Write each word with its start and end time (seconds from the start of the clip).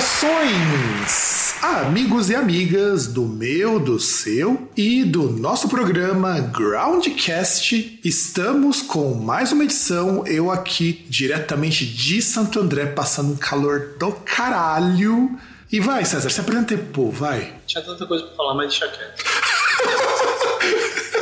Saudações, 0.00 1.54
amigos 1.60 2.30
e 2.30 2.34
amigas 2.36 3.08
do 3.08 3.22
meu, 3.22 3.80
do 3.80 3.98
seu 3.98 4.70
e 4.76 5.02
do 5.02 5.28
nosso 5.28 5.68
programa 5.68 6.38
Groundcast. 6.38 7.98
Estamos 8.04 8.80
com 8.80 9.14
mais 9.14 9.50
uma 9.50 9.64
edição, 9.64 10.24
eu 10.24 10.52
aqui 10.52 11.04
diretamente 11.08 11.84
de 11.84 12.22
Santo 12.22 12.60
André, 12.60 12.86
passando 12.86 13.32
um 13.32 13.36
calor 13.36 13.96
do 13.98 14.12
caralho. 14.12 15.36
E 15.70 15.80
vai, 15.80 16.04
César, 16.04 16.30
se 16.30 16.40
apresenta 16.40 16.74
aí, 16.74 16.80
pô, 16.80 17.10
vai. 17.10 17.54
Tinha 17.66 17.82
tanta 17.82 18.06
coisa 18.06 18.24
pra 18.24 18.36
falar, 18.36 18.54
mas 18.54 18.68
deixa 18.68 18.86
quieto. 18.86 19.24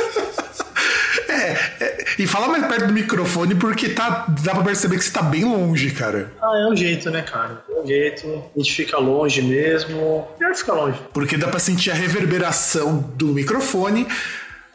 É, 1.29 1.51
é, 1.79 1.96
e 2.17 2.27
fala 2.27 2.47
mais 2.47 2.65
perto 2.67 2.87
do 2.87 2.93
microfone 2.93 3.55
porque 3.55 3.89
tá, 3.89 4.25
dá 4.43 4.53
pra 4.53 4.63
perceber 4.63 4.97
que 4.97 5.03
você 5.03 5.11
tá 5.11 5.21
bem 5.21 5.43
longe, 5.43 5.91
cara. 5.91 6.31
Ah, 6.41 6.65
é 6.67 6.71
o 6.71 6.75
jeito, 6.75 7.09
né, 7.09 7.21
cara? 7.21 7.63
É 7.69 7.79
o 7.79 7.85
jeito. 7.85 8.43
A 8.55 8.59
gente 8.59 8.73
fica 8.73 8.97
longe 8.97 9.41
mesmo. 9.41 10.27
Melhor 10.39 10.55
ficar 10.55 10.73
longe. 10.73 10.99
Porque 11.13 11.37
dá 11.37 11.47
pra 11.47 11.59
sentir 11.59 11.91
a 11.91 11.93
reverberação 11.93 12.99
do 13.15 13.27
microfone. 13.27 14.07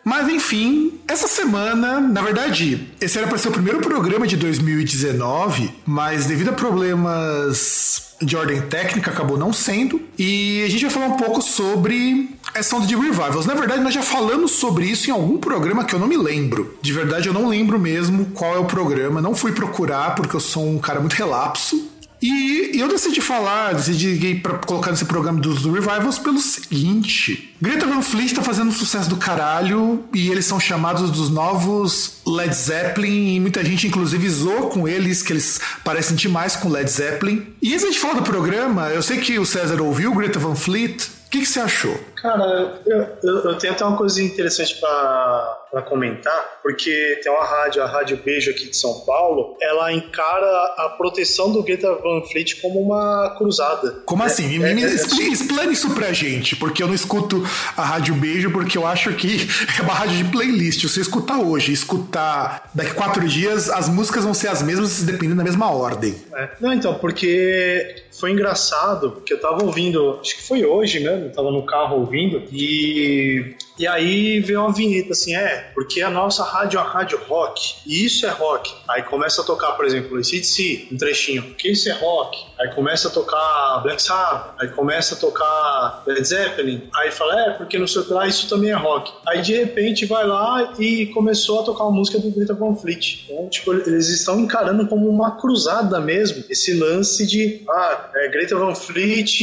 Mas 0.05 0.29
enfim, 0.29 1.01
essa 1.07 1.29
semana, 1.29 2.01
na 2.01 2.21
verdade, 2.21 2.89
esse 3.01 3.19
era 3.19 3.27
para 3.29 3.39
ser 3.39 3.49
o 3.49 3.53
primeiro 3.53 3.81
programa 3.81 4.27
de 4.27 4.37
2019, 4.37 5.71
mas 5.87 6.27
devido 6.27 6.51
a 6.51 6.53
problemas 6.53 8.15
de 8.21 8.37
ordem 8.37 8.61
técnica 8.63 9.11
acabou 9.11 9.37
não 9.39 9.53
sendo. 9.53 10.01
E 10.19 10.63
a 10.65 10.71
gente 10.71 10.83
vai 10.83 10.91
falar 10.91 11.07
um 11.07 11.17
pouco 11.17 11.41
sobre 11.41 12.31
essa 12.55 12.77
onda 12.77 12.87
de 12.87 12.97
revivals. 12.97 13.47
Na 13.47 13.55
verdade, 13.55 13.83
nós 13.83 13.95
já 13.95 14.03
falamos 14.03 14.53
sobre 14.53 14.87
isso 14.87 15.09
em 15.09 15.13
algum 15.13 15.39
programa 15.39 15.85
que 15.85 15.95
eu 15.95 15.99
não 15.99 16.07
me 16.07 16.17
lembro. 16.17 16.77
De 16.83 16.93
verdade, 16.93 17.29
eu 17.29 17.35
não 17.35 17.49
lembro 17.49 17.79
mesmo 17.79 18.27
qual 18.35 18.57
é 18.57 18.59
o 18.59 18.65
programa. 18.65 19.21
Não 19.21 19.35
fui 19.35 19.53
procurar 19.53 20.15
porque 20.15 20.37
eu 20.37 20.41
sou 20.41 20.69
um 20.69 20.79
cara 20.79 21.01
muito 21.01 21.15
relapso. 21.15 21.92
E 22.23 22.71
eu 22.79 22.87
decidi 22.87 23.21
falar, 23.21 23.75
decidi 23.75 24.37
pra 24.37 24.59
colocar 24.59 24.93
nesse 24.93 25.05
programa 25.05 25.41
dos 25.41 25.65
revivals 25.65 26.21
pelo 26.21 26.39
seguinte: 26.39 27.53
Greta 27.61 27.85
Van 27.85 28.01
Fleet 28.01 28.33
tá 28.33 28.43
fazendo 28.43 28.69
um 28.69 28.73
sucesso 28.73 29.11
do 29.11 29.17
caralho 29.17 30.05
e 30.15 30.31
eles 30.31 30.45
são 30.45 30.61
chamados 30.61 31.11
dos 31.11 31.29
novos 31.29 32.19
Led 32.25 32.55
Zeppelin 32.55 33.35
e 33.35 33.41
muita 33.41 33.65
gente 33.65 33.89
inclusive 33.89 34.31
zoou 34.31 34.69
com 34.69 34.87
eles, 34.87 35.21
que 35.21 35.33
eles 35.33 35.61
parecem 35.83 36.15
demais 36.15 36.55
com 36.55 36.69
Led 36.69 36.89
Zeppelin. 36.89 37.45
E 37.61 37.75
antes 37.75 37.93
de 37.93 37.99
falar 37.99 38.15
do 38.15 38.23
programa, 38.23 38.91
eu 38.91 39.03
sei 39.03 39.19
que 39.19 39.37
o 39.41 39.45
César 39.45 39.83
ouviu 39.83 40.15
Greta 40.15 40.39
Van 40.39 40.55
Fleet. 40.55 41.11
O 41.33 41.35
que, 41.35 41.41
que 41.41 41.47
você 41.47 41.61
achou? 41.61 41.99
Cara, 42.21 42.79
eu, 42.85 43.07
eu, 43.23 43.35
eu 43.45 43.55
tenho 43.57 43.73
até 43.73 43.83
uma 43.87 43.97
coisa 43.97 44.23
interessante 44.23 44.79
para 44.79 45.83
comentar, 45.89 46.61
porque 46.63 47.19
tem 47.25 47.33
uma 47.33 47.43
rádio, 47.43 47.83
a 47.83 47.87
Rádio 47.87 48.19
Beijo 48.23 48.51
aqui 48.51 48.69
de 48.69 48.77
São 48.77 49.01
Paulo, 49.01 49.57
ela 49.63 49.91
encara 49.95 50.47
a 50.77 50.91
proteção 50.99 51.51
do 51.51 51.63
Greta 51.63 51.91
Van 51.95 52.21
Fleet 52.31 52.61
como 52.61 52.79
uma 52.81 53.35
cruzada. 53.39 54.03
Como 54.05 54.23
É, 54.23 54.27
assim? 54.27 54.63
é, 54.63 54.75
Me- 54.75 54.83
é, 54.85 54.87
é, 54.89 54.95
explane 55.33 55.73
isso 55.73 55.91
pra 55.95 56.13
gente, 56.13 56.55
porque 56.55 56.83
eu 56.83 56.87
não 56.87 56.95
escuto 56.95 57.43
a 57.79 57.83
Rádio 57.83 58.15
Beijo 58.15 58.51
porque 58.51 58.77
eu 58.77 58.87
acho 58.87 59.11
que 59.15 59.49
é 59.81 59.83
uma 59.83 59.95
rádio 59.95 60.19
de 60.19 60.25
playlist. 60.31 60.83
Se 60.83 60.89
você 60.91 61.01
escutar 61.01 61.39
hoje 61.39 61.73
escutar 61.73 62.71
daqui 62.75 62.93
quatro 62.93 63.27
dias, 63.27 63.71
as 63.71 63.89
músicas 63.89 64.23
vão 64.25 64.35
ser 64.35 64.49
as 64.49 64.61
mesmas, 64.63 65.03
dependendo 65.03 65.39
da 65.39 65.45
mesma 65.45 65.73
ordem. 65.73 66.15
É. 66.37 66.51
Não, 66.61 66.75
então, 66.75 66.95
porque 66.99 67.97
foi 68.23 68.31
engraçado 68.31 69.21
que 69.27 69.33
eu 69.33 69.41
tava 69.41 69.65
ouvindo, 69.65 70.21
acho 70.21 70.37
que 70.37 70.43
foi 70.45 70.65
hoje 70.65 71.01
mesmo, 71.01 71.33
tava 71.33 71.51
no 71.51 71.67
carro 71.67 71.97
ouvindo, 71.99 72.41
e, 72.53 73.57
e 73.79 73.87
aí 73.87 74.41
veio 74.41 74.61
uma 74.61 74.73
vinheta 74.73 75.13
assim, 75.13 75.35
é, 75.35 75.71
porque 75.75 76.03
a 76.03 76.11
nossa 76.11 76.45
rádio 76.45 76.79
é 76.79 76.83
uma 76.83 76.91
rádio 76.91 77.19
rock, 77.27 77.75
e 77.87 78.05
isso 78.05 78.27
é 78.27 78.31
rock. 78.31 78.73
Aí 78.89 79.03
começa 79.03 79.43
a 79.43 79.45
tocar, 79.45 79.73
por 79.73 79.85
exemplo, 79.85 80.19
esse 80.19 80.39
DC, 80.39 80.89
um 80.93 80.97
trechinho, 80.97 81.43
que 81.55 81.71
isso 81.71 81.89
é 81.89 81.93
rock. 81.93 82.39
Aí 82.61 82.75
começa 82.75 83.09
a 83.09 83.11
tocar 83.11 83.81
Black 83.83 84.03
Sabbath, 84.03 84.55
aí 84.59 84.69
começa 84.69 85.15
a 85.15 85.19
tocar 85.19 86.03
Led 86.07 86.27
Zeppelin, 86.27 86.89
aí 86.95 87.11
fala, 87.11 87.41
é, 87.41 87.51
porque 87.51 87.79
não 87.79 87.87
sei 87.87 88.03
o 88.03 88.15
lá, 88.15 88.27
isso 88.27 88.49
também 88.49 88.71
é 88.71 88.75
rock. 88.75 89.13
Aí 89.27 89.41
de 89.41 89.55
repente 89.55 90.07
vai 90.07 90.27
lá 90.27 90.75
e 90.79 91.07
começou 91.07 91.61
a 91.61 91.65
tocar 91.65 91.85
uma 91.85 91.93
música 91.93 92.19
do 92.19 92.31
Greta 92.31 92.55
Van 92.55 92.75
Fleet. 92.75 93.25
Então, 93.25 93.49
tipo, 93.49 93.73
eles 93.73 94.09
estão 94.09 94.39
encarando 94.39 94.87
como 94.87 95.09
uma 95.09 95.37
cruzada 95.41 96.01
mesmo, 96.01 96.45
esse 96.49 96.75
lance 96.75 97.27
de, 97.27 97.63
ah, 97.69 98.11
é 98.15 98.29
Greta 98.29 98.57
Van 98.57 98.75
Fleet, 98.75 99.41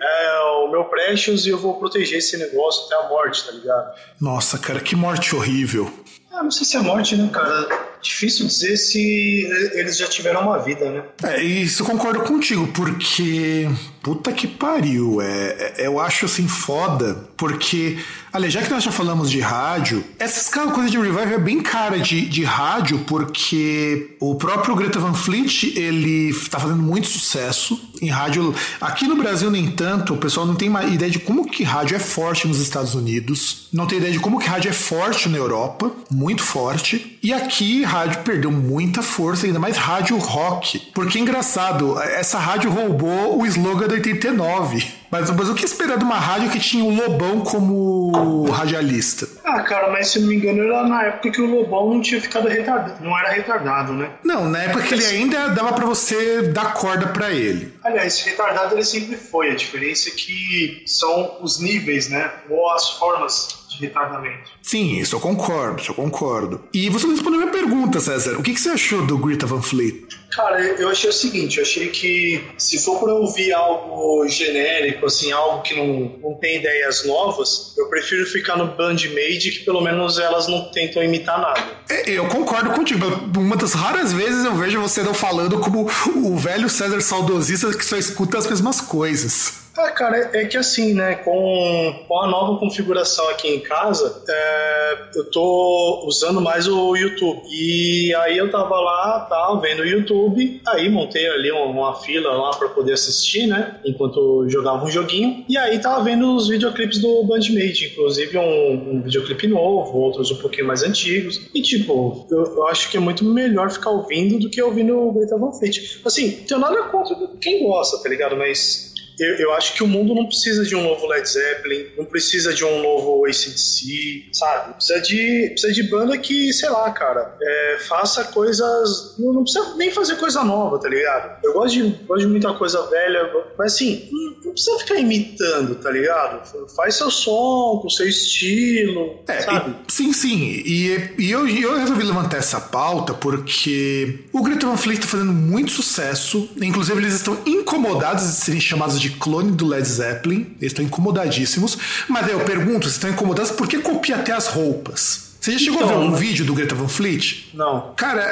é 0.00 0.40
o 0.64 0.68
meu 0.70 0.84
Precious 0.84 1.46
e 1.46 1.50
eu 1.50 1.58
vou 1.58 1.74
proteger 1.78 2.18
esse 2.18 2.36
negócio 2.36 2.86
até 2.86 3.04
a 3.04 3.08
morte, 3.08 3.15
tá 3.46 3.52
ligado? 3.52 3.94
Nossa, 4.20 4.58
cara, 4.58 4.80
que 4.80 4.94
morte 4.94 5.34
horrível. 5.34 5.92
Ah, 6.36 6.42
não 6.42 6.50
sei 6.50 6.66
se 6.66 6.76
é 6.76 6.80
morte, 6.80 7.16
né, 7.16 7.30
cara? 7.32 7.66
Difícil 8.02 8.46
dizer 8.46 8.76
se 8.76 9.48
eles 9.72 9.96
já 9.96 10.06
tiveram 10.06 10.42
uma 10.42 10.58
vida, 10.58 10.90
né? 10.90 11.02
É, 11.22 11.42
isso 11.42 11.82
concordo 11.82 12.20
contigo, 12.20 12.66
porque. 12.68 13.68
Puta 14.02 14.32
que 14.32 14.46
pariu. 14.46 15.20
É, 15.20 15.72
é- 15.78 15.86
eu 15.86 15.98
acho 15.98 16.26
assim 16.26 16.46
foda, 16.46 17.14
porque. 17.38 17.98
Aliás, 18.32 18.52
já 18.52 18.62
que 18.62 18.70
nós 18.70 18.84
já 18.84 18.92
falamos 18.92 19.30
de 19.30 19.40
rádio, 19.40 20.04
essa 20.18 20.50
coisa 20.68 20.90
de 20.90 20.98
revive 20.98 21.32
é 21.32 21.38
bem 21.38 21.62
cara 21.62 21.98
de, 21.98 22.20
de 22.28 22.44
rádio, 22.44 22.98
porque 23.06 24.14
o 24.20 24.34
próprio 24.34 24.76
Greta 24.76 24.98
Van 25.00 25.14
Fleet 25.14 25.72
ele 25.74 26.34
tá 26.50 26.60
fazendo 26.60 26.82
muito 26.82 27.08
sucesso 27.08 27.80
em 28.02 28.10
rádio. 28.10 28.54
Aqui 28.78 29.06
no 29.08 29.16
Brasil, 29.16 29.50
nem 29.50 29.68
tanto, 29.70 30.12
o 30.12 30.18
pessoal 30.18 30.44
não 30.44 30.54
tem 30.54 30.68
uma 30.68 30.84
ideia 30.84 31.10
de 31.10 31.18
como 31.18 31.46
que 31.50 31.64
rádio 31.64 31.96
é 31.96 31.98
forte 31.98 32.46
nos 32.46 32.60
Estados 32.60 32.94
Unidos, 32.94 33.68
não 33.72 33.86
tem 33.86 33.96
ideia 33.96 34.12
de 34.12 34.20
como 34.20 34.38
que 34.38 34.46
rádio 34.46 34.68
é 34.68 34.74
forte 34.74 35.30
na 35.30 35.38
Europa, 35.38 35.90
muito 36.10 36.25
forte. 36.42 37.18
E 37.22 37.32
aqui 37.32 37.82
rádio 37.82 38.22
perdeu 38.22 38.50
muita 38.50 39.02
força, 39.02 39.46
ainda 39.46 39.58
mais 39.58 39.76
rádio 39.76 40.16
rock. 40.16 40.78
Porque 40.94 41.18
é 41.18 41.20
engraçado, 41.20 42.00
essa 42.00 42.38
rádio 42.38 42.70
roubou 42.70 43.40
o 43.40 43.46
slogan 43.46 43.86
da 43.86 43.94
89. 43.94 44.86
Mas, 45.10 45.30
mas 45.30 45.48
o 45.48 45.54
que 45.54 45.64
esperar 45.64 45.98
de 45.98 46.04
uma 46.04 46.18
rádio 46.18 46.50
que 46.50 46.58
tinha 46.58 46.84
o 46.84 46.94
Lobão 46.94 47.40
como 47.40 48.50
radialista? 48.50 49.28
Ah, 49.44 49.62
cara, 49.62 49.90
mas 49.90 50.08
se 50.08 50.20
não 50.20 50.28
me 50.28 50.36
engano 50.36 50.62
era 50.62 50.82
na 50.86 51.04
época 51.04 51.30
que 51.30 51.40
o 51.40 51.46
Lobão 51.46 51.94
não 51.94 52.00
tinha 52.00 52.20
ficado 52.20 52.48
retardado, 52.48 53.04
não 53.04 53.16
era 53.18 53.30
retardado, 53.30 53.92
né? 53.92 54.10
Não, 54.24 54.48
na 54.48 54.62
época 54.62 54.82
que 54.82 54.94
ele 54.94 55.04
ainda 55.04 55.48
dava 55.48 55.72
pra 55.72 55.86
você 55.86 56.42
dar 56.42 56.74
corda 56.74 57.08
pra 57.08 57.30
ele. 57.30 57.72
Aliás, 57.84 58.20
retardado 58.22 58.74
ele 58.74 58.84
sempre 58.84 59.16
foi, 59.16 59.50
a 59.50 59.54
diferença 59.54 60.08
é 60.08 60.12
que 60.12 60.82
são 60.86 61.38
os 61.40 61.60
níveis, 61.60 62.08
né? 62.08 62.30
Ou 62.50 62.70
as 62.72 62.90
formas 62.90 63.65
retardamento. 63.80 64.50
Sim, 64.62 64.98
isso 64.98 65.16
eu 65.16 65.20
concordo, 65.20 65.80
isso 65.80 65.90
eu 65.90 65.94
concordo. 65.94 66.62
E 66.72 66.88
você 66.88 67.06
não 67.06 67.14
respondeu 67.14 67.40
a 67.40 67.44
minha 67.44 67.52
pergunta, 67.52 68.00
César. 68.00 68.36
O 68.38 68.42
que, 68.42 68.52
que 68.54 68.60
você 68.60 68.70
achou 68.70 69.04
do 69.06 69.18
Greta 69.18 69.46
Van 69.46 69.62
Fleet? 69.62 70.06
Cara, 70.30 70.60
eu 70.60 70.88
achei 70.90 71.08
o 71.08 71.12
seguinte, 71.12 71.56
eu 71.58 71.62
achei 71.62 71.88
que 71.88 72.44
se 72.58 72.78
for 72.84 73.00
pra 73.00 73.14
ouvir 73.14 73.52
algo 73.52 74.26
genérico, 74.28 75.06
assim, 75.06 75.32
algo 75.32 75.62
que 75.62 75.74
não, 75.74 76.18
não 76.22 76.34
tem 76.38 76.56
ideias 76.58 77.06
novas, 77.06 77.74
eu 77.78 77.88
prefiro 77.88 78.26
ficar 78.26 78.56
no 78.56 78.66
Bandmade, 78.66 79.50
que 79.50 79.64
pelo 79.64 79.80
menos 79.80 80.18
elas 80.18 80.46
não 80.46 80.70
tentam 80.70 81.02
imitar 81.02 81.40
nada. 81.40 81.62
É, 81.88 82.10
Eu 82.10 82.26
concordo 82.28 82.70
contigo. 82.70 83.06
Uma 83.36 83.56
das 83.56 83.72
raras 83.72 84.12
vezes 84.12 84.44
eu 84.44 84.54
vejo 84.54 84.80
você 84.80 85.02
não 85.02 85.14
falando 85.14 85.58
como 85.58 85.88
o 86.16 86.36
velho 86.36 86.68
César 86.68 87.00
saudosista 87.00 87.72
que 87.76 87.84
só 87.84 87.96
escuta 87.96 88.38
as 88.38 88.46
mesmas 88.46 88.80
coisas. 88.80 89.65
Ah, 89.78 89.90
cara, 89.90 90.30
é 90.32 90.46
que 90.46 90.56
assim, 90.56 90.94
né, 90.94 91.16
com, 91.16 92.04
com 92.08 92.20
a 92.20 92.26
nova 92.26 92.58
configuração 92.58 93.28
aqui 93.28 93.48
em 93.48 93.60
casa, 93.60 94.22
é, 94.26 94.98
eu 95.16 95.30
tô 95.30 96.04
usando 96.06 96.40
mais 96.40 96.66
o 96.66 96.96
YouTube. 96.96 97.42
E 97.50 98.14
aí 98.14 98.38
eu 98.38 98.50
tava 98.50 98.80
lá, 98.80 99.26
tava 99.28 99.60
vendo 99.60 99.80
o 99.80 99.86
YouTube, 99.86 100.62
aí 100.66 100.88
montei 100.88 101.28
ali 101.28 101.52
uma, 101.52 101.66
uma 101.66 101.94
fila 102.00 102.32
lá 102.32 102.50
pra 102.56 102.70
poder 102.70 102.94
assistir, 102.94 103.46
né, 103.46 103.78
enquanto 103.84 104.48
jogava 104.48 104.84
um 104.84 104.90
joguinho. 104.90 105.44
E 105.48 105.58
aí 105.58 105.78
tava 105.78 106.02
vendo 106.04 106.34
os 106.34 106.48
videoclipes 106.48 106.98
do 106.98 107.24
Bandmate, 107.24 107.92
inclusive 107.92 108.38
um, 108.38 108.96
um 108.96 109.02
videoclipe 109.02 109.46
novo, 109.46 109.98
outros 109.98 110.30
um 110.30 110.36
pouquinho 110.36 110.66
mais 110.66 110.82
antigos. 110.82 111.48
E 111.54 111.60
tipo, 111.60 112.26
eu, 112.30 112.44
eu 112.44 112.66
acho 112.68 112.90
que 112.90 112.96
é 112.96 113.00
muito 113.00 113.24
melhor 113.24 113.70
ficar 113.70 113.90
ouvindo 113.90 114.38
do 114.38 114.48
que 114.48 114.62
ouvindo 114.62 114.96
o 114.98 115.12
Greta 115.12 115.36
Van 115.36 115.52
Fleet. 115.52 116.00
Assim, 116.04 116.30
tenho 116.30 116.60
nada 116.60 116.84
contra 116.84 117.14
quem 117.40 117.62
gosta, 117.66 118.02
tá 118.02 118.08
ligado? 118.08 118.36
Mas 118.36 118.95
eu, 119.18 119.34
eu 119.36 119.52
acho 119.54 119.74
que 119.74 119.82
o 119.82 119.86
mundo 119.86 120.14
não 120.14 120.26
precisa 120.26 120.64
de 120.64 120.74
um 120.74 120.82
novo 120.82 121.06
Led 121.06 121.28
Zeppelin, 121.28 121.86
não 121.96 122.04
precisa 122.04 122.52
de 122.52 122.64
um 122.64 122.82
novo 122.82 123.24
ACDC, 123.26 124.28
sabe? 124.32 124.74
Precisa 124.74 125.00
de, 125.00 125.48
precisa 125.50 125.72
de 125.72 125.82
banda 125.84 126.18
que, 126.18 126.52
sei 126.52 126.68
lá, 126.68 126.90
cara, 126.90 127.36
é, 127.40 127.78
faça 127.88 128.24
coisas. 128.24 129.16
Não, 129.18 129.32
não, 129.32 129.42
precisa 129.42 129.74
nem 129.76 129.90
fazer 129.90 130.16
coisa 130.16 130.44
nova, 130.44 130.78
tá 130.78 130.88
ligado? 130.88 131.38
Eu 131.42 131.54
gosto 131.54 131.74
de, 131.74 131.82
gosto 132.04 132.20
de 132.20 132.26
muita 132.26 132.52
coisa 132.54 132.82
velha, 132.88 133.30
mas 133.58 133.74
assim, 133.74 134.08
não, 134.12 134.36
não 134.44 134.52
precisa 134.52 134.78
ficar 134.80 134.96
imitando, 134.96 135.76
tá 135.76 135.90
ligado? 135.90 136.42
Faz 136.74 136.96
seu 136.96 137.10
som, 137.10 137.80
com 137.82 137.88
seu 137.88 138.08
estilo, 138.08 139.20
é, 139.26 139.40
sabe? 139.40 139.76
E, 139.88 139.92
sim, 139.92 140.12
sim. 140.12 140.62
E, 140.64 141.14
e 141.18 141.30
eu, 141.30 141.48
eu 141.48 141.78
resolvi 141.78 142.02
levantar 142.02 142.36
essa 142.36 142.60
pauta 142.60 143.14
porque 143.14 144.24
o 144.32 144.42
Greta 144.42 144.66
Van 144.66 144.76
Fleet 144.76 144.98
está 144.98 145.08
fazendo 145.08 145.32
muito 145.32 145.70
sucesso. 145.70 146.48
Inclusive, 146.60 146.98
eles 147.00 147.14
estão 147.14 147.38
incomodados 147.46 148.24
de 148.24 148.32
serem 148.32 148.60
chamados 148.60 149.00
de 149.00 149.05
clone 149.10 149.52
do 149.52 149.66
Led 149.66 149.86
Zeppelin. 149.86 150.56
Eles 150.60 150.72
estão 150.72 150.84
incomodadíssimos. 150.84 151.78
Mas 152.08 152.26
aí 152.26 152.32
eu 152.32 152.40
pergunto, 152.40 152.84
vocês 152.84 152.94
estão 152.94 153.10
incomodados 153.10 153.50
por 153.50 153.68
que 153.68 153.78
copia 153.78 154.16
até 154.16 154.32
as 154.32 154.46
roupas? 154.46 155.36
Você 155.40 155.52
já 155.52 155.58
chegou 155.58 155.82
então, 155.82 155.96
a 155.96 156.00
ver 156.00 156.06
um 156.06 156.14
vídeo 156.14 156.44
do 156.44 156.54
Greta 156.54 156.74
Van 156.74 156.88
Fleet? 156.88 157.50
Não. 157.54 157.92
Cara, 157.96 158.22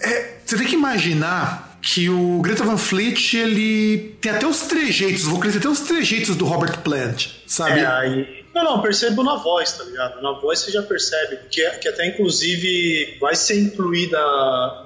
é, 0.00 0.38
você 0.44 0.56
tem 0.56 0.66
que 0.66 0.74
imaginar 0.74 1.78
que 1.80 2.08
o 2.08 2.40
Greta 2.40 2.64
Van 2.64 2.78
Fleet, 2.78 3.34
ele 3.34 4.16
tem 4.20 4.32
até 4.32 4.46
os 4.46 4.62
trejeitos, 4.62 5.24
vocalista 5.24 5.60
tem 5.60 5.70
até 5.70 5.80
os 5.80 5.86
trejeitos 5.86 6.34
do 6.34 6.44
Robert 6.44 6.78
Plant, 6.78 7.28
sabe? 7.46 7.80
É, 7.80 7.86
aí 7.86 8.43
não, 8.54 8.64
não, 8.64 8.80
percebo 8.80 9.22
na 9.22 9.36
voz, 9.36 9.72
tá 9.72 9.84
ligado? 9.84 10.22
Na 10.22 10.32
voz 10.32 10.60
você 10.60 10.70
já 10.70 10.82
percebe, 10.82 11.38
que, 11.50 11.68
que 11.78 11.88
até 11.88 12.06
inclusive 12.06 13.16
vai 13.20 13.34
ser 13.34 13.60
incluída 13.60 14.18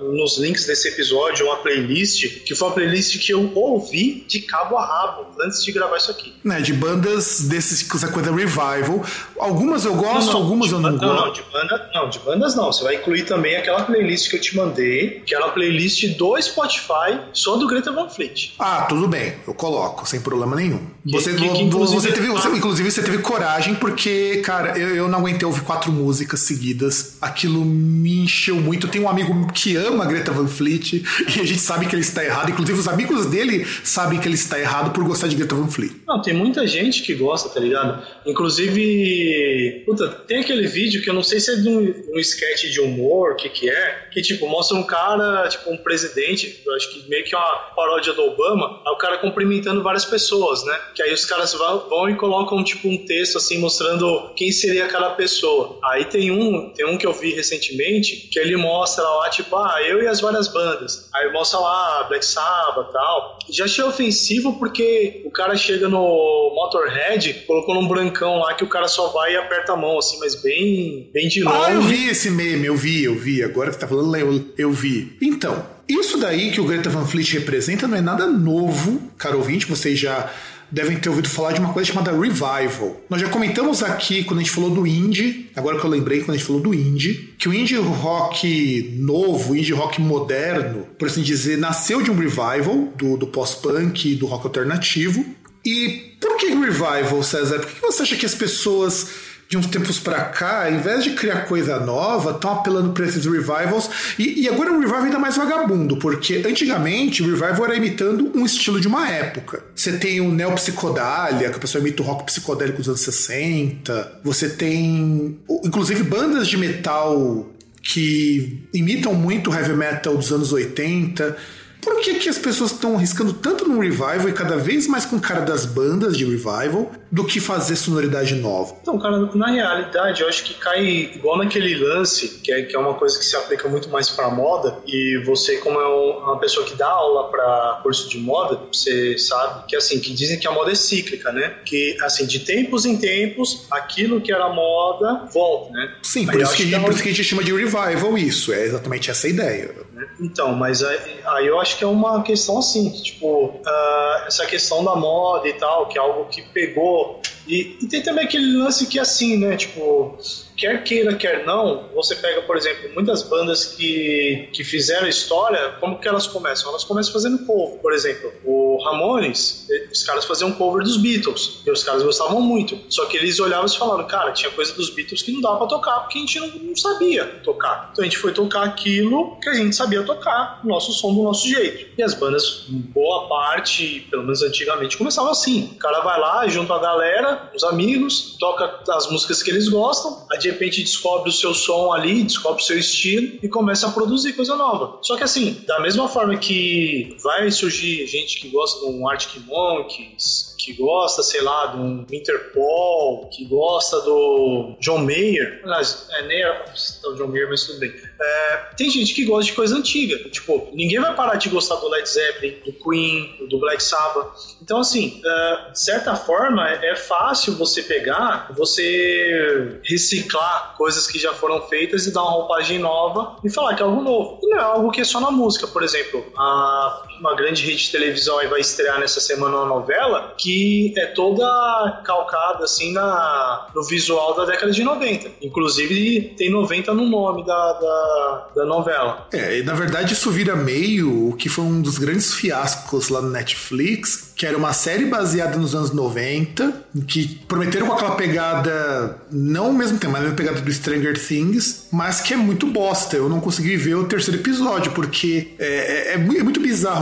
nos 0.01 0.39
links 0.39 0.65
desse 0.65 0.89
episódio 0.89 1.47
uma 1.47 1.57
playlist, 1.57 2.45
que 2.45 2.55
foi 2.55 2.69
uma 2.69 2.75
playlist 2.75 3.19
que 3.19 3.33
eu 3.33 3.53
ouvi 3.55 4.25
de 4.27 4.41
cabo 4.41 4.77
a 4.77 4.87
rabo 4.87 5.27
antes 5.43 5.63
de 5.63 5.71
gravar 5.71 5.99
isso 5.99 6.11
aqui. 6.11 6.35
Né, 6.43 6.61
de 6.61 6.73
bandas 6.73 7.43
desses, 7.43 7.89
essa 7.95 8.09
coisa 8.09 8.33
revival. 8.33 9.05
Algumas 9.39 9.85
eu 9.85 9.95
gosto, 9.95 10.27
não, 10.27 10.33
não, 10.33 10.41
algumas 10.41 10.73
eu 10.73 10.81
não 10.81 10.97
gosto. 10.97 11.07
Não, 11.07 11.27
não, 11.27 11.33
de 11.33 11.43
banda, 11.43 11.91
não, 11.95 12.09
de 12.09 12.19
bandas 12.21 12.55
não. 12.57 12.73
Você 12.73 12.85
vai 12.85 12.95
incluir 12.97 13.25
também 13.27 13.57
aquela 13.57 13.83
playlist 13.83 14.31
que 14.31 14.37
eu 14.37 14.41
te 14.41 14.57
mandei, 14.57 15.21
que 15.27 15.35
é 15.35 15.39
uma 15.39 15.51
playlist 15.51 16.17
do 16.17 16.41
Spotify 16.41 17.21
só 17.35 17.57
do 17.57 17.67
Greta 17.67 17.93
Van 17.93 18.09
Fleet. 18.09 18.55
Ah, 18.59 18.87
tudo 18.89 19.07
bem, 19.07 19.37
eu 19.47 19.53
coloco, 19.53 20.09
sem 20.09 20.21
problema 20.21 20.57
nenhum. 20.57 20.87
Você, 21.05 21.35
que, 21.35 21.49
que, 21.49 21.65
você 21.71 22.13
teve, 22.13 22.29
você, 22.29 22.49
inclusive, 22.49 22.91
você 22.91 23.03
teve 23.03 23.19
coragem 23.19 23.58
porque, 23.75 24.41
cara, 24.45 24.79
eu, 24.79 24.95
eu 24.95 25.09
não 25.09 25.19
aguentei 25.21 25.47
ouvir 25.47 25.63
quatro 25.63 25.93
músicas 25.93 26.41
seguidas. 26.41 27.17
Aquilo 27.21 27.65
me 27.65 28.21
encheu 28.21 28.57
muito. 28.57 28.89
Tenho 28.89 29.05
um 29.05 29.09
amigo 29.09 29.53
que 29.53 29.77
ama 29.77 30.07
Greta 30.07 30.33
Van 30.33 30.47
Fleet 30.47 30.95
e 30.95 31.41
a 31.41 31.45
gente 31.45 31.59
sabe 31.59 31.87
que 31.87 31.95
ele 31.95 32.03
está 32.03 32.25
errado. 32.25 32.51
Inclusive, 32.51 32.79
os 32.79 32.89
amigos 32.89 33.27
dele 33.27 33.67
sabem 33.83 34.19
que 34.19 34.29
ele 34.29 34.35
está 34.35 34.59
errado 34.59 34.93
por 34.93 35.05
gostar 35.05 35.29
de 35.29 35.37
Greta 35.37 35.55
Van 35.55 35.69
Fleet. 35.69 35.93
Não, 36.07 36.23
tem 36.23 36.35
muita 36.35 36.67
gente 36.67 37.03
que 37.03 37.15
gosta, 37.15 37.49
tá 37.49 37.61
ligado? 37.61 38.03
Inclusive, 38.27 39.83
puta, 39.87 40.09
tem 40.27 40.39
aquele 40.39 40.67
vídeo 40.67 41.03
que 41.03 41.11
eu 41.11 41.15
não 41.15 41.23
sei 41.23 41.41
se 41.41 41.53
é 41.53 41.57
de 41.57 41.69
um, 41.69 41.95
um 42.15 42.19
sketch 42.19 42.71
de 42.71 42.81
humor, 42.81 43.33
o 43.33 43.37
que 43.37 43.49
que 43.49 43.69
é, 43.69 44.09
que, 44.13 44.23
tipo, 44.23 44.49
mostra 44.49 44.77
um 44.77 44.83
cara, 44.85 45.49
tipo, 45.49 45.71
um 45.71 45.77
presidente, 45.77 46.63
eu 46.65 46.75
acho 46.75 46.91
que 46.91 47.09
meio 47.09 47.25
que 47.25 47.35
uma 47.35 47.73
paródia 47.75 48.13
do 48.13 48.23
Obama, 48.23 48.81
o 48.87 48.97
cara 48.97 49.19
cumprimentando 49.19 49.83
várias 49.83 50.05
pessoas, 50.05 50.65
né? 50.65 50.79
Que 50.95 51.03
aí 51.03 51.13
os 51.13 51.25
caras 51.25 51.53
vão 51.53 52.09
e 52.09 52.15
colocam, 52.17 52.63
tipo, 52.63 52.89
um 52.89 53.05
texto, 53.05 53.39
assim, 53.39 53.48
assim, 53.49 53.59
mostrando 53.59 54.31
quem 54.37 54.53
seria 54.53 54.85
aquela 54.85 55.11
pessoa. 55.11 55.79
Aí 55.85 56.05
tem 56.05 56.31
um, 56.31 56.71
tem 56.71 56.87
um 56.87 56.99
que 56.99 57.07
eu 57.07 57.13
vi 57.13 57.33
recentemente, 57.33 58.29
que 58.31 58.39
ele 58.39 58.57
mostra 58.57 59.03
lá, 59.03 59.31
tipo, 59.31 59.57
ah, 59.57 59.77
eu 59.87 60.03
e 60.03 60.07
as 60.07 60.21
várias 60.21 60.49
bandas. 60.49 61.09
Aí 61.15 61.33
mostra 61.33 61.59
lá 61.59 62.05
Black 62.05 62.25
Sabbath 62.25 62.91
e 62.91 62.93
tal. 62.93 63.39
Já 63.51 63.65
achei 63.65 63.85
ofensivo 63.85 64.59
porque 64.59 65.23
o 65.25 65.31
cara 65.31 65.57
chega 65.57 65.89
no 65.89 66.53
Motorhead, 66.55 67.45
colocou 67.47 67.75
num 67.75 67.89
brancão 67.89 68.39
lá 68.39 68.55
que 68.55 68.65
o 68.65 68.69
cara 68.69 68.87
só 68.87 69.09
vai 69.09 69.33
e 69.33 69.37
aperta 69.37 69.73
a 69.73 69.77
mão, 69.77 69.99
assim, 69.99 70.19
mas 70.21 70.35
bem, 70.35 71.09
bem 71.13 71.29
de 71.29 71.43
longe. 71.43 71.57
Ah, 71.65 71.73
eu 71.73 71.83
vi 71.83 72.09
esse 72.09 72.31
meme, 72.31 72.67
eu 72.67 72.77
vi, 72.77 73.05
eu 73.05 73.15
vi. 73.15 73.43
Agora 73.43 73.71
que 73.71 73.79
tá 73.79 73.89
falando, 73.89 74.15
eu, 74.17 74.45
eu 74.59 74.73
vi. 74.73 75.17
Então, 75.23 75.65
isso 75.89 76.19
daí 76.19 76.51
que 76.51 76.61
o 76.61 76.65
Greta 76.65 76.91
Van 76.91 77.07
Fleet 77.07 77.33
representa 77.33 77.89
não 77.89 77.97
é 77.97 78.01
nada 78.01 78.27
novo, 78.27 79.11
caro 79.17 79.39
ouvinte, 79.39 79.65
vocês 79.67 79.99
já 79.99 80.31
devem 80.71 80.97
ter 80.99 81.09
ouvido 81.09 81.29
falar 81.29 81.53
de 81.53 81.61
uma 81.61 81.73
coisa 81.73 81.89
chamada 81.89 82.13
revival. 82.13 83.01
Nós 83.09 83.21
já 83.21 83.29
comentamos 83.29 83.83
aqui 83.83 84.25
quando 84.25 84.41
a 84.41 84.43
gente 84.43 84.53
falou 84.53 84.71
do 84.71 84.87
indie, 84.87 85.51
agora 85.57 85.79
que 85.79 85.85
eu 85.85 85.91
lembrei 85.91 86.21
quando 86.21 86.31
a 86.31 86.37
gente 86.37 86.47
falou 86.47 86.61
do 86.61 86.75
indie, 86.75 87.35
que 87.39 87.49
o 87.49 87.55
indie 87.55 87.77
rock 87.77 88.97
novo, 88.99 89.57
indie 89.57 89.73
rock 89.73 90.01
moderno, 90.01 90.87
por 90.99 91.09
assim 91.09 91.23
dizer, 91.23 91.59
nasceu 91.59 92.03
de 92.03 92.11
um 92.11 92.17
revival 92.17 92.93
do, 92.97 93.17
do 93.17 93.27
pós-punk 93.27 94.13
e 94.13 94.15
do 94.15 94.27
rock 94.27 94.47
alternativo. 94.47 95.25
E 95.65 96.17
por 96.21 96.37
que 96.37 96.49
revival, 96.49 97.23
César? 97.23 97.59
Por 97.59 97.67
que 97.67 97.81
você 97.81 98.03
acha 98.03 98.17
que 98.17 98.27
as 98.27 98.35
pessoas 98.35 99.09
de 99.49 99.57
uns 99.57 99.67
tempos 99.67 99.99
para 99.99 100.25
cá, 100.25 100.67
ao 100.67 100.73
invés 100.73 101.03
de 101.03 101.13
criar 101.13 101.47
coisa 101.47 101.81
nova, 101.81 102.33
estão 102.33 102.53
apelando 102.53 102.93
para 102.93 103.07
esses 103.07 103.25
revivals. 103.25 103.89
E, 104.19 104.43
e, 104.43 104.49
agora 104.49 104.69
é 104.69 104.73
um 104.73 104.79
revival 104.79 105.05
ainda 105.05 105.19
mais 105.19 105.37
vagabundo, 105.37 105.97
porque 105.97 106.43
antigamente 106.47 107.23
o 107.23 107.27
revival 107.27 107.65
era 107.65 107.77
imitando 107.77 108.31
um 108.35 108.45
estilo 108.45 108.79
de 108.79 108.87
uma 108.87 109.09
época. 109.09 109.65
Você 109.75 109.93
tem 109.93 110.21
o 110.21 110.31
neopsicodália, 110.31 111.49
que 111.49 111.57
a 111.57 111.59
pessoa 111.59 111.81
imita 111.81 112.03
o 112.03 112.05
rock 112.05 112.25
psicodélico 112.27 112.79
dos 112.79 112.89
anos 112.89 113.01
60. 113.01 114.21
Você 114.23 114.51
tem, 114.51 115.39
inclusive, 115.65 116.03
bandas 116.03 116.47
de 116.47 116.59
metal 116.59 117.49
que 117.83 118.69
imitam 118.75 119.15
muito 119.15 119.51
o 119.51 119.55
heavy 119.55 119.75
metal 119.75 120.15
dos 120.15 120.31
anos 120.31 120.53
80. 120.53 121.37
Por 121.81 122.01
que, 122.01 122.15
que 122.15 122.29
as 122.29 122.39
pessoas 122.39 122.73
estão 122.73 122.97
arriscando 122.97 123.33
tanto 123.33 123.69
no 123.69 123.81
revival 123.81 124.29
e 124.29 124.33
cada 124.33 124.57
vez 124.57 124.87
mais 124.87 125.05
com 125.05 125.19
cara 125.19 125.41
das 125.41 125.65
bandas 125.65 126.17
de 126.17 126.25
revival 126.25 126.91
do 127.11 127.25
que 127.25 127.41
fazer 127.41 127.77
sonoridade 127.77 128.35
nova? 128.35 128.75
Então, 128.83 128.99
cara, 128.99 129.31
na 129.35 129.51
realidade, 129.51 130.23
eu 130.23 130.29
acho 130.29 130.45
que 130.45 130.55
cai 130.55 130.85
igual 131.15 131.39
naquele 131.39 131.75
lance, 131.77 132.41
que 132.43 132.53
é, 132.53 132.63
que 132.63 132.75
é 132.75 132.79
uma 132.79 132.95
coisa 132.95 133.19
que 133.19 133.25
se 133.25 133.37
aplica 133.37 133.69
muito 133.69 133.89
mais 133.89 134.09
pra 134.09 134.31
moda, 134.31 134.79
e 134.87 135.23
você, 135.25 135.59
como 135.59 135.81
é 135.81 135.87
uma 135.87 136.39
pessoa 136.39 136.67
que 136.67 136.77
dá 136.77 136.89
aula 136.89 137.31
para 137.31 137.81
curso 137.83 138.09
de 138.09 138.19
moda, 138.19 138.61
você 138.73 139.17
sabe 139.19 139.67
que, 139.67 139.77
assim, 139.77 140.01
que 140.01 140.13
dizem 140.13 140.39
que 140.39 140.47
a 140.47 140.53
moda 140.53 140.73
é 140.73 140.75
cíclica, 140.75 141.33
né? 141.33 141.57
Que, 141.65 141.97
assim, 142.03 142.27
de 142.27 142.41
tempos 142.41 142.85
em 142.85 142.97
tempos, 142.97 143.67
aquilo 143.71 144.21
que 144.21 144.33
era 144.33 144.49
moda 144.49 145.29
volta, 145.33 145.73
né? 145.73 145.95
Sim, 146.03 146.27
por, 146.27 146.41
isso 146.41 146.57
que, 146.57 146.69
que, 146.69 146.75
é 146.75 146.81
por 146.81 146.93
isso 146.93 147.03
que 147.03 147.09
a 147.09 147.13
gente 147.13 147.25
chama 147.25 147.45
de 147.45 147.53
revival 147.53 148.19
isso, 148.19 148.53
é 148.53 148.65
exatamente 148.65 149.11
essa 149.11 149.29
ideia. 149.29 149.75
Então, 150.21 150.55
mas 150.55 150.83
aí, 150.83 151.21
aí 151.25 151.47
eu 151.47 151.61
acho 151.61 151.68
que 151.77 151.85
é 151.85 151.87
uma 151.87 152.23
questão 152.23 152.59
assim, 152.59 152.91
que, 152.91 153.03
tipo, 153.03 153.47
uh, 153.47 154.27
essa 154.27 154.47
questão 154.47 154.85
da 154.85 154.95
moda 154.97 155.49
e 155.49 155.53
tal, 155.55 155.87
que 155.87 155.99
é 155.99 156.01
algo 156.01 156.27
que 156.27 156.43
pegou. 156.43 157.21
E, 157.49 157.79
e 157.81 157.87
tem 157.87 158.03
também 158.03 158.25
aquele 158.25 158.57
lance 158.57 158.87
que 158.87 158.99
assim, 158.99 159.39
né? 159.39 159.57
Tipo, 159.57 160.19
quer 160.59 160.83
queira, 160.83 161.15
quer 161.15 161.47
não, 161.47 161.89
você 161.95 162.17
pega, 162.17 162.43
por 162.43 162.57
exemplo, 162.57 162.91
muitas 162.93 163.23
bandas 163.23 163.65
que, 163.65 164.49
que 164.53 164.65
fizeram 164.65 165.09
história, 165.09 165.77
como 165.81 165.99
que 165.99 166.09
elas 166.09 166.27
começam? 166.27 166.69
Elas 166.69 166.85
começam 166.85 167.13
fazendo 167.13 167.47
cover. 167.47 167.79
Por 167.79 167.93
exemplo, 167.93 168.33
o 168.45 168.83
Ramones, 168.85 169.67
os 169.91 170.03
caras 170.03 170.25
faziam 170.25 170.53
cover 170.53 170.83
dos 170.83 170.97
Beatles, 170.97 171.63
e 171.65 171.71
os 171.71 171.85
caras 171.85 172.03
gostavam 172.03 172.41
muito. 172.41 172.79
Só 172.89 173.07
que 173.07 173.17
eles 173.17 173.39
olhavam 173.39 173.67
e 173.67 173.79
falavam, 173.79 174.07
cara, 174.07 174.33
tinha 174.33 174.51
coisa 174.51 174.75
dos 174.75 174.91
Beatles 174.91 175.23
que 175.23 175.33
não 175.33 175.41
dava 175.41 175.59
pra 175.59 175.67
tocar, 175.69 176.01
porque 176.01 176.19
a 176.19 176.21
gente 176.21 176.41
não, 176.41 176.49
não 176.49 176.77
sabia 176.77 177.25
tocar. 177.45 177.91
Então 177.93 178.03
a 178.03 178.07
gente 178.07 178.19
foi 178.19 178.33
tocar 178.33 178.65
aquilo 178.65 179.37
que 179.41 179.49
a 179.49 179.55
gente 179.55 179.75
sabia 179.75 180.03
tocar, 180.03 180.61
o 180.65 180.69
nosso 180.69 180.93
som 180.93 181.15
do 181.15 181.23
nosso 181.23 181.49
jeito. 181.49 181.89
E 181.97 182.03
as 182.03 182.15
bandas, 182.15 182.65
boa 182.69 183.29
parte, 183.29 184.07
pelo 184.11 184.23
menos 184.23 184.43
antigamente, 184.43 184.99
começavam 184.99 185.31
assim. 185.31 185.71
O 185.77 185.79
cara 185.79 186.01
vai 186.01 186.19
lá, 186.19 186.49
junto 186.49 186.73
a 186.73 186.79
galera, 186.81 187.38
os 187.55 187.65
amigos, 187.65 188.37
toca 188.39 188.81
as 188.91 189.11
músicas 189.11 189.43
que 189.43 189.51
eles 189.51 189.69
gostam, 189.69 190.27
a 190.31 190.37
de 190.37 190.51
repente 190.51 190.83
descobre 190.83 191.31
o 191.31 191.33
seu 191.33 191.55
som 191.55 191.93
ali, 191.93 192.23
descobre 192.23 192.63
o 192.63 192.65
seu 192.65 192.79
estilo 192.79 193.39
e 193.43 193.49
começa 193.49 193.87
a 193.87 193.91
produzir 193.91 194.33
coisa 194.35 194.57
nova. 194.57 194.99
Só 195.03 195.17
que 195.17 195.25
assim, 195.25 195.63
da 195.67 195.81
mesma 195.81 196.09
forma 196.09 196.37
que 196.37 197.17
vai 197.23 197.51
surgir 197.51 198.07
gente 198.07 198.41
que 198.41 198.49
gosta 198.49 198.81
de 198.81 198.93
um 198.93 199.09
Arctic 199.09 199.43
Monkeys, 199.47 200.48
que 200.69 200.75
gosta, 200.75 201.23
sei 201.23 201.41
lá, 201.41 201.67
do 201.67 202.15
Interpol, 202.15 203.29
que 203.33 203.47
gosta 203.47 204.01
do 204.03 204.77
John 204.81 204.99
Mayer. 204.99 205.63
Aliás, 205.65 206.07
é, 206.11 206.27
nem 206.27 206.43
era 206.43 206.65
o 207.07 207.15
John 207.15 207.29
Mayer, 207.29 207.49
mas 207.49 207.65
tudo 207.65 207.79
bem. 207.79 207.95
É, 208.21 208.57
tem 208.77 208.91
gente 208.91 209.15
que 209.15 209.25
gosta 209.25 209.45
de 209.45 209.55
coisa 209.55 209.77
antiga. 209.77 210.29
Tipo, 210.29 210.69
ninguém 210.73 211.01
vai 211.01 211.15
parar 211.15 211.37
de 211.37 211.49
gostar 211.49 211.77
do 211.77 211.89
Led 211.89 212.07
Zeppelin, 212.07 212.61
do 212.67 212.73
Queen, 212.73 213.49
do 213.49 213.59
Black 213.59 213.83
Sabbath. 213.83 214.57
Então, 214.61 214.81
assim, 214.81 215.23
é, 215.25 215.71
de 215.73 215.81
certa 215.81 216.15
forma, 216.15 216.69
é 216.69 216.95
fácil 216.95 217.55
você 217.55 217.83
pegar, 217.83 218.53
você 218.55 219.81
reciclar 219.85 220.75
coisas 220.77 221.07
que 221.07 221.19
já 221.19 221.33
foram 221.33 221.63
feitas 221.63 222.07
e 222.07 222.13
dar 222.13 222.23
uma 222.23 222.33
roupagem 222.33 222.79
nova 222.79 223.37
e 223.43 223.49
falar 223.49 223.75
que 223.75 223.83
é 223.83 223.87
algo 223.87 224.03
novo. 224.03 224.39
E 224.43 224.49
não 224.49 224.59
é 224.59 224.63
algo 224.63 224.91
que 224.91 225.01
é 225.01 225.05
só 225.05 225.19
na 225.19 225.31
música. 225.31 225.67
Por 225.67 225.83
exemplo, 225.83 226.25
a 226.37 227.08
uma 227.21 227.35
grande 227.35 227.65
rede 227.65 227.85
de 227.85 227.93
televisão 227.93 228.43
e 228.43 228.47
vai 228.47 228.61
estrear 228.61 228.99
nessa 228.99 229.21
semana 229.21 229.57
uma 229.57 229.67
novela 229.67 230.35
que 230.37 230.93
é 230.97 231.07
toda 231.07 232.03
calcada 232.05 232.65
assim 232.65 232.93
na, 232.93 233.67
no 233.75 233.83
visual 233.85 234.35
da 234.35 234.45
década 234.45 234.73
de 234.73 234.83
90. 234.83 235.31
Inclusive 235.43 236.35
tem 236.37 236.51
90 236.51 236.95
no 236.95 237.09
nome 237.09 237.45
da, 237.45 237.73
da, 237.73 238.49
da 238.57 238.65
novela. 238.65 239.27
É, 239.33 239.59
e 239.59 239.63
na 239.63 239.75
verdade 239.75 240.13
isso 240.13 240.31
vira 240.31 240.57
meio 240.57 241.29
o 241.29 241.37
que 241.37 241.49
foi 241.49 241.65
um 241.65 241.81
dos 241.81 241.99
grandes 241.99 242.35
fiascos 242.35 243.09
lá 243.09 243.21
no 243.21 243.31
Netflix, 243.31 244.33
que 244.35 244.47
era 244.47 244.57
uma 244.57 244.73
série 244.73 245.05
baseada 245.05 245.57
nos 245.57 245.75
anos 245.75 245.91
90, 245.93 246.87
que 247.07 247.41
prometeram 247.49 247.87
com 247.87 247.93
aquela 247.93 248.15
pegada, 248.15 249.19
não 249.31 249.71
o 249.71 249.73
mesmo 249.73 249.99
tema, 249.99 250.21
mas 250.21 250.31
a 250.31 250.35
pegada 250.35 250.61
do 250.61 250.73
Stranger 250.73 251.19
Things, 251.19 251.89
mas 251.93 252.21
que 252.21 252.35
é 252.35 252.37
muito 252.37 252.67
bosta. 252.67 253.17
Eu 253.17 253.29
não 253.29 253.41
consegui 253.41 253.77
ver 253.77 253.97
o 253.97 254.05
terceiro 254.05 254.41
episódio, 254.41 254.93
porque 254.93 255.55
é, 255.59 255.67
é, 255.67 256.15
é, 256.15 256.19
muito, 256.19 256.39
é 256.39 256.43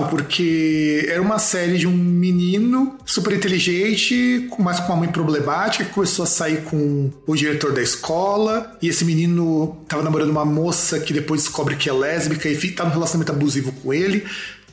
porque 0.06 1.06
era 1.08 1.20
uma 1.20 1.38
série 1.38 1.78
de 1.78 1.86
um 1.86 1.92
menino 1.92 2.96
super 3.04 3.32
inteligente, 3.32 4.48
mas 4.58 4.80
com 4.80 4.92
uma 4.92 4.96
mãe 4.96 5.08
problemática, 5.08 5.84
que 5.84 5.92
começou 5.92 6.24
a 6.24 6.26
sair 6.26 6.62
com 6.62 7.10
o 7.26 7.34
diretor 7.34 7.72
da 7.72 7.82
escola, 7.82 8.76
e 8.80 8.88
esse 8.88 9.04
menino 9.04 9.76
tava 9.88 10.02
namorando 10.02 10.30
uma 10.30 10.44
moça 10.44 11.00
que 11.00 11.12
depois 11.12 11.42
descobre 11.42 11.76
que 11.76 11.88
é 11.88 11.92
lésbica 11.92 12.48
e 12.48 12.70
tá 12.72 12.84
num 12.84 12.90
relacionamento 12.90 13.32
abusivo 13.32 13.72
com 13.72 13.92
ele. 13.92 14.24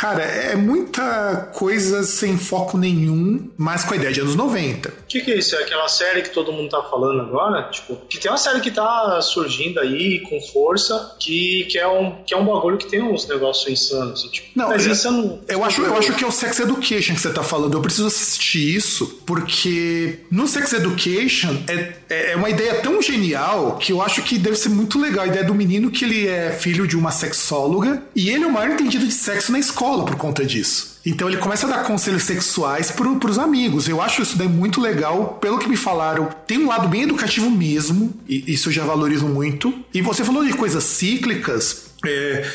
Cara, 0.03 0.21
é 0.21 0.53
muita 0.53 1.49
coisa 1.53 2.03
sem 2.03 2.37
foco 2.37 2.77
nenhum, 2.77 3.49
mas 3.57 3.85
com 3.85 3.93
a 3.93 3.95
ideia 3.95 4.11
de 4.11 4.19
anos 4.19 4.35
90. 4.35 4.89
O 4.89 4.93
que, 5.07 5.21
que 5.21 5.31
é 5.31 5.37
isso? 5.37 5.55
É 5.55 5.59
aquela 5.59 5.87
série 5.87 6.23
que 6.23 6.29
todo 6.31 6.51
mundo 6.51 6.71
tá 6.71 6.83
falando 6.83 7.21
agora? 7.21 7.69
Tipo, 7.69 7.95
que 8.09 8.17
tem 8.17 8.29
uma 8.29 8.37
série 8.37 8.59
que 8.59 8.69
tá 8.69 9.21
surgindo 9.21 9.79
aí 9.79 10.19
com 10.19 10.41
força, 10.41 11.15
que, 11.17 11.63
que, 11.71 11.79
é, 11.79 11.87
um, 11.87 12.21
que 12.25 12.33
é 12.33 12.37
um 12.37 12.45
bagulho 12.45 12.77
que 12.77 12.87
tem 12.87 13.01
uns 13.01 13.25
negócios 13.29 13.71
insanos. 13.71 14.23
Tipo, 14.23 14.49
não, 14.53 14.67
mas 14.67 14.85
isso 14.85 15.09
não. 15.09 15.39
Eu 15.47 15.63
acho, 15.63 15.81
eu 15.81 15.97
acho 15.97 16.13
que 16.15 16.23
é 16.25 16.27
o 16.27 16.31
Sex 16.31 16.59
Education 16.59 17.13
que 17.13 17.21
você 17.21 17.31
tá 17.31 17.41
falando. 17.41 17.75
Eu 17.75 17.81
preciso 17.81 18.07
assistir 18.07 18.75
isso, 18.75 19.21
porque 19.25 20.19
no 20.29 20.49
Sex 20.49 20.73
Education 20.73 21.63
é, 21.65 21.93
é, 22.09 22.31
é 22.33 22.35
uma 22.35 22.49
ideia 22.49 22.81
tão 22.81 23.01
genial 23.01 23.77
que 23.77 23.93
eu 23.93 24.01
acho 24.01 24.21
que 24.21 24.37
deve 24.37 24.57
ser 24.57 24.67
muito 24.67 24.99
legal. 24.99 25.23
A 25.23 25.27
ideia 25.27 25.45
do 25.45 25.55
menino 25.55 25.89
que 25.89 26.03
ele 26.03 26.27
é 26.27 26.51
filho 26.51 26.85
de 26.85 26.97
uma 26.97 27.11
sexóloga 27.11 28.03
e 28.13 28.29
ele 28.29 28.43
é 28.43 28.47
o 28.47 28.51
maior 28.51 28.71
entendido 28.71 29.07
de 29.07 29.13
sexo 29.13 29.49
na 29.49 29.59
escola 29.59 29.92
escola 29.93 30.05
por 30.05 30.15
conta 30.15 30.45
disso. 30.45 30.97
Então 31.05 31.27
ele 31.27 31.37
começa 31.37 31.67
a 31.67 31.69
dar 31.69 31.83
conselhos 31.83 32.23
sexuais 32.23 32.91
pro, 32.91 33.17
pros 33.17 33.37
amigos. 33.37 33.87
Eu 33.87 34.01
acho 34.01 34.21
isso 34.21 34.37
daí 34.37 34.47
muito 34.47 34.81
legal. 34.81 35.37
Pelo 35.39 35.59
que 35.59 35.69
me 35.69 35.77
falaram, 35.77 36.29
tem 36.47 36.57
um 36.57 36.67
lado 36.67 36.87
bem 36.87 37.03
educativo 37.03 37.49
mesmo, 37.49 38.13
e 38.27 38.51
isso 38.51 38.69
eu 38.69 38.73
já 38.73 38.83
valorizo 38.83 39.27
muito. 39.27 39.73
E 39.93 40.01
você 40.01 40.23
falou 40.23 40.43
de 40.43 40.53
coisas 40.53 40.83
cíclicas. 40.83 41.87
É, 42.05 42.49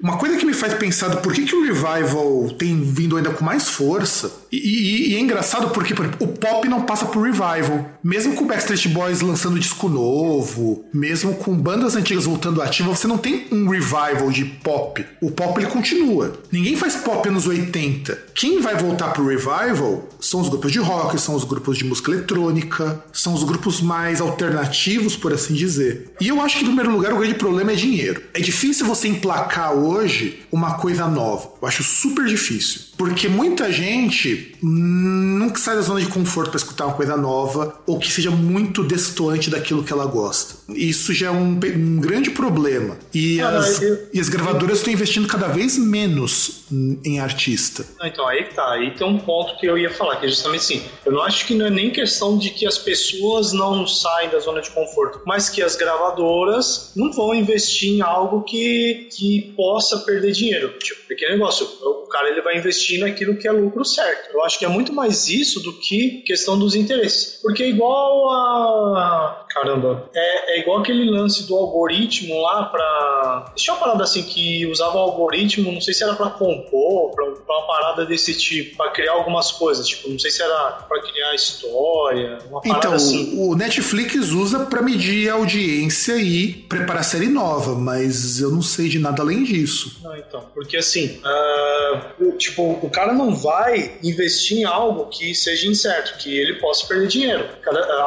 uma 0.00 0.16
coisa 0.16 0.36
que 0.36 0.46
me 0.46 0.54
faz 0.54 0.74
pensar 0.74 1.14
por 1.16 1.32
que, 1.32 1.44
que 1.44 1.54
o 1.54 1.64
revival 1.64 2.50
tem 2.56 2.80
vindo 2.80 3.16
ainda 3.16 3.30
com 3.30 3.44
mais 3.44 3.68
força, 3.68 4.32
e, 4.50 4.56
e, 4.56 5.12
e 5.12 5.16
é 5.16 5.20
engraçado 5.20 5.70
porque 5.70 5.94
por 5.94 6.04
exemplo, 6.04 6.26
o 6.26 6.32
pop 6.32 6.68
não 6.68 6.82
passa 6.82 7.06
por 7.06 7.22
revival. 7.22 7.88
Mesmo 8.02 8.34
com 8.34 8.46
Backstreet 8.46 8.88
Boys 8.88 9.20
lançando 9.20 9.58
disco 9.58 9.88
novo, 9.88 10.84
mesmo 10.92 11.34
com 11.34 11.54
bandas 11.56 11.96
antigas 11.96 12.24
voltando 12.24 12.62
ativa, 12.62 12.88
você 12.88 13.06
não 13.06 13.18
tem 13.18 13.46
um 13.50 13.68
revival 13.68 14.30
de 14.30 14.44
pop. 14.44 15.04
O 15.20 15.30
pop 15.30 15.60
ele 15.60 15.70
continua. 15.70 16.40
Ninguém 16.50 16.76
faz 16.76 16.96
pop 16.96 17.28
nos 17.30 17.46
80. 17.46 18.18
Quem 18.34 18.60
vai 18.60 18.76
voltar 18.76 19.08
pro 19.12 19.26
revival 19.26 20.08
são 20.20 20.40
os 20.40 20.48
grupos 20.48 20.72
de 20.72 20.78
rock, 20.78 21.20
são 21.20 21.34
os 21.34 21.44
grupos 21.44 21.76
de 21.76 21.84
música 21.84 22.12
eletrônica, 22.12 23.04
são 23.12 23.34
os 23.34 23.44
grupos 23.44 23.80
mais 23.80 24.20
alternativos, 24.20 25.16
por 25.16 25.32
assim 25.32 25.54
dizer. 25.54 26.12
E 26.20 26.28
eu 26.28 26.40
acho 26.40 26.58
que, 26.58 26.62
em 26.62 26.66
primeiro 26.66 26.92
lugar, 26.92 27.12
o 27.12 27.18
grande 27.18 27.34
problema 27.34 27.72
é 27.72 27.74
dinheiro. 27.74 28.22
É 28.34 28.40
difícil 28.40 28.86
você 28.86 29.08
emplacar 29.08 29.72
hoje 29.72 30.40
uma 30.50 30.74
coisa 30.74 31.06
nova. 31.06 31.52
Eu 31.60 31.68
acho 31.68 31.82
super 31.82 32.26
difícil. 32.26 32.87
Porque 32.98 33.28
muita 33.28 33.70
gente 33.70 34.56
nunca 34.60 35.58
sai 35.58 35.76
da 35.76 35.82
zona 35.82 36.00
de 36.00 36.08
conforto 36.08 36.50
para 36.50 36.58
escutar 36.58 36.86
uma 36.86 36.94
coisa 36.94 37.16
nova 37.16 37.80
ou 37.86 37.96
que 37.96 38.10
seja 38.10 38.28
muito 38.30 38.82
destoante 38.82 39.48
daquilo 39.48 39.84
que 39.84 39.92
ela 39.92 40.04
gosta. 40.04 40.56
Isso 40.74 41.14
já 41.14 41.28
é 41.28 41.30
um, 41.30 41.52
um 41.52 42.00
grande 42.00 42.30
problema. 42.30 42.98
E, 43.14 43.40
ah, 43.40 43.58
as, 43.58 43.80
eu, 43.80 44.08
e 44.12 44.18
as 44.18 44.28
gravadoras 44.28 44.78
estão 44.78 44.92
investindo 44.92 45.28
cada 45.28 45.46
vez 45.46 45.78
menos 45.78 46.64
em 47.04 47.20
artista. 47.20 47.86
Então, 48.02 48.26
aí 48.26 48.44
que 48.44 48.54
tá. 48.54 48.72
Aí 48.72 48.90
tem 48.90 49.06
um 49.06 49.18
ponto 49.18 49.56
que 49.58 49.66
eu 49.66 49.78
ia 49.78 49.90
falar, 49.90 50.16
que 50.16 50.26
é 50.26 50.28
justamente 50.28 50.60
assim. 50.60 50.82
Eu 51.06 51.12
não 51.12 51.22
acho 51.22 51.46
que 51.46 51.54
não 51.54 51.66
é 51.66 51.70
nem 51.70 51.90
questão 51.90 52.36
de 52.36 52.50
que 52.50 52.66
as 52.66 52.78
pessoas 52.78 53.52
não 53.52 53.86
saem 53.86 54.28
da 54.28 54.40
zona 54.40 54.60
de 54.60 54.70
conforto, 54.70 55.20
mas 55.24 55.48
que 55.48 55.62
as 55.62 55.76
gravadoras 55.76 56.92
não 56.96 57.12
vão 57.12 57.32
investir 57.32 57.92
em 57.92 58.02
algo 58.02 58.42
que, 58.42 59.08
que 59.12 59.54
possa 59.56 59.98
perder 59.98 60.32
dinheiro. 60.32 60.76
Tipo, 60.78 61.06
pequeno 61.06 61.32
negócio. 61.32 61.64
O 61.82 62.08
cara 62.08 62.30
ele 62.30 62.42
vai 62.42 62.56
investir 62.58 62.87
investir 62.88 63.00
naquilo 63.00 63.36
que 63.36 63.46
é 63.46 63.52
lucro 63.52 63.84
certo. 63.84 64.30
Eu 64.32 64.42
acho 64.44 64.58
que 64.58 64.64
é 64.64 64.68
muito 64.68 64.92
mais 64.92 65.28
isso 65.28 65.60
do 65.60 65.78
que 65.78 66.22
questão 66.24 66.58
dos 66.58 66.74
interesses. 66.74 67.38
Porque 67.42 67.64
igual 67.64 68.30
a. 68.30 69.46
Caramba. 69.48 70.08
É, 70.14 70.56
é 70.56 70.60
igual 70.60 70.80
aquele 70.80 71.08
lance 71.10 71.46
do 71.46 71.56
algoritmo 71.56 72.40
lá 72.42 72.64
pra. 72.64 73.52
Deixa 73.56 73.72
eu 73.72 73.76
parada 73.76 74.04
assim 74.04 74.22
que 74.22 74.66
usava 74.66 74.96
o 74.96 75.00
algoritmo, 75.00 75.72
não 75.72 75.80
sei 75.80 75.94
se 75.94 76.04
era 76.04 76.14
pra 76.14 76.30
compor, 76.30 77.10
pra, 77.14 77.24
pra 77.24 77.58
uma 77.58 77.66
parada 77.66 78.06
desse 78.06 78.36
tipo, 78.36 78.76
pra 78.76 78.90
criar 78.90 79.12
algumas 79.12 79.52
coisas. 79.52 79.86
Tipo, 79.86 80.08
não 80.10 80.18
sei 80.18 80.30
se 80.30 80.42
era 80.42 80.72
pra 80.88 81.00
criar 81.00 81.34
história, 81.34 82.38
uma 82.48 82.60
parada 82.60 82.78
então, 82.78 82.92
assim. 82.94 83.38
O 83.38 83.54
Netflix 83.54 84.30
usa 84.30 84.66
pra 84.66 84.82
medir 84.82 85.30
a 85.30 85.34
audiência 85.34 86.16
e 86.16 86.52
preparar 86.52 87.04
série 87.04 87.28
nova, 87.28 87.74
mas 87.74 88.40
eu 88.40 88.50
não 88.50 88.62
sei 88.62 88.88
de 88.88 88.98
nada 88.98 89.22
além 89.22 89.42
disso. 89.44 90.00
Não, 90.02 90.16
então. 90.16 90.44
Porque 90.54 90.76
assim, 90.76 91.20
uh, 91.24 92.36
tipo, 92.36 92.78
o 92.82 92.90
cara 92.90 93.12
não 93.12 93.34
vai 93.34 93.98
investir 94.02 94.58
em 94.58 94.64
algo 94.64 95.06
que 95.06 95.34
seja 95.34 95.66
incerto, 95.66 96.18
que 96.18 96.36
ele 96.36 96.54
possa 96.54 96.86
perder 96.86 97.08
dinheiro. 97.08 97.46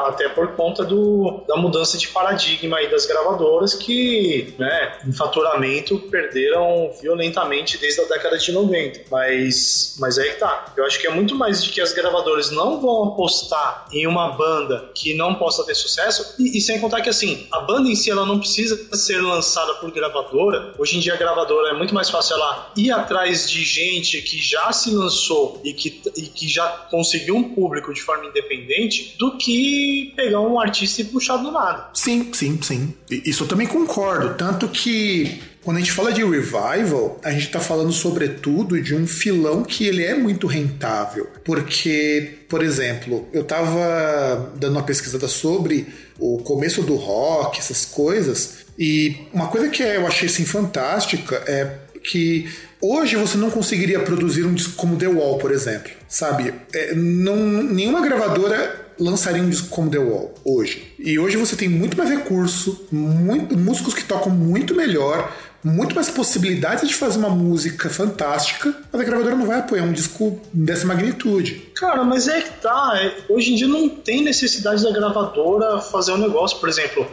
Até 0.07 0.29
por 0.29 0.49
conta 0.55 0.83
do, 0.83 1.30
da 1.47 1.57
mudança 1.57 1.97
de 1.97 2.07
paradigma 2.07 2.77
aí 2.77 2.89
das 2.89 3.05
gravadoras 3.05 3.73
que, 3.73 4.53
né, 4.57 4.99
em 5.05 5.11
faturamento 5.11 5.97
perderam 5.99 6.91
violentamente 7.01 7.77
desde 7.77 8.01
a 8.01 8.05
década 8.05 8.37
de 8.37 8.51
90. 8.51 9.01
Mas, 9.09 9.95
mas 9.99 10.17
aí 10.17 10.31
tá. 10.33 10.73
Eu 10.75 10.85
acho 10.85 10.99
que 10.99 11.07
é 11.07 11.11
muito 11.11 11.35
mais 11.35 11.63
de 11.63 11.69
que 11.69 11.81
as 11.81 11.93
gravadoras 11.93 12.51
não 12.51 12.79
vão 12.79 13.09
apostar 13.09 13.87
em 13.91 14.07
uma 14.07 14.29
banda 14.29 14.89
que 14.93 15.13
não 15.13 15.35
possa 15.35 15.63
ter 15.65 15.75
sucesso 15.75 16.35
e, 16.39 16.57
e 16.57 16.61
sem 16.61 16.79
contar 16.79 17.01
que 17.01 17.09
assim, 17.09 17.47
a 17.51 17.59
banda 17.59 17.89
em 17.89 17.95
si 17.95 18.09
ela 18.09 18.25
não 18.25 18.39
precisa 18.39 18.95
ser 18.95 19.21
lançada 19.21 19.75
por 19.75 19.91
gravadora. 19.91 20.73
Hoje 20.77 20.97
em 20.97 20.99
dia 20.99 21.13
a 21.13 21.17
gravadora 21.17 21.69
é 21.69 21.73
muito 21.73 21.93
mais 21.93 22.09
fácil 22.09 22.35
ela 22.35 22.71
ir 22.75 22.91
atrás 22.91 23.49
de 23.49 23.63
gente 23.63 24.21
que 24.21 24.37
já 24.37 24.71
se 24.71 24.93
lançou 24.93 25.61
e 25.63 25.73
que, 25.73 26.01
e 26.15 26.23
que 26.23 26.47
já 26.47 26.67
conseguiu 26.89 27.35
um 27.35 27.43
público 27.55 27.93
de 27.93 28.01
forma 28.01 28.25
independente 28.25 29.15
do 29.17 29.37
que 29.37 30.13
pegar 30.15 30.41
um 30.41 30.59
artista 30.59 31.01
e 31.01 31.05
puxar 31.05 31.20
do 31.37 31.51
nada. 31.51 31.89
Sim, 31.93 32.31
sim, 32.33 32.59
sim. 32.61 32.93
Isso 33.09 33.43
eu 33.43 33.47
também 33.47 33.67
concordo. 33.67 34.35
Tanto 34.35 34.67
que 34.67 35.41
quando 35.63 35.77
a 35.77 35.79
gente 35.79 35.91
fala 35.91 36.11
de 36.11 36.23
revival, 36.23 37.19
a 37.23 37.31
gente 37.31 37.45
está 37.45 37.59
falando 37.59 37.91
sobretudo 37.91 38.81
de 38.81 38.95
um 38.95 39.05
filão 39.05 39.63
que 39.63 39.85
ele 39.85 40.03
é 40.03 40.15
muito 40.15 40.47
rentável. 40.47 41.27
Porque, 41.43 42.39
por 42.49 42.63
exemplo, 42.63 43.27
eu 43.31 43.41
estava 43.41 44.51
dando 44.55 44.73
uma 44.73 44.83
pesquisada 44.83 45.27
sobre 45.27 45.87
o 46.17 46.39
começo 46.39 46.81
do 46.81 46.95
rock, 46.95 47.59
essas 47.59 47.85
coisas, 47.85 48.65
e 48.77 49.27
uma 49.33 49.47
coisa 49.47 49.69
que 49.69 49.83
eu 49.83 50.05
achei 50.07 50.27
assim, 50.27 50.45
fantástica 50.45 51.43
é 51.47 51.77
que 52.03 52.47
Hoje 52.81 53.15
você 53.15 53.37
não 53.37 53.51
conseguiria 53.51 53.99
produzir 53.99 54.43
um 54.43 54.55
disco 54.55 54.73
como 54.73 54.97
The 54.97 55.07
Wall, 55.07 55.37
por 55.37 55.51
exemplo, 55.51 55.91
sabe? 56.09 56.51
É, 56.73 56.95
não, 56.95 57.35
nenhuma 57.35 58.01
gravadora 58.01 58.90
lançaria 59.01 59.41
um 59.41 59.49
disco 59.49 59.69
como 59.69 59.89
The 59.89 59.97
Wall 59.97 60.33
hoje. 60.45 60.93
E 60.99 61.17
hoje 61.17 61.37
você 61.37 61.55
tem 61.55 61.67
muito 61.67 61.97
mais 61.97 62.09
recurso, 62.09 62.85
muito, 62.91 63.57
músicos 63.57 63.93
que 63.93 64.03
tocam 64.03 64.31
muito 64.31 64.75
melhor, 64.75 65.35
muito 65.63 65.95
mais 65.95 66.09
possibilidades 66.09 66.87
de 66.87 66.95
fazer 66.95 67.17
uma 67.17 67.29
música 67.29 67.89
fantástica, 67.89 68.73
mas 68.91 69.01
a 69.01 69.03
gravadora 69.03 69.35
não 69.35 69.45
vai 69.45 69.59
apoiar 69.59 69.83
um 69.83 69.91
disco 69.91 70.39
dessa 70.53 70.85
magnitude. 70.85 71.71
Cara, 71.75 72.03
mas 72.03 72.27
é 72.27 72.41
que 72.41 72.61
tá. 72.61 72.93
É, 72.95 73.33
hoje 73.33 73.53
em 73.53 73.55
dia 73.55 73.67
não 73.67 73.89
tem 73.89 74.23
necessidade 74.23 74.83
da 74.83 74.91
gravadora 74.91 75.79
fazer 75.79 76.11
um 76.11 76.17
negócio, 76.17 76.59
por 76.59 76.69
exemplo 76.69 77.07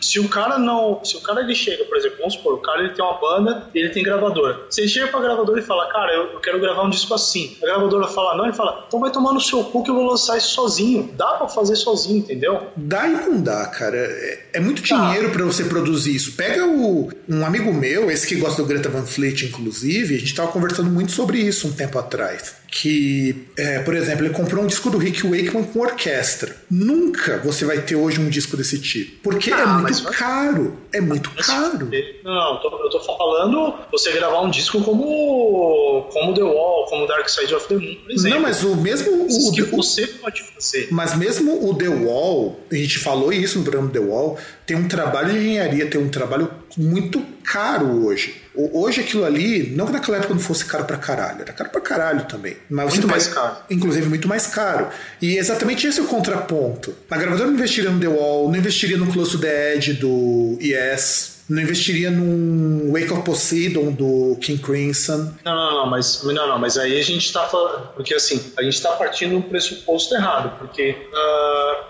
se 0.00 0.18
o 0.18 0.28
cara 0.28 0.58
não. 0.58 1.04
Se 1.04 1.16
o 1.16 1.20
cara 1.20 1.42
ele 1.42 1.54
chega, 1.54 1.84
por 1.84 1.96
exemplo, 1.96 2.18
vamos 2.18 2.34
supor, 2.34 2.54
o 2.54 2.58
cara 2.58 2.80
ele 2.80 2.94
tem 2.94 3.04
uma 3.04 3.18
banda 3.20 3.68
e 3.74 3.78
ele 3.78 3.90
tem 3.90 4.02
gravadora. 4.02 4.66
Se 4.70 4.80
ele 4.80 4.88
chega 4.88 5.08
pra 5.08 5.20
gravadora 5.20 5.58
e 5.60 5.62
fala, 5.62 5.88
cara, 5.88 6.12
eu, 6.12 6.32
eu, 6.32 6.40
quero 6.40 6.60
gravar 6.60 6.84
um 6.84 6.90
disco 6.90 7.14
assim. 7.14 7.56
A 7.62 7.66
gravadora 7.66 8.08
fala, 8.08 8.36
não, 8.36 8.44
ele 8.44 8.54
fala, 8.54 8.84
então 8.86 9.00
vai 9.00 9.10
tomar 9.10 9.32
no 9.32 9.40
seu 9.40 9.64
cu 9.64 9.82
que 9.82 9.90
eu 9.90 9.94
vou 9.94 10.06
lançar 10.06 10.36
isso 10.36 10.48
sozinho. 10.48 11.12
Dá 11.16 11.34
pra 11.34 11.48
fazer 11.48 11.76
sozinho, 11.76 12.18
entendeu? 12.18 12.68
Dá 12.76 13.06
e 13.06 13.12
não 13.12 13.40
dá, 13.40 13.66
cara. 13.66 13.96
É, 13.96 14.46
é 14.54 14.60
muito 14.60 14.82
dinheiro 14.82 15.30
para 15.30 15.44
você 15.44 15.64
produzir 15.64 16.14
isso. 16.14 16.32
Pega 16.32 16.66
o, 16.66 17.10
um 17.28 17.44
amigo 17.44 17.72
meu, 17.72 18.10
esse 18.10 18.26
que 18.26 18.36
gosta 18.36 18.62
do 18.62 18.68
Greta 18.68 18.88
Van 18.88 19.06
Fleet, 19.06 19.42
inclusive, 19.42 20.16
a 20.16 20.18
gente 20.18 20.34
tava 20.34 20.50
conversando 20.50 20.90
muito 20.90 21.12
sobre 21.12 21.38
isso 21.38 21.68
um 21.68 21.72
tempo 21.72 21.98
atrás 21.98 22.63
que, 22.76 23.46
é, 23.56 23.78
por 23.78 23.94
exemplo, 23.94 24.26
ele 24.26 24.34
comprou 24.34 24.64
um 24.64 24.66
disco 24.66 24.90
do 24.90 24.98
Rick 24.98 25.22
Wakeman 25.24 25.62
com 25.62 25.78
orquestra. 25.78 26.56
Nunca 26.68 27.38
você 27.38 27.64
vai 27.64 27.78
ter 27.80 27.94
hoje 27.94 28.20
um 28.20 28.28
disco 28.28 28.56
desse 28.56 28.80
tipo. 28.80 29.22
Porque 29.22 29.50
é 29.52 29.54
Ah, 29.54 29.66
muito 29.78 30.02
mas- 30.02 30.16
caro. 30.16 30.76
É 30.92 31.00
muito 31.00 31.30
caro. 31.30 31.88
Não, 32.24 32.54
eu 32.54 32.90
tô, 32.90 32.98
falando 33.00 33.74
você 33.92 34.10
gravar 34.10 34.40
um 34.40 34.50
disco 34.50 34.82
como, 34.82 36.02
como 36.12 36.34
The 36.34 36.42
Wall, 36.42 36.86
como 36.86 37.06
Dark 37.06 37.28
Side 37.28 37.54
of 37.54 37.68
the 37.68 37.74
Moon, 37.76 37.94
por 38.02 38.10
exemplo. 38.10 38.30
Não, 38.38 38.42
mas 38.42 38.64
o 38.64 38.74
mesmo. 38.74 39.24
O, 39.24 39.52
que 39.52 39.62
você 39.62 40.08
pode 40.08 40.42
fazer. 40.42 40.88
Mas 40.90 41.16
mesmo 41.16 41.68
o 41.68 41.74
The 41.76 41.88
Wall, 41.88 42.58
a 42.72 42.74
gente 42.74 42.98
falou 42.98 43.32
isso 43.32 43.58
no 43.58 43.64
programa 43.64 43.90
The 43.90 44.00
Wall, 44.00 44.36
tem 44.66 44.76
um 44.76 44.88
trabalho 44.88 45.30
de 45.32 45.38
engenharia, 45.38 45.86
tem 45.86 46.00
um 46.00 46.08
trabalho 46.08 46.50
muito 46.76 47.20
caro 47.42 48.04
hoje. 48.04 48.42
Hoje 48.54 49.00
aquilo 49.00 49.24
ali, 49.24 49.70
não 49.74 49.86
que 49.86 49.92
naquela 49.92 50.18
época 50.18 50.34
não 50.34 50.40
fosse 50.40 50.64
caro 50.64 50.84
pra 50.84 50.96
caralho, 50.96 51.42
era 51.42 51.52
caro 51.52 51.70
pra 51.70 51.80
caralho 51.80 52.24
também. 52.24 52.56
Mas 52.70 52.92
Muito 52.94 53.08
mais 53.08 53.26
caro. 53.26 53.56
Inclusive 53.70 54.08
muito 54.08 54.28
mais 54.28 54.46
caro. 54.46 54.88
E 55.20 55.36
exatamente 55.36 55.86
esse 55.86 55.98
é 56.00 56.02
o 56.02 56.06
contraponto. 56.06 56.94
A 57.10 57.16
gravadora 57.16 57.48
não 57.48 57.54
investiria 57.54 57.90
no 57.90 57.98
The 58.00 58.08
Wall, 58.08 58.48
não 58.48 58.56
investiria 58.56 58.96
no 58.96 59.12
Close 59.12 59.32
to 59.32 59.38
the 59.38 59.74
Edge 59.74 59.94
do 59.94 60.56
Yes, 60.60 61.33
não 61.48 61.62
investiria 61.62 62.10
num 62.10 62.92
Wake 62.92 63.12
of 63.12 63.22
Poseidon 63.22 63.92
do 63.92 64.36
King 64.40 64.60
Crimson. 64.60 65.32
Não, 65.44 65.54
não, 65.54 65.70
não, 65.72 65.86
mas, 65.90 66.22
não, 66.22 66.32
não, 66.32 66.58
mas 66.58 66.78
aí 66.78 66.98
a 66.98 67.02
gente 67.02 67.32
tá 67.32 67.46
falando. 67.46 67.88
Porque 67.94 68.14
assim, 68.14 68.52
a 68.56 68.62
gente 68.62 68.80
tá 68.80 68.92
partindo 68.92 69.30
de 69.30 69.36
um 69.36 69.42
pressuposto 69.42 70.14
errado. 70.14 70.58
Porque 70.58 70.96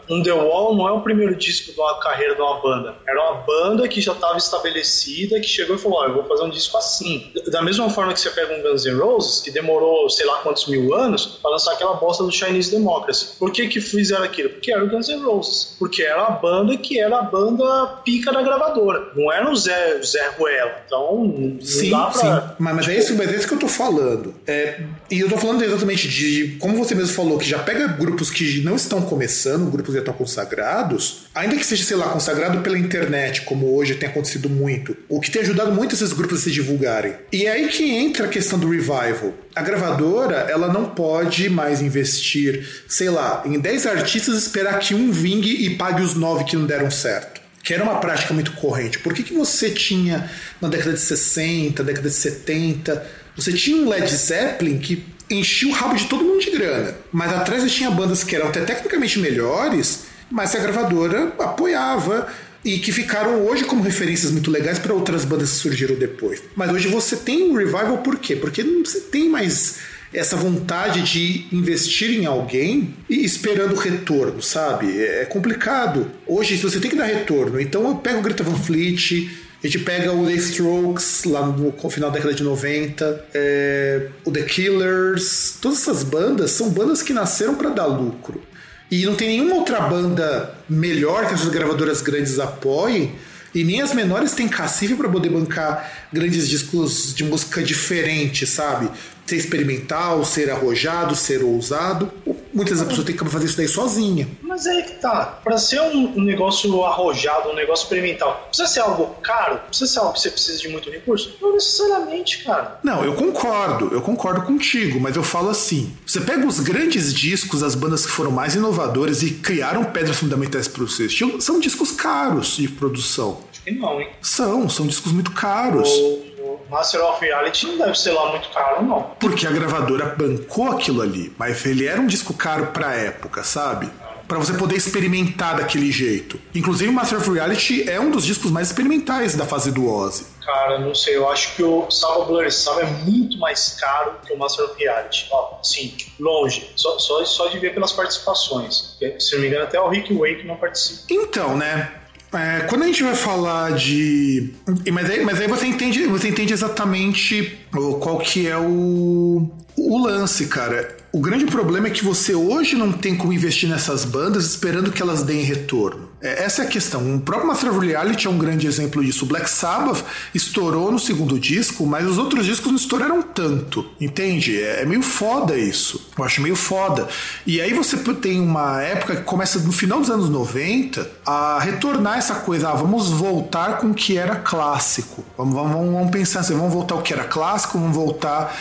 um 0.09 0.23
The 0.23 0.33
Wall 0.33 0.77
não 0.77 0.89
é 0.89 0.93
o 0.93 1.01
primeiro 1.01 1.35
disco 1.37 1.73
de 1.73 1.81
uma 1.81 1.99
carreira 2.01 2.35
de 2.35 2.41
uma 2.41 2.61
banda. 2.61 2.95
Era 3.07 3.23
uma 3.31 3.41
banda 3.43 3.89
que 3.89 4.01
já 4.01 4.13
estava 4.13 4.37
estabelecida, 4.37 5.41
que 5.41 5.47
chegou 5.47 5.77
e 5.77 5.79
falou: 5.79 5.99
Ó, 5.99 6.07
eu 6.07 6.15
vou 6.15 6.25
fazer 6.25 6.43
um 6.43 6.51
disco 6.51 6.77
assim. 6.77 7.33
Da 7.51 7.63
mesma 7.63 7.89
forma 7.89 8.13
que 8.13 8.21
você 8.21 8.31
pega 8.31 8.55
um 8.55 8.63
Guns 8.63 8.85
N' 8.85 8.99
Roses, 8.99 9.41
que 9.41 9.51
demorou 9.51 10.09
sei 10.11 10.27
lá 10.27 10.39
quantos 10.39 10.67
mil 10.67 10.95
anos, 10.95 11.39
pra 11.41 11.51
lançar 11.51 11.73
aquela 11.73 11.95
bosta 11.95 12.25
do 12.25 12.33
Chinese 12.33 12.71
Democracy. 12.71 13.37
Por 13.39 13.51
que, 13.51 13.69
que 13.69 13.81
fizeram 13.81 14.25
aquilo? 14.25 14.51
Porque 14.51 14.73
era 14.73 14.85
o 14.85 14.89
Guns 14.89 15.09
N' 15.09 15.23
Roses. 15.23 15.77
Porque 15.79 16.03
era 16.03 16.27
a 16.27 16.31
banda 16.31 16.77
que 16.77 17.01
era 17.01 17.19
a 17.19 17.23
banda 17.23 18.01
pica 18.05 18.33
da 18.33 18.43
gravadora. 18.43 19.13
Não 19.15 19.33
era 19.33 19.44
o 19.51 19.57
Zé, 19.57 20.01
Zé 20.03 20.31
Ruela. 20.39 20.83
Então, 20.87 21.59
Sim, 21.61 21.91
pra. 21.91 22.13
sim. 22.13 22.27
Mas, 22.59 22.75
mas 22.77 22.89
é 22.89 22.99
isso, 22.99 23.15
mas 23.15 23.33
é 23.33 23.37
isso 23.37 23.49
que 23.49 23.55
eu 23.55 23.59
tô 23.59 23.69
falando. 23.69 24.35
É, 24.47 24.81
e 25.11 25.21
eu 25.21 25.29
tô 25.29 25.37
falando 25.37 25.63
exatamente 25.63 26.09
de, 26.09 26.57
como 26.61 26.77
você 26.77 26.95
mesmo 26.95 27.15
falou, 27.15 27.39
que 27.39 27.49
já 27.49 27.59
pega 27.59 27.87
grupos 27.87 28.31
que 28.31 28.61
não 28.63 28.77
estão 28.77 29.03
começando, 29.03 29.71
grupos 29.71 29.89
que 29.89 29.95
já 29.95 29.99
estão 30.01 30.15
consagrados, 30.15 31.27
ainda 31.35 31.57
que 31.57 31.65
seja, 31.65 31.85
sei 31.85 31.97
lá, 31.97 32.09
consagrado 32.09 32.61
pela 32.61 32.79
internet, 32.79 33.43
como 33.43 33.75
hoje 33.75 33.95
tem 33.95 34.09
acontecido 34.09 34.49
muito, 34.49 34.97
o 35.09 35.21
que 35.21 35.31
tem 35.31 35.43
ajudado 35.43 35.73
muito 35.73 35.95
esses 35.95 36.13
grupos 36.13 36.41
a 36.41 36.43
se 36.43 36.51
divulgarem. 36.51 37.15
E 37.33 37.47
é 37.47 37.53
aí 37.53 37.69
que 37.69 37.91
entra 37.91 38.27
a 38.27 38.29
questão 38.29 38.59
do 38.59 38.69
revival. 38.69 39.35
A 39.55 39.63
gravadora, 39.63 40.47
ela 40.51 40.73
não 40.73 40.87
pode 40.87 41.49
mais 41.49 41.81
investir, 41.81 42.67
sei 42.89 43.09
lá, 43.09 43.43
em 43.45 43.59
10 43.59 43.87
artistas 43.87 44.35
e 44.35 44.39
esperar 44.39 44.79
que 44.79 44.95
um 44.95 45.11
vingue 45.13 45.65
e 45.65 45.77
pague 45.77 46.03
os 46.03 46.15
9 46.15 46.45
que 46.45 46.57
não 46.57 46.67
deram 46.67 46.91
certo 46.91 47.44
que 47.65 47.73
era 47.73 47.83
uma 47.83 47.97
prática 47.97 48.35
muito 48.35 48.53
corrente. 48.53 48.99
Por 48.99 49.15
que, 49.15 49.23
que 49.23 49.33
você 49.33 49.71
tinha 49.71 50.31
na 50.61 50.69
década 50.69 50.93
de 50.93 51.01
60, 51.01 51.83
década 51.83 52.09
de 52.11 52.15
70, 52.15 53.07
você 53.35 53.53
tinha 53.55 53.79
um 53.79 53.89
Led 53.89 54.07
Zeppelin 54.07 54.79
que 54.79 55.03
enchia 55.31 55.69
o 55.69 55.73
rabo 55.73 55.97
de 55.97 56.05
todo 56.05 56.23
mundo 56.23 56.41
de 56.41 56.51
grana, 56.51 56.95
mas 57.11 57.33
atrás 57.33 57.63
você 57.63 57.71
tinha 57.71 57.91
bandas 57.91 58.23
que 58.23 58.37
eram 58.37 58.49
até 58.49 58.61
tecnicamente 58.61 59.19
melhores, 59.19 60.05
mas 60.31 60.55
a 60.55 60.59
gravadora 60.59 61.33
apoiava 61.39 62.29
e 62.63 62.79
que 62.79 62.93
ficaram 62.93 63.47
hoje 63.47 63.65
como 63.65 63.83
referências 63.83 64.31
muito 64.31 64.51
legais 64.51 64.79
para 64.79 64.93
outras 64.93 65.25
bandas 65.25 65.51
que 65.51 65.57
surgiram 65.57 65.95
depois. 65.95 66.43
Mas 66.55 66.71
hoje 66.71 66.89
você 66.89 67.17
tem 67.17 67.51
um 67.51 67.55
revival 67.55 67.99
por 67.99 68.19
quê? 68.19 68.37
Porque 68.37 68.63
não 68.63 68.85
você 68.85 69.01
tem 69.01 69.29
mais 69.29 69.79
essa 70.15 70.37
vontade 70.37 71.03
de 71.03 71.47
investir 71.53 72.11
em 72.11 72.25
alguém 72.25 72.95
e 73.11 73.25
esperando 73.25 73.75
retorno, 73.75 74.41
sabe? 74.41 74.99
É 74.99 75.25
complicado. 75.25 76.11
Hoje 76.27 76.57
você 76.57 76.79
tem 76.79 76.91
que 76.91 76.97
dar 76.97 77.07
retorno. 77.07 77.61
Então 77.61 77.87
eu 77.89 77.97
pego 77.97 78.21
o 78.21 78.23
Greta 78.23 78.45
Van 78.45 78.57
Fleet, 78.57 79.29
a 79.63 79.67
gente 79.67 79.81
pega 79.81 80.13
o 80.13 80.27
The 80.27 80.35
Strokes 80.35 81.25
lá 81.25 81.45
no 81.47 81.73
final 81.91 82.11
da 82.11 82.17
década 82.17 82.35
de 82.35 82.45
90, 82.45 83.25
é, 83.35 84.09
o 84.25 84.31
The 84.31 84.43
Killers, 84.43 85.57
todas 85.61 85.81
essas 85.81 86.03
bandas 86.05 86.53
são 86.53 86.71
bandas 86.71 87.03
que 87.03 87.13
nasceram 87.13 87.55
para 87.57 87.71
dar 87.71 87.87
lucro. 87.87 88.43
E 88.91 89.05
não 89.07 89.15
tem 89.15 89.29
nenhuma 89.29 89.57
outra 89.57 89.81
banda 89.81 90.55
melhor 90.69 91.27
que 91.27 91.35
essas 91.35 91.49
gravadoras 91.49 92.03
grandes 92.03 92.39
apoiem 92.39 93.15
e 93.55 93.63
nem 93.63 93.81
as 93.81 93.95
menores 93.95 94.33
têm 94.33 94.49
cacife 94.49 94.95
para 94.95 95.09
poder 95.09 95.29
bancar 95.29 96.04
grandes 96.15 96.49
discos 96.49 97.13
de 97.15 97.25
música 97.25 97.63
diferente, 97.63 98.47
sabe? 98.47 98.89
Ser 99.27 99.37
experimental, 99.37 100.25
ser 100.25 100.51
arrojado, 100.51 101.15
ser 101.17 101.43
ousado. 101.43 102.11
Muitas 102.53 102.75
vezes 102.75 102.83
a 102.83 102.87
pessoa 102.87 103.05
tem 103.05 103.17
que 103.17 103.25
fazer 103.25 103.47
isso 103.47 103.57
daí 103.57 103.67
sozinha. 103.67 104.29
Mas 104.43 104.67
aí 104.67 104.83
que 104.85 104.93
tá. 105.01 105.41
Pra 105.43 105.59
ser 105.59 105.81
um, 105.81 106.23
negócio 106.23 106.85
arrojado, 106.85 107.49
um 107.49 107.55
negócio 107.55 107.83
experimental, 107.83 108.47
precisa 108.47 108.69
ser 108.69 108.81
algo 108.81 109.07
caro? 109.23 109.59
Precisa 109.67 109.91
ser 109.91 109.99
algo 109.99 110.13
que 110.13 110.21
você 110.21 110.31
precisa 110.31 110.59
de 110.59 110.69
muito 110.69 110.89
recurso? 110.89 111.37
Não 111.43 111.55
necessariamente, 111.55 112.45
cara. 112.45 112.79
Não, 112.85 113.05
eu 113.05 113.15
concordo, 113.15 113.93
eu 113.93 114.01
concordo 114.01 114.43
contigo, 114.43 115.01
mas 115.01 115.17
eu 115.17 115.25
falo 115.25 115.51
assim: 115.51 115.93
você 116.07 116.21
pega 116.21 116.47
os 116.47 116.61
grandes 116.61 117.13
discos, 117.13 117.63
as 117.63 117.75
bandas 117.75 118.07
que 118.07 118.13
foram 118.13 118.31
mais 118.31 118.55
inovadoras 118.55 119.23
e 119.23 119.31
criaram 119.31 119.85
pedras 119.85 120.17
fundamentais 120.17 120.69
para 120.69 120.85
o 120.85 120.89
seu 120.89 121.07
estilo, 121.07 121.41
são 121.41 121.59
discos 121.59 121.91
caros 121.91 122.57
de 122.57 122.69
produção. 122.69 123.41
Acho 123.51 123.63
que 123.65 123.73
não, 123.73 124.01
hein? 124.01 124.11
São, 124.23 124.69
são 124.69 124.87
discos 124.87 125.11
muito 125.11 125.33
caros. 125.33 125.89
O, 125.89 126.04
o 126.05 126.61
Master 126.71 127.05
of 127.05 127.25
Reality 127.25 127.67
não 127.67 127.79
deve 127.79 127.99
ser 127.99 128.13
lá 128.13 128.31
muito 128.31 128.49
caro, 128.51 128.83
não. 128.83 129.03
Porque 129.19 129.47
a 129.47 129.51
gravadora 129.51 130.15
bancou 130.17 130.71
aquilo 130.71 131.03
ali, 131.03 131.33
mas 131.39 131.65
ele 131.65 131.87
era 131.87 132.01
um 132.01 132.07
disco 132.07 132.35
caro 132.35 132.67
pra 132.67 132.95
época, 132.95 133.43
sabe? 133.43 133.91
Pra 134.27 134.39
você 134.39 134.55
poder 134.55 134.77
experimentar 134.77 135.57
daquele 135.57 135.93
jeito. 135.93 136.41
Inclusive, 136.55 136.89
o 136.89 136.93
Master 136.93 137.19
of 137.19 137.31
Reality 137.31 137.89
é 137.89 138.01
um 138.01 138.11
dos 138.11 138.25
discos 138.25 138.51
mais 138.51 138.69
experimentais 138.69 139.35
da 139.37 139.45
fase 139.45 139.71
do 139.71 139.87
Ozzy. 139.87 140.25
Cara, 140.43 140.79
não 140.79 140.95
sei, 140.95 141.17
eu 141.17 141.29
acho 141.29 141.55
que 141.55 141.63
o 141.63 141.91
Salva 141.91 142.25
Blur 142.27 142.51
Salva 142.51 142.83
é 142.83 142.87
muito 142.87 143.39
mais 143.39 143.77
caro 143.79 144.15
que 144.27 144.33
o 144.33 144.39
Master 144.39 144.65
of 144.65 144.83
Reality. 144.83 145.29
Ó, 145.31 145.59
sim, 145.63 145.95
longe. 146.19 146.71
Só, 146.75 146.99
só, 146.99 147.23
só 147.25 147.49
de 147.49 147.59
ver 147.59 147.75
pelas 147.75 147.93
participações. 147.93 148.97
Se 149.19 149.35
não 149.35 149.43
me 149.43 149.49
engano, 149.49 149.65
até 149.65 149.79
o 149.79 149.89
Rick 149.89 150.15
Wake 150.15 150.47
não 150.47 150.57
participa. 150.57 151.05
Então, 151.11 151.57
né? 151.57 151.93
É, 152.35 152.61
quando 152.69 152.83
a 152.83 152.87
gente 152.87 153.03
vai 153.03 153.15
falar 153.15 153.73
de. 153.73 154.51
Mas 154.93 155.09
aí, 155.09 155.25
mas 155.25 155.41
aí 155.41 155.47
você 155.47 155.67
entende, 155.67 156.07
você 156.07 156.29
entende 156.29 156.53
exatamente 156.53 157.59
qual 158.01 158.19
que 158.19 158.49
é 158.49 158.59
o, 158.59 159.49
o 159.77 159.99
lance, 159.99 160.47
cara. 160.47 160.97
O 161.13 161.21
grande 161.21 161.47
problema 161.47 161.87
é 161.87 161.91
que 161.91 162.05
você 162.05 162.35
hoje 162.35 162.75
não 162.75 162.91
tem 162.91 163.17
como 163.17 163.33
investir 163.33 163.69
nessas 163.69 164.05
bandas 164.05 164.45
esperando 164.47 164.91
que 164.91 165.01
elas 165.01 165.23
deem 165.23 165.43
retorno. 165.43 166.09
É, 166.25 166.43
essa 166.45 166.63
é 166.63 166.65
a 166.65 166.69
questão. 166.69 167.17
O 167.17 167.21
próprio 167.21 167.47
Master 167.47 167.71
of 167.71 167.87
Reality 167.87 168.27
é 168.27 168.31
um 168.31 168.39
grande 168.39 168.67
exemplo 168.67 169.05
disso. 169.05 169.27
O 169.27 169.29
Black 169.29 169.49
Sabbath 169.49 170.03
estourou 170.35 170.91
no 170.91 170.99
segundo 170.99 171.39
disco, 171.39 171.85
mas 171.87 172.07
os 172.07 172.17
outros 172.17 172.47
discos 172.47 172.69
não 172.69 172.77
estouraram 172.77 173.21
tanto. 173.21 173.87
Entende? 174.01 174.59
É, 174.59 174.83
é 174.83 174.87
meio 174.87 175.03
foda 175.03 175.57
isso. 175.57 176.11
Eu 176.17 176.25
acho 176.25 176.41
meio 176.41 176.57
foda. 176.57 177.07
E 177.47 177.61
aí 177.61 177.75
você 177.75 177.99
tem 178.15 178.41
uma 178.41 178.81
época 178.81 179.17
que 179.17 179.23
começa 179.23 179.59
no 179.59 179.73
final 179.73 180.01
dos 180.01 180.09
anos 180.09 180.31
90 180.31 181.07
a 181.27 181.59
retornar 181.61 182.17
essa 182.17 182.37
coisa. 182.37 182.71
Ah, 182.71 182.75
vamos 182.75 183.11
voltar 183.11 183.77
com 183.77 183.89
o 183.89 183.95
que 183.95 184.17
era 184.17 184.37
clássico. 184.37 185.23
Vamos, 185.37 185.55
vamos, 185.55 185.93
vamos 185.93 186.11
pensar 186.11 186.41
assim, 186.41 186.55
vamos 186.55 186.73
voltar 186.73 186.95
ao 186.95 187.03
que 187.03 187.13
era 187.13 187.25
clássico, 187.25 187.79
vamos 187.79 187.95
voltar. 187.95 188.57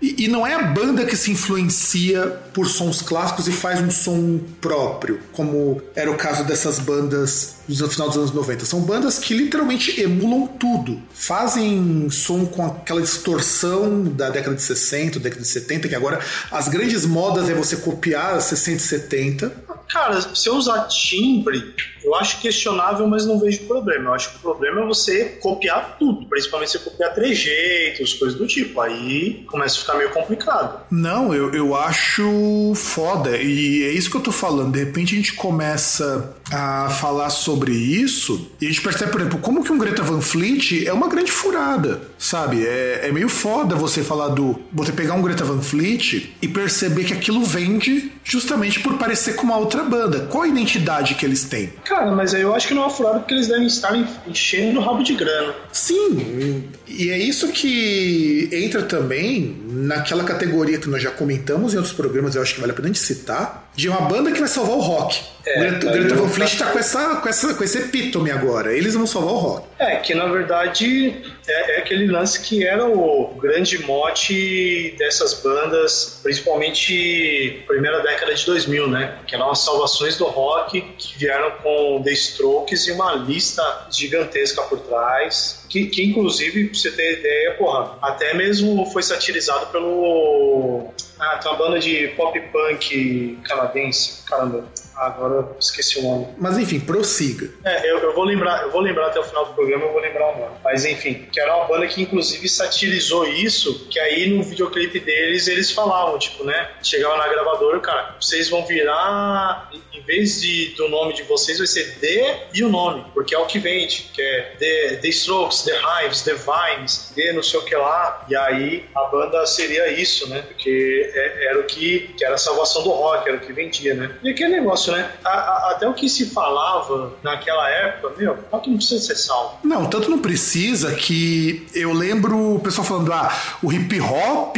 E, 0.00 0.24
e 0.24 0.28
não 0.28 0.46
é 0.46 0.54
a 0.54 0.62
banda 0.62 1.04
que 1.04 1.16
se 1.16 1.30
influencia 1.30 2.26
por 2.52 2.68
sons 2.68 3.00
clássicos 3.00 3.48
e 3.48 3.52
faz 3.52 3.80
um 3.80 3.90
som 3.90 4.38
próprio, 4.60 5.20
como 5.32 5.80
era 5.94 6.10
o 6.10 6.16
caso 6.16 6.44
dessas 6.44 6.78
bandas 6.78 7.56
no 7.68 7.88
final 7.88 8.08
dos 8.08 8.16
anos 8.16 8.32
90. 8.32 8.64
São 8.64 8.80
bandas 8.80 9.18
que 9.18 9.34
literalmente 9.34 10.00
emulam 10.00 10.46
tudo. 10.46 11.00
Fazem 11.12 12.08
som 12.10 12.46
com 12.46 12.64
aquela 12.64 13.00
distorção 13.00 14.04
da 14.04 14.30
década 14.30 14.54
de 14.54 14.62
60, 14.62 15.18
década 15.18 15.42
de 15.42 15.48
70, 15.48 15.88
que 15.88 15.94
agora 15.94 16.20
as 16.50 16.68
grandes 16.68 17.04
modas 17.04 17.48
é 17.48 17.54
você 17.54 17.76
copiar 17.76 18.40
60 18.40 18.76
e 18.76 18.80
70. 18.80 19.66
Cara, 19.88 20.20
se 20.20 20.48
eu 20.48 20.56
usar 20.56 20.88
timbre, 20.88 21.74
eu 22.02 22.14
acho 22.14 22.40
questionável, 22.40 23.06
mas 23.06 23.24
não 23.24 23.38
vejo 23.38 23.66
problema. 23.66 24.10
Eu 24.10 24.14
acho 24.14 24.30
que 24.30 24.36
o 24.36 24.40
problema 24.40 24.82
é 24.82 24.86
você 24.86 25.24
copiar 25.40 25.96
tudo, 25.98 26.26
principalmente 26.26 26.72
você 26.72 26.78
copiar 26.78 27.14
trejeitos, 27.14 28.14
coisas 28.14 28.36
do 28.36 28.46
tipo. 28.46 28.80
Aí 28.80 29.44
começa 29.46 29.76
a 29.76 29.78
ficar 29.86 29.98
meio 29.98 30.10
complicado. 30.10 30.80
Não, 30.90 31.32
eu, 31.32 31.54
eu 31.54 31.74
acho 31.74 32.72
foda. 32.74 33.36
E 33.36 33.84
é 33.84 33.90
isso 33.90 34.10
que 34.10 34.16
eu 34.16 34.20
tô 34.20 34.32
falando. 34.32 34.72
De 34.72 34.80
repente 34.80 35.14
a 35.14 35.16
gente 35.16 35.34
começa 35.34 36.34
a 36.52 36.88
falar 36.90 37.30
sobre 37.30 37.72
isso 37.72 38.50
e 38.60 38.66
a 38.66 38.68
gente 38.68 38.80
percebe, 38.80 39.10
por 39.10 39.20
exemplo, 39.20 39.38
como 39.40 39.64
que 39.64 39.72
um 39.72 39.78
Greta 39.78 40.02
Van 40.02 40.20
Fleet 40.20 40.86
é 40.86 40.92
uma 40.92 41.08
grande 41.08 41.32
furada, 41.32 42.02
sabe? 42.18 42.64
É, 42.64 43.08
é 43.08 43.12
meio 43.12 43.28
foda 43.28 43.74
você 43.74 44.02
falar 44.02 44.28
do. 44.28 44.58
Você 44.72 44.92
pegar 44.92 45.14
um 45.14 45.22
Greta 45.22 45.44
Van 45.44 45.60
Fleet 45.60 46.34
e 46.40 46.48
perceber 46.48 47.04
que 47.04 47.12
aquilo 47.12 47.44
vende 47.44 48.12
justamente 48.22 48.80
por 48.80 48.96
parecer 48.96 49.34
com 49.34 49.44
uma 49.44 49.56
outra 49.56 49.82
banda. 49.82 50.20
Qual 50.30 50.44
a 50.44 50.48
identidade 50.48 51.14
que 51.14 51.24
eles 51.24 51.44
têm? 51.44 51.72
Cara, 51.84 52.12
mas 52.12 52.32
eu 52.32 52.54
acho 52.54 52.68
que 52.68 52.74
não 52.74 52.82
é 52.82 52.84
uma 52.86 52.90
furada 52.90 53.18
porque 53.18 53.34
eles 53.34 53.48
devem 53.48 53.66
estar 53.66 53.94
enchendo 54.26 54.80
o 54.80 54.82
rabo 54.82 55.02
de 55.02 55.14
grana. 55.14 55.54
Sim, 55.72 56.64
e 56.86 57.10
é 57.10 57.18
isso 57.18 57.48
que 57.48 58.48
entra 58.52 58.82
também 58.82 59.56
naquela 59.68 60.24
categoria 60.24 60.78
que 60.78 60.88
nós 60.88 61.02
já 61.02 61.10
comentamos 61.10 61.74
em 61.74 61.76
outros 61.76 61.94
programas, 61.94 62.34
eu 62.34 62.42
acho 62.42 62.54
que 62.54 62.60
vale 62.60 62.72
a 62.72 62.74
pena 62.74 62.88
a 62.88 62.92
gente 62.92 63.00
citar, 63.00 63.65
de 63.76 63.88
uma 63.88 64.00
banda 64.00 64.32
que 64.32 64.40
vai 64.40 64.48
salvar 64.48 64.76
o 64.76 64.80
rock. 64.80 65.20
É, 65.46 65.68
o 65.68 65.78
Greta, 65.78 66.14
Van 66.16 66.28
Fleet 66.28 66.58
tá 66.58 66.72
com, 66.72 66.78
essa, 66.78 67.16
com, 67.16 67.28
essa, 67.28 67.54
com 67.54 67.62
esse 67.62 67.78
epítome 67.78 68.32
agora. 68.32 68.72
Eles 68.72 68.94
vão 68.94 69.06
salvar 69.06 69.34
o 69.34 69.36
rock. 69.36 69.66
É, 69.78 69.96
que 69.96 70.12
na 70.12 70.26
verdade 70.26 71.22
é, 71.46 71.76
é, 71.76 71.78
aquele 71.78 72.08
lance 72.08 72.40
que 72.40 72.66
era 72.66 72.84
o 72.84 73.28
grande 73.40 73.78
mote 73.84 74.96
dessas 74.98 75.34
bandas, 75.34 76.18
principalmente 76.22 77.62
primeira 77.66 78.00
década 78.00 78.34
de 78.34 78.44
2000, 78.44 78.88
né? 78.88 79.18
Que 79.26 79.36
eram 79.36 79.50
as 79.50 79.60
salvações 79.60 80.16
do 80.16 80.24
rock 80.24 80.80
que 80.98 81.18
vieram 81.18 81.52
com 81.62 82.02
The 82.02 82.12
Strokes 82.12 82.88
e 82.88 82.92
uma 82.92 83.14
lista 83.14 83.86
gigantesca 83.90 84.62
por 84.62 84.80
trás. 84.80 85.64
Que, 85.68 85.86
que 85.86 86.02
inclusive, 86.02 86.64
pra 86.64 86.78
você 86.78 86.90
ter 86.90 87.20
ideia, 87.20 87.54
porra, 87.54 87.98
até 88.02 88.34
mesmo 88.34 88.86
foi 88.86 89.02
satirizado 89.02 89.66
pelo. 89.66 90.90
Ah, 91.18 91.38
tem 91.38 91.50
uma 91.50 91.58
banda 91.58 91.78
de 91.78 92.08
pop 92.08 92.38
punk 92.52 93.38
canadense. 93.44 94.22
Caramba, 94.26 94.64
agora 94.96 95.34
eu 95.34 95.56
esqueci 95.58 95.98
o 95.98 96.02
nome. 96.02 96.28
Mas 96.38 96.58
enfim, 96.58 96.80
prossiga. 96.80 97.50
É, 97.64 97.90
eu, 97.90 97.98
eu, 97.98 98.14
vou 98.14 98.24
lembrar, 98.24 98.62
eu 98.62 98.70
vou 98.70 98.80
lembrar 98.80 99.08
até 99.08 99.20
o 99.20 99.24
final 99.24 99.46
do 99.46 99.54
programa, 99.54 99.84
eu 99.84 99.92
vou 99.92 100.00
lembrar 100.00 100.34
o 100.34 100.38
nome. 100.38 100.54
Mas 100.64 100.84
enfim, 100.84 101.26
que 101.30 101.40
era 101.40 101.56
uma 101.56 101.66
banda 101.66 101.86
que 101.86 102.02
inclusive 102.02 102.48
satirizou 102.48 103.26
isso, 103.26 103.86
que 103.88 103.98
aí 103.98 104.30
no 104.30 104.42
videoclipe 104.42 105.00
deles 105.00 105.46
eles 105.48 105.70
falavam, 105.70 106.18
tipo, 106.18 106.44
né? 106.44 106.70
Chegava 106.82 107.16
na 107.16 107.28
gravadora, 107.28 107.78
cara, 107.80 108.16
vocês 108.20 108.48
vão 108.48 108.64
virar, 108.64 109.70
em 109.92 110.00
vez 110.02 110.40
de, 110.40 110.74
do 110.76 110.88
nome 110.88 111.14
de 111.14 111.22
vocês, 111.24 111.58
vai 111.58 111.66
ser 111.66 111.98
The 111.98 112.48
e 112.54 112.62
o 112.62 112.68
nome, 112.68 113.04
porque 113.12 113.34
é 113.34 113.38
o 113.38 113.46
que 113.46 113.58
vende, 113.58 114.10
que 114.12 114.22
é 114.22 114.56
The, 114.58 114.96
The 115.02 115.08
Strokes, 115.08 115.62
The 115.62 115.72
Hives, 115.72 116.22
The 116.22 116.34
Vines, 116.34 117.12
The 117.14 117.32
não 117.32 117.42
sei 117.42 117.60
o 117.60 117.64
que 117.64 117.74
lá. 117.74 118.24
E 118.28 118.36
aí 118.36 118.84
a 118.94 119.04
banda 119.04 119.44
seria 119.46 119.88
isso, 119.92 120.28
né? 120.28 120.42
Porque 120.42 121.10
é, 121.14 121.46
era 121.46 121.60
o 121.60 121.64
que, 121.64 122.14
que 122.16 122.24
era 122.24 122.34
a 122.34 122.38
salvação 122.38 122.82
do 122.82 122.90
rock, 122.90 123.28
era 123.28 123.38
o 123.38 123.40
que 123.40 123.52
vendia, 123.52 123.94
né? 123.94 124.16
E 124.22 124.30
aquele 124.30 124.56
negócio 124.56 124.85
negócio, 124.86 124.92
né? 124.92 125.10
A, 125.24 125.30
a, 125.30 125.70
até 125.72 125.88
o 125.88 125.94
que 125.94 126.08
se 126.08 126.26
falava 126.26 127.12
naquela 127.22 127.68
época, 127.68 128.14
meu, 128.16 128.38
rock 128.50 128.70
não 128.70 128.76
precisa 128.76 129.04
ser 129.04 129.16
salvo. 129.16 129.58
Não, 129.64 129.86
tanto 129.86 130.10
não 130.10 130.18
precisa 130.18 130.94
que 130.94 131.66
eu 131.74 131.92
lembro 131.92 132.56
o 132.56 132.60
pessoal 132.60 132.86
falando, 132.86 133.12
ah, 133.12 133.32
o 133.62 133.72
hip 133.72 134.00
hop 134.00 134.56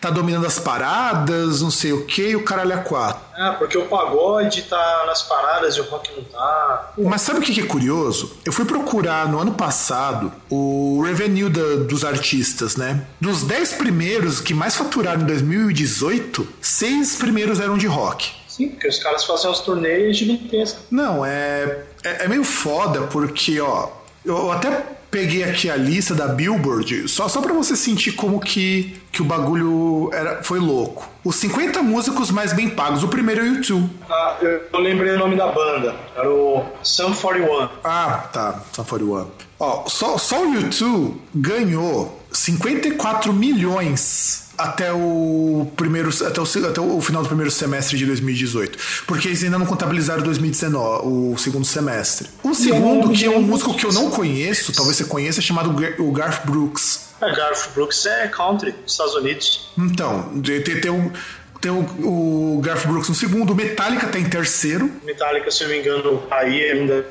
tá 0.00 0.10
dominando 0.10 0.46
as 0.46 0.58
paradas, 0.58 1.62
não 1.62 1.70
sei 1.70 1.92
o 1.92 2.04
que, 2.04 2.30
e 2.30 2.36
o 2.36 2.44
caralho 2.44 2.72
é 2.72 2.76
quatro. 2.78 3.28
Ah, 3.36 3.54
porque 3.56 3.78
o 3.78 3.86
pagode 3.86 4.62
tá 4.62 5.04
nas 5.06 5.22
paradas 5.22 5.76
e 5.76 5.80
o 5.80 5.84
rock 5.84 6.10
não 6.16 6.24
tá. 6.24 6.92
Mas 6.98 7.22
sabe 7.22 7.38
o 7.38 7.42
que 7.42 7.60
é 7.60 7.64
curioso? 7.64 8.36
Eu 8.44 8.52
fui 8.52 8.64
procurar 8.64 9.28
no 9.28 9.38
ano 9.38 9.54
passado 9.54 10.32
o 10.50 11.02
revenue 11.02 11.48
da, 11.48 11.76
dos 11.84 12.04
artistas, 12.04 12.76
né? 12.76 13.06
Dos 13.20 13.44
10 13.44 13.74
primeiros 13.74 14.40
que 14.40 14.52
mais 14.52 14.74
faturaram 14.74 15.22
em 15.22 15.26
2018, 15.26 16.48
seis 16.60 17.14
primeiros 17.14 17.60
eram 17.60 17.78
de 17.78 17.86
rock. 17.86 18.38
Sim, 18.58 18.70
porque 18.70 18.88
os 18.88 18.98
caras 18.98 19.24
fazem 19.24 19.48
os 19.48 19.60
torneios 19.60 20.16
gigantescos. 20.16 20.82
Não, 20.90 21.24
é, 21.24 21.84
é, 22.02 22.24
é 22.24 22.28
meio 22.28 22.42
foda, 22.42 23.02
porque, 23.02 23.60
ó, 23.60 23.88
eu 24.24 24.50
até 24.50 24.84
peguei 25.08 25.44
aqui 25.44 25.70
a 25.70 25.76
lista 25.76 26.12
da 26.12 26.26
Billboard, 26.26 27.08
só, 27.08 27.28
só 27.28 27.40
pra 27.40 27.52
você 27.54 27.76
sentir 27.76 28.12
como 28.12 28.40
que, 28.40 29.00
que 29.12 29.22
o 29.22 29.24
bagulho 29.24 30.10
era, 30.12 30.42
foi 30.42 30.58
louco. 30.58 31.08
Os 31.24 31.36
50 31.36 31.82
músicos 31.84 32.32
mais 32.32 32.52
bem 32.52 32.68
pagos. 32.68 33.04
O 33.04 33.08
primeiro 33.08 33.42
é 33.42 33.44
o 33.44 33.54
YouTube. 33.54 33.88
Ah, 34.10 34.36
eu, 34.42 34.62
eu 34.72 34.80
lembrei 34.80 35.12
o 35.14 35.18
nome 35.18 35.36
da 35.36 35.46
banda. 35.46 35.94
Era 36.16 36.28
o 36.28 36.64
Sun 36.82 37.14
41. 37.14 37.68
Ah, 37.84 38.28
tá. 38.32 38.60
Sun 38.72 38.84
41. 38.84 39.26
Ó, 39.60 39.86
só, 39.86 40.18
só 40.18 40.44
o 40.44 40.52
YouTube 40.52 41.20
ganhou 41.32 42.20
54 42.32 43.32
milhões 43.32 44.47
até 44.58 44.92
o 44.92 45.70
primeiro 45.76 46.10
até 46.26 46.40
o, 46.40 46.66
até 46.68 46.80
o 46.80 47.00
final 47.00 47.22
do 47.22 47.28
primeiro 47.28 47.50
semestre 47.50 47.96
de 47.96 48.04
2018, 48.04 48.78
porque 49.06 49.28
eles 49.28 49.42
ainda 49.44 49.58
não 49.58 49.66
contabilizaram 49.66 50.22
2019, 50.22 51.06
o 51.06 51.38
segundo 51.38 51.64
semestre. 51.64 52.28
O 52.42 52.54
segundo, 52.54 53.10
que 53.12 53.24
é 53.24 53.30
um 53.30 53.40
músico 53.40 53.74
que 53.74 53.86
eu 53.86 53.92
não 53.92 54.10
conheço, 54.10 54.72
talvez 54.72 54.96
você 54.96 55.04
conheça, 55.04 55.40
é 55.40 55.42
chamado 55.42 55.70
o 55.98 56.12
Garth 56.12 56.44
Brooks. 56.44 57.08
É, 57.20 57.34
Garth 57.34 57.72
Brooks 57.74 58.04
é 58.06 58.28
country 58.28 58.72
dos 58.72 58.92
Estados 58.92 59.14
Unidos. 59.14 59.70
Então, 59.78 60.40
tem, 60.42 60.80
tem 60.80 60.90
um 60.90 61.12
tem 61.60 61.72
o, 61.72 62.56
o 62.56 62.60
Garth 62.60 62.86
Brooks 62.86 63.08
no 63.08 63.14
segundo, 63.14 63.52
o 63.52 63.56
Metallica 63.56 64.06
tá 64.06 64.18
em 64.18 64.28
terceiro. 64.28 64.90
Metallica, 65.04 65.50
se 65.50 65.64
eu 65.64 65.68
não 65.68 65.74
me 65.74 65.80
engano, 65.80 66.22
aí 66.30 66.70
ainda. 66.70 67.06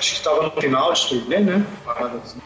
Acho 0.00 0.12
que 0.12 0.16
estava 0.16 0.42
no 0.42 0.50
final 0.50 0.90
de 0.94 1.06
turnê, 1.08 1.40
né? 1.40 1.66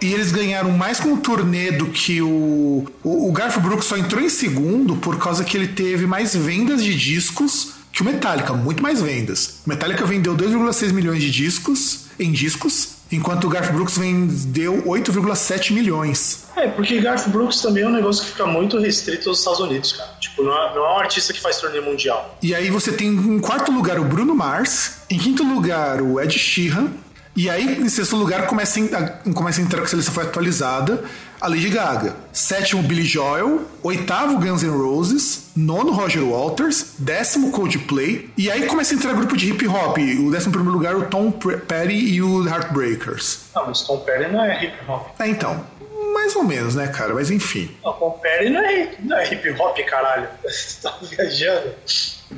E 0.03 0.13
eles 0.13 0.33
ganharam 0.33 0.73
mais 0.73 0.99
com 0.99 1.13
o 1.13 1.19
turnê 1.19 1.71
do 1.71 1.87
que 1.87 2.21
o. 2.21 2.85
O, 3.05 3.29
o 3.29 3.33
Garth 3.33 3.61
Brooks 3.61 3.87
só 3.87 3.97
entrou 3.97 4.21
em 4.21 4.29
segundo 4.29 4.97
por 4.97 5.17
causa 5.21 5.45
que 5.45 5.57
ele 5.57 5.69
teve 5.69 6.05
mais 6.05 6.35
vendas 6.35 6.83
de 6.83 6.93
discos 6.97 7.75
que 7.93 8.03
o 8.03 8.05
Metallica, 8.05 8.53
muito 8.55 8.83
mais 8.83 9.01
vendas. 9.01 9.61
O 9.65 9.69
Metallica 9.69 10.05
vendeu 10.05 10.37
2,6 10.37 10.93
milhões 10.93 11.23
de 11.23 11.31
discos 11.31 12.07
em 12.19 12.33
discos 12.33 12.95
enquanto 13.13 13.45
o 13.45 13.49
Garth 13.49 13.71
Brooks 13.73 13.97
vendeu 13.97 14.83
8,7 14.83 15.73
milhões. 15.73 16.45
É, 16.57 16.67
porque 16.67 17.01
Garth 17.01 17.29
Brooks 17.29 17.61
também 17.61 17.85
é 17.85 17.87
um 17.87 17.93
negócio 17.93 18.25
que 18.25 18.31
fica 18.33 18.47
muito 18.47 18.79
restrito 18.81 19.29
aos 19.29 19.39
Estados 19.39 19.61
Unidos, 19.61 19.93
cara. 19.93 20.11
Tipo, 20.19 20.43
não 20.43 20.53
é, 20.53 20.75
não 20.75 20.85
é 20.85 20.95
um 20.95 20.99
artista 20.99 21.33
que 21.33 21.41
faz 21.41 21.61
turnê 21.61 21.81
mundial. 21.81 22.37
E 22.43 22.53
aí 22.53 22.71
você 22.71 22.91
tem 22.93 23.09
em 23.09 23.39
quarto 23.39 23.71
lugar 23.71 24.01
o 24.01 24.05
Bruno 24.05 24.35
Mars, 24.35 24.99
em 25.09 25.19
quinto 25.19 25.45
lugar 25.45 26.01
o 26.01 26.21
Ed 26.21 26.37
Sheeran, 26.37 26.89
e 27.37 27.51
aí, 27.51 27.81
em 27.81 27.89
sexto 27.89 28.17
lugar, 28.17 28.47
começa 28.47 28.81
a, 28.81 29.33
começa 29.33 29.61
a 29.61 29.65
entrar 29.65 29.83
que 29.83 29.95
a 29.95 29.97
lista 29.97 30.13
foi 30.13 30.25
atualizada 30.25 31.05
a 31.45 31.49
Lady 31.49 31.69
Gaga. 31.69 32.17
Sétimo, 32.33 32.83
Billy 32.83 33.05
Joel. 33.05 33.65
Oitavo, 33.83 34.39
Guns 34.39 34.63
N' 34.63 34.71
Roses. 34.71 35.51
Nono, 35.55 35.93
Roger 35.93 36.25
Waters. 36.25 36.95
Décimo, 36.99 37.51
Coldplay. 37.51 38.31
E 38.35 38.51
aí 38.51 38.67
começa 38.67 38.95
a 38.95 38.97
entrar 38.97 39.13
grupo 39.13 39.37
de 39.37 39.51
hip 39.51 39.69
hop. 39.69 39.99
O 39.99 40.31
décimo 40.31 40.53
primeiro 40.53 40.73
lugar, 40.73 40.97
o 40.97 41.05
Tom 41.05 41.31
Petty 41.31 42.15
e 42.15 42.23
o 42.23 42.49
Heartbreakers. 42.49 43.41
Não, 43.55 43.67
mas 43.67 43.83
Tom 43.83 43.99
Petty 43.99 44.33
não 44.33 44.43
é 44.43 44.65
hip 44.65 44.75
hop. 44.89 45.09
É, 45.21 45.29
então. 45.29 45.67
Mais 46.15 46.35
ou 46.35 46.45
menos, 46.45 46.75
né, 46.75 46.89
cara? 46.89 47.13
Mas 47.13 47.31
enfim. 47.31 47.71
Não, 47.85 47.93
Tom 47.93 48.13
Petty 48.23 48.49
não 48.49 48.61
é, 48.61 48.95
não 49.01 49.19
é 49.19 49.31
hip 49.31 49.51
hop, 49.51 49.79
caralho. 49.81 50.29
Você 50.43 50.81
tá 50.81 50.97
viajando. 51.03 51.75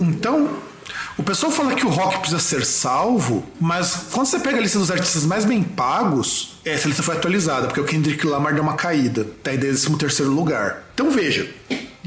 Então, 0.01 0.51
o 1.17 1.23
pessoal 1.23 1.51
fala 1.53 1.75
que 1.75 1.87
o 1.87 1.89
rock 1.89 2.19
precisa 2.19 2.41
ser 2.41 2.65
salvo, 2.65 3.45
mas 3.61 4.09
quando 4.13 4.27
você 4.27 4.39
pega 4.39 4.59
a 4.59 4.61
lista 4.61 4.79
dos 4.79 4.91
artistas 4.91 5.25
mais 5.25 5.45
bem 5.45 5.63
pagos, 5.63 6.59
essa 6.65 6.89
lista 6.89 7.03
foi 7.03 7.17
atualizada, 7.17 7.67
porque 7.67 7.81
o 7.81 7.85
Kendrick 7.85 8.27
Lamar 8.27 8.55
deu 8.55 8.63
uma 8.63 8.75
caída, 8.75 9.27
tá 9.43 9.55
em 9.55 9.59
13 9.59 10.23
lugar. 10.25 10.85
Então 10.95 11.11
veja, 11.11 11.49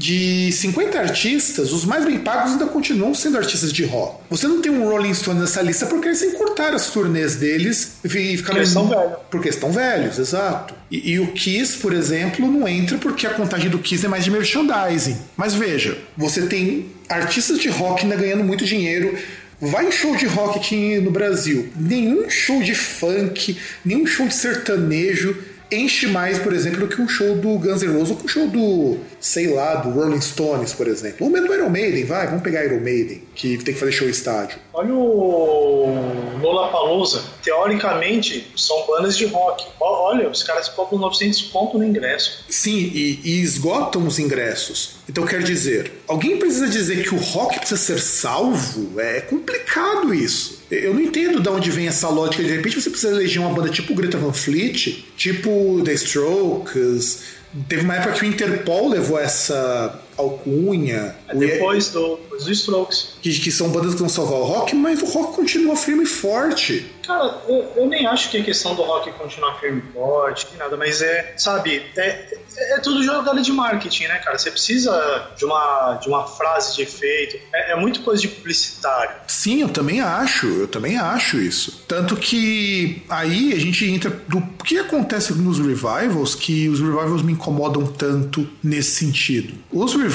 de 0.00 0.50
50 0.50 0.98
artistas, 0.98 1.72
os 1.72 1.84
mais 1.84 2.06
bem 2.06 2.18
pagos 2.20 2.52
ainda 2.52 2.64
continuam 2.64 3.14
sendo 3.14 3.36
artistas 3.36 3.70
de 3.70 3.84
rock. 3.84 4.22
Você 4.30 4.48
não 4.48 4.62
tem 4.62 4.72
um 4.72 4.88
Rolling 4.88 5.12
Stone 5.12 5.38
nessa 5.38 5.60
lista 5.60 5.84
porque 5.84 6.08
eles 6.08 6.22
encurtaram 6.22 6.74
as 6.74 6.88
turnês 6.88 7.36
deles 7.36 7.98
e 8.02 8.08
ficaram. 8.08 8.38
Porque 8.42 8.58
eles 8.58 8.68
estão 8.70 8.88
velhos. 8.88 9.12
Porque 9.30 9.48
estão 9.50 9.70
velhos, 9.70 10.18
exato. 10.18 10.74
E, 10.90 11.12
e, 11.12 11.20
o 11.20 11.32
Kiss, 11.32 11.76
por 11.76 11.92
exemplo, 11.92 12.50
não 12.50 12.66
entra 12.66 12.96
porque 12.96 13.26
a 13.26 13.30
contagem 13.34 13.68
do 13.68 13.78
Kiss 13.78 14.06
é 14.06 14.08
mais 14.08 14.24
de 14.24 14.30
merchandising. 14.30 15.18
Mas 15.36 15.52
veja, 15.52 15.98
você 16.16 16.46
tem 16.46 16.86
artistas 17.06 17.58
de 17.58 17.68
rock 17.68 18.04
ainda 18.04 18.16
ganhando 18.16 18.42
muito 18.42 18.64
dinheiro. 18.64 19.14
Vai 19.60 19.86
em 19.86 19.92
show 19.92 20.16
de 20.16 20.24
rock 20.24 20.58
aqui 20.58 20.98
no 20.98 21.10
Brasil. 21.10 21.68
Nenhum 21.76 22.30
show 22.30 22.62
de 22.62 22.74
funk, 22.74 23.58
nenhum 23.84 24.06
show 24.06 24.26
de 24.26 24.34
sertanejo 24.34 25.36
enche 25.70 26.06
mais, 26.06 26.38
por 26.38 26.52
exemplo, 26.52 26.80
do 26.80 26.88
que 26.88 27.00
um 27.00 27.08
show 27.08 27.36
do 27.36 27.58
Guns 27.58 27.82
N' 27.82 27.92
Roses 27.92 28.10
ou 28.10 28.16
que 28.16 28.24
um 28.24 28.28
show 28.28 28.48
do, 28.48 28.98
sei 29.20 29.48
lá, 29.48 29.76
do 29.76 29.90
Rolling 29.90 30.20
Stones, 30.20 30.72
por 30.72 30.88
exemplo. 30.88 31.26
Ou 31.26 31.30
mesmo 31.30 31.46
do 31.46 31.54
Iron 31.54 31.68
Maiden, 31.68 32.04
vai, 32.04 32.26
vamos 32.26 32.42
pegar 32.42 32.64
Iron 32.64 32.80
Maiden, 32.80 33.22
que 33.34 33.58
tem 33.58 33.74
que 33.74 33.80
fazer 33.80 33.92
show 33.92 34.08
estádio. 34.08 34.58
Olha 34.72 34.94
o 34.94 36.38
Lollapalooza. 36.40 37.22
Teoricamente, 37.42 38.50
são 38.56 38.86
bandas 38.86 39.16
de 39.16 39.26
rock. 39.26 39.66
Olha, 39.78 40.28
os 40.28 40.42
caras 40.42 40.68
cobram 40.68 40.98
900 40.98 41.42
pontos 41.42 41.78
no 41.78 41.84
ingresso. 41.84 42.44
Sim, 42.48 42.90
e, 42.94 43.20
e 43.22 43.40
esgotam 43.42 44.06
os 44.06 44.18
ingressos. 44.18 44.96
Então, 45.08 45.26
quer 45.26 45.42
dizer, 45.42 45.92
alguém 46.08 46.38
precisa 46.38 46.68
dizer 46.68 47.02
que 47.02 47.14
o 47.14 47.18
rock 47.18 47.58
precisa 47.58 47.80
ser 47.80 48.00
salvo? 48.00 48.98
É 48.98 49.20
complicado 49.20 50.14
isso. 50.14 50.60
Eu 50.70 50.94
não 50.94 51.00
entendo 51.00 51.40
de 51.40 51.48
onde 51.48 51.70
vem 51.70 51.88
essa 51.88 52.08
lógica. 52.08 52.42
De 52.44 52.50
repente 52.50 52.80
você 52.80 52.88
precisa 52.88 53.12
eleger 53.12 53.40
uma 53.40 53.52
banda 53.52 53.68
tipo 53.68 53.92
Greta 53.92 54.16
Van 54.16 54.32
Fleet, 54.32 55.04
tipo 55.16 55.82
The 55.84 55.92
Strokes. 55.94 57.39
Teve 57.68 57.82
uma 57.82 57.96
época 57.96 58.12
que 58.12 58.24
o 58.24 58.28
Interpol 58.28 58.88
levou 58.88 59.18
essa 59.18 59.98
Alcunha. 60.20 61.16
É 61.28 61.34
depois 61.34 61.90
do, 61.90 62.16
depois 62.16 62.44
do 62.44 62.52
Strokes. 62.52 63.14
Que, 63.20 63.38
que 63.38 63.50
são 63.50 63.70
bandas 63.70 63.94
que 63.94 64.02
não 64.02 64.08
só 64.08 64.22
o 64.22 64.44
rock, 64.44 64.74
mas 64.74 65.02
o 65.02 65.06
rock 65.06 65.34
continua 65.34 65.76
firme 65.76 66.04
e 66.04 66.06
forte. 66.06 66.86
Cara, 67.06 67.42
eu, 67.48 67.72
eu, 67.76 67.86
nem 67.88 68.06
acho 68.06 68.30
que 68.30 68.38
a 68.38 68.44
questão 68.44 68.74
do 68.74 68.82
rock 68.82 69.10
continuar 69.12 69.58
firme 69.58 69.82
e 69.88 69.92
forte, 69.92 70.46
que 70.46 70.56
nada, 70.56 70.76
mas 70.76 71.02
é, 71.02 71.34
sabe, 71.36 71.82
é, 71.96 72.08
é, 72.56 72.74
é 72.76 72.78
tudo 72.78 73.02
jogada 73.02 73.40
de 73.42 73.52
marketing, 73.52 74.04
né, 74.04 74.18
cara? 74.18 74.38
Você 74.38 74.50
precisa 74.50 75.30
de 75.36 75.44
uma, 75.44 75.98
de 76.00 76.08
uma 76.08 76.26
frase 76.26 76.76
de 76.76 76.82
efeito, 76.82 77.36
é, 77.52 77.72
é 77.72 77.76
muito 77.76 78.02
coisa 78.02 78.20
de 78.22 78.28
publicitário. 78.28 79.16
Sim, 79.26 79.62
eu 79.62 79.68
também 79.68 80.00
acho, 80.00 80.46
eu 80.46 80.68
também 80.68 80.98
acho 80.98 81.38
isso. 81.38 81.84
Tanto 81.88 82.16
que 82.16 83.02
aí 83.08 83.52
a 83.54 83.58
gente 83.58 83.84
entra 83.90 84.10
do 84.28 84.40
que 84.64 84.78
acontece 84.78 85.32
nos 85.34 85.58
revivals, 85.58 86.34
que 86.34 86.68
os 86.68 86.80
revivals 86.80 87.22
me 87.22 87.32
incomodam 87.32 87.86
tanto 87.86 88.48
nesse 88.62 88.92
sentido. 88.92 89.54
Os 89.72 89.94
revivals, 89.94 90.09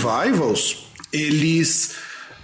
eles 1.12 1.95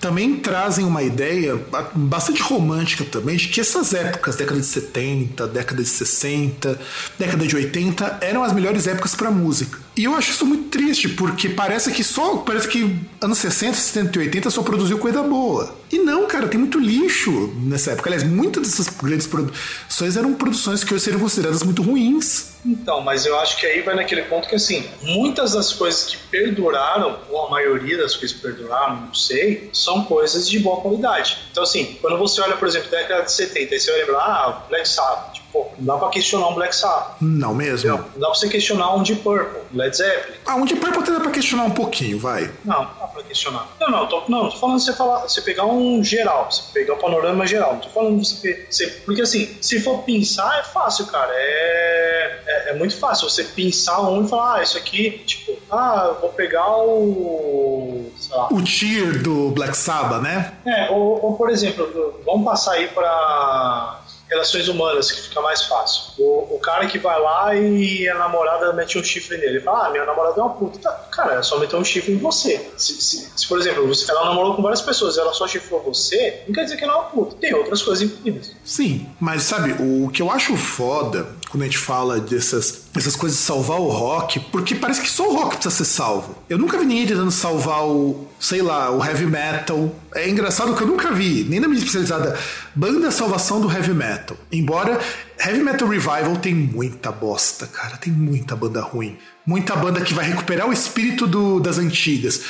também 0.01 0.37
trazem 0.37 0.83
uma 0.83 1.03
ideia 1.03 1.59
bastante 1.93 2.41
romântica 2.41 3.05
também 3.05 3.37
de 3.37 3.47
que 3.49 3.61
essas 3.61 3.93
épocas, 3.93 4.35
década 4.35 4.59
de 4.59 4.65
70, 4.65 5.47
década 5.47 5.83
de 5.83 5.87
60, 5.87 6.79
década 7.19 7.45
de 7.45 7.55
80, 7.55 8.17
eram 8.21 8.43
as 8.43 8.51
melhores 8.51 8.87
épocas 8.87 9.13
para 9.13 9.29
música. 9.29 9.77
E 10.01 10.05
eu 10.05 10.15
acho 10.15 10.31
isso 10.31 10.47
muito 10.47 10.69
triste, 10.69 11.07
porque 11.09 11.47
parece 11.47 11.91
que 11.91 12.03
só 12.03 12.37
parece 12.37 12.67
que 12.67 12.99
anos 13.21 13.37
60, 13.37 13.75
70 13.75 14.17
e 14.17 14.21
80 14.21 14.49
só 14.49 14.63
produziu 14.63 14.97
coisa 14.97 15.21
boa. 15.21 15.75
E 15.91 15.99
não, 15.99 16.25
cara, 16.25 16.47
tem 16.47 16.59
muito 16.59 16.79
lixo 16.79 17.53
nessa 17.57 17.91
época. 17.91 18.09
Aliás, 18.09 18.23
muitas 18.23 18.63
dessas 18.63 18.87
grandes 18.87 19.27
produções 19.27 20.17
eram 20.17 20.33
produções 20.33 20.83
que 20.83 20.91
hoje 20.91 21.03
seriam 21.03 21.21
consideradas 21.21 21.61
muito 21.61 21.83
ruins. 21.83 22.55
Então, 22.65 23.01
mas 23.01 23.27
eu 23.27 23.39
acho 23.39 23.59
que 23.59 23.67
aí 23.67 23.83
vai 23.83 23.95
naquele 23.95 24.23
ponto 24.23 24.49
que, 24.49 24.55
assim, 24.55 24.83
muitas 25.03 25.51
das 25.51 25.71
coisas 25.71 26.05
que 26.05 26.17
perduraram, 26.31 27.19
ou 27.29 27.45
a 27.45 27.51
maioria 27.51 27.99
das 27.99 28.15
coisas 28.15 28.35
que 28.35 28.41
perduraram, 28.41 29.01
não 29.01 29.13
sei, 29.13 29.69
são 29.71 30.03
coisas 30.05 30.49
de 30.49 30.57
boa 30.57 30.81
qualidade. 30.81 31.37
Então, 31.51 31.61
assim, 31.61 31.99
quando 32.01 32.17
você 32.17 32.41
olha, 32.41 32.57
por 32.57 32.67
exemplo, 32.67 32.89
década 32.89 33.21
de 33.25 33.31
70, 33.33 33.75
aí 33.75 33.79
você 33.79 33.91
vai 33.91 33.99
lembrar, 33.99 34.19
ah, 34.19 34.65
Black 34.67 34.89
Sabbath, 34.89 35.40
Pô, 35.51 35.67
não 35.77 35.93
dá 35.93 35.97
pra 35.99 36.09
questionar 36.09 36.47
um 36.47 36.55
Black 36.55 36.75
Sabbath. 36.75 37.15
Não 37.19 37.53
mesmo? 37.53 37.89
Não, 37.89 37.97
não 37.97 38.19
dá 38.19 38.27
pra 38.27 38.35
você 38.35 38.47
questionar 38.47 38.95
um 38.95 39.03
Deep 39.03 39.21
Purple, 39.21 39.61
Led 39.73 39.95
Zeppelin. 39.95 40.37
Ah, 40.45 40.55
um 40.55 40.65
Deep 40.65 40.79
Purple 40.79 41.03
até 41.03 41.11
dá 41.11 41.19
pra 41.19 41.31
questionar 41.31 41.63
um 41.63 41.71
pouquinho, 41.71 42.19
vai. 42.19 42.49
Não, 42.63 42.83
não 42.83 42.91
dá 42.99 43.07
pra 43.07 43.23
questionar. 43.23 43.67
Não, 43.79 43.89
não, 43.89 44.07
tô, 44.07 44.23
não, 44.27 44.49
tô 44.49 44.57
falando 44.57 44.79
você, 44.79 44.93
falar, 44.93 45.21
você 45.21 45.41
pegar 45.41 45.65
um 45.65 46.03
geral, 46.03 46.49
você 46.49 46.63
pegar 46.73 46.93
um 46.93 46.97
panorama 46.97 47.45
geral. 47.45 47.73
Não 47.73 47.79
tô 47.81 47.89
falando 47.89 48.23
você, 48.23 48.65
você. 48.69 48.87
Porque 49.05 49.21
assim, 49.21 49.57
se 49.61 49.79
for 49.81 49.99
pensar, 50.03 50.59
é 50.59 50.63
fácil, 50.63 51.05
cara. 51.07 51.31
É, 51.33 52.39
é, 52.45 52.69
é 52.69 52.73
muito 52.75 52.97
fácil 52.97 53.29
você 53.29 53.43
pensar 53.43 54.01
um 54.01 54.25
e 54.25 54.29
falar, 54.29 54.59
ah, 54.59 54.63
isso 54.63 54.77
aqui, 54.77 55.21
tipo, 55.25 55.57
ah, 55.69 56.15
vou 56.19 56.29
pegar 56.29 56.67
o. 56.77 58.11
O 58.51 58.61
tier 58.61 59.21
do 59.21 59.49
Black 59.49 59.75
Sabbath, 59.75 60.21
né? 60.21 60.53
É, 60.65 60.89
ou, 60.91 61.25
ou 61.25 61.33
por 61.35 61.49
exemplo, 61.49 62.21
vamos 62.25 62.45
passar 62.45 62.73
aí 62.73 62.87
pra 62.87 64.00
relações 64.31 64.69
humanas, 64.69 65.11
que 65.11 65.21
fica 65.21 65.41
mais 65.41 65.63
fácil. 65.63 66.13
O, 66.17 66.55
o, 66.55 66.59
cara 66.59 66.87
que 66.87 66.97
vai 66.97 67.19
lá 67.19 67.53
e 67.53 68.07
a 68.07 68.15
namorada 68.15 68.71
mete 68.71 68.97
um 68.97 69.03
chifre 69.03 69.37
nele. 69.37 69.57
Ele 69.57 69.59
fala, 69.59 69.87
ah, 69.87 69.89
minha 69.91 70.05
namorada 70.05 70.39
é 70.39 70.43
uma 70.43 70.53
puta. 70.53 70.79
Tá, 70.79 70.91
cara, 71.11 71.33
ela 71.33 71.43
só 71.43 71.59
meteu 71.59 71.77
um 71.77 71.83
chifre 71.83 72.13
em 72.13 72.17
você. 72.17 72.71
Se, 72.77 72.93
se, 73.01 73.29
se, 73.35 73.47
por 73.47 73.59
exemplo, 73.59 73.85
você, 73.85 74.09
ela 74.09 74.23
namorou 74.25 74.55
com 74.55 74.61
várias 74.61 74.81
pessoas 74.81 75.17
ela 75.17 75.33
só 75.33 75.45
chifrou 75.45 75.83
você, 75.83 76.43
não 76.47 76.53
quer 76.53 76.63
dizer 76.63 76.77
que 76.77 76.83
ela 76.85 76.93
é 76.93 76.95
uma 76.95 77.05
puta. 77.05 77.35
Tem 77.35 77.53
outras 77.53 77.81
coisas 77.81 78.09
incríveis. 78.09 78.55
Sim, 78.63 79.09
mas 79.19 79.43
sabe, 79.43 79.75
o 79.77 80.09
que 80.09 80.21
eu 80.21 80.31
acho 80.31 80.55
foda 80.55 81.27
quando 81.51 81.63
a 81.63 81.65
gente 81.65 81.77
fala 81.77 82.17
dessas, 82.17 82.83
dessas 82.93 83.13
coisas 83.13 83.37
de 83.37 83.43
salvar 83.43 83.77
o 83.77 83.89
rock, 83.89 84.39
porque 84.51 84.73
parece 84.73 85.01
que 85.01 85.09
só 85.09 85.29
o 85.29 85.35
rock 85.35 85.57
precisa 85.57 85.75
ser 85.75 85.85
salvo. 85.85 86.33
Eu 86.49 86.57
nunca 86.57 86.77
vi 86.77 86.85
ninguém 86.85 87.05
tentando 87.05 87.29
salvar 87.29 87.83
o, 87.85 88.25
sei 88.39 88.61
lá, 88.61 88.89
o 88.89 89.03
heavy 89.03 89.25
metal. 89.25 89.93
É 90.15 90.29
engraçado 90.29 90.73
que 90.73 90.81
eu 90.81 90.87
nunca 90.87 91.11
vi, 91.11 91.43
nem 91.43 91.59
na 91.59 91.67
minha 91.67 91.79
especializada, 91.79 92.39
banda 92.73 93.11
salvação 93.11 93.59
do 93.59 93.69
heavy 93.69 93.93
metal. 93.93 94.37
Embora 94.49 94.97
Heavy 95.45 95.61
Metal 95.61 95.87
Revival 95.89 96.37
tem 96.37 96.55
muita 96.55 97.11
bosta, 97.11 97.67
cara, 97.67 97.97
tem 97.97 98.13
muita 98.13 98.55
banda 98.55 98.79
ruim. 98.79 99.17
Muita 99.45 99.75
banda 99.75 99.99
que 99.99 100.13
vai 100.13 100.23
recuperar 100.23 100.69
o 100.69 100.73
espírito 100.73 101.27
do, 101.27 101.59
das 101.59 101.77
antigas. 101.77 102.41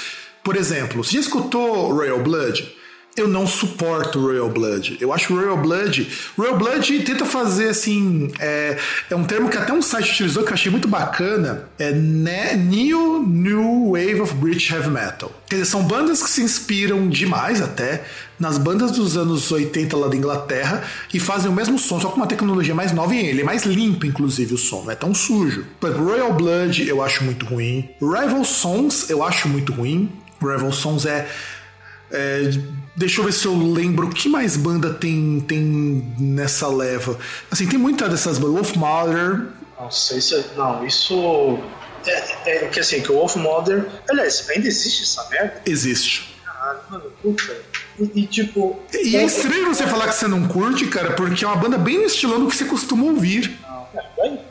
Por 0.43 0.55
exemplo, 0.55 1.03
você 1.03 1.13
já 1.13 1.21
escutou 1.21 1.91
Royal 1.91 2.21
Blood? 2.21 2.80
Eu 3.15 3.27
não 3.27 3.45
suporto 3.45 4.19
Royal 4.19 4.49
Blood. 4.49 4.97
Eu 5.01 5.11
acho 5.11 5.35
Royal 5.35 5.57
Blood. 5.57 6.07
Royal 6.37 6.57
Blood 6.57 6.99
tenta 7.01 7.25
fazer 7.25 7.69
assim. 7.69 8.31
É, 8.39 8.77
é 9.09 9.15
um 9.15 9.23
termo 9.23 9.49
que 9.49 9.57
até 9.57 9.73
um 9.73 9.81
site 9.81 10.11
utilizou 10.11 10.43
que 10.43 10.49
eu 10.49 10.53
achei 10.53 10.71
muito 10.71 10.87
bacana. 10.87 11.69
É 11.77 11.91
New 11.91 13.23
New 13.27 13.91
Wave 13.91 14.21
of 14.21 14.33
British 14.35 14.71
Heavy 14.71 14.89
Metal. 14.89 15.31
Quer 15.47 15.57
dizer, 15.57 15.69
são 15.69 15.83
bandas 15.83 16.23
que 16.23 16.29
se 16.29 16.41
inspiram 16.41 17.09
demais 17.09 17.61
até 17.61 18.03
nas 18.39 18.57
bandas 18.57 18.91
dos 18.91 19.17
anos 19.17 19.51
80 19.51 19.95
lá 19.97 20.07
da 20.07 20.15
Inglaterra 20.15 20.83
e 21.13 21.19
fazem 21.19 21.51
o 21.51 21.53
mesmo 21.53 21.77
som, 21.77 21.99
só 21.99 22.09
com 22.09 22.15
uma 22.15 22.25
tecnologia 22.25 22.73
mais 22.73 22.91
nova 22.91 23.13
e 23.13 23.27
ele 23.27 23.41
é 23.41 23.43
mais 23.43 23.63
limpo, 23.65 24.05
inclusive, 24.05 24.55
o 24.55 24.57
som, 24.57 24.81
não 24.83 24.91
é 24.91 24.95
tão 24.95 25.13
sujo. 25.13 25.65
Royal 25.79 26.33
Blood 26.33 26.87
eu 26.87 27.03
acho 27.03 27.23
muito 27.23 27.45
ruim. 27.45 27.89
Rival 28.01 28.43
Sons 28.43 29.09
eu 29.09 29.21
acho 29.23 29.47
muito 29.47 29.73
ruim. 29.73 30.09
Rival 30.41 30.71
Sons 30.71 31.05
é 31.05 31.27
é, 32.11 32.51
deixa 33.01 33.19
eu 33.19 33.25
ver 33.25 33.33
se 33.33 33.45
eu 33.45 33.55
lembro 33.55 34.07
o 34.07 34.09
que 34.09 34.29
mais 34.29 34.55
banda 34.55 34.93
tem, 34.93 35.43
tem 35.47 36.05
nessa 36.19 36.67
leva. 36.67 37.17
Assim, 37.49 37.67
tem 37.67 37.79
muita 37.79 38.07
dessas 38.07 38.37
bandas. 38.37 38.53
Wolf 38.53 38.75
Mother. 38.75 39.47
Não 39.79 39.89
sei 39.89 40.21
se. 40.21 40.35
É, 40.35 40.43
não, 40.55 40.85
isso. 40.85 41.59
É, 42.05 42.65
é 42.65 42.67
que 42.67 42.79
assim, 42.79 43.01
que 43.01 43.11
o 43.11 43.15
Wolf 43.15 43.35
Mother. 43.37 43.87
Aliás, 44.07 44.47
ainda 44.49 44.67
existe 44.67 45.03
essa 45.03 45.27
merda? 45.29 45.61
Existe. 45.65 46.35
Caralho, 46.45 46.79
mano, 46.89 47.11
puta. 47.21 47.57
E, 47.99 48.21
e, 48.21 48.27
tipo. 48.27 48.79
E 48.93 49.15
é 49.15 49.25
estranho 49.25 49.73
você 49.73 49.87
falar 49.87 50.07
que 50.07 50.15
você 50.15 50.27
não 50.27 50.47
curte, 50.47 50.85
cara, 50.85 51.13
porque 51.13 51.43
é 51.43 51.47
uma 51.47 51.57
banda 51.57 51.79
bem 51.79 51.97
no 51.97 52.05
estilão 52.05 52.39
do 52.39 52.47
que 52.47 52.55
você 52.55 52.65
costuma 52.65 53.03
ouvir. 53.05 53.59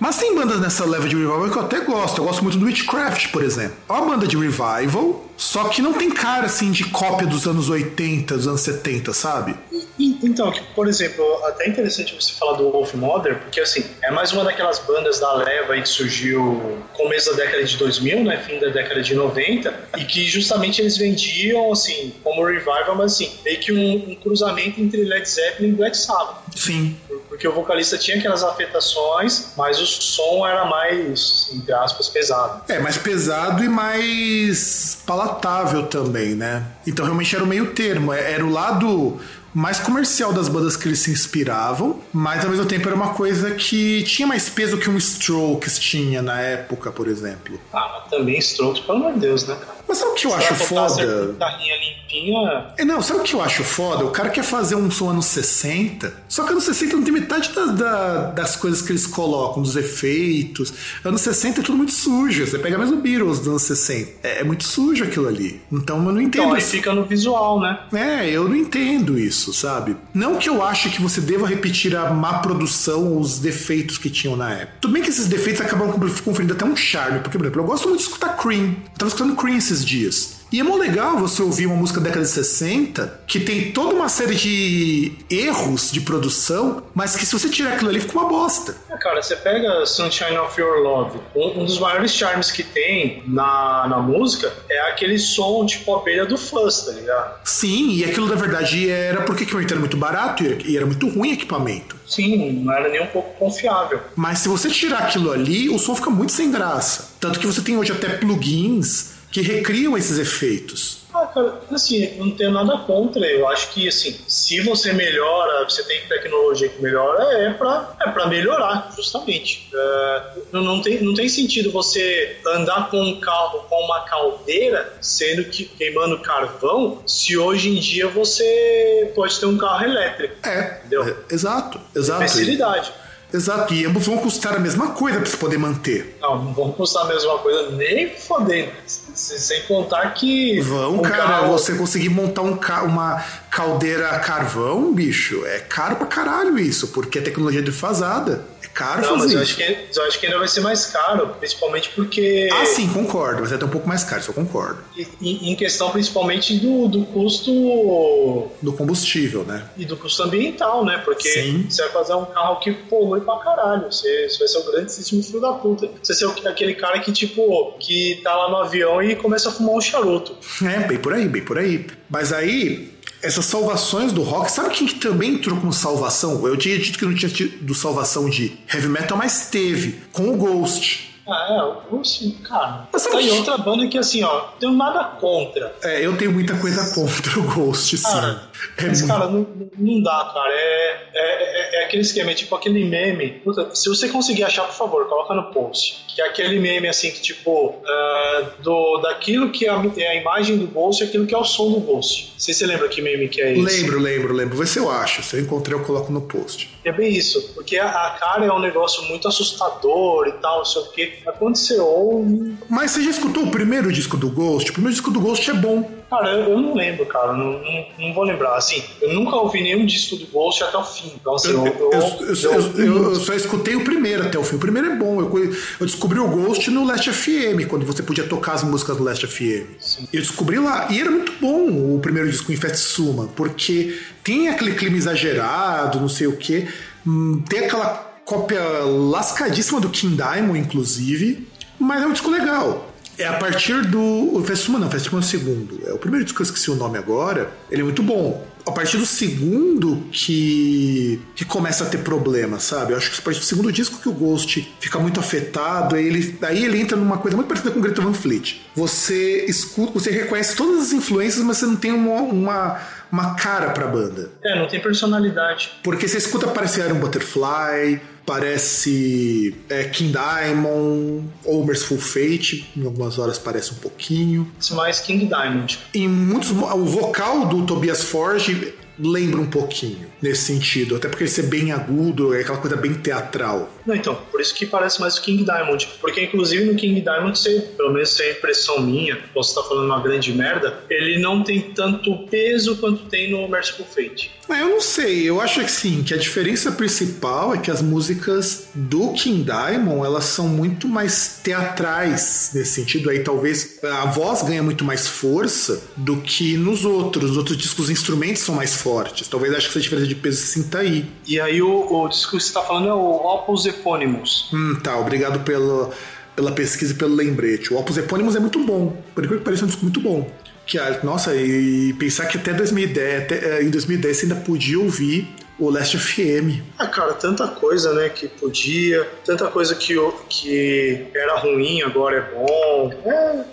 Mas 0.01 0.17
tem 0.17 0.35
bandas 0.35 0.59
nessa 0.59 0.87
leva 0.87 1.07
de 1.07 1.15
revival 1.15 1.51
que 1.51 1.59
eu 1.59 1.63
até 1.63 1.81
gosto. 1.81 2.19
Eu 2.23 2.25
gosto 2.25 2.43
muito 2.43 2.57
do 2.57 2.65
Witchcraft, 2.65 3.29
por 3.29 3.43
exemplo. 3.43 3.77
É 3.87 3.93
uma 3.93 4.07
banda 4.07 4.27
de 4.27 4.35
revival, 4.35 5.27
só 5.37 5.65
que 5.69 5.83
não 5.83 5.93
tem 5.93 6.11
cara 6.11 6.47
assim 6.47 6.71
de 6.71 6.85
cópia 6.85 7.27
dos 7.27 7.47
anos 7.47 7.69
80, 7.69 8.35
dos 8.35 8.49
anos 8.49 8.63
70, 8.63 9.13
sabe? 9.13 9.55
Então, 9.99 10.51
por 10.75 10.89
exemplo, 10.89 11.23
até 11.45 11.69
interessante 11.69 12.15
você 12.15 12.33
falar 12.33 12.55
do 12.55 12.71
Wolf 12.71 12.95
Mother, 12.95 13.39
porque 13.41 13.61
assim, 13.61 13.85
é 14.03 14.11
mais 14.11 14.33
uma 14.33 14.43
daquelas 14.43 14.79
bandas 14.79 15.21
da 15.21 15.35
leva 15.35 15.75
aí 15.75 15.83
que 15.83 15.89
surgiu 15.89 16.79
começo 16.95 17.31
da 17.31 17.45
década 17.45 17.63
de 17.63 17.77
2000, 17.77 18.25
né, 18.25 18.39
fim 18.39 18.59
da 18.59 18.69
década 18.69 19.03
de 19.03 19.15
90, 19.15 19.75
e 19.99 20.05
que 20.05 20.25
justamente 20.27 20.81
eles 20.81 20.97
vendiam 20.97 21.73
assim, 21.73 22.15
como 22.25 22.45
revival, 22.45 22.97
mas 22.97 23.13
assim, 23.13 23.31
meio 23.45 23.61
que 23.61 23.73
um, 23.73 24.13
um 24.13 24.15
cruzamento 24.15 24.81
entre 24.81 25.05
Led 25.05 25.29
Zeppelin 25.29 25.69
e 25.69 25.73
Black 25.73 25.97
Sabbath. 25.97 26.43
Sim 26.57 26.97
porque 27.41 27.49
o 27.49 27.55
vocalista 27.55 27.97
tinha 27.97 28.19
aquelas 28.19 28.43
afetações, 28.43 29.55
mas 29.57 29.81
o 29.81 29.87
som 29.87 30.47
era 30.47 30.67
mais, 30.67 31.49
entre 31.55 31.73
aspas, 31.73 32.07
pesado. 32.07 32.61
É, 32.69 32.79
mais 32.79 32.99
pesado 32.99 33.65
e 33.65 33.69
mais 33.69 34.99
palatável 35.07 35.87
também, 35.87 36.35
né? 36.35 36.67
Então 36.87 37.03
realmente 37.03 37.35
era 37.35 37.43
o 37.43 37.47
meio 37.47 37.73
termo, 37.73 38.13
é, 38.13 38.33
era 38.33 38.45
o 38.45 38.51
lado 38.51 39.19
mais 39.55 39.81
comercial 39.81 40.35
das 40.35 40.51
bandas 40.51 40.77
que 40.77 40.87
eles 40.87 40.99
se 40.99 41.11
inspiravam, 41.11 41.99
mas 42.13 42.45
ao 42.45 42.51
mesmo 42.51 42.67
tempo 42.67 42.87
era 42.87 42.95
uma 42.95 43.15
coisa 43.15 43.53
que 43.53 44.03
tinha 44.03 44.29
mais 44.29 44.51
peso 44.51 44.77
que 44.77 44.91
um 44.91 44.99
Strokes 44.99 45.79
tinha 45.79 46.21
na 46.21 46.39
época, 46.43 46.93
por 46.93 47.09
exemplo. 47.09 47.59
Ah, 47.73 48.01
mas 48.03 48.11
também 48.11 48.39
Strokes, 48.39 48.83
pelo 48.83 48.99
amor 48.99 49.15
de 49.15 49.21
Deus, 49.21 49.47
né, 49.47 49.57
cara? 49.59 49.80
Mas 49.91 49.99
sabe 49.99 50.13
o 50.13 50.15
que 50.15 50.25
eu 50.25 50.35
acho 50.37 50.55
foda? 50.55 51.35
linha 51.59 51.75
limpinha. 51.81 52.67
É, 52.79 52.85
não, 52.85 53.03
sabe 53.03 53.19
o 53.19 53.23
que 53.25 53.35
eu 53.35 53.43
acho 53.43 53.65
foda? 53.65 54.05
O 54.05 54.11
cara 54.13 54.31
quer 54.31 54.45
fazer 54.45 54.77
um 54.77 54.89
som 54.89 55.11
anos 55.11 55.27
60, 55.27 56.15
só 56.29 56.45
que 56.45 56.53
anos 56.53 56.63
60 56.63 56.97
não 56.97 57.03
tem 57.03 57.13
metade 57.13 57.51
da, 57.53 57.67
da, 57.67 58.31
das 58.31 58.55
coisas 58.55 58.83
que 58.83 58.93
eles 58.93 59.05
colocam, 59.05 59.61
dos 59.61 59.75
efeitos. 59.75 60.73
Anos 61.05 61.23
60 61.23 61.59
é 61.59 61.65
tudo 61.65 61.77
muito 61.77 61.91
sujo. 61.91 62.47
Você 62.47 62.57
pega 62.61 62.79
mesmo 62.79 62.99
Beatles 62.99 63.41
dos 63.41 63.49
anos 63.49 63.63
60. 63.63 64.13
É, 64.23 64.41
é 64.43 64.45
muito 64.45 64.63
sujo 64.63 65.03
aquilo 65.03 65.27
ali. 65.27 65.61
Então 65.73 65.97
eu 65.97 66.13
não 66.13 66.21
entendo. 66.21 66.43
Então, 66.45 66.55
aí 66.55 66.61
fica 66.61 66.95
no 66.95 67.05
visual, 67.05 67.59
né? 67.59 67.81
É, 67.93 68.31
eu 68.31 68.49
não 68.49 68.55
entendo 68.55 69.19
isso, 69.19 69.53
sabe? 69.53 69.97
Não 70.15 70.37
que 70.37 70.49
eu 70.49 70.63
ache 70.63 70.89
que 70.91 71.03
você 71.03 71.21
deva 71.21 71.49
repetir 71.49 71.97
a 71.97 72.13
má 72.13 72.39
produção 72.39 73.09
ou 73.09 73.19
os 73.19 73.41
defeitos 73.41 73.99
que 73.99 74.09
tinham 74.09 74.37
na 74.37 74.53
época. 74.53 74.77
Tudo 74.83 74.93
bem 74.93 75.03
que 75.03 75.11
esses 75.11 75.27
defeitos 75.27 75.61
acabam 75.61 75.93
conferindo 76.25 76.53
até 76.53 76.65
um 76.65 76.77
charme, 76.77 77.19
porque, 77.19 77.37
por 77.37 77.45
exemplo, 77.45 77.63
eu 77.63 77.67
gosto 77.67 77.89
muito 77.89 77.99
de 77.99 78.07
escutar 78.07 78.37
Cream. 78.37 78.67
Eu 78.67 78.99
tava 78.99 79.09
escutando 79.09 79.35
Cream 79.35 79.57
esses 79.57 79.80
dias. 79.85 80.41
E 80.53 80.59
é 80.59 80.65
mó 80.65 80.75
legal 80.75 81.17
você 81.17 81.43
ouvir 81.43 81.67
uma 81.67 81.77
música 81.77 82.01
da 82.01 82.07
década 82.07 82.25
de 82.25 82.31
60 82.33 83.21
que 83.25 83.39
tem 83.39 83.71
toda 83.71 83.95
uma 83.95 84.09
série 84.09 84.35
de 84.35 85.13
erros 85.31 85.93
de 85.93 86.01
produção, 86.01 86.83
mas 86.93 87.15
que 87.15 87.25
se 87.25 87.33
você 87.33 87.49
tirar 87.49 87.75
aquilo 87.75 87.91
ali 87.91 88.01
fica 88.01 88.19
uma 88.19 88.29
bosta. 88.29 88.75
É, 88.91 88.97
cara, 88.97 89.23
você 89.23 89.37
pega 89.37 89.87
Sunshine 89.87 90.37
of 90.39 90.61
Your 90.61 90.81
Love, 90.83 91.21
um, 91.37 91.61
um, 91.61 91.65
dos 91.65 91.79
maiores 91.79 92.13
charmes 92.13 92.51
que 92.51 92.65
tem 92.65 93.23
na, 93.29 93.87
na 93.89 93.99
música 93.99 94.53
é 94.69 94.91
aquele 94.91 95.21
som 95.21 95.65
tipo 95.67 95.95
abelha 95.95 96.27
do 96.27 96.37
Fuzz, 96.37 96.87
tá 96.87 96.93
ligado? 96.93 97.39
Sim, 97.45 97.93
e 97.93 98.05
aquilo 98.05 98.27
na 98.27 98.35
verdade 98.35 98.91
era 98.91 99.23
porque 99.23 99.45
o 99.55 99.61
era 99.61 99.77
muito 99.77 99.97
barato 99.97 100.43
e 100.43 100.77
era 100.77 100.85
muito 100.85 101.09
ruim 101.09 101.31
equipamento. 101.31 101.95
Sim, 102.09 102.65
não 102.65 102.73
era 102.73 102.89
nem 102.89 103.01
um 103.01 103.07
pouco 103.07 103.39
confiável. 103.39 104.01
Mas 104.17 104.41
se 104.41 104.49
você 104.49 104.69
tirar 104.69 105.05
aquilo 105.05 105.31
ali, 105.31 105.69
o 105.69 105.79
som 105.79 105.95
fica 105.95 106.11
muito 106.11 106.33
sem 106.33 106.51
graça. 106.51 107.11
Tanto 107.21 107.39
que 107.39 107.47
você 107.47 107.61
tem 107.61 107.77
hoje 107.77 107.93
até 107.93 108.09
plugins 108.09 109.20
que 109.31 109.41
recriam 109.41 109.97
esses 109.97 110.19
efeitos. 110.19 111.01
Ah, 111.13 111.27
cara, 111.27 111.61
assim, 111.73 112.17
não 112.19 112.31
tenho 112.31 112.53
nada 112.53 112.79
contra. 112.79 113.27
Eu 113.27 113.49
acho 113.49 113.73
que, 113.73 113.89
assim, 113.89 114.17
se 114.29 114.61
você 114.61 114.93
melhora, 114.93 115.69
você 115.69 115.83
tem 115.83 116.01
tecnologia 116.07 116.69
que 116.69 116.81
melhora, 116.81 117.25
é 117.37 117.53
pra, 117.53 117.97
é 118.01 118.11
pra 118.11 118.27
melhorar, 118.29 118.93
justamente. 118.95 119.69
É, 119.75 120.23
não, 120.53 120.81
tem, 120.81 121.03
não 121.03 121.15
tem 121.15 121.29
sentido 121.29 121.73
você 121.73 122.37
andar 122.47 122.91
com 122.91 123.03
um 123.03 123.21
carro 123.21 123.65
com 123.69 123.85
uma 123.85 124.01
caldeira, 124.05 124.93
sendo 125.01 125.45
que 125.45 125.65
queimando 125.65 126.21
carvão, 126.21 127.03
se 127.07 127.37
hoje 127.37 127.71
em 127.71 127.81
dia 127.81 128.07
você 128.09 129.11
pode 129.15 129.39
ter 129.39 129.47
um 129.47 129.59
carro 129.59 129.85
elétrico. 129.85 130.35
É, 130.47 130.79
entendeu? 130.79 131.09
É, 131.09 131.35
exato, 131.35 131.81
exato. 131.95 132.21
Facilidade. 132.21 132.93
Exato, 133.33 133.73
e 133.73 133.87
ambos 133.87 134.07
vão 134.07 134.19
custar 134.19 134.57
a 134.57 134.59
mesma 134.59 134.91
coisa 134.91 135.19
para 135.19 135.31
você 135.31 135.37
poder 135.37 135.57
manter. 135.57 136.17
Não, 136.21 136.45
não 136.45 136.53
vão 136.53 136.73
custar 136.73 137.05
a 137.05 137.09
mesma 137.09 137.39
coisa 137.39 137.71
nem 137.71 138.11
fodendo. 138.11 138.73
Sem 139.21 139.63
contar 139.63 140.15
que. 140.15 140.61
Vão, 140.61 140.97
um 140.97 141.03
cara, 141.03 141.17
carro... 141.17 141.53
você 141.53 141.75
conseguir 141.75 142.09
montar 142.09 142.43
um 142.43 142.57
ca... 142.57 142.83
uma 142.83 143.25
caldeira 143.51 144.19
carvão, 144.21 144.93
bicho, 144.95 145.45
é 145.45 145.59
caro 145.59 145.97
pra 145.97 146.07
caralho 146.07 146.59
isso, 146.59 146.89
porque 146.89 147.19
é 147.19 147.23
tecnologia 147.23 147.63
defasada 147.63 148.47
caro 148.73 149.03
não, 149.03 149.19
fazer 149.19 149.23
mas 149.25 149.33
eu 149.33 149.41
acho, 149.41 149.57
que, 149.57 149.99
eu 149.99 150.05
acho 150.05 150.21
que 150.21 150.27
ainda 150.27 150.39
vai 150.39 150.49
ser 150.49 150.61
mais 150.61 150.87
caro, 150.87 151.29
principalmente 151.39 151.91
porque. 151.91 152.49
Ah, 152.53 152.65
sim, 152.65 152.89
concordo. 152.89 153.41
Vai 153.41 153.49
ser 153.49 153.55
até 153.57 153.65
um 153.65 153.71
pouco 153.71 153.89
mais 153.89 154.05
caro, 154.05 154.21
isso 154.21 154.31
eu 154.31 154.35
concordo. 154.35 154.83
Em, 155.21 155.51
em 155.51 155.57
questão 155.57 155.91
principalmente 155.91 156.59
do, 156.59 156.89
do 156.89 157.05
custo. 157.07 158.51
Do 158.63 158.73
combustível, 158.73 159.45
né? 159.45 159.65
E 159.77 159.85
do 159.85 159.97
custo 159.97 160.23
ambiental, 160.23 160.85
né? 160.85 160.99
Porque 161.05 161.29
sim. 161.29 161.67
você 161.69 161.83
vai 161.83 161.93
fazer 161.93 162.15
um 162.15 162.25
carro 162.25 162.61
que 162.61 162.73
polui 162.73 163.21
pra 163.21 163.39
caralho. 163.39 163.93
Você, 163.93 164.29
você 164.29 164.39
vai 164.39 164.49
ser 164.49 164.59
o 164.59 164.73
grandíssimo 164.73 165.23
filho 165.23 165.41
da 165.41 165.53
puta. 165.53 165.91
Você 166.03 166.15
ser 166.15 166.27
aquele 166.47 166.75
cara 166.75 166.99
que, 167.01 167.13
tipo, 167.13 167.77
que 167.79 168.21
tá 168.23 168.35
lá 168.35 168.51
no 168.51 168.57
avião 168.57 169.03
e 169.03 169.17
começa 169.17 169.49
a 169.49 169.53
fumar 169.53 169.75
um 169.75 169.81
charuto. 169.81 170.37
É, 170.63 170.87
bem 170.87 170.99
por 170.99 171.13
aí, 171.13 171.29
bem 171.29 171.43
por 171.43 171.59
aí. 171.59 171.87
Mas 172.09 172.33
aí, 172.33 172.90
essas 173.23 173.45
salvações 173.45 174.13
do 174.13 174.23
rock, 174.23 174.51
sabe 174.51 174.71
quem 174.71 174.87
que 174.87 174.95
também 174.95 175.35
entrou 175.35 175.59
como 175.59 175.73
salvação? 175.73 176.47
Eu 176.47 176.57
tinha 176.57 176.79
dito 176.79 176.99
que 176.99 177.05
não 177.05 177.15
tinha 177.15 177.31
tido 177.31 177.75
salvação 177.75 178.29
de 178.29 178.59
heavy 178.73 178.89
metal, 178.89 179.17
mas 179.17 179.49
teve, 179.51 180.01
com 180.13 180.29
o 180.31 180.37
Ghost. 180.37 181.11
Ah, 181.29 181.47
é, 181.51 181.63
o 181.63 181.91
Ghost, 181.91 182.31
cara. 182.43 182.89
Mas 182.93 183.05
tá 183.05 183.17
outra 183.17 183.59
banda 183.59 183.87
que, 183.87 183.99
assim, 183.99 184.25
ó, 184.25 184.41
tenho 184.59 184.73
nada 184.73 185.05
contra. 185.05 185.75
É, 185.83 186.05
eu 186.05 186.17
tenho 186.17 186.33
muita 186.33 186.57
coisa 186.57 186.93
contra 186.95 187.39
o 187.39 187.43
Ghost, 187.43 187.97
sim. 187.97 188.03
Cara, 188.03 188.50
é 188.79 188.87
mas, 188.87 189.01
muito... 189.01 189.13
cara, 189.13 189.31
não, 189.31 189.47
não 189.79 190.03
dá, 190.03 190.31
cara. 190.33 190.53
É, 190.53 191.09
é, 191.15 191.21
é, 191.21 191.81
é, 191.81 191.85
aquele 191.85 192.03
esquema, 192.03 192.35
tipo 192.35 192.55
aquele 192.55 192.85
meme. 192.85 193.41
Puta, 193.45 193.75
se 193.75 193.89
você 193.89 194.09
conseguir 194.09 194.45
achar, 194.45 194.65
por 194.65 194.75
favor, 194.75 195.07
coloca 195.09 195.35
no 195.35 195.53
post. 195.53 196.05
Que 196.15 196.23
é 196.23 196.27
aquele 196.27 196.59
meme, 196.59 196.89
assim, 196.89 197.11
que, 197.11 197.21
tipo, 197.21 197.69
uh, 197.69 198.63
do, 198.63 198.99
daquilo 198.99 199.51
que 199.51 199.67
é 199.67 199.71
a, 199.71 199.83
é 199.97 200.09
a 200.09 200.15
imagem 200.17 200.59
do 200.59 200.67
Ghost 200.67 201.03
e 201.03 201.07
aquilo 201.07 201.27
que 201.27 201.35
é 201.35 201.39
o 201.39 201.45
som 201.45 201.71
do 201.71 201.81
Ghost. 201.81 202.31
Não 202.33 202.41
sei 202.41 202.55
se 202.55 202.61
você 202.61 202.67
lembra 202.67 202.89
que 202.89 203.03
meme 203.03 203.29
que 203.29 203.41
é 203.41 203.53
esse. 203.53 203.83
Lembro, 203.83 204.01
lembro, 204.01 204.35
lembro. 204.35 204.57
Vê 204.57 204.67
se 204.67 204.79
eu 204.79 204.91
acho. 204.91 205.23
Se 205.23 205.37
eu 205.37 205.41
encontrei, 205.41 205.77
eu 205.77 205.85
coloco 205.85 206.13
no 206.13 206.23
post. 206.23 206.71
É 206.85 206.93
bem 206.93 207.13
isso, 207.13 207.53
porque 207.55 207.77
a, 207.77 207.89
a 207.89 208.11
cara 208.19 208.45
é 208.45 208.53
um 208.53 208.61
negócio 208.61 209.03
muito 209.05 209.29
assustador 209.29 210.27
e 210.29 210.33
tal, 210.33 210.59
não 210.59 210.65
sei 210.65 210.83
o 210.83 210.91
quê. 210.91 211.13
Mas 211.25 211.37
quando 211.37 211.57
você 211.57 211.79
ouve. 211.79 212.57
Mas 212.69 212.91
você 212.93 213.03
já 213.03 213.11
escutou 213.11 213.45
o 213.45 213.51
primeiro 213.51 213.93
disco 213.93 214.17
do 214.17 214.31
Ghost? 214.31 214.71
O 214.71 214.73
primeiro 214.73 214.95
disco 214.95 215.11
do 215.11 215.21
Ghost 215.21 215.51
é 215.51 215.55
bom. 215.55 216.00
Cara, 216.11 216.33
eu, 216.33 216.51
eu 216.51 216.61
não 216.61 216.75
lembro, 216.75 217.07
cara. 217.07 217.33
Não, 217.33 217.53
não, 217.63 217.87
não, 217.97 218.13
vou 218.13 218.25
lembrar. 218.25 218.57
Assim, 218.57 218.83
eu 219.01 219.15
nunca 219.15 219.37
ouvi 219.37 219.63
nenhum 219.63 219.87
disco 219.87 220.17
do 220.17 220.27
Ghost 220.27 220.65
até 220.65 220.77
o 220.77 220.85
fim. 220.85 221.13
Então, 221.15 221.37
assim, 221.37 221.51
eu, 221.51 221.65
eu, 221.65 223.13
eu, 223.13 223.15
só 223.15 223.33
escutei 223.33 223.77
o 223.77 223.85
primeiro 223.85 224.25
até 224.25 224.37
o 224.37 224.43
fim. 224.43 224.57
O 224.57 224.59
primeiro 224.59 224.91
é 224.91 224.97
bom. 224.97 225.21
Eu, 225.21 225.87
descobri 225.87 226.19
o 226.19 226.27
Ghost 226.27 226.69
no 226.69 226.85
Last 226.85 227.13
FM, 227.13 227.69
quando 227.69 227.87
você 227.87 228.03
podia 228.03 228.25
tocar 228.25 228.55
as 228.55 228.65
músicas 228.65 228.97
do 228.97 229.05
Last 229.05 229.25
FM. 229.25 229.79
Sim. 229.79 230.09
Eu 230.13 230.21
descobri 230.21 230.59
lá. 230.59 230.89
E 230.91 231.01
era 231.01 231.11
muito 231.13 231.33
bom 231.41 231.95
o 231.95 232.01
primeiro 232.01 232.29
disco, 232.29 232.53
Infest 232.53 232.79
Suma, 232.79 233.29
porque 233.37 233.97
tem 234.25 234.49
aquele 234.49 234.75
clima 234.75 234.97
exagerado, 234.97 236.01
não 236.01 236.09
sei 236.09 236.27
o 236.27 236.37
quê. 236.37 236.67
Hum, 237.07 237.41
tem 237.49 237.61
aquela 237.61 238.11
cópia 238.25 238.61
lascadíssima 238.85 239.81
do 239.81 239.89
King 239.89 240.17
Diamond, 240.17 240.59
inclusive, 240.59 241.47
mas 241.79 242.03
é 242.03 242.07
um 242.07 242.13
disco 242.13 242.31
legal. 242.31 242.90
É 243.21 243.27
a 243.27 243.35
partir 243.35 243.83
do. 243.87 244.01
O 244.35 244.43
Festival 244.45 244.81
não, 244.81 244.89
o 244.89 244.91
Festival 244.91 245.21
é 245.21 245.23
o 245.23 245.27
segundo. 245.27 245.81
É 245.87 245.93
o 245.93 245.99
primeiro 245.99 246.25
disco 246.25 246.37
que 246.37 246.43
eu 246.43 246.47
esqueci 246.47 246.71
o 246.71 246.75
nome 246.75 246.99
agora. 246.99 247.51
Ele 247.71 247.83
é 247.83 247.85
muito 247.85 248.03
bom. 248.03 248.47
A 248.67 248.73
partir 248.73 248.99
do 248.99 249.07
segundo 249.07 250.05
que, 250.13 251.21
que 251.35 251.45
começa 251.45 251.85
a 251.85 251.87
ter 251.87 251.99
problema, 251.99 252.61
sabe? 252.61 252.93
Eu 252.93 252.99
acho 252.99 253.11
que 253.11 253.19
a 253.19 253.23
partir 253.23 253.41
do 253.41 253.47
segundo 253.47 253.73
disco 253.73 253.99
que 254.01 254.09
o 254.09 254.13
Ghost 254.13 254.75
fica 254.79 254.99
muito 254.99 255.19
afetado, 255.19 255.97
aí 255.97 256.07
ele, 256.07 256.39
aí 256.43 256.65
ele 256.65 256.79
entra 256.79 256.97
numa 256.97 257.17
coisa 257.19 257.37
muito 257.37 257.49
parecida 257.49 257.71
com 257.73 257.79
o 257.79 257.83
Greta 257.83 258.03
Van 258.03 258.13
Fleet. 258.13 258.61
Você 258.75 259.47
escuta, 259.47 259.93
você 259.95 260.11
reconhece 260.11 260.55
todas 260.57 260.83
as 260.83 260.93
influências, 260.93 261.43
mas 261.43 261.57
você 261.57 261.67
não 261.67 261.77
tem 261.77 261.91
uma, 261.91 262.21
uma 262.21 262.81
uma 263.11 263.35
cara 263.35 263.71
pra 263.71 263.87
banda. 263.87 264.31
É, 264.43 264.59
não 264.59 264.69
tem 264.69 264.81
personalidade. 264.81 265.73
Porque 265.83 266.07
você 266.07 266.19
escuta 266.19 266.47
parecer 266.49 266.85
Iron 266.87 267.01
Butterfly, 267.01 268.01
parece 268.27 269.55
é, 269.69 269.85
King 269.85 270.13
Diamond 270.13 271.29
ou 271.45 271.65
Merciful 271.65 271.99
Fate, 271.99 272.71
em 272.77 272.85
algumas 272.85 273.19
horas 273.19 273.39
parece 273.39 273.73
um 273.73 273.77
pouquinho. 273.77 274.51
Mais 274.73 275.01
King 275.01 275.27
Diamond. 275.27 275.79
Em 275.95 276.09
muitos, 276.09 276.51
o 276.51 276.85
vocal 276.85 277.47
do 277.47 277.65
Tobias 277.65 278.05
Forge 278.05 278.75
lembra 278.99 279.41
um 279.41 279.47
pouquinho 279.47 280.10
nesse 280.21 280.43
sentido, 280.43 280.97
até 280.97 281.09
porque 281.09 281.25
ele 281.25 281.31
ser 281.31 281.45
bem 281.45 281.73
agudo, 281.73 282.35
é 282.35 282.41
aquela 282.41 282.59
coisa 282.59 282.77
bem 282.77 282.95
teatral. 282.95 283.71
Não, 283.87 283.95
então, 283.95 284.15
por 284.31 284.41
isso 284.41 284.55
que 284.55 284.67
parece 284.67 285.01
mais 285.01 285.17
o 285.17 285.23
King 285.23 285.45
Diamond, 285.45 285.89
porque 286.01 286.23
inclusive 286.23 286.65
no 286.65 286.75
King 286.75 287.01
Diamond, 287.01 287.39
você, 287.39 287.61
pelo 287.77 287.93
menos 287.93 288.11
se 288.11 288.23
é 288.23 288.33
impressão 288.33 288.81
minha, 288.81 289.19
posso 289.33 289.51
estar 289.51 289.63
falando 289.69 289.87
uma 289.87 290.01
grande 290.01 290.33
merda, 290.33 290.81
ele 290.89 291.19
não 291.19 291.43
tem 291.43 291.61
tanto 291.61 292.27
peso 292.29 292.77
quanto 292.77 293.05
tem 293.05 293.31
no 293.31 293.49
Merciful 293.49 293.87
Fate. 293.87 294.31
Ah, 294.49 294.59
eu 294.59 294.69
não 294.69 294.81
sei, 294.81 295.29
eu 295.29 295.41
acho 295.41 295.61
que 295.61 295.71
sim, 295.71 296.03
que 296.03 296.13
a 296.13 296.17
diferença 296.17 296.73
principal 296.73 297.55
é 297.55 297.59
que 297.59 297.71
as 297.71 297.81
músicas 297.81 298.69
do 298.75 299.13
King 299.13 299.45
Diamond, 299.45 300.05
elas 300.05 300.25
são 300.25 300.49
muito 300.49 300.89
mais 300.89 301.41
teatrais 301.43 302.51
nesse 302.55 302.73
sentido. 302.73 303.11
Aí, 303.11 303.21
talvez 303.21 303.79
a 303.83 304.07
voz 304.07 304.43
ganha 304.43 304.63
muito 304.63 304.85
mais 304.85 305.07
força 305.07 305.83
do 305.97 306.17
que 306.19 306.57
nos 306.57 306.85
outros, 306.85 307.31
nos 307.31 307.37
outros 307.37 307.57
discos 307.57 307.85
os 307.85 307.91
instrumentos 307.91 308.43
são 308.43 308.55
mais 308.55 308.75
fortes, 308.75 309.29
talvez 309.29 309.55
acho 309.55 309.67
que 309.67 309.73
essa 309.73 309.81
diferença 309.81 310.10
de 310.11 310.17
peso 310.17 310.39
se 310.39 310.47
sinta 310.49 310.79
aí. 310.79 311.07
E 311.27 311.41
aí 311.41 311.63
o, 311.63 311.71
o 311.71 312.09
disco 312.09 312.37
que 312.37 312.43
você 312.43 312.49
está 312.49 312.63
falando 312.63 312.89
é 312.89 312.93
o 312.93 313.15
Opus 313.15 313.65
Epônimos. 313.67 314.51
Hum, 314.53 314.77
tá, 314.83 314.99
obrigado 314.99 315.41
pelo, 315.41 315.91
pela 316.37 316.53
pesquisa 316.53 316.93
e 316.93 316.97
pelo 316.97 317.15
lembrete. 317.15 317.73
O 317.73 317.79
Opus 317.79 317.97
Epônimos 317.97 318.37
é 318.37 318.41
muito 318.41 318.59
bom, 318.65 318.97
por 319.15 319.25
incrível 319.25 319.39
que 319.39 319.45
pareça 319.45 319.63
é 319.63 319.65
um 319.65 319.69
disco 319.69 319.83
muito 319.83 320.01
bom. 320.01 320.31
Que, 320.67 320.79
nossa, 321.03 321.35
e 321.35 321.93
pensar 321.95 322.27
que 322.27 322.39
até 322.39 322.53
2010, 322.53 323.23
até, 323.23 323.59
eh, 323.59 323.63
em 323.63 323.71
2010 323.71 324.17
você 324.17 324.23
ainda 324.27 324.37
podia 324.37 324.79
ouvir 324.79 325.29
o 325.61 325.71
Last 325.71 325.97
FM. 325.97 326.63
Ah, 326.79 326.87
cara, 326.87 327.13
tanta 327.13 327.47
coisa, 327.47 327.93
né, 327.93 328.09
que 328.09 328.27
podia, 328.27 329.07
tanta 329.25 329.47
coisa 329.49 329.75
que, 329.75 329.95
que 330.29 331.07
era 331.15 331.37
ruim, 331.39 331.83
agora 331.83 332.17
é 332.17 332.35
bom. 332.35 332.93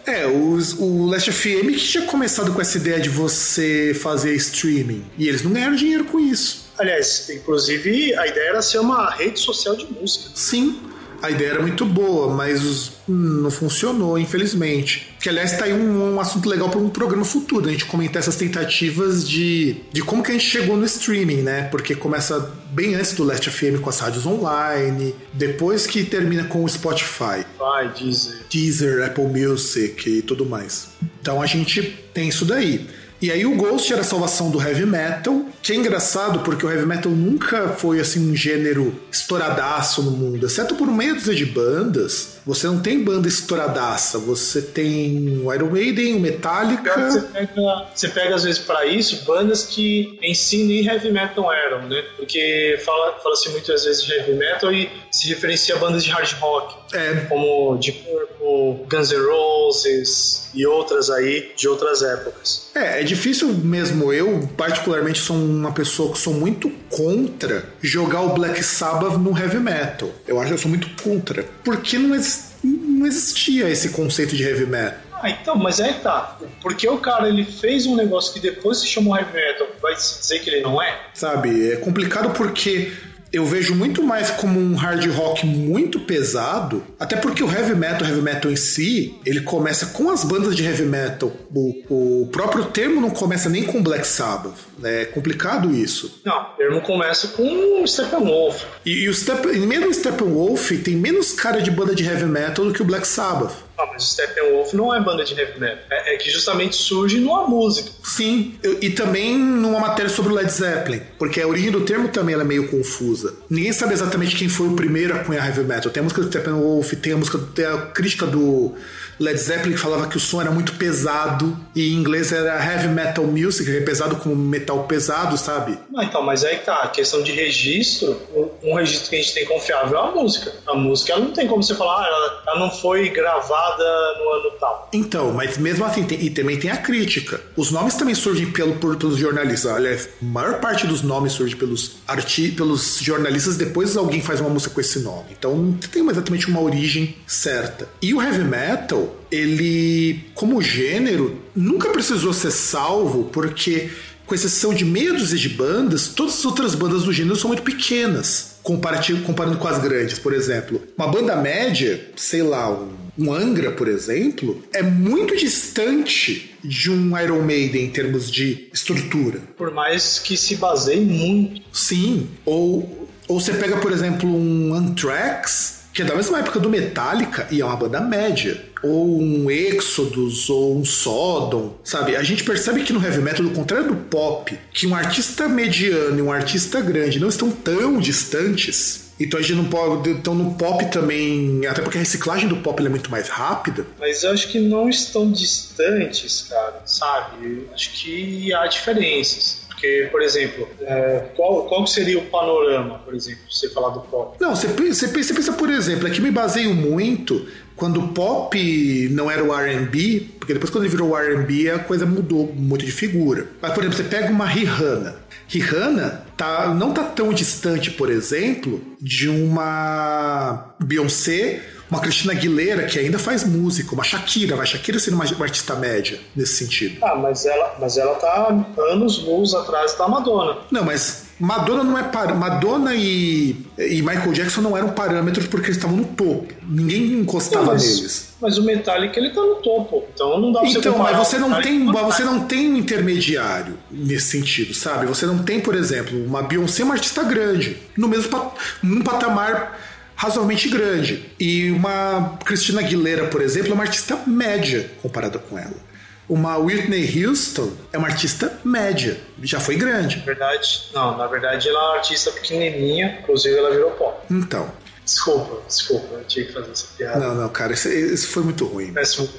É, 0.07 0.21
é 0.21 0.27
os, 0.27 0.73
o 0.79 1.05
Last 1.07 1.31
FM 1.31 1.67
que 1.67 1.79
tinha 1.79 2.05
começado 2.05 2.53
com 2.53 2.61
essa 2.61 2.77
ideia 2.77 2.99
de 2.99 3.09
você 3.09 3.93
fazer 4.01 4.33
streaming. 4.35 5.05
E 5.17 5.27
eles 5.27 5.43
não 5.43 5.51
ganharam 5.51 5.75
dinheiro 5.75 6.05
com 6.05 6.19
isso. 6.19 6.67
Aliás, 6.77 7.29
inclusive 7.29 8.15
a 8.15 8.27
ideia 8.27 8.49
era 8.49 8.61
ser 8.61 8.79
uma 8.79 9.09
rede 9.09 9.39
social 9.39 9.75
de 9.75 9.85
música. 9.85 10.29
Sim 10.33 10.79
a 11.21 11.31
ideia 11.31 11.51
era 11.51 11.61
muito 11.61 11.85
boa, 11.85 12.33
mas 12.33 12.93
não 13.07 13.49
funcionou, 13.49 14.17
infelizmente. 14.17 15.15
Que, 15.19 15.29
aliás, 15.29 15.57
tá 15.57 15.65
aí 15.65 15.73
um, 15.73 16.15
um 16.15 16.19
assunto 16.19 16.47
legal 16.47 16.69
para 16.69 16.79
um 16.79 16.89
programa 16.89 17.25
futuro, 17.25 17.67
a 17.67 17.71
gente 17.71 17.85
comentar 17.85 18.21
essas 18.21 18.35
tentativas 18.35 19.27
de, 19.27 19.77
de 19.91 20.01
como 20.01 20.23
que 20.23 20.31
a 20.31 20.33
gente 20.33 20.45
chegou 20.45 20.75
no 20.77 20.85
streaming, 20.85 21.41
né? 21.41 21.63
Porque 21.63 21.95
começa 21.95 22.53
bem 22.71 22.95
antes 22.95 23.13
do 23.13 23.23
Last 23.23 23.49
FM 23.49 23.81
com 23.81 23.89
as 23.89 23.99
rádios 23.99 24.25
online, 24.25 25.15
depois 25.33 25.87
que 25.87 26.03
termina 26.03 26.43
com 26.43 26.63
o 26.63 26.69
Spotify. 26.69 27.45
Vai, 27.57 27.91
Deezer. 27.93 28.43
Deezer, 28.49 29.05
Apple 29.05 29.25
Music 29.25 30.09
e 30.09 30.21
tudo 30.21 30.45
mais. 30.45 30.89
Então 31.21 31.41
a 31.41 31.45
gente 31.45 31.81
tem 32.13 32.29
isso 32.29 32.45
daí. 32.45 32.87
E 33.21 33.31
aí 33.31 33.45
o 33.45 33.55
Ghost 33.55 33.91
era 33.91 34.01
a 34.01 34.05
salvação 34.05 34.51
do 34.51 34.61
heavy 34.61 34.85
metal, 34.85 35.45
que 35.61 35.73
é 35.73 35.75
engraçado 35.75 36.39
porque 36.39 36.65
o 36.65 36.69
heavy 36.69 36.85
metal 36.85 37.11
nunca 37.11 37.69
foi 37.69 37.99
assim 37.99 38.31
um 38.31 38.35
gênero 38.35 38.93
estouradaço 39.11 40.03
no 40.03 40.11
mundo, 40.11 40.45
exceto 40.45 40.75
por 40.75 40.87
meia 40.87 41.15
dúzia 41.15 41.33
de 41.33 41.45
bandas. 41.45 42.37
Você 42.45 42.67
não 42.67 42.79
tem 42.79 43.03
banda 43.03 43.27
estouradaça, 43.27 44.17
você 44.19 44.61
tem 44.61 45.41
o 45.43 45.53
Iron 45.53 45.69
Maiden, 45.69 46.15
o 46.15 46.19
Metallica. 46.19 47.09
Você 47.09 47.21
pega, 47.21 47.87
você 47.93 48.07
pega 48.07 48.35
às 48.35 48.43
vezes 48.43 48.59
para 48.59 48.85
isso 48.85 49.25
bandas 49.25 49.65
que 49.65 50.17
em 50.21 50.33
si 50.33 50.63
nem 50.63 50.85
heavy 50.85 51.11
metal 51.11 51.51
eram, 51.51 51.89
né? 51.89 52.03
Porque 52.15 52.79
fala-se 52.85 53.45
fala 53.45 53.53
muito 53.53 53.73
às 53.73 53.83
vezes 53.83 54.03
de 54.03 54.13
heavy 54.13 54.33
metal 54.33 54.71
e 54.71 54.89
se 55.11 55.27
referencia 55.27 55.75
a 55.75 55.77
bandas 55.79 56.03
de 56.03 56.11
hard 56.11 56.31
rock, 56.39 56.75
é. 56.95 57.25
como 57.27 57.77
Deep 57.77 58.03
Purple, 58.03 58.85
Guns 58.87 59.11
N' 59.11 59.25
Roses 59.25 60.49
e 60.53 60.65
outras 60.65 61.09
aí 61.09 61.51
de 61.55 61.67
outras 61.67 62.01
épocas. 62.01 62.69
É, 62.75 63.01
é 63.01 63.03
difícil 63.07 63.53
mesmo. 63.53 64.11
Eu, 64.13 64.47
particularmente, 64.55 65.19
sou 65.19 65.35
uma 65.35 65.71
pessoa 65.71 66.11
que 66.13 66.19
sou 66.19 66.33
muito 66.33 66.69
contra 66.89 67.65
jogar 67.81 68.21
o 68.21 68.33
Black 68.33 68.63
Sabbath 68.63 69.17
no 69.17 69.37
heavy 69.37 69.59
metal. 69.59 70.09
Eu 70.27 70.39
acho 70.39 70.49
que 70.49 70.53
eu 70.53 70.57
sou 70.57 70.69
muito 70.69 70.89
contra. 71.01 71.43
Porque 71.63 71.97
não, 71.97 72.15
não 72.63 73.05
existia 73.05 73.69
esse 73.69 73.89
conceito 73.89 74.35
de 74.35 74.43
heavy 74.43 74.65
metal. 74.65 74.99
Ah, 75.21 75.29
então, 75.31 75.55
mas 75.55 75.79
é 75.79 75.93
que 75.93 76.01
tá. 76.01 76.37
Porque 76.61 76.87
o 76.87 76.97
cara 76.97 77.27
ele 77.27 77.43
fez 77.43 77.85
um 77.87 77.95
negócio 77.95 78.33
que 78.33 78.39
depois 78.39 78.79
se 78.79 78.87
chamou 78.87 79.17
heavy 79.17 79.33
metal, 79.33 79.67
vai 79.81 79.95
se 79.95 80.19
dizer 80.19 80.39
que 80.39 80.49
ele 80.49 80.61
não 80.61 80.81
é? 80.81 80.95
Sabe, 81.13 81.71
é 81.71 81.77
complicado 81.77 82.33
porque 82.35 82.91
eu 83.31 83.45
vejo 83.45 83.75
muito 83.75 84.01
mais 84.03 84.31
como 84.31 84.59
um 84.59 84.75
hard 84.75 85.05
rock 85.11 85.45
muito 85.45 85.99
pesado, 85.99 86.83
até 86.99 87.15
porque 87.15 87.43
o 87.43 87.51
heavy 87.51 87.75
metal, 87.75 88.07
heavy 88.07 88.21
metal 88.21 88.51
em 88.51 88.55
si, 88.55 89.15
ele 89.25 89.41
começa 89.41 89.87
com 89.87 90.09
as 90.09 90.23
bandas 90.23 90.55
de 90.55 90.63
heavy 90.63 90.85
metal. 90.85 91.31
O, 91.53 92.21
o 92.23 92.27
próprio 92.27 92.65
termo 92.65 93.01
não 93.01 93.09
começa 93.09 93.49
nem 93.49 93.63
com 93.63 93.81
Black 93.81 94.07
Sabbath. 94.07 94.55
Né? 94.79 95.03
É 95.03 95.05
complicado 95.05 95.73
isso. 95.73 96.21
Não, 96.25 96.41
o 96.41 96.45
termo 96.55 96.81
começa 96.81 97.29
com 97.29 97.85
Steppenwolf. 97.85 98.63
E, 98.85 99.03
e 99.03 99.09
o 99.09 99.13
Step, 99.13 99.47
mesmo 99.59 99.93
Steppenwolf 99.93 100.71
tem 100.83 100.95
menos 100.95 101.33
cara 101.33 101.61
de 101.61 101.71
banda 101.71 101.93
de 101.93 102.03
heavy 102.03 102.25
metal 102.25 102.65
do 102.65 102.73
que 102.73 102.81
o 102.81 102.85
Black 102.85 103.07
Sabbath. 103.07 103.66
Ah, 103.77 103.85
mas 103.91 104.03
o 104.03 104.07
Steppenwolf 104.07 104.73
não 104.73 104.93
é 104.93 104.99
banda 104.99 105.23
de 105.23 105.39
heavy 105.39 105.59
metal. 105.59 105.85
É, 105.91 106.15
é, 106.15 106.17
que 106.17 106.31
justamente 106.31 106.75
surge 106.75 107.19
numa 107.19 107.47
música. 107.47 107.91
Sim, 108.03 108.55
eu, 108.63 108.79
e 108.81 108.89
também 108.89 109.37
numa 109.37 109.79
matéria 109.79 110.09
sobre 110.09 110.33
o 110.33 110.35
Led 110.35 110.51
Zeppelin, 110.51 111.01
porque 111.19 111.39
a 111.39 111.47
origem 111.47 111.71
do 111.71 111.81
termo 111.81 112.09
também 112.09 112.33
é 112.33 112.43
meio 112.43 112.67
confusa. 112.69 113.35
Ninguém 113.49 113.71
sabe 113.71 113.93
exatamente 113.93 114.35
quem 114.35 114.49
foi 114.49 114.67
o 114.67 114.75
primeiro 114.75 115.15
a 115.15 115.19
cunhar 115.19 115.45
heavy 115.45 115.63
metal. 115.63 115.91
Tem 115.91 116.01
a 116.01 116.03
música 116.03 116.21
do 116.21 116.27
Steppenwolf, 116.27 116.93
tem 116.93 117.13
a 117.13 117.17
música, 117.17 117.39
tem 117.53 117.65
a 117.65 117.77
crítica 117.77 118.25
do 118.25 118.75
Led 119.19 119.37
Zeppelin 119.37 119.77
falava 119.77 120.07
que 120.07 120.17
o 120.17 120.19
som 120.19 120.41
era 120.41 120.51
muito 120.51 120.73
pesado 120.73 121.57
e 121.75 121.93
em 121.93 121.97
inglês 121.97 122.31
era 122.31 122.63
heavy 122.63 122.87
metal 122.87 123.25
music, 123.25 123.69
que 123.69 123.77
é 123.77 123.81
pesado 123.81 124.15
como 124.17 124.35
metal 124.35 124.83
pesado, 124.83 125.37
sabe? 125.37 125.77
Não, 125.91 126.03
então, 126.03 126.21
mas 126.23 126.43
aí 126.43 126.57
tá, 126.57 126.75
a 126.83 126.87
questão 126.87 127.21
de 127.21 127.31
registro, 127.31 128.19
um 128.63 128.75
registro 128.75 129.09
que 129.09 129.15
a 129.15 129.21
gente 129.21 129.33
tem 129.33 129.45
confiável 129.45 129.97
é 129.97 130.01
a 130.01 130.11
música. 130.11 130.53
A 130.67 130.75
música, 130.75 131.13
ela 131.13 131.23
não 131.23 131.31
tem 131.31 131.47
como 131.47 131.63
você 131.63 131.75
falar, 131.75 132.03
ah, 132.03 132.07
ela, 132.07 132.43
ela 132.47 132.59
não 132.59 132.71
foi 132.71 133.09
gravada 133.09 133.83
no 134.19 134.29
ano 134.33 134.51
tal. 134.59 134.89
Então, 134.93 135.33
mas 135.33 135.57
mesmo 135.57 135.85
assim, 135.85 136.03
tem, 136.03 136.21
e 136.21 136.29
também 136.29 136.59
tem 136.59 136.71
a 136.71 136.77
crítica. 136.77 137.41
Os 137.55 137.71
nomes 137.71 137.95
também 137.95 138.15
surgem 138.15 138.51
pelo, 138.51 138.75
por, 138.75 138.95
pelos 138.97 139.17
jornalistas. 139.17 139.71
Aliás, 139.71 140.09
a 140.21 140.25
maior 140.25 140.59
parte 140.59 140.85
dos 140.85 141.01
nomes 141.01 141.33
surge 141.33 141.55
pelos, 141.55 141.97
arti, 142.07 142.51
pelos 142.51 142.99
jornalistas, 142.99 143.57
depois 143.57 143.95
alguém 143.97 144.21
faz 144.21 144.39
uma 144.39 144.49
música 144.49 144.73
com 144.73 144.81
esse 144.81 144.99
nome. 144.99 145.27
Então, 145.37 145.55
não 145.55 145.73
tem 145.73 146.07
exatamente 146.07 146.47
uma 146.47 146.61
origem 146.61 147.17
certa. 147.25 147.87
E 148.01 148.13
o 148.13 148.21
heavy 148.21 148.43
metal, 148.43 149.06
ele, 149.31 150.25
como 150.33 150.61
gênero, 150.61 151.37
nunca 151.55 151.89
precisou 151.89 152.33
ser 152.33 152.51
salvo 152.51 153.25
porque, 153.25 153.89
com 154.25 154.35
exceção 154.35 154.73
de 154.73 154.85
meia 154.85 155.13
dúzia 155.13 155.37
de 155.37 155.49
bandas, 155.49 156.09
todas 156.09 156.35
as 156.35 156.45
outras 156.45 156.75
bandas 156.75 157.03
do 157.03 157.13
gênero 157.13 157.35
são 157.35 157.49
muito 157.49 157.63
pequenas, 157.63 158.57
comparando 158.61 159.57
com 159.57 159.67
as 159.67 159.79
grandes, 159.79 160.19
por 160.19 160.33
exemplo. 160.33 160.81
Uma 160.97 161.07
banda 161.07 161.35
média, 161.35 162.09
sei 162.15 162.43
lá, 162.43 162.69
um, 162.69 162.93
um 163.17 163.33
Angra, 163.33 163.71
por 163.71 163.87
exemplo, 163.87 164.63
é 164.73 164.81
muito 164.83 165.35
distante 165.35 166.55
de 166.63 166.91
um 166.91 167.17
Iron 167.19 167.41
Maiden 167.41 167.85
em 167.85 167.89
termos 167.89 168.31
de 168.31 168.67
estrutura. 168.73 169.39
Por 169.57 169.71
mais 169.71 170.19
que 170.19 170.37
se 170.37 170.55
baseie 170.55 171.01
muito. 171.01 171.61
Sim, 171.71 172.27
ou, 172.45 173.09
ou 173.27 173.39
você 173.39 173.53
pega, 173.53 173.77
por 173.77 173.91
exemplo, 173.91 174.29
um 174.29 174.73
Anthrax 174.73 175.77
que 175.97 176.03
é 176.03 176.05
da 176.05 176.13
mesma 176.13 176.37
época 176.37 176.59
do 176.59 176.69
Metallica 176.69 177.47
e 177.49 177.59
é 177.59 177.65
uma 177.65 177.75
banda 177.75 177.99
média. 177.99 178.63
Ou 178.83 179.19
um 179.19 179.49
Exodus, 179.49 180.49
ou 180.49 180.77
um 180.77 180.85
Sodom, 180.85 181.79
sabe? 181.83 182.15
A 182.15 182.23
gente 182.23 182.43
percebe 182.43 182.83
que 182.83 182.93
no 182.93 183.03
heavy 183.03 183.21
metal, 183.21 183.45
do 183.45 183.51
contrário 183.51 183.87
do 183.87 183.95
pop, 183.95 184.57
que 184.71 184.85
um 184.85 184.95
artista 184.95 185.47
mediano 185.47 186.19
e 186.19 186.21
um 186.21 186.31
artista 186.31 186.79
grande 186.81 187.19
não 187.19 187.29
estão 187.29 187.51
tão 187.51 187.99
distantes. 187.99 189.07
Então 189.19 189.39
a 189.39 189.43
gente 189.43 189.55
não 189.55 189.65
pode. 189.65 190.09
Então 190.11 190.35
no 190.35 190.53
pop 190.53 190.85
também. 190.91 191.65
Até 191.65 191.81
porque 191.81 191.97
a 191.97 192.01
reciclagem 192.01 192.47
do 192.47 192.57
pop 192.57 192.85
é 192.85 192.89
muito 192.89 193.09
mais 193.09 193.29
rápida. 193.29 193.85
Mas 193.99 194.23
eu 194.23 194.31
acho 194.31 194.47
que 194.49 194.59
não 194.59 194.87
estão 194.87 195.31
distantes, 195.31 196.45
cara, 196.49 196.83
sabe? 196.85 197.67
Acho 197.73 197.91
que 197.93 198.53
há 198.53 198.67
diferenças. 198.67 199.65
Porque, 199.67 200.09
por 200.11 200.23
exemplo, 200.23 200.67
é, 200.81 201.25
qual, 201.35 201.65
qual 201.65 201.85
seria 201.85 202.17
o 202.17 202.25
panorama, 202.25 202.97
por 202.97 203.13
exemplo, 203.13 203.41
você 203.47 203.69
falar 203.69 203.89
do 203.89 203.99
pop? 204.01 204.35
Não, 204.39 204.55
você, 204.55 204.65
você, 204.67 204.73
pensa, 205.07 205.27
você 205.27 205.33
pensa, 205.35 205.53
por 205.53 205.69
exemplo, 205.69 206.07
aqui 206.07 206.19
me 206.19 206.31
baseio 206.31 206.73
muito 206.73 207.45
quando 207.77 208.01
o 208.01 208.07
pop 208.09 209.09
não 209.11 209.31
era 209.31 209.43
o 209.43 209.57
R&B, 209.57 210.27
porque 210.39 210.53
depois 210.53 210.69
quando 210.69 210.83
ele 210.83 210.91
virou 210.91 211.11
o 211.11 211.17
R&B 211.17 211.69
a 211.69 211.79
coisa 211.79 212.05
mudou 212.05 212.51
muito 212.53 212.85
de 212.85 212.91
figura. 212.91 213.47
Mas, 213.61 213.71
por 213.71 213.83
exemplo, 213.83 213.97
você 213.97 214.03
pega 214.03 214.29
uma 214.29 214.45
Rihanna. 214.45 215.15
Rihanna 215.47 216.25
tá, 216.35 216.73
não 216.73 216.91
tá 216.91 217.03
tão 217.03 217.31
distante, 217.31 217.91
por 217.91 218.09
exemplo, 218.09 218.81
de 218.99 219.29
uma 219.29 220.75
Beyoncé 220.83 221.61
uma 221.89 222.01
Cristina 222.01 222.33
Aguilera 222.33 222.85
que 222.85 222.99
ainda 222.99 223.17
faz 223.17 223.45
música, 223.45 223.93
uma 223.93 224.03
Shakira, 224.03 224.57
vai 224.57 224.65
Shakira 224.65 224.99
sendo 224.99 225.13
uma, 225.13 225.25
uma, 225.25 225.45
artista 225.45 225.73
média 225.75 226.19
nesse 226.35 226.55
sentido. 226.57 226.97
Ah, 227.01 227.15
mas 227.15 227.45
ela, 227.45 227.75
mas 227.79 227.97
ela 227.97 228.15
tá 228.15 228.49
anos 228.91 229.23
luz 229.23 229.53
atrás 229.53 229.97
da 229.97 230.07
Madonna. 230.07 230.57
Não, 230.69 230.83
mas 230.83 231.26
Madonna 231.39 231.83
não 231.83 231.97
é 231.97 232.03
par... 232.03 232.35
Madonna 232.35 232.95
e, 232.95 233.55
e 233.77 234.01
Michael 234.01 234.33
Jackson 234.33 234.61
não 234.61 234.75
eram 234.75 234.89
parâmetros 234.89 235.45
porque 235.47 235.67
eles 235.67 235.77
estavam 235.77 235.97
no 235.97 236.05
topo. 236.05 236.47
Ninguém 236.67 237.13
encostava 237.13 237.65
não, 237.65 237.73
mas, 237.73 237.83
neles. 237.83 238.33
Mas 238.41 238.57
o 238.57 238.63
Metallica 238.63 239.19
ele 239.19 239.29
tá 239.29 239.41
no 239.41 239.55
topo, 239.55 240.03
então 240.13 240.39
não 240.39 240.51
dá 240.51 240.61
pra 240.61 240.69
então, 240.69 240.93
você 240.93 240.99
mas 240.99 241.17
você 241.17 241.37
não 241.37 241.61
tem, 241.61 241.79
mas 241.79 242.05
você 242.05 242.23
não 242.23 242.39
tem 242.41 242.73
um 242.73 242.77
intermediário 242.77 243.77
nesse 243.91 244.37
sentido, 244.37 244.73
sabe? 244.73 245.05
Você 245.05 245.25
não 245.25 245.39
tem, 245.39 245.59
por 245.59 245.75
exemplo, 245.75 246.17
uma 246.25 246.41
Beyoncé, 246.41 246.83
uma 246.83 246.95
artista 246.95 247.23
grande, 247.23 247.77
no 247.95 248.07
mesmo 248.07 248.29
pat... 248.29 248.53
num 248.81 249.01
patamar 249.01 249.77
razoavelmente 250.15 250.67
grande. 250.67 251.23
E 251.39 251.69
uma 251.69 252.37
Christina 252.43 252.81
Aguilera, 252.81 253.27
por 253.27 253.41
exemplo, 253.41 253.71
é 253.71 253.73
uma 253.73 253.83
artista 253.83 254.19
média 254.25 254.89
comparada 255.01 255.37
com 255.37 255.57
ela. 255.57 255.86
Uma 256.29 256.57
Whitney 256.57 257.25
Houston 257.25 257.71
é 257.93 257.97
uma 257.97 258.07
artista 258.07 258.59
média, 258.63 259.17
já 259.41 259.59
foi 259.59 259.75
grande. 259.77 260.17
Na 260.17 260.25
verdade, 260.25 260.89
não, 260.93 261.17
na 261.17 261.25
verdade 261.27 261.69
ela 261.69 261.79
é 261.79 261.83
uma 261.83 261.95
artista 261.95 262.31
pequenininha, 262.31 263.19
inclusive 263.21 263.57
ela 263.57 263.71
virou 263.71 263.91
pop. 263.91 264.25
Então. 264.29 264.69
Desculpa, 265.05 265.61
desculpa, 265.65 266.15
eu 266.15 266.23
tinha 266.25 266.45
que 266.45 266.51
fazer 266.51 266.69
essa 266.69 266.87
piada. 266.97 267.19
Não, 267.19 267.33
não, 267.33 267.47
cara, 267.47 267.71
isso, 267.71 267.87
isso 267.87 268.27
foi 268.27 268.43
muito 268.43 268.65
ruim. 268.65 268.91
Peço, 268.91 269.29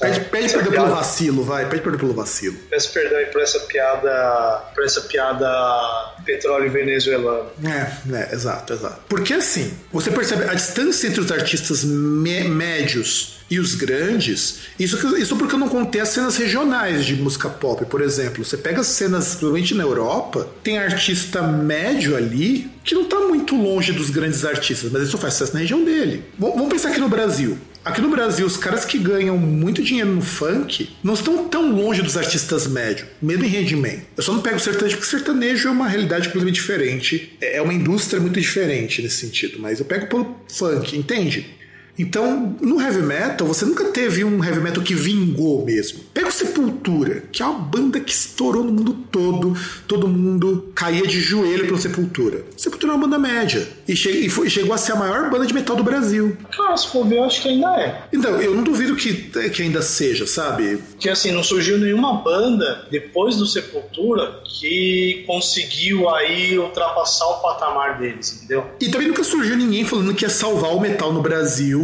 Pede, 0.00 0.20
pede 0.20 0.52
perdão 0.52 0.72
pelo 0.72 0.90
vacilo, 0.90 1.44
vai. 1.44 1.68
Pede 1.68 1.82
perdão 1.82 2.00
pelo 2.00 2.14
vacilo. 2.14 2.56
Peço 2.70 2.92
perdão 2.92 3.18
aí 3.18 3.26
por 3.26 3.42
essa 3.42 3.60
piada. 3.60 4.62
Por 4.74 4.84
essa 4.84 5.02
piada 5.02 6.14
petróleo 6.24 6.70
venezuelano. 6.70 7.50
É, 7.64 8.16
é, 8.16 8.34
exato, 8.34 8.72
exato. 8.72 9.00
Porque 9.08 9.34
assim, 9.34 9.72
você 9.92 10.10
percebe 10.10 10.44
a 10.44 10.54
distância 10.54 11.06
entre 11.06 11.20
os 11.20 11.30
artistas 11.30 11.84
médios 11.84 13.41
e 13.52 13.60
os 13.60 13.74
grandes, 13.74 14.60
isso, 14.80 14.96
isso 15.18 15.36
porque 15.36 15.54
eu 15.54 15.58
não 15.58 15.68
contei 15.68 16.00
as 16.00 16.08
cenas 16.08 16.38
regionais 16.38 17.04
de 17.04 17.14
música 17.14 17.50
pop, 17.50 17.84
por 17.84 18.00
exemplo. 18.00 18.42
Você 18.42 18.56
pega 18.56 18.80
as 18.80 18.86
cenas, 18.86 19.26
principalmente 19.26 19.74
na 19.74 19.82
Europa, 19.82 20.48
tem 20.62 20.78
artista 20.78 21.42
médio 21.42 22.16
ali 22.16 22.70
que 22.82 22.94
não 22.94 23.02
está 23.02 23.20
muito 23.20 23.54
longe 23.54 23.92
dos 23.92 24.08
grandes 24.08 24.42
artistas, 24.46 24.90
mas 24.90 25.06
só 25.08 25.18
faz 25.18 25.34
sucesso 25.34 25.52
na 25.52 25.60
região 25.60 25.84
dele. 25.84 26.24
Vamos 26.38 26.70
pensar 26.70 26.88
aqui 26.88 26.98
no 26.98 27.10
Brasil. 27.10 27.58
Aqui 27.84 28.00
no 28.00 28.08
Brasil, 28.08 28.46
os 28.46 28.56
caras 28.56 28.86
que 28.86 28.96
ganham 28.96 29.36
muito 29.36 29.82
dinheiro 29.82 30.10
no 30.10 30.22
funk 30.22 30.88
não 31.02 31.12
estão 31.12 31.46
tão 31.48 31.70
longe 31.72 32.00
dos 32.00 32.16
artistas 32.16 32.66
médios, 32.66 33.08
mesmo 33.20 33.44
em 33.44 33.48
rendimento. 33.48 34.06
Eu 34.16 34.22
só 34.22 34.32
não 34.32 34.40
pego 34.40 34.58
sertanejo 34.58 34.96
porque 34.96 35.10
sertanejo 35.10 35.68
é 35.68 35.70
uma 35.70 35.88
realidade 35.88 36.28
completamente 36.28 36.54
diferente, 36.54 37.36
é 37.38 37.60
uma 37.60 37.74
indústria 37.74 38.18
muito 38.18 38.40
diferente 38.40 39.02
nesse 39.02 39.16
sentido, 39.16 39.58
mas 39.60 39.78
eu 39.78 39.84
pego 39.84 40.06
pelo 40.06 40.36
funk, 40.48 40.96
entende? 40.96 41.60
Então, 41.98 42.56
no 42.60 42.80
heavy 42.80 43.02
metal, 43.02 43.46
você 43.46 43.64
nunca 43.64 43.84
teve 43.84 44.24
um 44.24 44.42
heavy 44.42 44.60
metal 44.60 44.82
que 44.82 44.94
vingou 44.94 45.64
mesmo. 45.64 46.00
Pega 46.14 46.28
o 46.28 46.32
Sepultura, 46.32 47.24
que 47.30 47.42
é 47.42 47.46
uma 47.46 47.58
banda 47.58 48.00
que 48.00 48.12
estourou 48.12 48.64
no 48.64 48.72
mundo 48.72 48.94
todo, 49.10 49.54
todo 49.86 50.08
mundo 50.08 50.72
caía 50.74 51.06
de 51.06 51.20
joelho 51.20 51.66
pelo 51.66 51.78
Sepultura. 51.78 52.44
Sepultura 52.56 52.92
é 52.92 52.96
uma 52.96 53.06
banda 53.06 53.18
média 53.18 53.68
e, 53.86 53.94
che 53.94 54.10
e 54.10 54.28
foi, 54.30 54.48
chegou 54.48 54.72
a 54.74 54.78
ser 54.78 54.92
a 54.92 54.96
maior 54.96 55.30
banda 55.30 55.46
de 55.46 55.52
metal 55.52 55.76
do 55.76 55.84
Brasil. 55.84 56.36
Cara, 56.56 56.76
se 56.76 56.88
for 56.88 57.06
ver, 57.06 57.18
eu 57.18 57.24
acho 57.24 57.42
que 57.42 57.48
ainda 57.48 57.68
é. 57.78 58.04
Então, 58.12 58.40
eu 58.40 58.54
não 58.54 58.62
duvido 58.62 58.96
que, 58.96 59.12
que 59.50 59.62
ainda 59.62 59.82
seja, 59.82 60.26
sabe? 60.26 60.82
Que 60.98 61.10
assim, 61.10 61.30
não 61.30 61.42
surgiu 61.42 61.78
nenhuma 61.78 62.22
banda 62.22 62.86
depois 62.90 63.36
do 63.36 63.46
Sepultura 63.46 64.40
que 64.44 65.24
conseguiu 65.26 66.08
aí 66.08 66.58
ultrapassar 66.58 67.26
o 67.26 67.40
patamar 67.40 67.98
deles, 67.98 68.36
entendeu? 68.36 68.64
E 68.80 68.88
também 68.88 69.08
nunca 69.08 69.22
surgiu 69.24 69.56
ninguém 69.56 69.84
falando 69.84 70.14
que 70.14 70.24
ia 70.24 70.30
salvar 70.30 70.74
o 70.74 70.80
metal 70.80 71.12
no 71.12 71.20
Brasil 71.20 71.81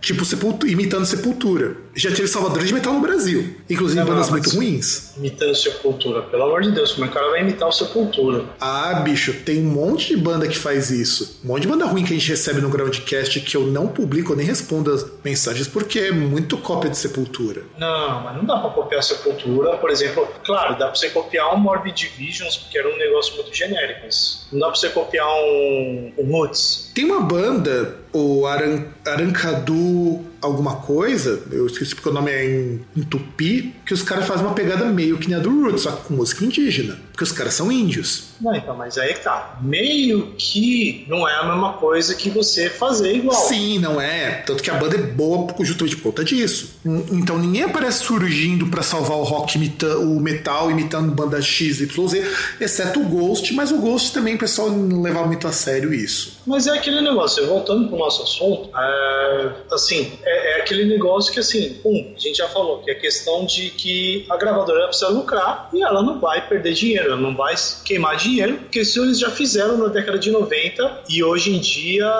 tipo 0.00 0.24
sepultura, 0.24 0.72
imitando 0.72 1.04
Sepultura. 1.04 1.76
Já 1.94 2.10
teve 2.10 2.28
salvadores 2.28 2.68
de 2.68 2.74
metal 2.74 2.94
no 2.94 3.00
Brasil, 3.00 3.56
inclusive 3.68 4.00
não, 4.00 4.06
bandas 4.06 4.26
não, 4.26 4.34
muito 4.34 4.50
ruins. 4.50 5.16
Imitando 5.16 5.54
Sepultura, 5.54 6.22
pelo 6.22 6.44
amor 6.44 6.62
de 6.62 6.70
Deus, 6.70 6.92
como 6.92 7.06
é 7.06 7.08
que 7.08 7.16
o 7.16 7.18
cara 7.18 7.30
vai 7.30 7.40
imitar 7.40 7.68
o 7.68 7.72
Sepultura? 7.72 8.44
Ah, 8.60 9.00
bicho, 9.04 9.32
tem 9.44 9.60
um 9.60 9.70
monte 9.70 10.08
de 10.08 10.16
banda 10.16 10.46
que 10.46 10.56
faz 10.56 10.90
isso. 10.90 11.40
Um 11.44 11.48
monte 11.48 11.62
de 11.62 11.68
banda 11.68 11.84
ruim 11.86 12.04
que 12.04 12.12
a 12.12 12.16
gente 12.16 12.28
recebe 12.28 12.60
no 12.60 12.68
Groundcast 12.68 13.40
que 13.40 13.56
eu 13.56 13.66
não 13.66 13.88
publico, 13.88 14.32
eu 14.32 14.36
nem 14.36 14.46
respondo 14.46 14.92
as 14.92 15.04
mensagens 15.24 15.66
porque 15.66 15.98
é 15.98 16.12
muito 16.12 16.56
cópia 16.58 16.90
de 16.90 16.96
Sepultura. 16.96 17.62
Não, 17.78 18.22
mas 18.22 18.36
não 18.36 18.44
dá 18.44 18.58
pra 18.58 18.70
copiar 18.70 19.02
Sepultura, 19.02 19.76
por 19.76 19.90
exemplo. 19.90 20.28
Claro, 20.44 20.78
dá 20.78 20.86
pra 20.86 20.94
você 20.94 21.10
copiar 21.10 21.54
um 21.54 21.58
Morbid 21.58 22.12
Visions, 22.16 22.56
porque 22.56 22.78
era 22.78 22.88
um 22.88 22.96
negócio 22.96 23.34
muito 23.34 23.54
genérico, 23.54 24.00
mas 24.04 24.46
não 24.52 24.60
dá 24.60 24.66
pra 24.66 24.76
você 24.76 24.88
copiar 24.90 25.26
um, 25.26 26.12
um 26.18 26.30
Roots. 26.30 26.90
Tem 26.94 27.04
uma 27.04 27.20
banda, 27.20 27.96
o 28.12 28.46
Aran, 28.46 28.84
Arancadu 29.06 30.24
alguma 30.40 30.76
coisa, 30.76 31.42
eu 31.50 31.66
esqueci 31.66 31.94
porque 31.94 32.08
o 32.08 32.12
nome 32.12 32.30
é 32.30 32.44
em, 32.44 32.80
em 32.96 33.02
tupi, 33.02 33.74
que 33.84 33.94
os 33.94 34.02
caras 34.02 34.26
fazem 34.26 34.44
uma 34.44 34.54
pegada 34.54 34.86
meio 34.86 35.18
que 35.18 35.28
nem 35.28 35.36
a 35.36 35.40
do 35.40 35.50
Roots, 35.50 35.82
só 35.82 35.92
com 35.92 36.14
música 36.14 36.44
indígena. 36.44 36.98
Porque 37.20 37.32
os 37.32 37.32
caras 37.32 37.52
são 37.52 37.70
índios. 37.70 38.30
Não, 38.40 38.54
então, 38.54 38.74
mas 38.74 38.96
aí 38.96 39.12
que 39.12 39.20
tá. 39.20 39.58
Meio 39.60 40.32
que 40.38 41.04
não 41.06 41.28
é 41.28 41.34
a 41.34 41.44
mesma 41.44 41.74
coisa 41.74 42.14
que 42.14 42.30
você 42.30 42.70
fazer 42.70 43.14
igual. 43.14 43.36
Sim, 43.36 43.78
não 43.78 44.00
é. 44.00 44.42
Tanto 44.46 44.62
que 44.62 44.70
a 44.70 44.74
banda 44.74 44.96
é 44.96 45.02
boa 45.02 45.46
justamente 45.60 45.96
por 45.96 46.04
conta 46.04 46.24
disso. 46.24 46.76
Então 47.12 47.38
ninguém 47.38 47.64
aparece 47.64 48.04
surgindo 48.04 48.68
para 48.68 48.82
salvar 48.82 49.18
o 49.18 49.22
rock 49.22 49.58
imitando 49.58 50.16
o 50.16 50.18
metal 50.18 50.70
imitando 50.70 51.12
banda 51.12 51.42
X, 51.42 51.80
Y, 51.80 52.08
Z, 52.08 52.36
exceto 52.58 53.00
o 53.00 53.04
Ghost, 53.04 53.52
mas 53.52 53.70
o 53.70 53.76
Ghost 53.76 54.14
também 54.14 54.36
o 54.36 54.38
pessoal 54.38 54.70
não 54.70 55.02
levava 55.02 55.26
muito 55.26 55.46
a 55.46 55.52
sério 55.52 55.92
isso. 55.92 56.40
Mas 56.46 56.66
é 56.66 56.70
aquele 56.70 57.02
negócio, 57.02 57.46
voltando 57.46 57.88
pro 57.88 57.98
nosso 57.98 58.22
assunto, 58.22 58.70
é, 58.74 59.50
assim, 59.70 60.12
é, 60.22 60.52
é, 60.52 60.60
aquele 60.62 60.86
negócio 60.86 61.32
que 61.32 61.40
assim, 61.40 61.78
um, 61.84 62.14
a 62.16 62.18
gente 62.18 62.38
já 62.38 62.48
falou, 62.48 62.78
que 62.78 62.90
é 62.90 62.94
questão 62.94 63.44
de 63.44 63.70
que 63.70 64.24
a 64.30 64.36
gravadora 64.38 64.86
precisa 64.86 65.08
lucrar 65.08 65.68
e 65.72 65.82
ela 65.82 66.02
não 66.02 66.18
vai 66.18 66.46
perder 66.48 66.72
dinheiro, 66.72 67.09
não 67.16 67.34
vai 67.34 67.54
queimar 67.84 68.16
dinheiro, 68.16 68.58
porque 68.58 68.80
isso 68.80 69.02
eles 69.02 69.18
já 69.18 69.30
fizeram 69.30 69.78
na 69.78 69.88
década 69.88 70.18
de 70.18 70.30
90 70.30 71.04
e 71.08 71.22
hoje 71.22 71.54
em 71.54 71.60
dia 71.60 72.10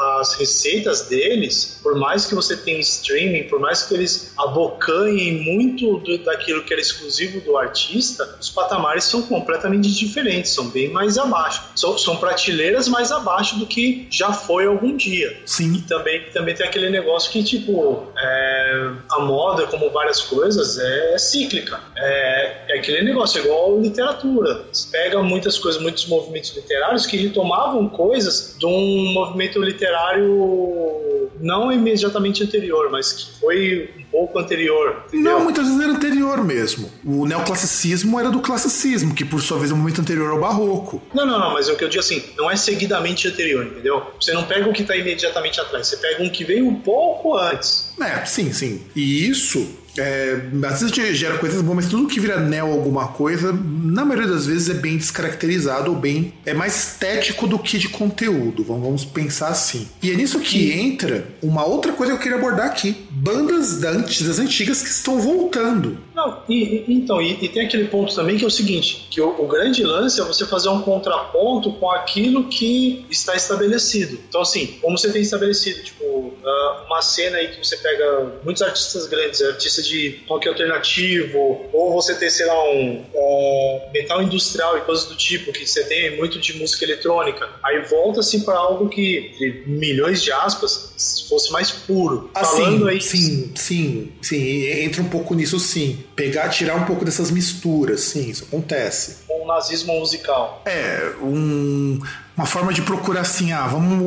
as 0.00 0.34
receitas 0.34 1.02
deles, 1.02 1.78
por 1.82 1.94
mais 1.94 2.24
que 2.24 2.34
você 2.34 2.56
tenha 2.56 2.80
streaming, 2.80 3.44
por 3.44 3.60
mais 3.60 3.82
que 3.82 3.94
eles 3.94 4.32
abocanhem 4.38 5.42
muito 5.42 5.98
do, 5.98 6.16
daquilo 6.24 6.62
que 6.64 6.72
era 6.72 6.80
exclusivo 6.80 7.40
do 7.40 7.56
artista, 7.58 8.38
os 8.40 8.48
patamares 8.48 9.04
são 9.04 9.22
completamente 9.22 9.90
diferentes, 9.92 10.52
são 10.52 10.70
bem 10.70 10.88
mais 10.88 11.18
abaixo. 11.18 11.62
São, 11.76 11.98
são 11.98 12.16
prateleiras 12.16 12.88
mais 12.88 13.12
abaixo 13.12 13.58
do 13.58 13.66
que 13.66 14.06
já 14.10 14.32
foi 14.32 14.66
algum 14.66 14.96
dia. 14.96 15.38
Sim. 15.44 15.74
E 15.74 15.82
também, 15.82 16.24
também 16.32 16.54
tem 16.54 16.66
aquele 16.66 16.88
negócio 16.88 17.30
que, 17.30 17.44
tipo, 17.44 18.10
é, 18.16 18.90
a 19.10 19.20
moda, 19.20 19.66
como 19.66 19.90
várias 19.90 20.22
coisas, 20.22 20.78
é, 20.78 21.14
é 21.14 21.18
cíclica. 21.18 21.78
É, 21.96 22.64
é, 22.68 22.78
aquele 22.78 23.02
negócio, 23.02 23.44
igual 23.44 23.78
literatura. 23.78 24.64
Você 24.72 24.90
pega 24.90 25.22
muitas 25.22 25.58
coisas, 25.58 25.80
muitos 25.80 26.06
movimentos 26.06 26.56
literários 26.56 27.06
que 27.06 27.18
retomavam 27.18 27.88
coisas 27.88 28.56
de 28.58 28.64
um 28.64 29.12
movimento 29.12 29.60
literário 29.60 29.89
literário 29.90 31.30
não 31.40 31.72
imediatamente 31.72 32.42
anterior, 32.42 32.90
mas 32.90 33.12
que 33.12 33.40
foi 33.40 33.90
um 33.98 34.04
pouco 34.04 34.38
anterior. 34.38 35.04
Entendeu? 35.08 35.32
Não, 35.32 35.44
muitas 35.44 35.66
vezes 35.66 35.80
era 35.80 35.92
anterior 35.92 36.44
mesmo. 36.44 36.90
O 37.04 37.26
neoclassicismo 37.26 38.20
era 38.20 38.30
do 38.30 38.40
classicismo, 38.40 39.14
que 39.14 39.24
por 39.24 39.40
sua 39.40 39.58
vez 39.58 39.70
é 39.70 39.74
um 39.74 39.78
momento 39.78 40.00
anterior 40.00 40.30
ao 40.30 40.40
barroco. 40.40 41.02
Não, 41.14 41.26
não, 41.26 41.38
não, 41.38 41.54
mas 41.54 41.68
é 41.68 41.72
o 41.72 41.76
que 41.76 41.84
eu 41.84 41.88
digo 41.88 42.00
assim, 42.00 42.22
não 42.36 42.50
é 42.50 42.56
seguidamente 42.56 43.26
anterior, 43.26 43.64
entendeu? 43.64 44.06
Você 44.20 44.32
não 44.32 44.44
pega 44.44 44.68
o 44.68 44.72
que 44.72 44.82
está 44.82 44.96
imediatamente 44.96 45.60
atrás, 45.60 45.88
você 45.88 45.96
pega 45.96 46.22
um 46.22 46.28
que 46.28 46.44
veio 46.44 46.66
um 46.66 46.74
pouco 46.74 47.36
antes. 47.36 47.94
É, 48.00 48.24
sim, 48.24 48.52
sim. 48.52 48.82
E 48.94 49.26
isso 49.28 49.66
é, 49.96 50.40
às 50.66 50.80
vezes 50.80 51.16
gera 51.16 51.38
coisas 51.38 51.62
boas, 51.62 51.76
mas 51.76 51.88
tudo 51.88 52.06
que 52.06 52.20
vira 52.20 52.38
neo 52.38 52.66
alguma 52.66 53.08
coisa, 53.08 53.52
na 53.52 54.04
maioria 54.04 54.28
das 54.30 54.46
vezes 54.46 54.68
é 54.68 54.74
bem 54.74 54.96
descaracterizado 54.96 55.90
ou 55.90 55.96
bem. 55.96 56.32
é 56.46 56.54
mais 56.54 56.76
estético 56.76 57.46
do 57.46 57.58
que 57.58 57.78
de 57.78 57.88
conteúdo. 57.88 58.64
Vamos 58.64 59.04
pensar 59.04 59.48
assim. 59.48 59.88
E 60.02 60.10
é 60.10 60.14
nisso 60.14 60.40
que 60.40 60.72
entra 60.72 61.26
uma 61.42 61.64
outra 61.64 61.92
coisa 61.92 62.12
que 62.12 62.18
eu 62.18 62.22
queria 62.22 62.38
abordar 62.38 62.66
aqui: 62.66 62.96
bandas 63.10 63.80
das 63.80 64.38
antigas 64.38 64.82
que 64.82 64.88
estão 64.88 65.20
voltando. 65.20 65.98
Não, 66.14 66.42
e, 66.48 66.84
então, 66.86 67.20
e, 67.20 67.32
e, 67.42 67.48
tem 67.48 67.64
aquele 67.64 67.84
ponto 67.84 68.14
também 68.14 68.36
que 68.36 68.44
é 68.44 68.46
o 68.46 68.50
seguinte: 68.50 69.06
que 69.10 69.20
o, 69.20 69.42
o, 69.42 69.46
grande 69.46 69.82
lance 69.82 70.20
é 70.20 70.24
você 70.24 70.46
fazer 70.46 70.68
um 70.68 70.82
contraponto 70.82 71.72
com 71.72 71.90
aquilo 71.90 72.44
que 72.48 73.06
está 73.10 73.34
estabelecido. 73.34 74.18
Então, 74.28 74.42
assim, 74.42 74.78
como 74.82 74.98
você 74.98 75.10
tem 75.10 75.22
estabelecido, 75.22 75.82
tipo, 75.82 76.34
ah, 76.44 76.84
uma 76.86 77.00
cena 77.00 77.38
aí 77.38 77.48
que 77.48 77.64
você 77.64 77.76
pega 77.78 78.40
muitos 78.44 78.62
artistas 78.62 79.06
grandes, 79.06 79.40
artistas 79.40 79.79
de 79.86 80.20
rock 80.28 80.48
alternativo, 80.48 81.68
ou 81.72 81.92
você 81.92 82.14
tem, 82.14 82.30
sei 82.30 82.46
lá, 82.46 82.70
um, 82.70 83.04
um 83.14 83.80
metal 83.92 84.22
industrial 84.22 84.78
e 84.78 84.80
coisas 84.82 85.06
do 85.06 85.16
tipo, 85.16 85.52
que 85.52 85.66
você 85.66 85.84
tem 85.84 86.16
muito 86.16 86.38
de 86.38 86.58
música 86.58 86.84
eletrônica. 86.84 87.48
Aí 87.62 87.82
volta-se 87.82 88.40
para 88.44 88.56
algo 88.56 88.88
que, 88.88 89.32
de 89.38 89.64
milhões 89.66 90.22
de 90.22 90.32
aspas, 90.32 91.24
fosse 91.28 91.52
mais 91.52 91.70
puro. 91.70 92.30
Ah, 92.34 92.44
Falando 92.44 92.84
sim, 92.84 92.90
aí. 92.90 93.00
Sim, 93.00 93.52
sim, 93.54 94.12
sim. 94.22 94.66
Entra 94.66 95.02
um 95.02 95.08
pouco 95.08 95.34
nisso, 95.34 95.58
sim. 95.58 96.04
Pegar, 96.14 96.48
tirar 96.48 96.76
um 96.76 96.84
pouco 96.84 97.04
dessas 97.04 97.30
misturas, 97.30 98.00
sim, 98.00 98.30
isso 98.30 98.44
acontece. 98.44 99.18
Um 99.30 99.46
nazismo 99.46 99.98
musical. 99.98 100.62
É, 100.66 101.12
um 101.22 101.98
uma 102.40 102.46
forma 102.46 102.72
de 102.72 102.80
procurar 102.80 103.20
assim, 103.20 103.52
ah, 103.52 103.66
vamos. 103.66 104.00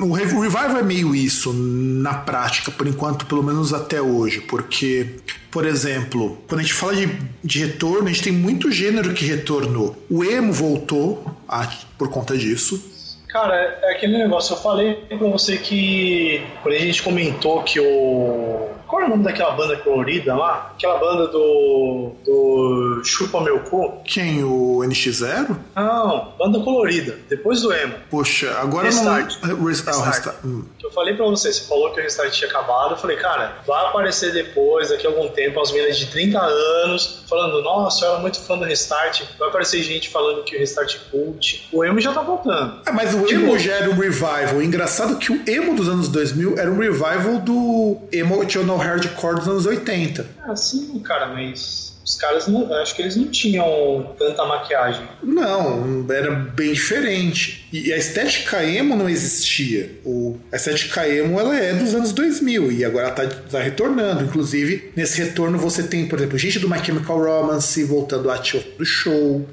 O 0.00 0.12
revival 0.12 0.78
é 0.78 0.82
meio 0.82 1.12
isso 1.12 1.52
na 1.52 2.14
prática, 2.14 2.70
por 2.70 2.86
enquanto, 2.86 3.26
pelo 3.26 3.42
menos 3.42 3.74
até 3.74 4.00
hoje, 4.00 4.40
porque, 4.42 5.16
por 5.50 5.66
exemplo, 5.66 6.38
quando 6.46 6.60
a 6.60 6.62
gente 6.62 6.72
fala 6.72 6.94
de, 6.94 7.08
de 7.42 7.58
retorno, 7.66 8.04
a 8.06 8.12
gente 8.12 8.22
tem 8.22 8.32
muito 8.32 8.70
gênero 8.70 9.12
que 9.12 9.24
retornou. 9.24 9.96
O 10.08 10.22
emo 10.22 10.52
voltou 10.52 11.24
a, 11.48 11.68
por 11.98 12.08
conta 12.10 12.38
disso. 12.38 12.92
Cara, 13.28 13.56
é 13.82 13.90
aquele 13.90 14.18
negócio, 14.18 14.54
eu 14.54 14.58
falei 14.58 14.94
pra 14.94 15.16
você 15.16 15.56
que 15.56 16.46
quando 16.62 16.76
a 16.76 16.78
gente 16.78 17.02
comentou 17.02 17.60
que 17.64 17.80
o 17.80 18.68
qual 18.94 19.02
é 19.02 19.06
o 19.06 19.08
nome 19.08 19.24
daquela 19.24 19.50
banda 19.50 19.76
colorida 19.78 20.36
lá? 20.36 20.70
Aquela 20.72 20.98
banda 20.98 21.26
do. 21.26 22.12
do 22.24 23.00
Chupa 23.02 23.40
Meu 23.40 23.58
Cu? 23.58 24.00
Quem? 24.04 24.44
O 24.44 24.82
NX0? 24.84 25.56
Não, 25.74 26.32
banda 26.38 26.60
colorida, 26.60 27.18
depois 27.28 27.62
do 27.62 27.72
emo. 27.72 27.94
Poxa, 28.08 28.56
agora 28.60 28.84
Restart. 28.84 29.36
não. 29.42 29.64
Restart. 29.64 29.98
Ah, 29.98 30.04
Restart. 30.04 30.36
Hum. 30.44 30.64
Eu 30.80 30.92
falei 30.92 31.14
pra 31.14 31.26
você, 31.26 31.52
você 31.52 31.66
falou 31.66 31.92
que 31.92 31.98
o 31.98 32.02
Restart 32.04 32.32
tinha 32.32 32.48
acabado. 32.48 32.92
Eu 32.92 32.96
falei, 32.96 33.16
cara, 33.16 33.58
vai 33.66 33.84
aparecer 33.86 34.32
depois, 34.32 34.90
daqui 34.90 35.08
a 35.08 35.10
algum 35.10 35.28
tempo, 35.28 35.60
as 35.60 35.72
meninas 35.72 35.98
de 35.98 36.06
30 36.06 36.38
anos, 36.38 37.24
falando, 37.28 37.62
nossa, 37.62 38.04
eu 38.04 38.12
era 38.12 38.20
muito 38.20 38.40
fã 38.42 38.56
do 38.56 38.64
Restart. 38.64 39.22
Vai 39.40 39.48
aparecer 39.48 39.82
gente 39.82 40.08
falando 40.08 40.44
que 40.44 40.54
o 40.54 40.58
Restart 40.60 40.98
cult. 41.10 41.68
O 41.72 41.84
emo 41.84 42.00
já 42.00 42.12
tá 42.12 42.22
voltando. 42.22 42.80
É, 42.86 42.92
mas 42.92 43.12
o 43.12 43.28
emo 43.28 43.58
já 43.58 43.72
era 43.72 43.90
um 43.90 43.98
revival. 43.98 44.62
Engraçado 44.62 45.16
que 45.16 45.32
o 45.32 45.42
emo 45.48 45.74
dos 45.74 45.88
anos 45.88 46.08
2000 46.08 46.58
era 46.58 46.70
um 46.70 46.78
revival 46.78 47.40
do 47.40 47.98
Emotional 48.12 48.83
hardcore 48.84 49.36
dos 49.36 49.48
anos 49.48 49.66
80. 49.66 50.26
Ah, 50.46 50.56
sim, 50.56 50.98
cara, 51.00 51.26
mas 51.28 51.94
os 52.04 52.16
caras 52.16 52.46
não, 52.46 52.70
acho 52.74 52.94
que 52.94 53.00
eles 53.00 53.16
não 53.16 53.28
tinham 53.28 54.14
tanta 54.18 54.44
maquiagem. 54.44 55.08
Não, 55.22 56.04
era 56.10 56.30
bem 56.30 56.74
diferente. 56.74 57.66
E 57.72 57.92
a 57.92 57.96
estética 57.96 58.62
emo 58.62 58.94
não 58.94 59.08
existia. 59.08 59.98
O, 60.04 60.36
a 60.52 60.56
estética 60.56 61.08
emo 61.08 61.40
ela 61.40 61.56
é 61.56 61.72
dos 61.72 61.94
anos 61.94 62.12
2000 62.12 62.70
e 62.72 62.84
agora 62.84 63.06
ela 63.06 63.14
tá, 63.14 63.26
tá 63.26 63.58
retornando. 63.58 64.22
Inclusive, 64.22 64.92
nesse 64.94 65.22
retorno 65.22 65.56
você 65.56 65.82
tem, 65.82 66.06
por 66.06 66.18
exemplo, 66.18 66.36
gente 66.36 66.58
do 66.58 66.68
My 66.68 66.84
Chemical 66.84 67.18
Romance 67.18 67.82
voltando 67.84 68.30
a 68.30 68.34
ativo 68.34 68.64
do 68.76 68.84
show. 68.84 69.48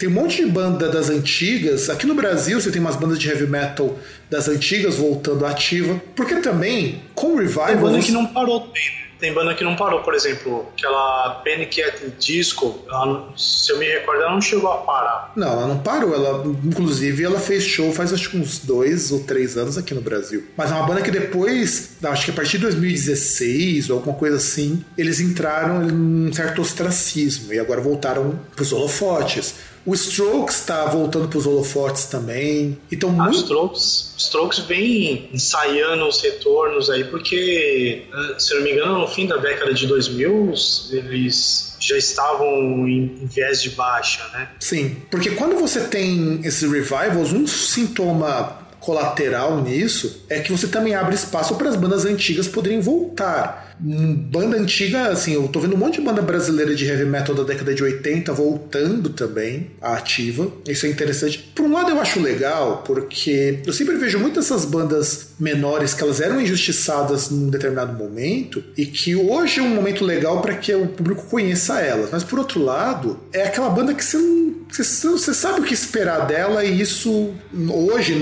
Tem 0.00 0.08
um 0.08 0.12
monte 0.12 0.42
de 0.42 0.50
banda 0.50 0.88
das 0.88 1.10
antigas. 1.10 1.90
Aqui 1.90 2.06
no 2.06 2.14
Brasil 2.14 2.58
você 2.58 2.70
tem 2.70 2.80
umas 2.80 2.96
bandas 2.96 3.18
de 3.18 3.28
heavy 3.28 3.46
metal 3.46 3.98
das 4.30 4.48
antigas 4.48 4.96
voltando 4.96 5.44
ativa. 5.44 6.00
Porque 6.16 6.36
também, 6.36 7.02
com 7.14 7.34
o 7.34 7.36
Revival. 7.36 7.66
Tem 7.66 7.76
banda 7.76 7.98
que 7.98 8.10
não 8.10 8.26
parou 8.26 8.60
também, 8.60 8.82
né? 8.82 9.00
Tem 9.18 9.34
banda 9.34 9.54
que 9.54 9.62
não 9.62 9.76
parou, 9.76 10.00
por 10.00 10.14
exemplo, 10.14 10.66
aquela 10.72 11.42
Panic 11.44 11.82
at 11.82 12.00
Disco, 12.18 12.78
ela, 12.88 13.30
se 13.36 13.70
eu 13.70 13.78
me 13.78 13.86
recordo, 13.86 14.22
ela 14.22 14.32
não 14.32 14.40
chegou 14.40 14.72
a 14.72 14.78
parar. 14.78 15.32
Não, 15.36 15.52
ela 15.52 15.66
não 15.66 15.78
parou. 15.80 16.14
Ela, 16.14 16.42
inclusive, 16.64 17.22
ela 17.22 17.38
fez 17.38 17.64
show 17.64 17.92
faz 17.92 18.14
acho 18.14 18.30
que 18.30 18.38
uns 18.38 18.60
dois 18.60 19.12
ou 19.12 19.20
três 19.24 19.58
anos 19.58 19.76
aqui 19.76 19.92
no 19.92 20.00
Brasil. 20.00 20.46
Mas 20.56 20.70
é 20.70 20.74
uma 20.74 20.86
banda 20.86 21.02
que 21.02 21.10
depois, 21.10 21.98
acho 22.02 22.24
que 22.24 22.30
a 22.30 22.34
partir 22.34 22.56
de 22.56 22.62
2016 22.62 23.90
ou 23.90 23.98
alguma 23.98 24.16
coisa 24.16 24.36
assim, 24.36 24.82
eles 24.96 25.20
entraram 25.20 25.86
em 25.86 25.92
um 25.92 26.32
certo 26.32 26.62
ostracismo 26.62 27.52
e 27.52 27.58
agora 27.58 27.82
voltaram 27.82 28.40
pros 28.56 28.72
holofotes. 28.72 29.56
O 29.84 29.94
Strokes 29.94 30.56
está 30.56 30.84
voltando 30.86 31.28
para 31.28 31.38
os 31.38 31.46
holofotes 31.46 32.04
também. 32.06 32.78
Então, 32.92 33.10
ah, 33.10 33.24
muito... 33.24 33.38
Strokes, 33.38 34.14
Strokes 34.18 34.58
vem 34.60 35.28
ensaiando 35.32 36.06
os 36.06 36.20
retornos 36.20 36.90
aí, 36.90 37.04
porque, 37.04 38.04
eh, 38.12 38.38
se 38.38 38.54
não 38.54 38.62
me 38.62 38.72
engano, 38.72 38.98
no 38.98 39.08
fim 39.08 39.26
da 39.26 39.36
década 39.36 39.72
de 39.72 39.86
2000, 39.86 40.52
eles 40.92 41.76
já 41.80 41.96
estavam 41.96 42.46
em, 42.86 43.18
em 43.22 43.26
viés 43.26 43.62
de 43.62 43.70
baixa, 43.70 44.22
né? 44.32 44.50
Sim, 44.60 44.96
porque 45.10 45.30
quando 45.30 45.58
você 45.58 45.80
tem 45.80 46.40
esses 46.44 46.70
revivals, 46.70 47.32
um 47.32 47.46
sintoma 47.46 48.58
colateral 48.78 49.60
nisso 49.60 50.24
é 50.28 50.40
que 50.40 50.50
você 50.50 50.66
também 50.66 50.94
abre 50.94 51.14
espaço 51.14 51.54
para 51.56 51.68
as 51.68 51.76
bandas 51.76 52.04
antigas 52.04 52.48
poderem 52.48 52.80
voltar 52.80 53.69
banda 53.82 54.56
antiga, 54.56 55.08
assim, 55.08 55.34
eu 55.34 55.48
tô 55.48 55.60
vendo 55.60 55.74
um 55.74 55.78
monte 55.78 55.98
de 55.98 56.02
banda 56.02 56.20
brasileira 56.20 56.74
de 56.74 56.84
heavy 56.86 57.04
metal 57.04 57.34
da 57.34 57.42
década 57.42 57.74
de 57.74 57.82
80 57.82 58.32
voltando 58.32 59.10
também 59.10 59.70
à 59.80 59.94
ativa. 59.94 60.50
Isso 60.68 60.86
é 60.86 60.88
interessante. 60.88 61.38
Por 61.54 61.64
um 61.64 61.72
lado 61.72 61.90
eu 61.90 62.00
acho 62.00 62.20
legal, 62.20 62.82
porque 62.86 63.60
eu 63.64 63.72
sempre 63.72 63.96
vejo 63.96 64.18
muitas 64.18 64.48
dessas 64.48 64.64
bandas 64.64 65.30
menores 65.38 65.94
que 65.94 66.02
elas 66.02 66.20
eram 66.20 66.40
injustiçadas 66.40 67.30
num 67.30 67.48
determinado 67.48 67.96
momento 67.96 68.62
e 68.76 68.86
que 68.86 69.14
hoje 69.14 69.60
é 69.60 69.62
um 69.62 69.74
momento 69.74 70.04
legal 70.04 70.40
para 70.40 70.54
que 70.54 70.74
o 70.74 70.88
público 70.88 71.26
conheça 71.28 71.80
elas. 71.80 72.10
Mas 72.10 72.24
por 72.24 72.38
outro 72.38 72.62
lado, 72.62 73.20
é 73.32 73.44
aquela 73.44 73.70
banda 73.70 73.94
que 73.94 74.04
você 74.04 74.18
não 74.18 74.50
você, 74.72 75.34
sabe 75.34 75.60
o 75.60 75.64
que 75.64 75.74
esperar 75.74 76.26
dela 76.26 76.64
e 76.64 76.80
isso 76.80 77.34
hoje, 77.68 78.14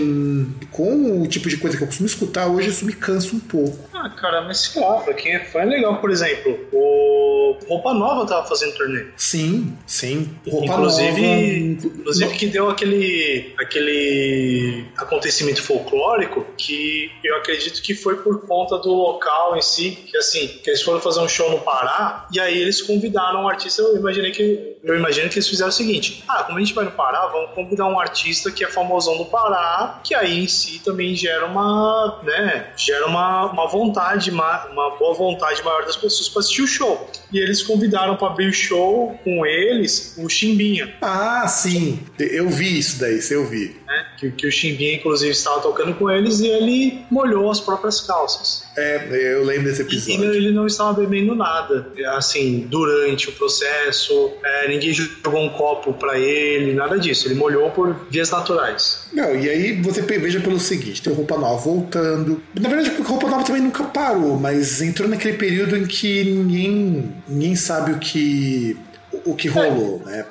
com 0.70 1.22
o 1.22 1.26
tipo 1.26 1.48
de 1.48 1.58
coisa 1.58 1.76
que 1.76 1.82
eu 1.82 1.86
costumo 1.86 2.06
escutar, 2.06 2.46
hoje 2.46 2.70
isso 2.70 2.86
me 2.86 2.92
cansa 2.92 3.36
um 3.36 3.40
pouco. 3.40 3.88
Ah, 3.92 4.08
cara, 4.10 4.42
mas 4.42 4.58
sei 4.60 4.80
lá, 4.80 5.00
pra 5.00 5.12
quem 5.12 5.34
é 5.34 5.40
fã 5.50 5.60
é 5.60 5.64
legal. 5.64 6.00
Por 6.00 6.10
exemplo, 6.10 6.58
o 6.72 7.56
Roupa 7.68 7.94
Nova 7.94 8.26
tava 8.26 8.46
fazendo 8.46 8.74
turnê. 8.74 9.06
Sim, 9.16 9.76
sim. 9.86 10.36
Roupa 10.48 10.66
inclusive, 10.66 11.20
Nova. 11.20 11.86
Inclusive 11.98 12.34
que 12.34 12.46
deu 12.46 12.70
aquele, 12.70 13.54
aquele 13.58 14.84
acontecimento 14.96 15.62
folclórico 15.62 16.46
que 16.56 17.10
eu 17.24 17.36
acredito 17.36 17.82
que 17.82 17.94
foi 17.94 18.16
por 18.16 18.46
conta 18.46 18.78
do 18.78 18.92
local 18.92 19.56
em 19.56 19.62
si, 19.62 19.90
que 19.90 20.16
assim, 20.16 20.48
que 20.48 20.70
eles 20.70 20.82
foram 20.82 21.00
fazer 21.00 21.20
um 21.20 21.28
show 21.28 21.50
no 21.50 21.60
Pará 21.60 22.26
e 22.32 22.40
aí 22.40 22.58
eles 22.58 22.82
convidaram 22.82 23.44
um 23.44 23.48
artista. 23.48 23.82
Eu 23.82 23.96
imaginei 23.96 24.30
que 24.30 24.76
eu 24.82 24.96
imagino 24.96 25.28
que 25.28 25.36
eles 25.36 25.48
fizeram 25.48 25.70
o 25.70 25.72
seguinte: 25.72 26.22
ah, 26.28 26.44
como 26.44 26.58
a 26.58 26.60
gente 26.60 26.74
vai 26.74 26.84
no 26.84 26.92
Pará, 26.92 27.26
vamos 27.26 27.52
convidar 27.54 27.86
um 27.86 27.98
artista 27.98 28.50
que 28.50 28.64
é 28.64 28.68
famosão 28.68 29.16
do 29.16 29.24
Pará, 29.26 30.00
que 30.04 30.14
aí 30.14 30.44
em 30.44 30.48
si 30.48 30.80
também 30.80 31.14
gera 31.14 31.46
uma, 31.46 32.20
né, 32.22 32.72
gera 32.76 33.06
uma, 33.06 33.46
uma 33.50 33.66
vontade, 33.66 34.30
uma, 34.30 34.66
uma 34.66 34.96
boa 34.96 35.14
vontade 35.14 35.37
maior 35.64 35.84
das 35.84 35.96
pessoas 35.96 36.28
para 36.28 36.40
assistir 36.40 36.62
o 36.62 36.66
show. 36.66 37.10
E 37.32 37.38
eles 37.38 37.62
convidaram 37.62 38.16
para 38.16 38.28
abrir 38.28 38.48
o 38.48 38.52
show 38.52 39.18
com 39.24 39.44
eles 39.46 40.14
o 40.18 40.28
Chimbinha. 40.28 40.94
Ah, 41.00 41.46
sim, 41.48 42.00
eu 42.18 42.48
vi 42.48 42.78
isso 42.78 42.98
daí, 42.98 43.20
eu 43.30 43.46
vi. 43.46 43.76
Né? 43.86 44.06
Que, 44.18 44.30
que 44.30 44.46
o 44.46 44.52
Chimbinha, 44.52 44.94
inclusive, 44.94 45.32
estava 45.32 45.60
tocando 45.60 45.94
com 45.94 46.10
eles 46.10 46.40
e 46.40 46.46
ele 46.46 47.04
molhou 47.10 47.50
as 47.50 47.60
próprias 47.60 48.00
calças. 48.00 48.64
É, 48.78 49.34
eu 49.34 49.44
lembro 49.44 49.64
desse 49.64 49.82
episódio. 49.82 50.32
E 50.32 50.36
ele 50.36 50.52
não 50.52 50.66
estava 50.66 51.00
bebendo 51.00 51.34
nada, 51.34 51.88
assim, 52.16 52.66
durante 52.68 53.28
o 53.28 53.32
processo, 53.32 54.32
é, 54.44 54.68
ninguém 54.68 54.92
jogou 54.92 55.44
um 55.44 55.48
copo 55.48 55.92
para 55.92 56.18
ele, 56.18 56.72
nada 56.74 56.98
disso. 56.98 57.26
Ele 57.26 57.34
molhou 57.34 57.70
por 57.70 58.06
vias 58.10 58.30
naturais. 58.30 59.08
Não, 59.12 59.34
e 59.34 59.48
aí 59.48 59.82
você 59.82 60.02
veja 60.02 60.40
pelo 60.40 60.58
seguinte: 60.58 61.02
tem 61.02 61.12
Roupa 61.12 61.36
Nova 61.36 61.60
voltando. 61.60 62.42
Na 62.58 62.68
verdade, 62.68 63.00
o 63.00 63.02
Roupa 63.02 63.28
Nova 63.28 63.44
também 63.44 63.62
nunca 63.62 63.84
parou, 63.84 64.38
mas 64.38 64.80
entrou 64.80 65.08
naquele 65.08 65.36
período 65.36 65.76
em 65.76 65.86
que 65.86 66.24
ninguém, 66.24 67.14
ninguém 67.26 67.56
sabe 67.56 67.92
o 67.92 67.98
que 67.98 68.76
o 69.30 69.36
que 69.36 69.48
rolou, 69.48 70.02
é, 70.06 70.10
né? 70.10 70.26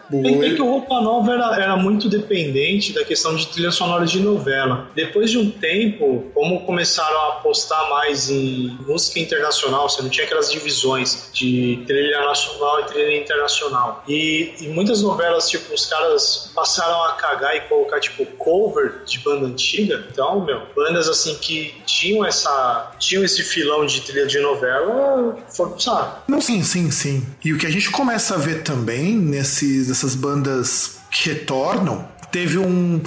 É 0.47 0.55
que 0.55 0.61
o 0.61 0.65
Roupa 0.65 0.99
Nova 1.01 1.31
era, 1.31 1.55
era 1.61 1.77
muito 1.77 2.09
dependente 2.09 2.93
da 2.93 3.05
questão 3.05 3.35
de 3.35 3.47
trilha 3.47 3.71
sonora 3.71 4.05
de 4.05 4.19
novela. 4.19 4.89
Depois 4.95 5.29
de 5.29 5.37
um 5.37 5.51
tempo, 5.51 6.25
como 6.33 6.65
começaram 6.65 7.19
a 7.19 7.27
apostar 7.33 7.89
mais 7.89 8.29
em 8.29 8.77
música 8.85 9.19
internacional, 9.19 9.87
você 9.87 10.01
não 10.01 10.09
tinha 10.09 10.25
aquelas 10.25 10.51
divisões 10.51 11.29
de 11.31 11.83
trilha 11.85 12.21
nacional 12.21 12.81
e 12.81 12.83
trilha 12.85 13.17
internacional. 13.17 14.03
E, 14.07 14.53
e 14.61 14.67
muitas 14.69 15.01
novelas, 15.01 15.49
tipo, 15.49 15.73
os 15.73 15.85
caras 15.85 16.51
passaram 16.55 17.03
a 17.03 17.13
cagar 17.13 17.55
e 17.55 17.61
colocar, 17.61 17.99
tipo, 17.99 18.25
cover 18.37 19.03
de 19.05 19.19
banda 19.19 19.45
antiga. 19.45 20.05
Então, 20.11 20.43
meu, 20.43 20.61
bandas 20.75 21.07
assim 21.07 21.35
que 21.35 21.75
tinham 21.85 22.25
essa. 22.25 22.91
tinham 22.99 23.23
esse 23.23 23.43
filão 23.43 23.85
de 23.85 24.01
trilha 24.01 24.25
de 24.25 24.39
novela 24.39 25.37
foram 25.49 25.71
pro 25.71 25.81
saco. 25.81 26.23
Não, 26.27 26.41
sim, 26.41 26.63
sim, 26.63 26.89
sim. 26.89 27.25
E 27.43 27.53
o 27.53 27.57
que 27.57 27.65
a 27.65 27.71
gente 27.71 27.91
começa 27.91 28.35
a 28.35 28.37
ver 28.37 28.63
também 28.63 28.86
também 28.88 29.17
nesses, 29.17 29.89
nessas 29.89 30.15
bandas 30.15 30.99
que 31.11 31.29
retornam. 31.29 32.07
Teve 32.31 32.57
um. 32.57 33.01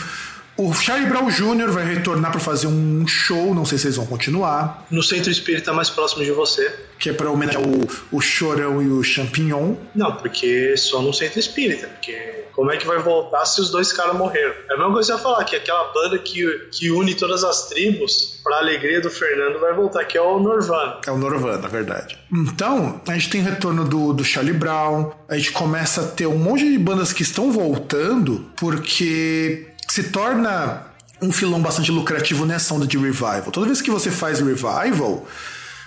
O 0.59 0.75
Charlie 0.75 1.09
Brown 1.09 1.31
Jr. 1.31 1.71
vai 1.71 1.95
retornar 1.95 2.31
para 2.31 2.41
fazer 2.41 2.67
um 2.67 3.07
show, 3.07 3.55
não 3.55 3.65
sei 3.65 3.79
se 3.79 3.87
eles 3.87 3.97
vão 3.97 4.05
continuar. 4.05 4.87
No 4.91 5.03
Centro 5.03 5.31
Espírita 5.31 5.73
mais 5.73 5.89
próximo 5.89 6.23
de 6.23 6.33
você. 6.33 6.71
Que 6.99 7.09
é 7.09 7.13
para 7.15 7.31
homenagear 7.31 7.63
o, 7.63 7.89
o 8.13 8.21
Chorão 8.21 8.83
e 8.83 8.89
o 8.89 9.03
Champignon. 9.03 9.75
Não, 9.95 10.17
porque 10.17 10.77
só 10.77 11.01
no 11.01 11.15
Centro 11.15 11.41
Espírita. 11.41 11.87
Porque 11.87 12.40
como 12.53 12.71
é 12.71 12.77
que 12.77 12.87
vai 12.87 12.99
voltar 12.99 13.45
se 13.45 13.61
os 13.61 13.71
dois 13.71 13.93
caras 13.93 14.17
morreram? 14.17 14.55
É 14.69 14.75
a 14.75 14.77
mesma 14.77 14.93
coisa 14.93 15.13
que 15.13 15.19
você 15.19 15.19
ia 15.19 15.19
falar, 15.19 15.45
que 15.45 15.57
aquela 15.57 15.93
banda 15.93 16.19
que, 16.19 16.69
que 16.73 16.91
une 16.91 17.15
todas 17.15 17.45
as 17.45 17.69
tribos, 17.69 18.41
pra 18.43 18.59
alegria 18.59 19.01
do 19.01 19.11
Fernando, 19.11 19.61
vai 19.61 19.75
voltar, 19.75 20.05
que 20.05 20.17
é 20.17 20.21
o 20.21 20.39
Norvana. 20.39 20.99
É 21.07 21.11
o 21.11 21.17
Norvana, 21.17 21.69
verdade. 21.69 22.19
Então, 22.33 23.01
a 23.07 23.13
gente 23.15 23.31
tem 23.31 23.43
retorno 23.43 23.85
do, 23.85 24.13
do 24.13 24.25
Charlie 24.25 24.55
Brown, 24.55 25.13
a 25.29 25.37
gente 25.37 25.53
começa 25.53 26.03
a 26.03 26.07
ter 26.07 26.27
um 26.27 26.39
monte 26.39 26.71
de 26.71 26.79
bandas 26.79 27.13
que 27.13 27.23
estão 27.23 27.51
voltando, 27.53 28.51
porque 28.57 29.69
se 29.89 30.05
torna 30.11 30.87
um 31.23 31.33
filão 31.33 31.61
bastante 31.61 31.91
lucrativo 31.91 32.47
nessa 32.47 32.73
onda 32.75 32.87
de 32.87 32.97
revival. 32.97 33.51
Toda 33.53 33.67
vez 33.67 33.83
que 33.83 33.91
você 33.91 34.11
faz 34.11 34.41
revival, 34.41 35.27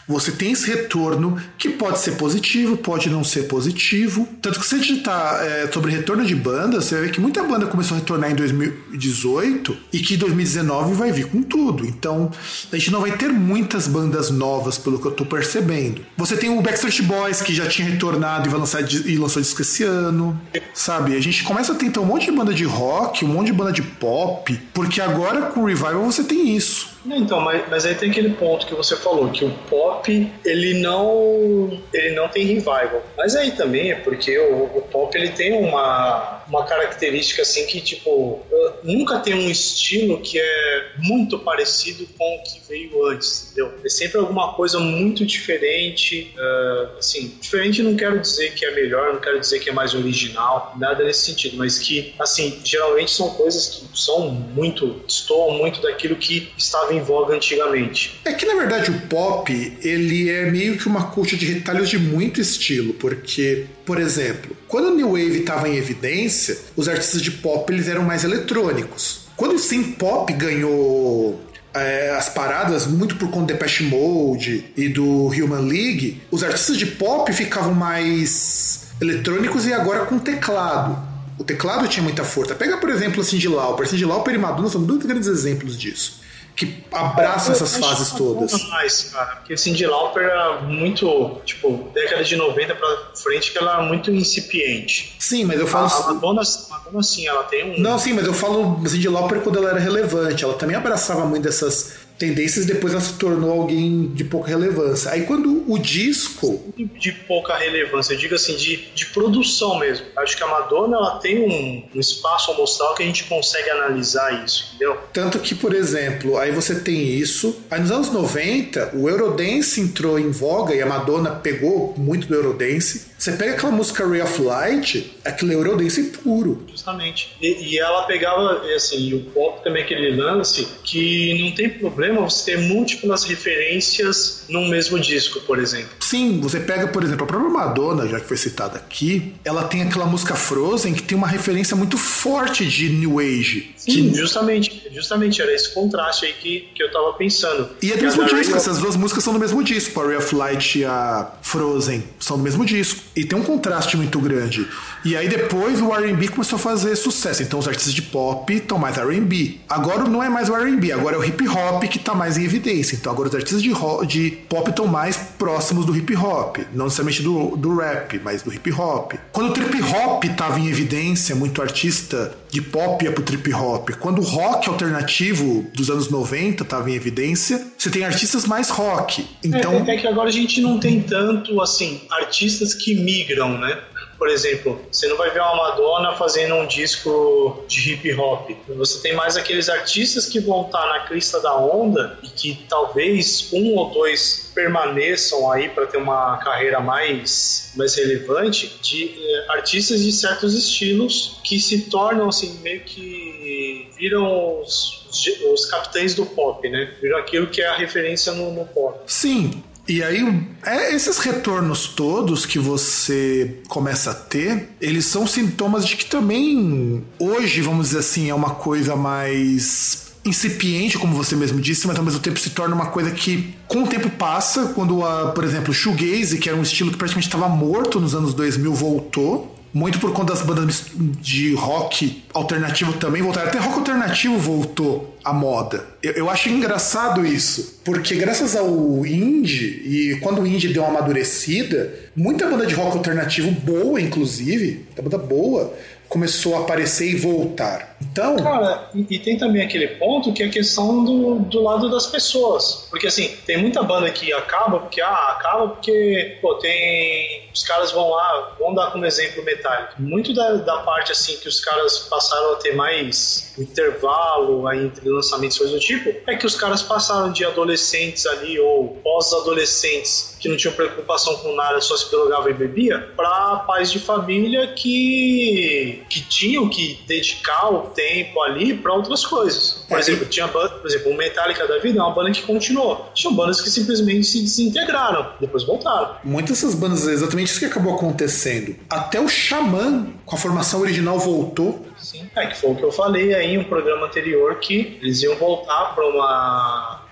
você 0.07 0.31
tem 0.31 0.51
esse 0.51 0.67
retorno 0.67 1.37
que 1.57 1.69
pode 1.69 1.99
ser 1.99 2.13
positivo, 2.13 2.77
pode 2.77 3.09
não 3.09 3.23
ser 3.23 3.43
positivo. 3.43 4.27
Tanto 4.41 4.59
que 4.59 4.65
se 4.65 4.71
você 4.71 4.79
digitar 4.79 5.43
é, 5.43 5.69
sobre 5.71 5.91
retorno 5.91 6.25
de 6.25 6.35
banda, 6.35 6.81
você 6.81 6.95
vai 6.95 7.05
ver 7.05 7.11
que 7.11 7.21
muita 7.21 7.43
banda 7.43 7.67
começou 7.67 7.95
a 7.95 7.99
retornar 7.99 8.31
em 8.31 8.35
2018 8.35 9.77
e 9.91 9.99
que 9.99 10.17
2019 10.17 10.93
vai 10.93 11.11
vir 11.11 11.27
com 11.27 11.41
tudo. 11.41 11.85
Então, 11.85 12.31
a 12.71 12.77
gente 12.77 12.91
não 12.91 13.01
vai 13.01 13.11
ter 13.17 13.29
muitas 13.29 13.87
bandas 13.87 14.29
novas, 14.29 14.77
pelo 14.77 14.99
que 14.99 15.07
eu 15.07 15.11
tô 15.11 15.25
percebendo. 15.25 16.01
Você 16.17 16.35
tem 16.35 16.49
o 16.49 16.61
Backstreet 16.61 17.01
Boys, 17.03 17.41
que 17.41 17.53
já 17.53 17.67
tinha 17.67 17.87
retornado 17.87 18.47
e, 18.47 18.51
vai 18.51 18.59
lançar, 18.59 18.81
e 18.81 19.17
lançou 19.17 19.41
disco 19.41 19.61
esse 19.61 19.83
ano, 19.83 20.39
sabe? 20.73 21.15
A 21.15 21.21
gente 21.21 21.43
começa 21.43 21.73
a 21.73 21.75
ter 21.75 21.85
então 21.85 22.03
um 22.03 22.07
monte 22.07 22.25
de 22.25 22.31
banda 22.31 22.53
de 22.53 22.65
rock, 22.65 23.23
um 23.25 23.29
monte 23.29 23.47
de 23.47 23.53
banda 23.53 23.71
de 23.71 23.81
pop, 23.81 24.59
porque 24.73 25.01
agora 25.01 25.43
com 25.43 25.61
o 25.61 25.65
Revival 25.65 26.03
você 26.05 26.23
tem 26.23 26.55
isso. 26.55 26.92
Então, 27.05 27.39
mas, 27.41 27.63
mas 27.69 27.85
aí 27.85 27.95
tem 27.95 28.09
aquele 28.09 28.29
ponto 28.29 28.65
que 28.65 28.73
você 28.73 28.95
falou, 28.95 29.29
que 29.29 29.43
o 29.43 29.49
pop, 29.69 30.31
ele 30.45 30.79
não 30.81 31.81
ele 31.93 32.15
não 32.15 32.27
tem 32.29 32.45
revival. 32.45 33.03
Mas 33.17 33.35
aí 33.35 33.51
também 33.51 33.91
é 33.91 33.95
porque 33.95 34.37
o, 34.37 34.77
o 34.77 34.81
pop, 34.81 35.15
ele 35.17 35.29
tem 35.29 35.53
uma, 35.53 36.42
uma 36.47 36.65
característica 36.65 37.41
assim 37.41 37.65
que, 37.65 37.81
tipo, 37.81 38.45
nunca 38.83 39.19
tem 39.19 39.33
um 39.33 39.49
estilo 39.49 40.19
que 40.21 40.39
é 40.39 40.91
muito 40.97 41.39
parecido 41.39 42.07
com 42.17 42.35
o 42.35 42.43
que 42.43 42.61
veio 42.67 43.05
antes, 43.07 43.47
entendeu? 43.51 43.73
É 43.83 43.89
sempre 43.89 44.19
alguma 44.19 44.53
coisa 44.53 44.79
muito 44.79 45.25
diferente, 45.25 46.33
uh, 46.37 46.97
assim, 46.97 47.37
diferente 47.39 47.81
não 47.81 47.95
quero 47.95 48.19
dizer 48.19 48.53
que 48.53 48.65
é 48.65 48.71
melhor, 48.73 49.13
não 49.13 49.19
quero 49.19 49.39
dizer 49.39 49.59
que 49.59 49.69
é 49.69 49.73
mais 49.73 49.93
original, 49.93 50.73
nada 50.77 51.03
nesse 51.03 51.25
sentido, 51.25 51.57
mas 51.57 51.79
que, 51.79 52.13
assim, 52.19 52.59
geralmente 52.63 53.11
são 53.11 53.29
coisas 53.31 53.67
que 53.67 53.99
são 53.99 54.29
muito, 54.29 55.03
estou 55.07 55.51
muito 55.53 55.81
daquilo 55.81 56.15
que 56.15 56.51
estava 56.57 56.93
em 56.93 57.01
voga 57.01 57.35
antigamente. 57.35 58.19
É 58.25 58.33
que 58.33 58.45
na 58.45 58.55
verdade 58.55 58.91
o 58.91 59.01
pop 59.07 59.77
ele 59.81 60.29
é 60.29 60.49
meio 60.49 60.77
que 60.77 60.87
uma 60.87 61.11
coxa 61.11 61.35
de 61.35 61.45
retalhos 61.45 61.89
de 61.89 61.97
muito 61.97 62.41
estilo, 62.41 62.93
porque, 62.93 63.65
por 63.85 63.99
exemplo, 63.99 64.55
quando 64.67 64.89
o 64.89 64.95
New 64.95 65.09
Wave 65.09 65.39
estava 65.39 65.67
em 65.67 65.75
evidência, 65.75 66.57
os 66.75 66.87
artistas 66.87 67.21
de 67.21 67.31
pop 67.31 67.71
eles 67.71 67.87
eram 67.87 68.03
mais 68.03 68.23
eletrônicos. 68.23 69.23
Quando 69.35 69.55
o 69.55 69.59
Sim 69.59 69.83
Pop 69.93 70.31
ganhou 70.33 71.41
é, 71.73 72.11
as 72.11 72.29
paradas, 72.29 72.85
muito 72.85 73.15
por 73.15 73.29
conta 73.29 73.47
do 73.47 73.53
Depeche 73.53 73.83
Mode 73.83 74.71
e 74.77 74.87
do 74.87 75.27
Human 75.27 75.67
League, 75.67 76.21
os 76.29 76.43
artistas 76.43 76.77
de 76.77 76.85
pop 76.85 77.31
ficavam 77.33 77.73
mais 77.73 78.85
eletrônicos 79.01 79.65
e 79.65 79.73
agora 79.73 80.05
com 80.05 80.19
teclado. 80.19 80.97
O 81.39 81.43
teclado 81.43 81.87
tinha 81.87 82.03
muita 82.03 82.23
força. 82.23 82.53
Pega, 82.53 82.77
por 82.77 82.89
exemplo, 82.89 83.21
a 83.21 83.23
Cindy 83.23 83.47
Lauper. 83.47 83.87
Cindy 83.87 84.05
Lauper 84.05 84.35
e 84.35 84.37
Madonna 84.37 84.69
são 84.69 84.83
dois 84.83 85.03
grandes 85.03 85.27
exemplos 85.27 85.77
disso 85.77 86.22
que 86.55 86.83
abraça 86.91 87.51
essas 87.51 87.77
fases 87.77 88.11
todas. 88.11 88.51
Mais, 88.69 89.09
cara, 89.11 89.37
porque 89.37 89.57
Cindy 89.57 89.85
Lauper 89.85 90.23
era 90.23 90.61
muito, 90.61 91.41
tipo, 91.45 91.89
década 91.93 92.23
de 92.23 92.35
90 92.35 92.75
pra 92.75 92.97
frente, 93.15 93.51
que 93.51 93.57
ela 93.57 93.73
era 93.73 93.83
muito 93.83 94.11
incipiente. 94.11 95.15
Sim, 95.19 95.45
mas 95.45 95.59
eu 95.59 95.67
falo. 95.67 95.87
A, 95.87 95.95
a 95.95 96.13
Madonna, 96.13 96.41
Madonna, 96.69 97.03
sim, 97.03 97.27
ela 97.27 97.43
tem 97.43 97.71
um. 97.71 97.79
Não, 97.79 97.97
sim, 97.97 98.13
mas 98.13 98.25
eu 98.25 98.33
falo 98.33 98.79
Cindy 98.87 99.09
Lauper 99.09 99.41
quando 99.41 99.57
ela 99.57 99.71
era 99.71 99.79
relevante. 99.79 100.43
Ela 100.43 100.53
também 100.53 100.75
abraçava 100.75 101.25
muito 101.25 101.43
dessas 101.43 102.02
tendências, 102.17 102.65
depois 102.65 102.93
ela 102.93 103.01
se 103.01 103.13
tornou 103.13 103.51
alguém 103.51 104.07
de 104.13 104.23
pouca 104.23 104.49
relevância. 104.49 105.11
Aí 105.11 105.23
quando 105.23 105.63
o 105.67 105.77
disco. 105.77 106.73
De, 106.77 107.11
pouca 107.11 107.55
relevância, 107.55 108.13
eu 108.13 108.17
digo 108.17 108.35
assim, 108.35 108.55
de, 108.55 108.77
de 108.93 109.05
produção 109.07 109.79
mesmo. 109.79 110.05
Acho 110.17 110.37
que 110.37 110.43
a 110.43 110.47
Madonna 110.47 110.97
ela 110.97 111.19
tem 111.19 111.39
um, 111.39 111.83
um 111.95 111.99
espaço 111.99 112.51
amostral 112.51 112.95
que 112.95 113.03
a 113.03 113.05
gente 113.05 113.23
consegue 113.25 113.69
analisar 113.69 114.43
isso, 114.43 114.69
entendeu? 114.69 114.97
Tanto 115.11 115.39
que, 115.39 115.55
por 115.55 115.73
exemplo, 115.73 116.37
aí 116.37 116.51
você 116.51 116.75
tem 116.75 117.03
isso. 117.03 117.63
Aí 117.69 117.79
nos 117.79 117.91
anos 117.91 118.11
90, 118.11 118.91
o 118.95 119.09
Eurodance 119.09 119.79
entrou 119.79 120.19
em 120.19 120.31
voga 120.31 120.73
e 120.73 120.81
a 120.81 120.85
Madonna 120.85 121.31
pegou 121.31 121.93
muito 121.97 122.27
do 122.27 122.35
Eurodance. 122.35 123.12
Você 123.23 123.31
pega 123.31 123.53
aquela 123.53 123.71
música 123.71 124.05
Ray 124.05 124.21
of 124.21 124.41
Light, 124.41 125.15
aquele 125.23 125.53
Eurodance 125.53 126.03
puro. 126.21 126.65
Justamente. 126.69 127.33
E, 127.41 127.69
e 127.69 127.79
ela 127.79 128.03
pegava, 128.03 128.61
assim, 128.75 129.13
o 129.13 129.21
ponto 129.31 129.63
também 129.63 129.81
aquele 129.81 130.13
lance, 130.13 130.67
que 130.83 131.41
não 131.41 131.53
tem 131.53 131.69
problema 131.69 132.19
você 132.19 132.51
ter 132.51 132.57
múltiplas 132.57 133.23
referências 133.23 134.43
num 134.49 134.67
mesmo 134.67 134.99
disco, 134.99 135.39
por 135.39 135.57
exemplo. 135.57 135.91
Sim, 136.01 136.41
você 136.41 136.59
pega, 136.59 136.85
por 136.89 137.01
exemplo, 137.01 137.23
a 137.23 137.27
própria 137.27 137.49
Madonna, 137.49 138.09
já 138.09 138.19
que 138.19 138.27
foi 138.27 138.35
citada 138.35 138.77
aqui, 138.77 139.33
ela 139.45 139.63
tem 139.63 139.83
aquela 139.83 140.05
música 140.05 140.35
Frozen 140.35 140.93
que 140.93 141.03
tem 141.03 141.17
uma 141.17 141.27
referência 141.27 141.77
muito 141.77 141.97
forte 141.97 142.65
de 142.65 142.89
New 142.89 143.19
Age. 143.19 143.73
Sim, 143.77 144.09
que... 144.09 144.15
justamente, 144.15 144.89
justamente, 144.91 145.41
era 145.41 145.53
esse 145.53 145.73
contraste 145.73 146.25
aí 146.25 146.33
que, 146.33 146.67
que 146.75 146.83
eu 146.83 146.91
tava 146.91 147.13
pensando. 147.13 147.69
E 147.81 147.89
é 147.89 147.95
do 147.95 148.03
mesmo 148.03 148.25
disco, 148.25 148.57
essas 148.57 148.79
duas 148.79 148.97
músicas 148.97 149.23
são 149.23 149.31
do 149.31 149.39
mesmo 149.39 149.63
disco, 149.63 150.01
a 150.01 150.07
Ray 150.07 150.17
of 150.17 150.35
Light 150.35 150.79
e 150.79 150.83
a 150.83 151.31
Frozen 151.41 152.03
são 152.19 152.35
do 152.35 152.43
mesmo 152.43 152.65
disco. 152.65 153.12
E 153.15 153.23
tem 153.23 153.37
um 153.37 153.43
contraste 153.43 153.95
muito 153.95 154.19
grande. 154.19 154.67
E 155.05 155.15
aí 155.15 155.27
depois 155.27 155.79
o 155.81 155.93
R&B 155.93 156.29
começou 156.29 156.57
a 156.57 156.59
fazer 156.59 156.95
sucesso. 156.95 157.43
Então 157.43 157.59
os 157.59 157.67
artistas 157.67 157.93
de 157.93 158.01
pop 158.01 158.51
estão 158.51 158.77
mais 158.77 158.97
R&B. 158.97 159.59
Agora 159.69 160.03
não 160.05 160.23
é 160.23 160.29
mais 160.29 160.49
o 160.49 160.55
R&B, 160.55 160.91
agora 160.91 161.15
é 161.15 161.19
o 161.19 161.23
hip 161.23 161.47
hop 161.47 161.83
que 161.83 161.97
está 161.97 162.15
mais 162.15 162.37
em 162.37 162.43
evidência. 162.43 162.95
Então 162.95 163.11
agora 163.11 163.29
os 163.29 163.35
artistas 163.35 163.61
de, 163.61 163.71
de 164.07 164.31
pop 164.49 164.69
estão 164.69 164.87
mais 164.87 165.15
próximos 165.15 165.85
do 165.85 165.95
hip 165.95 166.15
hop, 166.15 166.57
não 166.73 166.85
necessariamente 166.85 167.21
do, 167.21 167.55
do 167.55 167.75
rap, 167.77 168.19
mas 168.23 168.41
do 168.41 168.53
hip 168.53 168.71
hop. 168.71 169.13
Quando 169.31 169.49
o 169.49 169.53
trip 169.53 169.81
hop 169.81 170.23
estava 170.23 170.59
em 170.59 170.67
evidência, 170.67 171.35
muito 171.35 171.61
artista 171.61 172.35
de 172.53 172.61
pop 172.61 173.03
ia 173.03 173.11
pro 173.11 173.23
trip 173.23 173.51
hop. 173.51 173.89
Quando 173.99 174.19
o 174.19 174.23
rock 174.23 174.69
alternativo 174.69 175.65
dos 175.73 175.89
anos 175.89 176.11
90 176.11 176.61
estava 176.61 176.91
em 176.91 176.93
evidência, 176.93 177.65
você 177.75 177.89
tem 177.89 178.03
artistas 178.03 178.45
mais 178.45 178.69
rock. 178.69 179.25
Então 179.43 179.83
é, 179.87 179.95
é 179.95 179.97
que 179.97 180.07
agora 180.07 180.29
a 180.29 180.31
gente 180.31 180.61
não 180.61 180.79
tem 180.79 181.01
tanto 181.01 181.59
assim 181.59 182.01
artistas 182.11 182.75
que 182.75 182.93
migram, 182.93 183.57
né? 183.57 183.79
Por 184.23 184.29
exemplo, 184.29 184.79
você 184.89 185.05
não 185.09 185.17
vai 185.17 185.31
ver 185.31 185.41
uma 185.41 185.53
Madonna 185.53 186.15
fazendo 186.15 186.55
um 186.55 186.65
disco 186.65 187.61
de 187.67 187.91
hip 187.91 188.13
hop. 188.13 188.51
Você 188.69 189.01
tem 189.01 189.13
mais 189.13 189.35
aqueles 189.35 189.67
artistas 189.67 190.27
que 190.27 190.39
vão 190.39 190.65
estar 190.65 190.87
na 190.87 191.01
crista 191.01 191.41
da 191.41 191.53
onda 191.57 192.17
e 192.23 192.29
que 192.29 192.65
talvez 192.69 193.49
um 193.51 193.75
ou 193.75 193.89
dois 193.89 194.49
permaneçam 194.55 195.51
aí 195.51 195.67
para 195.67 195.87
ter 195.87 195.97
uma 195.97 196.37
carreira 196.37 196.79
mais, 196.79 197.73
mais 197.75 197.95
relevante 197.95 198.73
de 198.81 199.09
eh, 199.09 199.45
artistas 199.49 200.01
de 200.01 200.13
certos 200.13 200.53
estilos 200.53 201.41
que 201.43 201.59
se 201.59 201.89
tornam 201.89 202.29
assim 202.29 202.61
meio 202.61 202.79
que 202.85 203.89
viram 203.97 204.61
os, 204.61 205.05
os 205.51 205.65
capitães 205.65 206.15
do 206.15 206.25
pop, 206.25 206.65
né? 206.69 206.93
Viram 207.01 207.17
aquilo 207.17 207.47
que 207.47 207.61
é 207.61 207.67
a 207.67 207.75
referência 207.75 208.31
no, 208.31 208.53
no 208.53 208.65
pop. 208.67 209.01
Sim, 209.05 209.61
e 209.87 210.01
aí, 210.01 210.47
é, 210.65 210.95
esses 210.95 211.17
retornos 211.17 211.87
todos 211.87 212.45
que 212.45 212.57
você 212.57 213.57
começa 213.67 214.11
a 214.11 214.13
ter, 214.13 214.69
eles 214.79 215.05
são 215.05 215.27
sintomas 215.27 215.85
de 215.85 215.97
que 215.97 216.05
também 216.05 217.03
hoje, 217.19 217.61
vamos 217.61 217.87
dizer 217.87 217.99
assim, 217.99 218.29
é 218.29 218.33
uma 218.33 218.51
coisa 218.51 218.95
mais 218.95 220.13
incipiente, 220.25 220.97
como 220.97 221.15
você 221.15 221.35
mesmo 221.35 221.59
disse, 221.59 221.85
mas 221.85 221.97
ao 221.97 222.03
mesmo 222.03 222.21
tempo 222.21 222.39
se 222.39 222.51
torna 222.51 222.73
uma 222.73 222.85
coisa 222.85 223.11
que 223.11 223.53
com 223.67 223.83
o 223.83 223.87
tempo 223.87 224.09
passa, 224.09 224.67
quando, 224.67 225.05
a, 225.05 225.31
por 225.31 225.43
exemplo, 225.43 225.71
o 225.71 225.73
shoegaze, 225.73 226.37
que 226.37 226.47
era 226.47 226.57
um 226.57 226.61
estilo 226.61 226.91
que 226.91 226.97
praticamente 226.97 227.27
estava 227.27 227.49
morto 227.49 227.99
nos 227.99 228.15
anos 228.15 228.33
2000, 228.33 228.73
voltou, 228.73 229.52
muito 229.73 229.99
por 229.99 230.13
conta 230.13 230.33
das 230.33 230.43
bandas 230.43 230.85
de 230.95 231.53
rock 231.55 232.23
alternativo 232.33 232.93
também 232.93 233.21
voltaram. 233.21 233.47
Até 233.47 233.57
rock 233.57 233.79
alternativo 233.79 234.37
voltou 234.37 235.17
à 235.23 235.33
moda. 235.33 235.85
Eu, 236.01 236.11
eu 236.13 236.29
acho 236.29 236.49
engraçado 236.49 237.25
isso, 237.25 237.79
porque 237.83 238.15
graças 238.15 238.55
ao 238.55 239.05
indie, 239.05 239.81
e 239.83 240.19
quando 240.21 240.41
o 240.41 240.47
indie 240.47 240.71
deu 240.71 240.83
uma 240.83 240.99
amadurecida, 240.99 241.93
muita 242.15 242.47
banda 242.47 242.65
de 242.65 242.75
rock 242.75 242.97
alternativo 242.97 243.49
boa, 243.49 243.99
inclusive, 243.99 244.85
muita 244.85 245.01
banda 245.01 245.17
boa, 245.17 245.73
começou 246.07 246.55
a 246.55 246.59
aparecer 246.59 247.09
e 247.09 247.15
voltar. 247.15 247.92
Então. 248.11 248.35
Cara, 248.37 248.89
e, 248.93 249.05
e, 249.09 249.19
tem 249.19 249.37
também 249.37 249.63
aquele 249.63 249.87
ponto 249.87 250.33
que 250.33 250.43
é 250.43 250.47
a 250.47 250.49
questão 250.49 251.03
do, 251.03 251.39
do 251.39 251.61
lado 251.61 251.89
das 251.89 252.07
pessoas. 252.07 252.87
Porque 252.89 253.07
assim, 253.07 253.35
tem 253.45 253.57
muita 253.57 253.81
banda 253.83 254.09
que 254.11 254.33
acaba 254.33 254.79
porque, 254.79 255.01
ah, 255.01 255.35
acaba 255.37 255.69
porque, 255.69 256.37
pô, 256.41 256.55
tem. 256.55 257.43
Os 257.53 257.63
caras 257.63 257.91
vão 257.91 258.09
lá, 258.09 258.55
vamos 258.59 258.75
dar 258.75 258.91
como 258.91 259.05
exemplo 259.05 259.43
Metallica. 259.43 259.93
Muito 259.99 260.33
da, 260.33 260.53
da 260.53 260.77
parte 260.77 261.11
assim 261.11 261.37
que 261.37 261.47
os 261.47 261.59
caras 261.59 261.99
passaram 261.99 262.53
a 262.53 262.55
ter 262.55 262.75
mais 262.75 263.53
intervalo 263.59 264.67
aí 264.67 264.85
entre 264.85 265.07
lançamentos 265.07 265.57
coisas 265.57 265.75
do 265.75 265.79
tipo, 265.79 266.13
é 266.27 266.35
que 266.35 266.45
os 266.45 266.55
caras 266.55 266.81
passaram 266.81 267.31
de 267.31 267.45
adolescentes 267.45 268.25
ali 268.25 268.59
ou 268.59 268.99
pós-adolescentes 269.03 270.33
que 270.43 270.49
não 270.49 270.57
tinham 270.57 270.73
preocupação 270.73 271.37
com 271.37 271.55
nada, 271.55 271.79
só 271.79 271.95
se 271.95 272.11
drogava 272.11 272.49
e 272.49 272.53
bebia, 272.53 272.99
para 273.15 273.57
pais 273.59 273.89
de 273.89 273.97
família 273.97 274.67
que, 274.73 276.03
que 276.09 276.21
tinham 276.21 276.67
que 276.67 276.99
dedicar 277.07 277.69
o 277.69 277.92
tempo 277.93 278.41
ali 278.41 278.75
para 278.75 278.93
outras 278.93 279.25
coisas. 279.25 279.85
Por 279.87 279.97
é, 279.97 279.99
exemplo, 279.99 280.25
tinha 280.25 280.47
banda, 280.47 280.69
por 280.69 280.87
exemplo, 280.87 281.11
o 281.11 281.17
Metallica 281.17 281.67
da 281.67 281.77
vida 281.79 281.99
é 281.99 282.01
uma 282.01 282.11
banda 282.11 282.31
que 282.31 282.41
continuou. 282.41 283.11
Tinha 283.13 283.31
bandas 283.33 283.61
que 283.61 283.69
simplesmente 283.69 284.25
se 284.25 284.41
desintegraram, 284.41 285.33
depois 285.39 285.63
voltaram. 285.63 286.15
Muitas 286.23 286.63
dessas 286.63 286.75
bandas, 286.75 287.07
é 287.07 287.11
exatamente 287.11 287.49
isso 287.49 287.59
que 287.59 287.65
acabou 287.65 287.93
acontecendo. 287.93 288.75
Até 288.89 289.19
o 289.19 289.27
Xamã, 289.27 290.07
com 290.25 290.35
a 290.35 290.39
formação 290.39 290.81
original, 290.81 291.19
voltou. 291.19 291.85
Sim, 291.97 292.29
é 292.35 292.47
que 292.47 292.57
foi 292.57 292.71
o 292.71 292.75
que 292.75 292.83
eu 292.83 292.91
falei 292.91 293.33
aí 293.33 293.53
em 293.53 293.57
um 293.57 293.63
programa 293.63 294.07
anterior 294.07 294.55
que 294.55 294.97
eles 295.01 295.21
iam 295.21 295.35
voltar 295.35 295.93
para 295.93 296.07
uma 296.07 297.02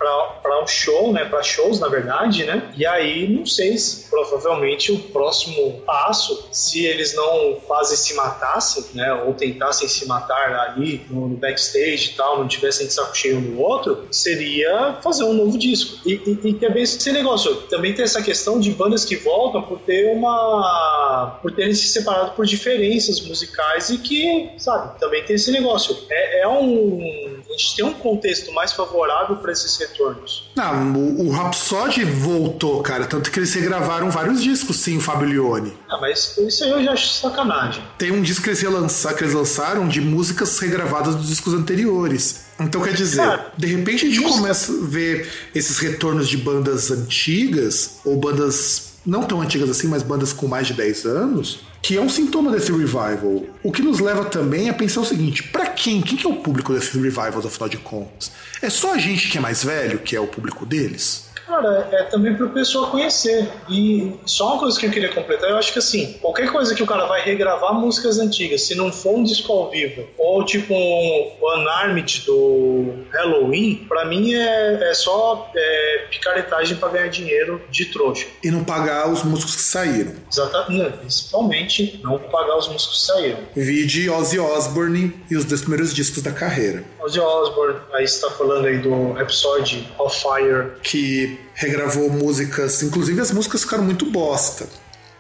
para 0.42 0.62
um 0.62 0.68
show, 0.68 1.14
né, 1.14 1.26
para 1.26 1.44
shows 1.44 1.80
na 1.80 1.88
verdade, 1.88 2.44
né? 2.44 2.72
E 2.76 2.86
aí 2.86 3.28
não 3.30 3.46
sei 3.46 3.78
se 3.78 4.10
provavelmente 4.10 4.92
o 4.92 5.00
próximo 5.00 5.82
passo, 5.86 6.48
se 6.52 6.86
eles 6.86 7.16
não 7.16 7.56
quase 7.68 7.96
se 7.96 8.14
matassem, 8.16 8.86
né, 8.94 9.14
ou 9.14 9.34
tentassem 9.34 9.88
se 9.88 10.08
matar 10.08 10.54
ali 10.54 11.06
no, 11.10 11.30
backstage 11.42 12.12
e 12.12 12.14
tal, 12.14 12.40
não 12.40 12.48
tivessem 12.48 12.88
de 12.88 12.94
saco 12.94 13.16
cheio 13.16 13.38
um 13.38 13.42
do 13.42 13.62
outro, 13.62 14.08
seria 14.12 14.98
fazer 15.02 15.24
um 15.24 15.34
novo 15.34 15.58
disco. 15.58 15.98
E, 16.06 16.14
e, 16.14 16.50
e 16.50 16.54
também 16.54 16.84
esse 16.84 17.12
negócio, 17.12 17.56
também 17.64 17.94
tem 17.94 18.04
essa 18.04 18.22
questão 18.22 18.60
de 18.60 18.72
bandas 18.72 19.06
que 19.06 19.16
voltam 19.16 19.62
por 19.62 19.80
ter 19.80 20.14
uma, 20.14 21.40
por 21.42 21.52
terem 21.52 21.74
se 21.74 21.88
separado 21.88 22.32
por 22.32 22.46
diferenças 22.46 23.22
musicais 23.22 23.90
e 23.90 23.98
que, 23.98 24.52
sabe, 24.58 25.00
também 25.00 25.24
tem 25.24 25.36
esse 25.36 25.52
negócio. 25.52 25.98
É, 26.10 26.42
é 26.42 26.48
um, 26.48 27.41
a 27.54 27.58
gente 27.58 27.76
tem 27.76 27.86
um 27.86 27.94
contexto 27.94 28.52
mais 28.54 28.74
favorável 28.74 29.36
para 29.38 29.52
esses 29.52 29.78
retornos. 29.78 30.50
Não, 30.56 30.94
o, 30.94 31.28
o 31.28 31.32
Rhapsody 31.32 32.04
voltou, 32.04 32.82
cara. 32.82 33.06
Tanto 33.06 33.32
que 33.32 33.40
eles 33.40 33.54
regravaram 33.54 34.10
vários 34.10 34.42
discos, 34.42 34.78
sim, 34.78 34.98
o 34.98 35.02
Fábio 35.02 35.28
Leone. 35.28 35.74
Ah, 35.90 35.98
mas 36.00 36.38
isso 36.38 36.64
aí 36.64 36.72
eu 36.72 36.84
já 36.84 36.94
acho 36.94 37.08
sacanagem. 37.10 37.84
Tem 37.98 38.12
um 38.12 38.22
disco 38.22 38.44
que 38.44 38.50
eles, 38.50 38.62
relançaram, 38.62 39.18
que 39.18 39.24
eles 39.24 39.34
lançaram 39.34 39.88
de 39.88 40.02
músicas 40.02 40.58
regravadas 40.60 41.16
dos 41.16 41.28
discos 41.28 41.54
anteriores. 41.54 42.46
Então, 42.60 42.82
quer 42.82 42.94
dizer, 42.94 43.18
cara, 43.18 43.52
de 43.58 43.68
repente 43.68 44.06
a 44.06 44.10
gente 44.10 44.24
isso... 44.24 44.34
começa 44.34 44.72
a 44.72 44.86
ver 44.86 45.30
esses 45.54 45.78
retornos 45.80 46.30
de 46.30 46.38
bandas 46.38 46.92
antigas, 46.92 48.00
ou 48.06 48.18
bandas 48.18 48.92
não 49.06 49.24
tão 49.24 49.42
antigas 49.42 49.70
assim, 49.70 49.88
mas 49.88 50.04
bandas 50.04 50.32
com 50.32 50.48
mais 50.48 50.68
de 50.68 50.74
10 50.74 51.06
anos, 51.06 51.60
que 51.82 51.98
é 51.98 52.02
um 52.02 52.10
sintoma 52.10 52.52
desse 52.52 52.72
revival. 52.72 53.44
O 53.64 53.72
que 53.72 53.82
nos 53.82 54.00
leva 54.00 54.26
também 54.26 54.70
a 54.70 54.74
pensar 54.74 55.02
o 55.02 55.06
seguinte: 55.06 55.44
para 55.44 55.68
quem? 55.68 56.02
Quem 56.02 56.18
que 56.18 56.26
é 56.26 56.30
o 56.30 56.38
público 56.38 56.74
desses 56.74 56.94
revivals, 56.94 57.46
afinal 57.46 57.70
de 57.70 57.78
contas? 57.78 58.32
É 58.62 58.70
só 58.70 58.94
a 58.94 58.98
gente 58.98 59.30
que 59.30 59.38
é 59.38 59.42
mais 59.42 59.64
velho 59.64 60.00
que 60.00 60.16
é 60.16 60.20
o 60.20 60.28
público 60.28 60.66
deles? 60.66 61.31
Cara, 61.52 61.90
é 61.92 62.04
também 62.04 62.34
para 62.34 62.46
o 62.46 62.50
pessoal 62.50 62.90
conhecer. 62.90 63.46
E 63.70 64.16
só 64.26 64.54
uma 64.54 64.60
coisa 64.60 64.80
que 64.80 64.86
eu 64.86 64.90
queria 64.90 65.10
completar, 65.10 65.50
eu 65.50 65.58
acho 65.58 65.74
que 65.74 65.80
assim, 65.80 66.14
qualquer 66.22 66.50
coisa 66.50 66.74
que 66.74 66.82
o 66.82 66.86
cara 66.86 67.06
vai 67.08 67.22
regravar 67.22 67.74
músicas 67.74 68.20
antigas, 68.20 68.62
se 68.62 68.74
não 68.74 68.90
for 68.90 69.16
um 69.18 69.24
disco 69.24 69.52
ao 69.52 69.70
vivo, 69.70 70.08
ou 70.18 70.46
tipo 70.46 70.74
um 70.74 71.36
Unarmed 71.42 72.24
do 72.26 72.94
Halloween, 73.12 73.86
para 73.90 74.06
mim 74.06 74.34
é, 74.34 74.92
é 74.92 74.94
só 74.94 75.52
é, 75.54 76.06
picaretagem 76.10 76.78
para 76.78 76.88
ganhar 76.88 77.10
dinheiro 77.10 77.62
de 77.70 77.84
trouxa. 77.88 78.28
E 78.42 78.50
não 78.50 78.64
pagar 78.64 79.12
os 79.12 79.22
músicos 79.22 79.58
que 79.58 79.62
saíram. 79.62 80.14
Exatamente, 80.32 81.00
principalmente 81.00 82.00
não 82.02 82.18
pagar 82.18 82.58
os 82.60 82.70
músicos 82.70 83.02
que 83.02 83.06
saíram. 83.08 83.40
Vide 83.54 84.10
Ozzy 84.10 84.40
Osbourne 84.40 85.14
e 85.30 85.36
os 85.36 85.44
dois 85.44 85.60
primeiros 85.60 85.94
discos 85.94 86.24
da 86.24 86.32
carreira. 86.32 86.86
Ozzy 87.02 87.20
Osbourne, 87.20 87.78
aí 87.92 88.08
você 88.08 88.22
tá 88.22 88.32
falando 88.32 88.68
aí 88.68 88.78
do 88.78 89.12
Rhapsody 89.12 89.86
of 90.00 90.18
Fire. 90.18 90.80
Que 90.82 91.41
regravou 91.54 92.10
músicas, 92.10 92.82
inclusive 92.84 93.22
as 93.22 93.32
músicas 93.32 93.64
ficaram 93.64 93.84
muito 93.84 94.06
bosta 94.06 94.68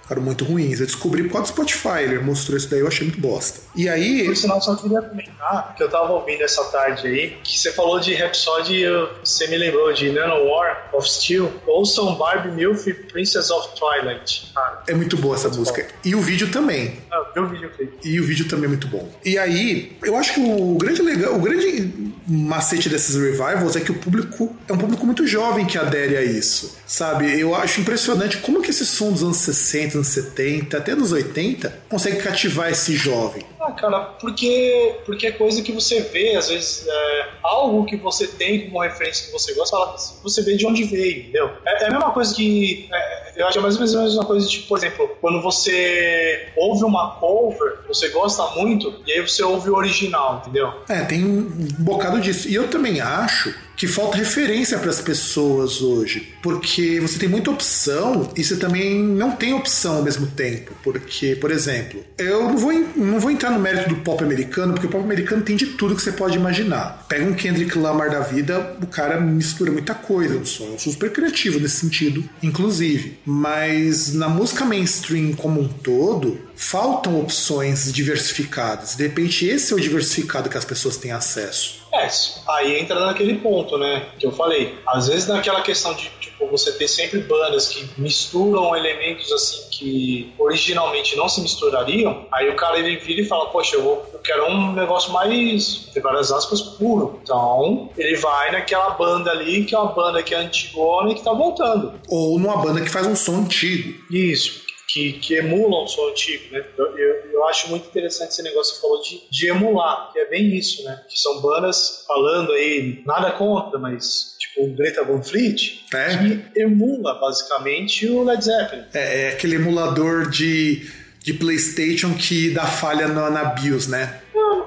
ficaram 0.01 0.21
muito 0.21 0.43
ruins. 0.43 0.79
Eu 0.79 0.85
descobri 0.85 1.23
por 1.23 1.33
causa 1.33 1.51
do 1.51 1.53
Spotify, 1.53 2.03
ele 2.03 2.19
mostrou 2.19 2.57
isso 2.57 2.69
daí, 2.69 2.79
eu 2.79 2.87
achei 2.87 3.07
muito 3.07 3.19
bosta. 3.19 3.59
E 3.75 3.87
aí. 3.87 4.25
Por 4.25 4.35
sinal, 4.35 4.61
só 4.61 4.75
queria 4.75 5.01
comentar 5.01 5.75
que 5.75 5.83
eu 5.83 5.89
tava 5.89 6.11
ouvindo 6.11 6.41
essa 6.43 6.63
tarde 6.65 7.07
aí, 7.07 7.37
que 7.43 7.57
você 7.57 7.71
falou 7.71 7.99
de 7.99 8.13
Rhapsody, 8.13 8.83
você 9.23 9.47
me 9.47 9.57
lembrou 9.57 9.91
de 9.93 10.09
War 10.09 10.89
of 10.93 11.09
Steel. 11.09 11.51
Ouçam 11.65 12.15
Barbie 12.15 12.51
Milf 12.51 12.85
Princess 13.11 13.49
of 13.49 13.69
Twilight. 13.79 14.51
Cara, 14.53 14.83
é 14.87 14.93
muito 14.93 15.17
boa 15.17 15.35
essa 15.35 15.47
muito 15.47 15.59
música. 15.59 15.83
Bom. 15.83 15.89
E 16.03 16.15
o 16.15 16.21
vídeo 16.21 16.49
também. 16.51 16.99
Ah, 17.11 17.25
o 17.39 17.47
vídeo 17.47 17.71
E 18.03 18.19
o 18.19 18.23
vídeo 18.23 18.47
também 18.47 18.65
é 18.65 18.69
muito 18.69 18.87
bom. 18.87 19.09
E 19.23 19.37
aí, 19.37 19.97
eu 20.03 20.15
acho 20.15 20.33
que 20.33 20.39
o 20.41 20.75
grande 20.77 21.01
legal, 21.01 21.35
o 21.35 21.39
grande 21.39 22.11
macete 22.27 22.89
desses 22.89 23.15
revivals 23.15 23.75
é 23.75 23.79
que 23.79 23.91
o 23.91 23.95
público 23.95 24.55
é 24.67 24.73
um 24.73 24.77
público 24.77 25.05
muito 25.05 25.25
jovem 25.25 25.65
que 25.65 25.77
adere 25.77 26.17
a 26.17 26.23
isso. 26.23 26.77
Sabe? 26.85 27.39
Eu 27.39 27.55
acho 27.55 27.81
impressionante 27.81 28.37
como 28.37 28.61
que 28.61 28.69
esse 28.69 28.85
som 28.85 29.11
dos 29.11 29.23
anos 29.23 29.37
60, 29.37 30.00
anos 30.01 30.07
70, 30.07 30.77
até 30.77 30.95
nos 30.95 31.11
80, 31.11 31.73
consegue 31.87 32.17
cativar 32.17 32.69
esse 32.69 32.95
jovem. 32.95 33.43
Ah, 33.59 33.71
cara, 33.71 33.99
porque, 34.19 34.95
porque 35.05 35.27
é 35.27 35.31
coisa 35.31 35.61
que 35.61 35.71
você 35.71 36.01
vê, 36.01 36.35
às 36.35 36.49
vezes, 36.49 36.85
é, 36.87 37.29
algo 37.43 37.85
que 37.85 37.95
você 37.95 38.27
tem 38.27 38.65
como 38.65 38.81
referência 38.81 39.27
que 39.27 39.31
você 39.31 39.53
gosta, 39.53 39.77
você 40.23 40.41
vê 40.41 40.57
de 40.57 40.65
onde 40.65 40.83
veio, 40.83 41.21
entendeu? 41.21 41.51
É, 41.65 41.83
é 41.83 41.87
a 41.87 41.91
mesma 41.91 42.11
coisa 42.11 42.33
que. 42.35 42.89
É, 42.91 43.21
eu 43.35 43.47
acho 43.47 43.61
mais 43.61 43.75
ou 43.75 43.79
menos 43.79 43.95
a 43.95 44.03
mesma 44.03 44.25
coisa, 44.25 44.47
tipo, 44.47 44.67
por 44.67 44.77
exemplo, 44.77 45.17
quando 45.21 45.41
você 45.41 46.49
ouve 46.57 46.83
uma 46.83 47.15
cover, 47.15 47.79
você 47.87 48.09
gosta 48.09 48.43
muito, 48.59 49.01
e 49.07 49.13
aí 49.13 49.21
você 49.21 49.43
ouve 49.43 49.69
o 49.69 49.75
original, 49.75 50.41
entendeu? 50.41 50.73
É, 50.89 51.03
tem 51.05 51.23
um 51.23 51.47
bocado 51.79 52.19
disso. 52.19 52.49
E 52.49 52.55
eu 52.55 52.67
também 52.67 52.99
acho 52.99 53.53
que 53.75 53.87
falta 53.87 54.17
referência 54.17 54.77
para 54.77 54.89
as 54.89 55.01
pessoas 55.01 55.81
hoje, 55.81 56.33
porque 56.41 56.99
você 56.99 57.17
tem 57.17 57.27
muita 57.27 57.51
opção 57.51 58.31
e 58.35 58.43
você 58.43 58.57
também 58.57 59.01
não 59.01 59.31
tem 59.31 59.53
opção 59.53 59.97
ao 59.97 60.03
mesmo 60.03 60.27
tempo. 60.27 60.73
Porque, 60.83 61.35
por 61.35 61.51
exemplo, 61.51 62.03
eu 62.17 62.43
não 62.43 62.57
vou, 62.57 62.73
não 62.95 63.19
vou 63.19 63.31
entrar 63.31 63.51
no 63.51 63.59
mérito 63.59 63.89
do 63.89 63.95
pop 63.97 64.23
americano, 64.23 64.73
porque 64.73 64.87
o 64.87 64.89
pop 64.89 65.03
americano 65.03 65.41
tem 65.41 65.55
de 65.55 65.67
tudo 65.67 65.95
que 65.95 66.01
você 66.01 66.11
pode 66.11 66.37
imaginar. 66.37 67.05
Pega 67.07 67.25
um 67.25 67.33
Kendrick 67.33 67.77
Lamar 67.77 68.09
da 68.11 68.19
vida, 68.19 68.75
o 68.81 68.87
cara 68.87 69.19
mistura 69.19 69.71
muita 69.71 69.95
coisa 69.95 70.35
no 70.35 70.45
som. 70.45 70.65
Eu 70.65 70.79
sou 70.79 70.93
super 70.93 71.11
criativo 71.11 71.59
nesse 71.59 71.77
sentido, 71.77 72.23
inclusive. 72.41 73.17
Mas 73.25 74.13
na 74.13 74.29
música 74.29 74.65
mainstream 74.65 75.33
como 75.33 75.61
um 75.61 75.67
todo, 75.67 76.39
faltam 76.63 77.19
opções 77.19 77.91
diversificadas. 77.91 78.95
De 78.95 79.03
repente, 79.03 79.47
esse 79.47 79.73
é 79.73 79.75
o 79.75 79.79
diversificado 79.79 80.49
que 80.49 80.57
as 80.57 80.65
pessoas 80.65 80.97
têm 80.97 81.11
acesso. 81.11 81.81
É, 81.93 82.07
aí 82.47 82.79
entra 82.79 82.99
naquele 82.99 83.35
ponto, 83.39 83.77
né? 83.77 84.07
Que 84.17 84.25
eu 84.25 84.31
falei. 84.31 84.77
Às 84.87 85.07
vezes, 85.07 85.27
naquela 85.27 85.61
questão 85.61 85.93
de 85.93 86.09
tipo, 86.19 86.47
você 86.47 86.71
ter 86.73 86.87
sempre 86.87 87.19
bandas 87.19 87.67
que 87.67 87.89
misturam 87.99 88.75
elementos 88.75 89.31
assim 89.31 89.71
que 89.81 90.31
originalmente 90.37 91.15
não 91.15 91.27
se 91.27 91.41
misturariam, 91.41 92.27
aí 92.31 92.47
o 92.49 92.55
cara 92.55 92.77
ele 92.77 92.97
vira 92.97 93.21
e 93.21 93.25
fala: 93.25 93.47
Poxa, 93.49 93.75
eu, 93.75 93.83
vou, 93.83 94.05
eu 94.13 94.19
quero 94.19 94.45
um 94.45 94.73
negócio 94.73 95.11
mais, 95.11 95.87
entre 95.89 95.99
várias 95.99 96.31
aspas, 96.31 96.61
puro. 96.61 97.19
Então, 97.23 97.89
ele 97.97 98.15
vai 98.17 98.51
naquela 98.51 98.91
banda 98.91 99.31
ali, 99.31 99.65
que 99.65 99.73
é 99.73 99.79
uma 99.79 99.91
banda 99.91 100.21
que 100.21 100.35
é 100.35 100.37
antigona 100.37 101.11
e 101.11 101.15
que 101.15 101.23
tá 101.23 101.33
voltando. 101.33 101.93
Ou 102.07 102.37
numa 102.37 102.57
banda 102.57 102.81
que 102.81 102.89
faz 102.89 103.07
um 103.07 103.15
som 103.15 103.37
antigo. 103.37 103.99
Isso 104.11 104.69
que, 104.91 105.13
que 105.13 105.35
emulam 105.35 105.83
o 105.83 105.87
som 105.87 106.09
antigo, 106.09 106.43
né? 106.51 106.63
Eu, 106.77 106.97
eu, 106.97 107.15
eu, 107.31 107.47
acho 107.47 107.69
muito 107.69 107.87
interessante 107.87 108.31
esse 108.31 108.43
negócio 108.43 108.73
que 108.73 108.79
você 108.79 108.87
falou 108.87 109.01
de, 109.01 109.21
de 109.29 109.47
emular, 109.47 110.11
que 110.11 110.19
é 110.19 110.29
bem 110.29 110.53
isso, 110.55 110.83
né? 110.83 111.01
Que 111.09 111.19
são 111.19 111.41
bandas 111.41 112.03
falando 112.07 112.51
aí, 112.51 113.01
nada 113.05 113.31
contra, 113.31 113.79
mas 113.79 114.35
tipo 114.37 114.65
o 114.65 114.75
Greta 114.75 115.03
Van 115.03 115.21
Fleet, 115.21 115.85
é. 115.93 116.17
que 116.17 116.59
emula 116.59 117.15
basicamente 117.15 118.07
o 118.07 118.23
Led 118.23 118.43
Zeppelin. 118.43 118.83
É, 118.93 119.21
é 119.21 119.29
aquele 119.29 119.55
emulador 119.55 120.29
de, 120.29 120.89
de 121.19 121.33
PlayStation 121.33 122.13
que 122.13 122.49
dá 122.49 122.65
falha 122.65 123.07
na, 123.07 123.29
na 123.29 123.45
BIOS, 123.45 123.87
né? 123.87 124.20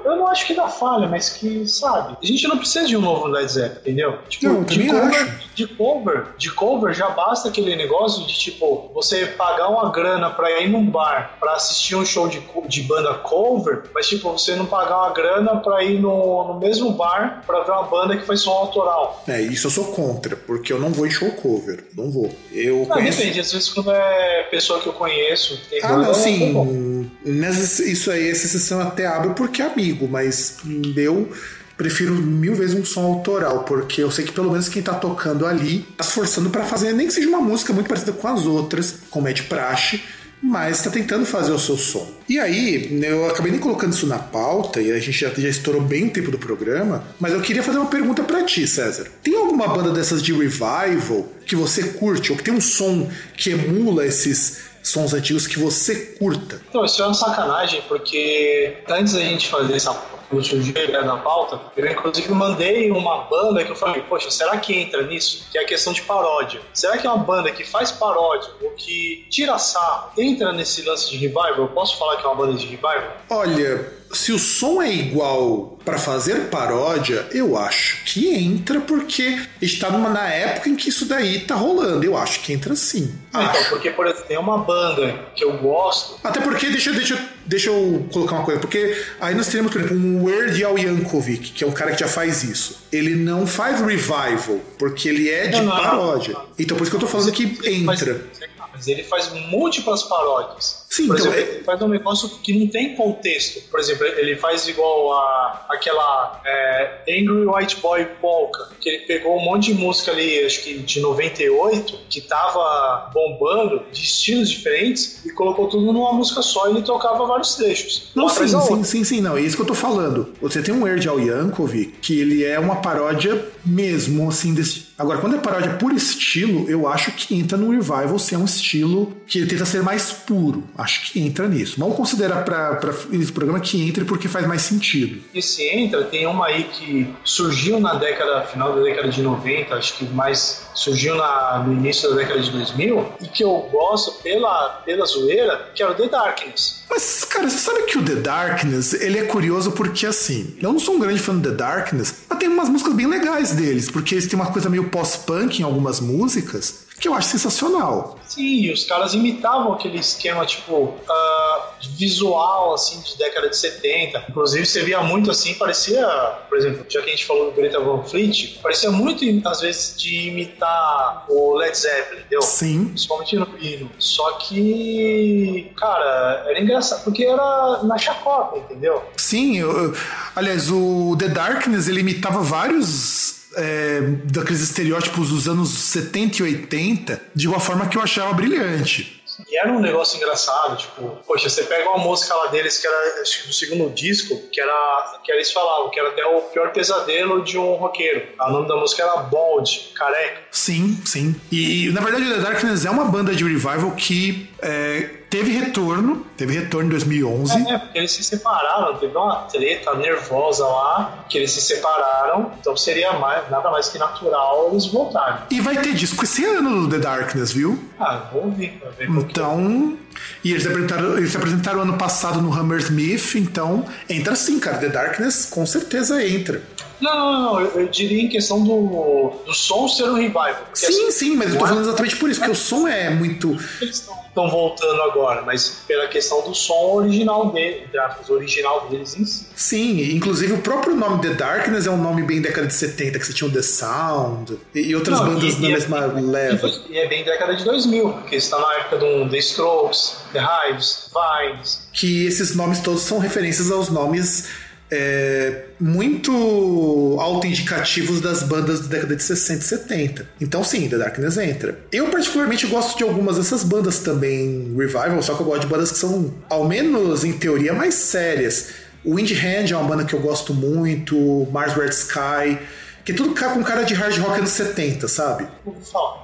Eu 0.04 0.16
não 0.16 0.28
acho 0.28 0.46
que 0.46 0.54
dá 0.54 0.68
falha, 0.68 1.08
mas 1.08 1.30
que, 1.30 1.66
sabe, 1.66 2.16
a 2.22 2.26
gente 2.26 2.46
não 2.46 2.58
precisa 2.58 2.86
de 2.86 2.96
um 2.96 3.00
novo 3.00 3.26
Led 3.26 3.50
Zeppelin, 3.50 3.80
entendeu? 3.80 4.18
Tipo, 4.28 4.46
não, 4.46 4.62
de 4.62 4.86
cover, 4.86 5.38
de 5.54 5.66
cover, 5.66 6.26
de 6.36 6.50
cover 6.50 6.94
já 6.94 7.08
basta 7.10 7.48
aquele 7.48 7.76
negócio 7.76 8.26
de 8.26 8.34
tipo, 8.34 8.90
você 8.94 9.26
pagar 9.26 9.68
uma 9.68 9.90
grana 9.90 10.30
pra 10.30 10.60
ir 10.60 10.68
num 10.68 10.86
bar 10.86 11.36
pra 11.38 11.54
assistir 11.54 11.96
um 11.96 12.04
show 12.04 12.28
de, 12.28 12.42
de 12.68 12.82
banda 12.82 13.14
cover, 13.14 13.84
mas 13.94 14.08
tipo, 14.08 14.30
você 14.32 14.54
não 14.56 14.66
pagar 14.66 14.98
uma 14.98 15.12
grana 15.12 15.56
pra 15.56 15.82
ir 15.82 16.00
no, 16.00 16.48
no 16.48 16.58
mesmo 16.58 16.92
bar 16.92 17.42
pra 17.46 17.60
ver 17.60 17.72
uma 17.72 17.84
banda 17.84 18.16
que 18.16 18.26
faz 18.26 18.40
som 18.40 18.52
autoral. 18.52 19.22
É, 19.28 19.40
isso 19.40 19.66
eu 19.66 19.70
sou 19.70 19.84
contra, 19.86 20.36
porque 20.36 20.72
eu 20.72 20.78
não 20.78 20.90
vou 20.90 21.06
em 21.06 21.10
show 21.10 21.30
cover, 21.30 21.84
não 21.96 22.10
vou. 22.10 22.30
Eu 22.52 22.80
não, 22.80 22.96
conheço... 22.96 23.18
depende, 23.18 23.40
às 23.40 23.52
vezes 23.52 23.68
quando 23.68 23.90
é 23.90 24.42
pessoa 24.50 24.80
que 24.80 24.86
eu 24.86 24.92
conheço, 24.92 25.60
tem 25.70 25.80
Ah, 25.82 25.96
não, 25.96 26.14
sim. 26.14 27.10
isso 27.24 28.10
aí, 28.10 28.30
essa 28.30 28.46
sessão 28.48 28.80
até 28.80 29.06
abre 29.06 29.34
porque 29.34 29.62
amigo 29.64 30.08
mas 30.08 30.58
eu 30.96 31.30
prefiro 31.76 32.14
mil 32.14 32.54
vezes 32.54 32.74
um 32.74 32.84
som 32.84 33.04
autoral, 33.04 33.64
porque 33.64 34.02
eu 34.02 34.10
sei 34.10 34.24
que 34.24 34.32
pelo 34.32 34.50
menos 34.50 34.68
quem 34.68 34.82
tá 34.82 34.94
tocando 34.94 35.46
ali 35.46 35.86
tá 35.96 36.04
esforçando 36.04 36.50
para 36.50 36.64
fazer, 36.64 36.92
nem 36.92 37.06
que 37.06 37.12
seja 37.12 37.28
uma 37.28 37.40
música 37.40 37.72
muito 37.72 37.88
parecida 37.88 38.12
com 38.12 38.28
as 38.28 38.46
outras, 38.46 38.96
como 39.10 39.28
é 39.28 39.32
de 39.32 39.42
praxe, 39.42 40.00
mas 40.46 40.78
está 40.78 40.90
tentando 40.90 41.24
fazer 41.24 41.52
o 41.52 41.58
seu 41.58 41.76
som. 41.76 42.06
E 42.28 42.38
aí, 42.38 43.02
eu 43.02 43.28
acabei 43.28 43.50
nem 43.50 43.60
colocando 43.60 43.92
isso 43.92 44.06
na 44.06 44.18
pauta, 44.18 44.80
e 44.80 44.92
a 44.92 44.98
gente 44.98 45.18
já, 45.18 45.30
já 45.30 45.48
estourou 45.48 45.80
bem 45.80 46.06
o 46.06 46.10
tempo 46.10 46.30
do 46.30 46.38
programa, 46.38 47.02
mas 47.18 47.32
eu 47.32 47.40
queria 47.40 47.62
fazer 47.62 47.78
uma 47.78 47.88
pergunta 47.88 48.22
para 48.22 48.44
ti, 48.44 48.66
César. 48.66 49.06
Tem 49.22 49.34
alguma 49.34 49.66
banda 49.68 49.90
dessas 49.90 50.22
de 50.22 50.32
revival 50.32 51.26
que 51.46 51.56
você 51.56 51.84
curte, 51.84 52.30
ou 52.30 52.36
que 52.36 52.44
tem 52.44 52.54
um 52.54 52.60
som 52.60 53.10
que 53.36 53.50
emula 53.50 54.06
esses 54.06 54.73
sons 54.84 55.14
antigos 55.14 55.46
que 55.46 55.58
você 55.58 56.14
curta? 56.18 56.60
Não, 56.72 56.84
isso 56.84 57.02
é 57.02 57.06
uma 57.06 57.14
sacanagem, 57.14 57.82
porque 57.88 58.76
antes 58.88 59.14
da 59.14 59.20
gente 59.20 59.48
fazer 59.48 59.74
essa 59.74 59.92
último 60.32 60.62
dia 60.62 61.02
na 61.02 61.16
pauta, 61.18 61.60
eu 61.76 61.86
inclusive 61.86 62.32
mandei 62.32 62.90
uma 62.90 63.24
banda 63.24 63.64
que 63.64 63.70
eu 63.70 63.76
falei, 63.76 64.02
poxa, 64.02 64.30
será 64.30 64.56
que 64.58 64.74
entra 64.74 65.02
nisso? 65.02 65.46
Que 65.50 65.58
é 65.58 65.62
a 65.62 65.64
questão 65.64 65.92
de 65.92 66.02
paródia. 66.02 66.60
Será 66.72 66.98
que 66.98 67.06
é 67.06 67.10
uma 67.10 67.22
banda 67.22 67.50
que 67.50 67.64
faz 67.64 67.92
paródia 67.92 68.50
ou 68.62 68.70
que 68.70 69.26
tira 69.30 69.58
sarro 69.58 70.10
entra 70.18 70.52
nesse 70.52 70.82
lance 70.82 71.10
de 71.10 71.16
revival? 71.18 71.56
Eu 71.58 71.68
posso 71.68 71.98
falar 71.98 72.16
que 72.16 72.24
é 72.24 72.28
uma 72.28 72.36
banda 72.36 72.54
de 72.54 72.66
revival? 72.66 73.16
Olha, 73.30 73.92
se 74.14 74.32
o 74.32 74.38
som 74.38 74.80
é 74.82 74.92
igual 74.92 75.78
para 75.84 75.98
fazer 75.98 76.48
paródia, 76.48 77.26
eu 77.32 77.58
acho 77.58 78.04
que 78.04 78.34
entra 78.34 78.80
porque 78.80 79.38
está 79.60 79.90
numa, 79.90 80.08
na 80.08 80.26
época 80.28 80.68
em 80.68 80.76
que 80.76 80.88
isso 80.88 81.04
daí 81.04 81.40
tá 81.40 81.54
rolando. 81.54 82.04
Eu 82.04 82.16
acho 82.16 82.40
que 82.40 82.52
entra 82.52 82.74
sim. 82.74 83.14
Então, 83.28 83.42
acho. 83.42 83.68
porque, 83.68 83.90
por 83.90 84.06
exemplo, 84.06 84.24
tem 84.26 84.38
uma 84.38 84.58
banda 84.58 85.26
que 85.34 85.44
eu 85.44 85.58
gosto. 85.58 86.18
Até 86.24 86.40
porque, 86.40 86.70
deixa, 86.70 86.92
deixa, 86.92 87.18
deixa 87.44 87.68
eu 87.68 88.06
colocar 88.12 88.36
uma 88.36 88.44
coisa, 88.44 88.60
porque 88.60 88.96
aí 89.20 89.34
nós 89.34 89.48
teremos, 89.48 89.72
por 89.72 89.80
exemplo, 89.80 89.96
um 89.96 90.24
Weird 90.24 90.64
Al 90.64 90.78
Yankovic, 90.78 91.52
que 91.52 91.64
é 91.64 91.66
um 91.66 91.72
cara 91.72 91.92
que 91.92 92.00
já 92.00 92.08
faz 92.08 92.42
isso. 92.44 92.84
Ele 92.90 93.14
não 93.14 93.46
faz 93.46 93.80
revival, 93.80 94.60
porque 94.78 95.08
ele 95.08 95.28
é 95.28 95.48
de 95.48 95.60
não, 95.60 95.70
paródia. 95.70 96.32
Não, 96.32 96.40
não. 96.40 96.48
Então, 96.58 96.76
por 96.76 96.84
isso 96.84 96.90
que 96.90 96.96
eu 96.96 97.00
tô 97.00 97.06
falando 97.08 97.32
que 97.32 97.58
entra. 97.64 97.84
Mas 97.84 98.53
ele 98.86 99.02
faz 99.02 99.32
múltiplas 99.32 100.02
paródias. 100.02 100.84
Sim, 100.88 101.08
Por 101.08 101.18
então 101.18 101.32
exemplo, 101.32 101.50
é... 101.50 101.54
ele 101.56 101.64
faz 101.64 101.82
um 101.82 101.88
negócio 101.88 102.28
que 102.42 102.56
não 102.56 102.68
tem 102.68 102.94
contexto. 102.94 103.68
Por 103.68 103.80
exemplo, 103.80 104.06
ele 104.06 104.36
faz 104.36 104.68
igual 104.68 105.12
a 105.12 105.66
aquela 105.68 106.40
é, 106.46 107.02
Angry 107.08 107.46
White 107.46 107.80
Boy 107.80 108.06
Polka, 108.20 108.68
que 108.80 108.88
ele 108.88 108.98
pegou 109.06 109.36
um 109.36 109.44
monte 109.44 109.72
de 109.72 109.74
música 109.74 110.12
ali, 110.12 110.44
acho 110.44 110.62
que 110.62 110.78
de 110.78 111.00
98, 111.00 111.98
que 112.08 112.20
tava 112.20 113.10
bombando, 113.12 113.82
de 113.90 114.02
estilos 114.02 114.50
diferentes, 114.50 115.24
e 115.24 115.30
colocou 115.30 115.68
tudo 115.68 115.92
numa 115.92 116.12
música 116.12 116.42
só 116.42 116.68
e 116.68 116.70
ele 116.70 116.82
tocava 116.82 117.26
vários 117.26 117.54
trechos. 117.56 118.10
Não, 118.14 118.28
sim, 118.28 118.46
sim, 118.46 118.84
sim, 118.84 119.04
sim, 119.04 119.20
não. 119.20 119.36
É 119.36 119.40
isso 119.40 119.56
que 119.56 119.62
eu 119.62 119.66
tô 119.66 119.74
falando. 119.74 120.32
Você 120.40 120.62
tem 120.62 120.72
um 120.72 120.84
Weird 120.84 121.08
Al 121.08 121.18
Yankovic, 121.18 121.98
que 122.00 122.20
ele 122.20 122.44
é 122.44 122.58
uma 122.58 122.76
paródia 122.76 123.44
mesmo, 123.64 124.28
assim, 124.28 124.54
desse... 124.54 124.83
Agora, 124.98 125.18
quando 125.18 125.36
é 125.36 125.38
paródia 125.38 125.74
por 125.74 125.92
estilo, 125.92 126.68
eu 126.68 126.86
acho 126.86 127.12
que 127.12 127.34
entra 127.34 127.58
no 127.58 127.70
revival 127.70 128.18
se 128.18 128.34
é 128.34 128.38
um 128.38 128.44
estilo 128.44 129.12
que 129.26 129.38
ele 129.38 129.46
tenta 129.46 129.64
ser 129.64 129.82
mais 129.82 130.12
puro 130.12 130.64
acho 130.76 131.12
que 131.12 131.20
entra 131.20 131.48
nisso. 131.48 131.76
Vamos 131.78 131.96
considerar 131.96 132.44
para 132.44 132.78
esse 133.12 133.32
programa 133.32 133.60
que 133.60 133.86
entre 133.86 134.04
porque 134.04 134.28
faz 134.28 134.46
mais 134.46 134.62
sentido. 134.62 135.22
E 135.32 135.40
se 135.40 135.66
entra, 135.68 136.04
tem 136.04 136.26
uma 136.26 136.46
aí 136.46 136.64
que 136.64 137.08
surgiu 137.24 137.80
na 137.80 137.94
década, 137.94 138.42
final 138.42 138.74
da 138.74 138.82
década 138.82 139.08
de 139.08 139.22
90, 139.22 139.74
acho 139.74 139.94
que 139.94 140.04
mais 140.06 140.64
surgiu 140.74 141.14
na, 141.14 141.62
no 141.64 141.72
início 141.72 142.10
da 142.10 142.16
década 142.16 142.40
de 142.40 142.50
2000, 142.50 143.06
e 143.20 143.28
que 143.28 143.44
eu 143.44 143.68
gosto 143.70 144.22
pela, 144.22 144.82
pela 144.84 145.06
zoeira, 145.06 145.70
que 145.74 145.82
era 145.82 145.92
o 145.92 145.94
The 145.94 146.08
Darkness. 146.08 146.84
Mas, 146.90 147.24
cara, 147.24 147.48
você 147.48 147.58
sabe 147.58 147.84
que 147.84 147.98
o 147.98 148.04
The 148.04 148.16
Darkness, 148.16 148.92
ele 148.94 149.18
é 149.18 149.24
curioso 149.24 149.72
porque, 149.72 150.06
assim, 150.06 150.56
eu 150.60 150.72
não 150.72 150.78
sou 150.78 150.96
um 150.96 150.98
grande 150.98 151.20
fã 151.20 151.34
do 151.34 151.48
The 151.48 151.56
Darkness, 151.56 152.24
mas 152.28 152.38
tem 152.38 152.48
umas 152.48 152.68
músicas 152.68 152.94
bem 152.94 153.06
legais 153.06 153.52
deles, 153.52 153.90
porque 153.90 154.16
eles 154.16 154.26
têm 154.26 154.38
uma 154.38 154.50
coisa 154.50 154.68
meio 154.68 154.83
pós-punk 154.84 155.60
em 155.60 155.64
algumas 155.64 156.00
músicas, 156.00 156.84
que 156.98 157.08
eu 157.08 157.14
acho 157.14 157.28
sensacional. 157.28 158.18
Sim, 158.26 158.72
os 158.72 158.84
caras 158.84 159.14
imitavam 159.14 159.72
aquele 159.74 159.98
esquema, 159.98 160.46
tipo, 160.46 160.72
uh, 160.72 161.62
visual, 161.98 162.72
assim, 162.72 163.00
de 163.00 163.18
década 163.18 163.50
de 163.50 163.56
70. 163.56 164.24
Inclusive, 164.28 164.64
você 164.64 164.82
via 164.82 165.02
muito 165.02 165.30
assim, 165.30 165.54
parecia, 165.54 166.06
por 166.48 166.56
exemplo, 166.56 166.86
já 166.88 167.02
que 167.02 167.08
a 167.08 167.10
gente 167.10 167.26
falou 167.26 167.50
do 167.50 167.52
Greta 167.52 167.78
Van 167.80 168.02
Fleet, 168.04 168.58
parecia 168.62 168.90
muito, 168.90 169.24
às 169.46 169.60
vezes, 169.60 170.00
de 170.00 170.28
imitar 170.28 171.26
o 171.28 171.54
Led 171.56 171.76
Zeppelin, 171.76 172.20
entendeu? 172.20 172.42
Sim. 172.42 172.86
Principalmente 172.86 173.36
no 173.36 173.48
hino. 173.60 173.90
Só 173.98 174.32
que, 174.38 175.72
cara, 175.76 176.46
era 176.48 176.60
engraçado, 176.60 177.04
porque 177.04 177.24
era 177.24 177.82
na 177.82 177.98
chacota, 177.98 178.58
entendeu? 178.58 179.02
Sim, 179.16 179.58
eu, 179.58 179.94
aliás, 180.34 180.70
o 180.70 181.16
The 181.18 181.28
Darkness, 181.28 181.88
ele 181.88 182.00
imitava 182.00 182.40
vários 182.40 183.33
é, 183.56 184.00
daqueles 184.24 184.60
estereótipos 184.60 185.30
dos 185.30 185.48
anos 185.48 185.70
70 185.70 186.38
e 186.38 186.42
80 186.42 187.22
de 187.34 187.48
uma 187.48 187.60
forma 187.60 187.86
que 187.86 187.96
eu 187.96 188.02
achava 188.02 188.32
brilhante. 188.32 189.22
E 189.50 189.58
era 189.58 189.72
um 189.72 189.80
negócio 189.80 190.16
engraçado, 190.16 190.76
tipo, 190.76 191.18
poxa, 191.26 191.48
você 191.48 191.64
pega 191.64 191.88
uma 191.90 191.98
música 191.98 192.34
lá 192.34 192.46
deles 192.48 192.78
que 192.78 192.86
era, 192.86 193.20
acho 193.20 193.42
que 193.42 193.48
do 193.48 193.54
segundo 193.54 193.90
disco, 193.90 194.40
que 194.52 194.60
era, 194.60 195.20
que 195.24 195.32
eles 195.32 195.50
falavam, 195.50 195.90
que 195.90 195.98
era 195.98 196.10
até 196.10 196.24
o 196.24 196.40
pior 196.42 196.72
pesadelo 196.72 197.42
de 197.42 197.58
um 197.58 197.74
roqueiro. 197.74 198.26
O 198.40 198.50
nome 198.50 198.68
da 198.68 198.76
música 198.76 199.02
era 199.02 199.16
Bald, 199.16 199.92
careca. 199.94 200.42
Sim, 200.50 201.00
sim. 201.04 201.34
E, 201.50 201.90
na 201.90 202.00
verdade, 202.00 202.32
The 202.32 202.40
Darkness 202.40 202.84
é 202.84 202.90
uma 202.90 203.04
banda 203.06 203.34
de 203.34 203.42
revival 203.42 203.90
que 203.92 204.48
é, 204.66 205.10
teve 205.28 205.52
retorno, 205.52 206.24
teve 206.38 206.54
retorno 206.54 206.86
em 206.86 206.90
2011. 206.90 207.68
É, 207.68 207.78
porque 207.78 207.98
eles 207.98 208.12
se 208.12 208.24
separaram, 208.24 208.96
teve 208.96 209.14
uma 209.14 209.42
treta 209.42 209.94
nervosa 209.94 210.66
lá, 210.66 211.24
que 211.28 211.36
eles 211.36 211.50
se 211.50 211.60
separaram, 211.60 212.50
então 212.58 212.74
seria 212.74 213.12
mais, 213.12 213.50
nada 213.50 213.70
mais 213.70 213.90
que 213.90 213.98
natural 213.98 214.70
eles 214.72 214.86
voltarem. 214.86 215.40
E 215.50 215.60
vai 215.60 215.76
ter 215.76 215.92
disco 215.92 216.24
esse 216.24 216.46
ano 216.46 216.80
do 216.80 216.88
The 216.88 216.98
Darkness, 216.98 217.52
viu? 217.52 217.78
Ah, 218.00 218.30
vou 218.32 218.44
ouvir 218.44 218.80
ver. 218.96 219.10
Então. 219.10 219.98
E 220.42 220.52
eles 220.52 220.66
apresentaram, 220.66 221.18
eles 221.18 221.30
se 221.30 221.36
apresentaram 221.36 221.80
ano 221.80 221.98
passado 221.98 222.40
no 222.40 222.52
Hammersmith, 222.52 223.34
então 223.34 223.84
entra 224.08 224.34
sim, 224.34 224.58
cara. 224.58 224.78
The 224.78 224.88
Darkness 224.88 225.46
com 225.46 225.66
certeza 225.66 226.24
entra. 226.26 226.62
Não, 227.00 227.14
não, 227.16 227.42
não, 227.54 227.60
eu, 227.60 227.80
eu 227.80 227.88
diria 227.88 228.22
em 228.22 228.28
questão 228.28 228.62
do, 228.62 229.32
do 229.46 229.52
som 229.54 229.88
ser 229.88 230.04
um 230.04 230.14
revival. 230.14 230.56
Sim, 230.72 230.86
assim, 230.86 231.10
sim, 231.10 231.36
mas 231.36 231.52
eu 231.52 231.58
tô 231.58 231.64
é- 231.64 231.68
falando 231.68 231.84
exatamente 231.84 232.16
por 232.16 232.30
isso, 232.30 232.40
porque 232.40 232.52
o 232.52 232.56
som 232.56 232.86
é 232.88 233.10
muito. 233.10 233.50
Eles 233.80 234.08
estão 234.28 234.48
voltando 234.50 235.00
agora, 235.02 235.42
mas 235.42 235.82
pela 235.86 236.06
questão 236.08 236.42
do 236.42 236.54
som 236.54 236.92
original 236.94 237.50
dele, 237.52 237.86
aspas, 237.98 238.28
original 238.30 238.88
deles 238.88 239.16
em 239.18 239.24
si. 239.24 239.46
Sim, 239.54 240.00
inclusive 240.14 240.52
o 240.54 240.58
próprio 240.58 240.94
nome 240.96 241.20
The 241.22 241.34
Darkness 241.34 241.86
é 241.86 241.90
um 241.90 241.96
nome 242.02 242.22
bem 242.22 242.40
década 242.40 242.66
de 242.66 242.74
70, 242.74 243.18
que 243.18 243.26
você 243.26 243.32
tinha 243.32 243.48
o 243.48 243.52
The 243.52 243.62
Sound 243.62 244.58
e, 244.74 244.94
outras 244.96 245.20
Não, 245.20 245.26
bandas 245.34 245.54
e- 245.54 245.60
na 245.62 245.68
e- 245.68 245.72
mesma 245.72 245.98
leva. 246.06 246.68
E 246.88 246.98
é 246.98 247.06
bem 247.08 247.24
década 247.24 247.54
de 247.54 247.64
2000, 247.64 248.10
porque 248.10 248.36
está 248.36 248.58
na 248.58 248.74
época 248.74 248.96
do 248.98 249.28
The 249.28 249.38
Strokes, 249.38 250.16
The 250.32 250.40
Hives, 250.40 251.10
Vines. 251.14 251.82
que 251.92 252.26
esses 252.26 252.56
nomes 252.56 252.80
todos 252.80 253.02
são 253.02 253.18
referências 253.18 253.70
aos 253.70 253.88
nomes 253.88 254.48
é, 254.90 255.64
muito 255.80 257.16
autoindicativos 257.20 258.20
das 258.20 258.42
bandas 258.42 258.80
da 258.80 258.88
década 258.88 259.16
de 259.16 259.22
60 259.22 259.60
e 259.60 259.62
70. 259.62 260.28
Então 260.40 260.62
sim, 260.62 260.88
The 260.88 260.98
Darkness 260.98 261.36
entra. 261.38 261.78
Eu 261.90 262.08
particularmente 262.08 262.66
gosto 262.66 262.96
de 262.96 263.04
algumas 263.04 263.36
dessas 263.36 263.64
bandas 263.64 263.98
também 263.98 264.74
revival, 264.76 265.22
só 265.22 265.34
que 265.34 265.40
eu 265.40 265.46
gosto 265.46 265.62
de 265.62 265.66
bandas 265.66 265.90
que 265.90 265.98
são, 265.98 266.34
ao 266.48 266.66
menos 266.68 267.24
em 267.24 267.32
teoria, 267.32 267.72
mais 267.72 267.94
sérias. 267.94 268.68
Wind 269.04 269.32
Hand 269.32 269.70
é 269.70 269.76
uma 269.76 269.88
banda 269.88 270.04
que 270.04 270.14
eu 270.14 270.20
gosto 270.20 270.54
muito, 270.54 271.46
Mars 271.52 271.74
Red 271.74 271.90
Sky, 271.90 272.58
que 273.04 273.12
é 273.12 273.14
tudo 273.14 273.34
com 273.34 273.62
cara 273.62 273.82
de 273.82 273.92
hard 273.92 274.16
rock 274.18 274.38
anos 274.38 274.50
70, 274.50 275.06
sabe? 275.08 275.46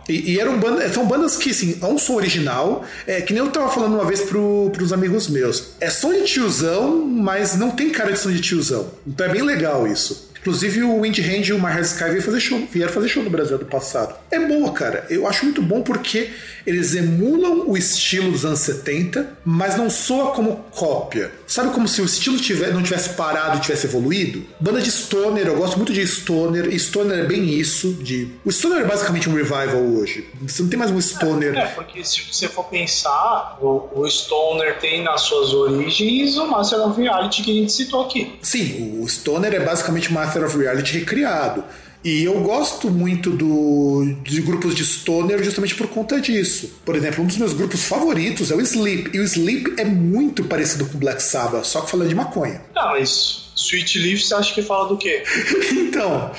E, 0.09 0.33
e 0.33 0.41
eram 0.41 0.59
bandas, 0.59 0.93
são 0.95 1.07
bandas 1.07 1.37
que, 1.37 1.51
assim, 1.51 1.79
é 1.81 1.87
um 1.87 1.99
som 1.99 2.15
original, 2.15 2.85
é 3.07 3.21
que 3.21 3.35
nem 3.35 3.43
eu 3.43 3.51
tava 3.51 3.69
falando 3.69 3.95
uma 3.95 4.05
vez 4.05 4.23
pro, 4.23 4.71
pros 4.73 4.93
amigos 4.93 5.29
meus. 5.29 5.73
É 5.79 5.91
som 5.91 6.13
de 6.13 6.25
tiozão, 6.25 6.97
mas 7.05 7.57
não 7.57 7.71
tem 7.71 7.91
cara 7.91 8.13
de 8.13 8.19
som 8.19 8.31
de 8.31 8.41
tiozão. 8.41 8.89
Então 9.07 9.27
é 9.27 9.29
bem 9.29 9.43
legal 9.43 9.87
isso. 9.87 10.31
Inclusive 10.41 10.83
o 10.85 11.03
Wind 11.03 11.19
Hand 11.19 11.49
e 11.49 11.53
o 11.53 11.59
My 11.59 11.67
Heart 11.67 11.85
Sky 11.85 12.05
vieram 12.05 12.23
fazer, 12.23 12.41
show, 12.41 12.69
vieram 12.73 12.93
fazer 12.93 13.09
show 13.09 13.23
no 13.23 13.29
Brasil 13.29 13.59
do 13.59 13.67
passado. 13.67 14.15
É 14.31 14.39
boa, 14.39 14.73
cara. 14.73 15.05
Eu 15.11 15.29
acho 15.29 15.45
muito 15.45 15.61
bom 15.61 15.83
porque 15.83 16.31
eles 16.67 16.95
emulam 16.95 17.69
o 17.69 17.77
estilo 17.77 18.33
dos 18.33 18.47
anos 18.47 18.61
70, 18.61 19.39
mas 19.45 19.77
não 19.77 19.91
soa 19.91 20.33
como 20.33 20.65
cópia. 20.71 21.31
Sabe 21.51 21.75
como 21.75 21.89
se 21.89 22.01
o 22.01 22.05
estilo 22.05 22.37
tiver, 22.37 22.73
não 22.73 22.81
tivesse 22.81 23.15
parado 23.15 23.59
e 23.59 23.61
tivesse 23.61 23.85
evoluído? 23.85 24.47
Banda 24.61 24.81
de 24.81 24.89
Stoner, 24.89 25.49
eu 25.49 25.57
gosto 25.57 25.77
muito 25.77 25.93
de 25.93 26.07
Stoner, 26.07 26.73
e 26.73 26.79
Stoner 26.79 27.19
é 27.19 27.27
bem 27.27 27.43
isso. 27.49 27.93
De... 27.95 28.29
O 28.45 28.53
Stoner 28.53 28.79
é 28.79 28.85
basicamente 28.85 29.29
um 29.29 29.35
revival 29.35 29.83
hoje. 29.83 30.29
Você 30.43 30.63
não 30.63 30.71
tem 30.71 30.79
mais 30.79 30.93
um 30.93 31.01
Stoner. 31.01 31.59
É, 31.59 31.67
porque 31.67 32.05
se 32.05 32.23
você 32.23 32.47
for 32.47 32.67
pensar, 32.67 33.59
o, 33.61 33.89
o 33.93 34.09
Stoner 34.09 34.79
tem 34.79 35.03
nas 35.03 35.23
suas 35.23 35.53
origens 35.53 36.37
o 36.37 36.47
Master 36.47 36.87
of 36.87 37.03
Reality 37.03 37.43
que 37.43 37.51
a 37.51 37.55
gente 37.55 37.73
citou 37.73 38.03
aqui. 38.03 38.39
Sim, 38.41 39.01
o 39.03 39.09
Stoner 39.09 39.53
é 39.53 39.59
basicamente 39.59 40.13
Master 40.13 40.45
of 40.45 40.57
Reality 40.57 41.01
recriado. 41.01 41.65
E 42.03 42.25
eu 42.25 42.41
gosto 42.41 42.91
muito 42.91 43.31
do, 43.31 44.15
de 44.23 44.41
grupos 44.41 44.75
de 44.75 44.85
Stoner 44.85 45.43
justamente 45.43 45.75
por 45.75 45.87
conta 45.89 46.19
disso. 46.21 46.81
Por 46.85 46.97
exemplo, 46.97 47.23
um 47.23 47.27
dos 47.27 47.37
meus 47.37 47.53
grupos 47.53 47.85
favoritos 47.85 48.51
é 48.51 48.55
o 48.55 48.61
Sleep. 48.61 49.11
E 49.13 49.21
o 49.21 49.25
Sleep 49.25 49.75
é 49.77 49.85
muito 49.85 50.45
parecido 50.45 50.87
com 50.87 50.99
Black 50.99 51.23
Sabbath, 51.23 51.65
só 51.65 51.83
que 51.83 51.91
falando 51.91 52.09
de 52.09 52.15
maconha. 52.15 52.63
Tá, 52.73 52.87
mas 52.93 53.51
Sweet 53.55 53.99
Leaf 53.99 54.23
você 54.23 54.35
acha 54.35 54.55
que 54.55 54.63
fala 54.63 54.89
do 54.89 54.97
quê? 54.97 55.23
então, 55.71 56.33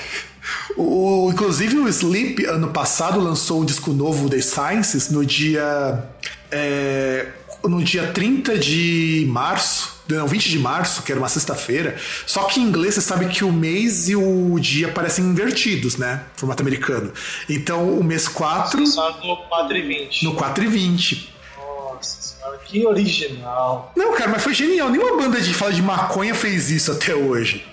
o, 0.76 1.30
inclusive 1.32 1.78
o 1.78 1.88
Sleep, 1.88 2.44
ano 2.46 2.70
passado, 2.70 3.20
lançou 3.20 3.62
um 3.62 3.66
disco 3.66 3.94
novo, 3.94 4.28
The 4.28 4.42
Sciences, 4.42 5.12
no 5.12 5.24
dia. 5.24 6.04
é, 6.52 7.28
no 7.64 7.84
dia 7.84 8.08
30 8.08 8.58
de 8.58 9.26
março. 9.30 9.91
Não, 10.08 10.28
20 10.28 10.50
de 10.50 10.60
março, 10.60 11.04
que 11.04 11.12
era 11.12 11.20
uma 11.20 11.30
sexta-feira. 11.30 11.96
Só 12.26 12.44
que 12.44 12.60
em 12.60 12.64
inglês 12.64 12.96
você 12.96 13.02
sabe 13.02 13.28
que 13.28 13.44
o 13.44 13.52
mês 13.52 14.10
e 14.10 14.16
o 14.16 14.60
dia 14.60 14.90
parecem 14.90 15.24
invertidos, 15.26 15.98
né? 15.98 16.24
Formato 16.36 16.62
americano. 16.62 17.14
Então 17.50 17.98
o 17.98 18.04
mês 18.04 18.28
4 18.28 18.86
Só 18.88 19.12
no 19.24 19.38
4 19.48 19.78
e 19.78 19.82
20. 19.82 20.26
no 20.26 20.36
4 20.36 20.64
e 20.64 20.68
20. 20.68 21.34
Nossa 21.58 22.22
senhora, 22.22 22.58
que 22.66 22.86
original. 22.86 23.94
Não, 23.96 24.14
cara, 24.14 24.32
mas 24.32 24.44
foi 24.44 24.54
genial. 24.54 24.90
Nenhuma 24.90 25.18
banda 25.18 25.40
de 25.40 25.54
fala 25.54 25.72
de 25.72 25.82
maconha 25.82 26.34
fez 26.34 26.70
isso 26.72 26.92
até 26.92 27.16
hoje. 27.16 27.66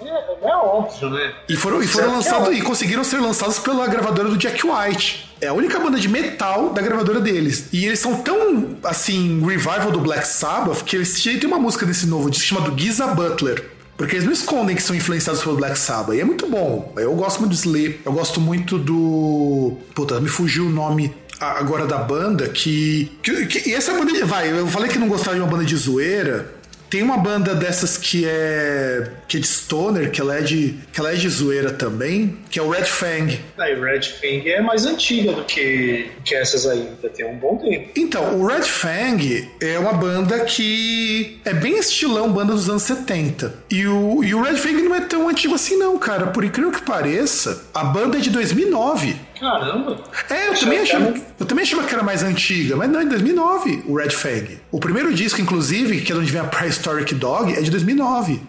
É, 0.00 0.48
é 0.48 0.56
óbvio, 0.56 1.10
né? 1.10 1.32
E 1.48 1.56
foram, 1.56 1.82
e 1.82 1.86
foram 1.86 2.20
Certo. 2.22 2.38
lançados 2.38 2.58
e 2.58 2.62
conseguiram 2.62 3.02
ser 3.04 3.18
lançados 3.20 3.58
pela 3.58 3.86
gravadora 3.86 4.28
do 4.28 4.36
Jack 4.36 4.60
White. 4.66 5.30
É 5.40 5.48
a 5.48 5.52
única 5.52 5.78
banda 5.78 5.98
de 5.98 6.08
metal 6.08 6.70
da 6.70 6.80
gravadora 6.82 7.20
deles. 7.20 7.68
E 7.72 7.84
eles 7.86 7.98
são 7.98 8.16
tão, 8.22 8.76
assim, 8.84 9.40
revival 9.46 9.90
do 9.90 10.00
Black 10.00 10.26
Sabbath 10.26 10.82
que 10.84 10.96
eles 10.96 11.22
têm 11.22 11.44
uma 11.46 11.58
música 11.58 11.84
nesse 11.86 12.06
novo 12.06 12.30
disco 12.30 12.46
chamado 12.48 12.78
Giza 12.78 13.06
Butler. 13.08 13.70
Porque 13.96 14.14
eles 14.14 14.26
não 14.26 14.32
escondem 14.32 14.76
que 14.76 14.82
são 14.82 14.94
influenciados 14.94 15.42
pelo 15.42 15.56
Black 15.56 15.78
Sabbath. 15.78 16.14
E 16.16 16.20
é 16.20 16.24
muito 16.24 16.46
bom. 16.48 16.92
Eu 16.96 17.14
gosto 17.14 17.38
muito 17.40 17.52
do 17.52 17.56
Sleep. 17.56 18.00
Eu 18.04 18.12
gosto 18.12 18.40
muito 18.40 18.78
do. 18.78 19.76
Puta, 19.94 20.20
me 20.20 20.28
fugiu 20.28 20.66
o 20.66 20.70
nome 20.70 21.14
agora 21.40 21.86
da 21.86 21.96
banda 21.98 22.46
que. 22.48 23.10
que, 23.22 23.46
que- 23.46 23.70
e 23.70 23.74
essa 23.74 23.92
banda. 23.94 24.24
Vai, 24.26 24.50
eu 24.50 24.66
falei 24.66 24.88
que 24.90 24.98
não 24.98 25.08
gostava 25.08 25.34
de 25.36 25.40
uma 25.42 25.48
banda 25.50 25.64
de 25.64 25.74
zoeira. 25.76 26.54
Tem 26.88 27.02
uma 27.02 27.16
banda 27.16 27.54
dessas 27.54 27.96
que 27.96 28.24
é. 28.26 29.10
que 29.28 29.36
é 29.36 29.40
de 29.40 29.46
Stoner, 29.46 30.10
que 30.10 30.20
ela 30.20 30.38
é 30.38 30.40
de. 30.40 30.78
que 30.92 31.00
ela 31.00 31.12
é 31.12 31.16
de 31.16 31.28
zoeira 31.28 31.70
também, 31.70 32.38
que 32.50 32.58
é 32.58 32.62
o 32.62 32.70
Red 32.70 32.84
Fang. 32.84 33.40
Aí, 33.58 33.74
Red 33.74 34.02
Fang 34.02 34.50
é 34.50 34.60
mais 34.60 34.86
antiga 34.86 35.32
do 35.32 35.44
que, 35.44 36.10
que 36.24 36.34
essas 36.34 36.66
aí, 36.66 36.80
ainda 36.80 37.08
tem 37.08 37.26
um 37.26 37.36
bom 37.36 37.56
tempo. 37.58 37.90
Então, 37.96 38.40
o 38.40 38.46
Red 38.46 38.62
Fang 38.62 39.50
é 39.60 39.78
uma 39.78 39.92
banda 39.92 40.40
que 40.40 41.40
é 41.44 41.52
bem 41.52 41.78
estilão 41.78 42.30
banda 42.30 42.52
dos 42.52 42.68
anos 42.68 42.82
70. 42.84 43.54
E 43.70 43.86
o, 43.86 44.22
e 44.22 44.34
o 44.34 44.42
Red 44.42 44.56
Fang 44.56 44.82
não 44.82 44.94
é 44.94 45.00
tão 45.00 45.28
antigo 45.28 45.54
assim, 45.54 45.76
não, 45.76 45.98
cara. 45.98 46.28
Por 46.28 46.44
incrível 46.44 46.72
que 46.72 46.82
pareça, 46.82 47.64
a 47.74 47.84
banda 47.84 48.18
é 48.18 48.20
de 48.20 48.30
2009. 48.30 49.16
Caramba! 49.38 49.98
É, 50.30 50.48
eu 50.48 50.54
também, 50.58 50.78
achava, 50.80 51.04
era- 51.08 51.20
eu 51.38 51.46
também 51.46 51.62
achava 51.62 51.84
que 51.84 51.94
era 51.94 52.02
mais 52.02 52.22
antiga, 52.22 52.76
mas 52.76 52.90
não, 52.90 53.00
é 53.00 53.04
de 53.04 53.10
2009, 53.10 53.82
o 53.86 53.96
Red 53.96 54.10
Fang. 54.10 54.58
O 54.70 54.80
primeiro 54.80 55.12
disco, 55.14 55.40
inclusive, 55.40 56.00
que 56.00 56.12
é 56.12 56.14
de 56.14 56.20
onde 56.20 56.32
vem 56.32 56.40
a 56.40 56.44
Prehistoric 56.44 57.14
Dog, 57.14 57.52
é 57.52 57.60
de 57.60 57.70
2009. 57.70 58.40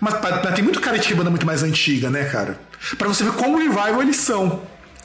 Mas, 0.00 0.14
mas 0.20 0.54
tem 0.54 0.62
muito 0.64 0.80
cara 0.80 0.98
de 0.98 1.06
que 1.06 1.12
é 1.12 1.16
banda 1.16 1.30
muito 1.30 1.46
mais 1.46 1.62
antiga, 1.62 2.10
né, 2.10 2.24
cara? 2.24 2.58
Pra 2.98 3.08
você 3.08 3.24
ver 3.24 3.32
como 3.32 3.56
revival 3.58 4.02
eles 4.02 4.16
são. 4.16 4.62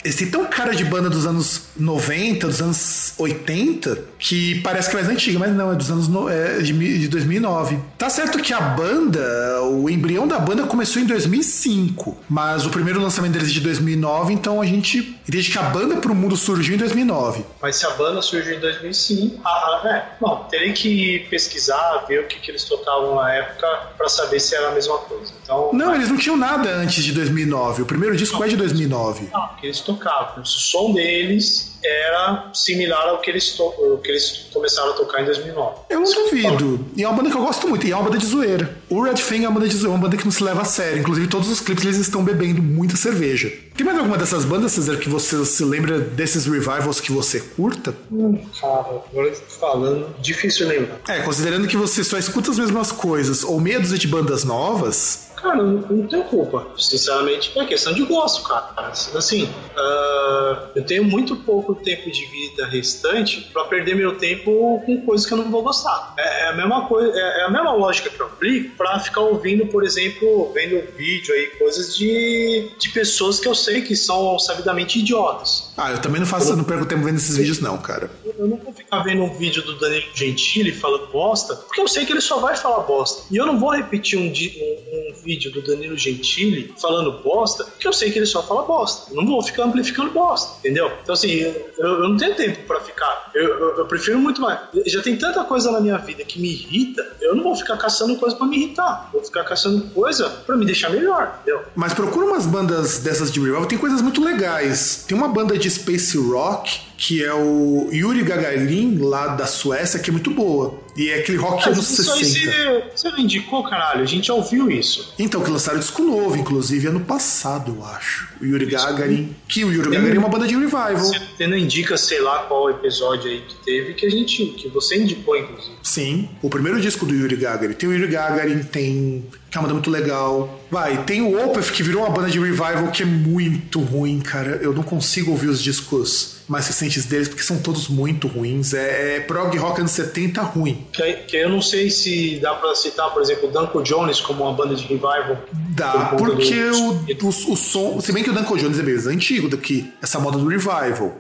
Eles 0.08 0.16
têm 0.16 0.30
tão 0.32 0.46
cara 0.46 0.74
de 0.74 0.86
banda 0.86 1.10
dos 1.10 1.26
anos 1.28 1.64
90, 1.76 2.48
dos 2.48 2.62
anos 2.62 3.14
80, 3.18 4.06
que 4.18 4.62
parece 4.62 4.90
que 4.90 4.96
é 4.96 5.00
mais 5.02 5.12
antiga, 5.14 5.38
mas 5.38 5.54
não, 5.54 5.70
é 5.70 5.76
dos 5.76 5.92
anos 5.92 6.08
no- 6.08 6.30
é 6.30 6.60
de, 6.60 6.74
mi- 6.74 6.98
de 6.98 7.10
2009. 7.10 7.78
Tá 7.98 8.10
certo 8.10 8.40
que 8.40 8.54
a 8.54 8.62
banda, 8.62 9.20
o 9.64 9.90
embrião 9.90 10.26
da 10.26 10.40
banda 10.40 10.64
começou 10.66 11.02
em 11.02 11.06
2005, 11.06 12.18
mas 12.30 12.66
o 12.66 12.70
primeiro 12.70 13.02
lançamento 13.02 13.34
deles 13.34 13.50
é 13.50 13.52
de 13.52 13.60
2009, 13.60 14.34
então 14.34 14.62
a 14.62 14.66
gente 14.66 15.00
entende 15.28 15.52
que 15.52 15.58
a 15.58 15.64
banda 15.64 15.98
pro 15.98 16.16
mundo 16.16 16.38
surgiu 16.38 16.76
em 16.76 16.78
2009. 16.78 17.44
Mas 17.62 17.76
se 17.76 17.86
a 17.86 17.90
banda 17.92 18.22
surgiu 18.22 18.56
em 18.56 18.60
2005, 18.62 19.42
ah, 19.44 19.82
ah, 19.84 19.90
é. 19.90 20.06
Bom, 20.22 20.48
terei 20.50 20.72
que 20.72 21.28
pesquisar, 21.30 22.06
ver 22.08 22.22
o 22.22 22.28
que, 22.28 22.40
que 22.40 22.50
eles 22.50 22.64
tocavam 22.64 23.16
na 23.16 23.34
época 23.34 23.68
pra 23.98 24.08
saber 24.08 24.40
se 24.40 24.56
era 24.56 24.70
a 24.70 24.72
mesma 24.72 24.98
coisa. 25.00 25.34
Então, 25.44 25.72
Não, 25.74 25.94
eles 25.94 26.10
não 26.10 26.18
tinham 26.18 26.38
nada 26.38 26.70
antes 26.78 27.04
de 27.04 27.12
2009. 27.12 27.82
O 27.82 27.86
primeiro 27.86 28.16
disco 28.16 28.42
é 28.44 28.48
de 28.48 28.56
2009. 28.56 29.28
Ah, 29.34 29.56
que 29.60 29.68
eles 29.68 29.80
tocavam. 29.82 29.97
O 30.42 30.46
som 30.46 30.94
deles 30.94 31.78
era 31.84 32.50
similar 32.54 33.08
ao 33.10 33.20
que 33.22 33.30
eles, 33.30 33.52
to- 33.52 33.64
ao 33.64 33.98
que 34.00 34.10
eles 34.12 34.48
começaram 34.54 34.92
a 34.92 34.94
tocar 34.94 35.22
em 35.22 35.26
2009. 35.26 35.76
Eu 35.90 36.00
não 36.02 36.12
duvido. 36.12 36.86
E 36.96 37.04
é 37.04 37.08
uma 37.08 37.16
banda 37.16 37.30
que 37.30 37.38
eu 37.38 37.42
gosto 37.42 37.68
muito. 37.68 37.86
E 37.88 37.92
é 37.92 37.96
uma 37.96 38.04
banda 38.06 38.18
de 38.18 38.26
zoeira. 38.26 38.76
O 38.90 39.02
Red 39.02 39.18
Fang 39.18 39.44
é 39.46 39.48
uma 39.48 39.60
banda 39.60 39.70
de 39.70 39.76
zoeira, 39.76 39.90
uma 39.96 40.02
banda 40.04 40.18
que 40.18 40.26
não 40.26 40.32
se 40.32 40.44
leva 40.44 40.62
a 40.62 40.66
sério. 40.66 41.00
Inclusive, 41.00 41.28
todos 41.28 41.50
os 41.50 41.60
clipes 41.60 41.86
eles 41.86 41.98
estão 41.98 42.24
bebendo 42.24 42.62
muita 42.62 42.96
cerveja. 42.98 43.52
Tem 43.76 43.86
mais 43.86 43.98
alguma 43.98 44.18
dessas 44.18 44.44
bandas, 44.44 44.72
César, 44.72 44.98
que 44.98 45.08
você 45.10 45.46
se 45.46 45.64
lembra 45.64 46.00
desses 46.00 46.46
revivals 46.46 47.00
que 47.00 47.12
você 47.12 47.40
curta? 47.40 47.94
Hum, 48.12 48.38
cara, 48.60 49.02
agora 49.12 49.34
falando, 49.60 50.10
difícil 50.20 50.68
lembrar. 50.68 51.00
É, 51.08 51.22
considerando 51.22 51.68
que 51.68 51.78
você 51.78 52.04
só 52.04 52.18
escuta 52.18 52.52
as 52.52 52.58
mesmas 52.58 52.92
coisas 52.92 53.44
ou 53.44 53.60
meia 53.62 53.80
dúzia 53.80 53.98
de 53.98 54.08
bandas 54.08 54.44
novas, 54.44 55.27
Cara, 55.38 55.56
não, 55.58 55.74
não 55.74 56.08
tenho 56.08 56.24
culpa. 56.24 56.68
Sinceramente, 56.78 57.52
é 57.58 57.66
questão 57.66 57.94
de 57.94 58.04
gosto, 58.04 58.44
cara. 58.44 58.74
Assim, 59.16 59.44
uh, 59.44 60.70
eu 60.76 60.84
tenho 60.84 61.04
muito 61.04 61.36
pouco 61.36 61.76
tempo 61.76 62.12
de 62.12 62.26
vida 62.26 62.66
restante 62.66 63.42
para 63.54 63.66
perder 63.66 63.96
meu 63.96 64.18
tempo 64.18 64.82
com 64.86 65.02
coisas 65.06 65.28
que 65.28 65.34
eu 65.34 65.38
não 65.38 65.50
vou 65.50 65.62
gostar. 65.62 66.14
É, 66.18 66.46
é 66.46 66.48
a 66.50 66.54
mesma 66.54 66.88
coisa, 66.88 67.16
é, 67.16 67.42
é, 67.42 67.44
a 67.44 67.50
mesma 67.50 67.72
lógica 67.74 68.10
que 68.10 68.20
eu 68.20 68.26
aplico 68.26 68.76
para 68.76 69.00
ficar 69.00 69.22
ouvindo, 69.22 69.68
por 69.68 69.84
exemplo, 69.84 70.52
vendo 70.54 70.82
vídeo 70.98 71.34
aí, 71.34 71.48
coisas 71.58 71.96
de, 71.96 72.72
de 72.80 72.90
pessoas 72.90 73.40
que 73.40 73.48
eu 73.48 73.54
sei 73.54 73.82
que 73.82 73.96
são 73.96 74.40
sabidamente 74.40 75.00
idiotas. 75.00 75.72
Ah, 75.78 75.92
eu 75.92 76.02
também 76.02 76.20
não 76.20 76.28
faço, 76.28 76.52
eu 76.52 76.58
não 76.58 76.64
perco 76.64 76.86
tempo 76.86 77.04
vendo 77.04 77.18
esses 77.18 77.38
vídeos, 77.38 77.60
não, 77.60 77.78
cara. 77.78 78.10
Eu 78.38 78.48
não 78.48 78.58
vou 78.58 78.74
ficar 78.74 79.04
vendo 79.04 79.24
um 79.24 79.34
vídeo 79.38 79.62
do 79.62 79.78
Danilo 79.78 80.08
Gentili 80.16 80.72
falando 80.72 81.08
bosta, 81.12 81.56
porque 81.56 81.80
eu 81.80 81.88
sei 81.88 82.06
que 82.06 82.12
ele 82.12 82.22
só 82.22 82.40
vai 82.40 82.56
falar 82.56 82.80
bosta. 82.80 83.24
E 83.32 83.38
eu 83.38 83.46
não 83.46 83.60
vou 83.60 83.72
repetir 83.72 84.18
um, 84.18 84.24
um, 84.24 85.12
um 85.12 85.14
vídeo 85.24 85.37
do 85.46 85.62
Danilo 85.62 85.98
Gentili 85.98 86.74
falando 86.80 87.24
bosta, 87.24 87.64
porque 87.64 87.88
eu 87.88 87.94
sei 87.94 88.12
que 88.12 88.20
ele 88.20 88.26
só 88.26 88.44
fala 88.44 88.64
bosta. 88.64 89.12
Eu 89.12 89.18
não 89.18 89.26
vou 89.26 89.42
ficar 89.42 89.64
amplificando 89.64 90.12
bosta, 90.12 90.58
entendeu? 90.60 90.92
Então, 91.04 91.14
assim, 91.14 91.32
eu, 91.32 91.72
eu 91.78 92.10
não 92.10 92.18
tenho 92.18 92.36
tempo 92.36 92.64
para 92.64 92.80
ficar. 92.80 93.32
Eu, 93.34 93.44
eu, 93.44 93.78
eu, 93.78 93.86
prefiro 93.86 94.20
muito 94.20 94.42
mais. 94.42 94.60
Já 94.88 95.02
tem 95.02 95.16
tanta 95.16 95.44
coisa 95.44 95.72
na 95.72 95.80
minha 95.80 95.98
vida 95.98 96.24
que 96.24 96.40
me 96.40 96.50
irrita, 96.50 97.06
eu 97.22 97.36
não 97.36 97.44
vou 97.44 97.56
ficar 97.56 97.78
caçando 97.78 98.16
coisa 98.18 98.36
para 98.36 98.48
me 98.48 98.58
irritar. 98.58 99.10
Vou 99.14 99.24
ficar 99.24 99.44
caçando 99.44 99.82
coisa 99.90 100.30
para 100.30 100.58
me 100.58 100.66
deixar 100.66 100.90
melhor, 100.90 101.40
entendeu? 101.42 101.64
Mas 101.76 101.94
procura 101.94 102.26
umas 102.26 102.46
bandas 102.46 103.00
dessas 103.00 103.32
de 103.32 103.40
revival, 103.40 103.66
tem 103.66 103.78
coisas 103.78 104.02
muito 104.02 104.24
legais. 104.24 105.06
Tem 105.08 105.18
uma 105.18 105.28
banda 105.28 105.58
de 105.58 105.70
space 105.70 106.18
rock 106.18 106.87
que 106.98 107.24
é 107.24 107.32
o 107.32 107.90
Yuri 107.94 108.24
Gagarin, 108.24 108.98
lá 108.98 109.28
da 109.28 109.46
Suécia, 109.46 110.00
que 110.00 110.10
é 110.10 110.14
muito 110.14 110.32
boa. 110.32 110.82
E 110.98 111.12
é 111.12 111.20
aquele 111.20 111.38
rock 111.38 111.70
anos 111.70 111.86
60. 111.86 112.26
Você, 112.26 112.84
você 112.96 113.12
não 113.12 113.20
indicou, 113.20 113.64
caralho? 113.64 114.02
A 114.02 114.06
gente 114.06 114.28
já 114.28 114.34
ouviu 114.34 114.72
isso. 114.72 115.14
Então, 115.20 115.44
que 115.44 115.52
lançaram 115.52 115.78
disco 115.78 116.02
novo, 116.02 116.36
inclusive 116.36 116.88
ano 116.88 117.02
passado, 117.02 117.76
eu 117.78 117.86
acho. 117.86 118.28
O 118.42 118.46
Yuri 118.46 118.66
Gagarin. 118.66 119.36
Que 119.48 119.64
o 119.64 119.72
Yuri 119.72 119.92
Gagarin 119.92 120.16
é 120.16 120.20
uma 120.20 120.28
banda 120.28 120.48
de 120.48 120.56
revival. 120.56 120.98
Você 120.98 121.46
não 121.46 121.56
indica, 121.56 121.96
sei 121.98 122.20
lá, 122.20 122.40
qual 122.40 122.72
episódio 122.72 123.30
aí 123.30 123.44
que 123.48 123.56
teve 123.64 123.94
que 123.94 124.08
a 124.08 124.10
gente. 124.10 124.48
que 124.48 124.68
você 124.70 124.98
indicou, 124.98 125.38
inclusive. 125.38 125.76
Sim. 125.84 126.28
O 126.42 126.50
primeiro 126.50 126.82
disco 126.82 127.06
do 127.06 127.14
Yuri 127.14 127.36
Gagarin. 127.36 127.74
Tem 127.74 127.88
o 127.88 127.94
Yuri 127.94 128.12
Gagarin, 128.12 128.64
tem. 128.64 129.24
Que 129.52 129.58
é 129.58 129.62
uma 129.62 129.68
banda 129.68 129.76
muito 129.76 129.92
legal. 129.92 130.60
Vai, 130.72 131.04
tem 131.04 131.22
o 131.22 131.46
Opeth, 131.46 131.72
que 131.72 131.84
virou 131.84 132.02
uma 132.02 132.10
banda 132.10 132.30
de 132.30 132.40
revival 132.40 132.88
que 132.92 133.04
é 133.04 133.06
muito 133.06 133.80
ruim, 133.82 134.20
cara. 134.20 134.60
Eu 134.64 134.74
não 134.74 134.82
consigo 134.82 135.30
ouvir 135.30 135.48
os 135.48 135.62
discos 135.62 136.37
mais 136.48 136.66
recentes 136.68 137.06
deles, 137.06 137.28
porque 137.28 137.44
são 137.44 137.60
todos 137.60 137.88
muito 137.90 138.28
ruins. 138.28 138.74
É, 138.74 139.18
é 139.18 139.20
prog 139.20 139.56
rock 139.58 139.82
anos 139.82 139.92
70 139.92 140.42
ruim. 140.42 140.86
Que, 140.94 141.14
que, 141.14 141.38
eu 141.38 141.50
não 141.50 141.62
sei 141.62 141.90
se 141.90 142.40
dá 142.40 142.56
pra 142.56 142.74
citar, 142.74 143.10
por 143.12 143.22
exemplo, 143.22 143.50
o 143.50 143.52
Danko 143.52 143.84
Jones 143.84 144.22
como 144.22 144.44
uma 144.44 144.54
banda 144.54 144.74
de 144.74 144.84
revival. 144.84 145.38
Dá, 145.52 146.16
porque 146.18 146.70
do... 146.70 147.26
o, 147.26 147.28
o, 147.28 147.54
o, 147.54 147.58
som. 147.58 148.00
Se 148.00 148.12
bem 148.12 148.24
que 148.24 148.30
o 148.30 148.34
Danko 148.34 148.58
Jones 148.58 148.80
é 148.80 148.84
meio 148.84 149.10
antigo 149.10 149.50
daqui, 149.50 149.92
essa 150.02 150.20
moda 150.20 150.38
do 150.38 150.48
revival. 150.48 151.16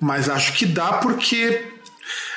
Mas 0.00 0.30
acho 0.30 0.54
que 0.54 0.64
dá 0.64 0.94
porque 0.94 1.62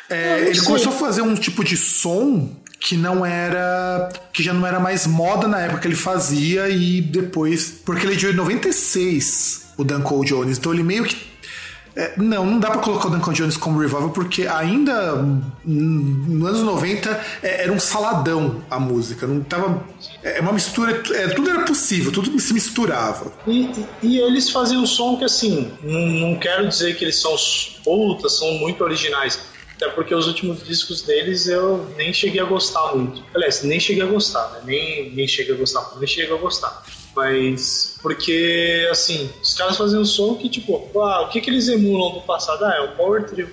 é, 0.10 0.41
ele 0.41 0.56
sei. 0.56 0.66
começou 0.66 0.91
a 0.91 0.95
fazer 0.95 1.22
um 1.22 1.36
tipo 1.36 1.64
de 1.64 1.78
som 1.78 2.49
que 2.80 2.97
não 2.97 3.26
era. 3.26 4.10
que 4.34 4.43
já 4.43 4.54
não 4.54 4.68
era 4.68 4.80
mais 4.80 5.08
moda 5.08 5.47
na 5.47 5.62
época 5.62 5.80
que 5.80 5.88
ele 5.88 5.95
fazia 5.95 6.68
e 6.68 6.99
depois. 6.99 7.82
Porque 7.86 8.06
ele 8.06 8.16
é 8.16 8.18
de 8.18 8.34
96, 8.34 9.68
o 9.78 9.86
Dan 9.86 10.01
Cole 10.01 10.28
Jones, 10.28 10.58
então 10.58 10.74
ele 10.74 10.84
meio 10.84 11.06
que 11.06 11.32
é, 11.95 12.13
não, 12.17 12.45
não 12.45 12.59
dá 12.59 12.71
pra 12.71 12.81
colocar 12.81 13.07
o 13.07 13.11
Duncan 13.11 13.33
Jones 13.33 13.55
como 13.55 13.79
revival 13.79 14.09
porque 14.09 14.47
ainda 14.47 15.13
nos 15.63 16.49
anos 16.49 16.63
90 16.63 17.25
é, 17.43 17.63
era 17.63 17.71
um 17.71 17.79
saladão 17.79 18.63
a 18.69 18.79
música. 18.79 19.27
Não 19.27 19.41
tava. 19.43 19.83
É 20.23 20.41
uma 20.41 20.53
mistura. 20.53 21.03
É, 21.11 21.27
tudo 21.29 21.49
era 21.49 21.61
possível, 21.65 22.11
tudo 22.11 22.39
se 22.39 22.53
misturava. 22.53 23.31
E, 23.47 23.69
e 24.01 24.17
eles 24.17 24.49
faziam 24.49 24.81
um 24.81 24.87
som 24.87 25.17
que 25.17 25.23
assim, 25.23 25.71
não, 25.83 26.29
não 26.29 26.39
quero 26.39 26.67
dizer 26.67 26.95
que 26.95 27.05
eles 27.05 27.19
são 27.19 27.35
putas, 27.83 28.37
são 28.37 28.51
muito 28.53 28.83
originais. 28.83 29.39
Até 29.75 29.89
porque 29.89 30.15
os 30.15 30.27
últimos 30.27 30.63
discos 30.63 31.01
deles 31.01 31.47
eu 31.47 31.87
nem 31.97 32.13
cheguei 32.13 32.39
a 32.39 32.45
gostar 32.45 32.95
muito. 32.95 33.23
Aliás, 33.35 33.63
nem 33.63 33.79
cheguei 33.79 34.03
a 34.03 34.07
gostar, 34.07 34.49
né? 34.51 34.61
Nem, 34.65 35.11
nem 35.11 35.27
cheguei 35.27 35.53
a 35.53 35.57
gostar, 35.57 35.93
nem 35.97 36.07
cheguei 36.07 36.33
a 36.33 36.39
gostar. 36.39 36.83
Mas 37.16 37.97
porque, 38.01 38.88
assim, 38.91 39.30
os 39.41 39.53
caras 39.53 39.78
fazem 39.78 39.99
um 39.99 40.05
som 40.05 40.36
que, 40.36 40.49
tipo, 40.49 40.89
ah, 40.99 41.22
o 41.22 41.30
que, 41.30 41.39
que 41.39 41.49
eles 41.49 41.68
emulam 41.68 42.14
do 42.14 42.22
passado? 42.22 42.64
Ah, 42.66 42.76
é 42.76 42.82
o 42.82 42.95
Power 42.95 43.24
Trio. 43.26 43.49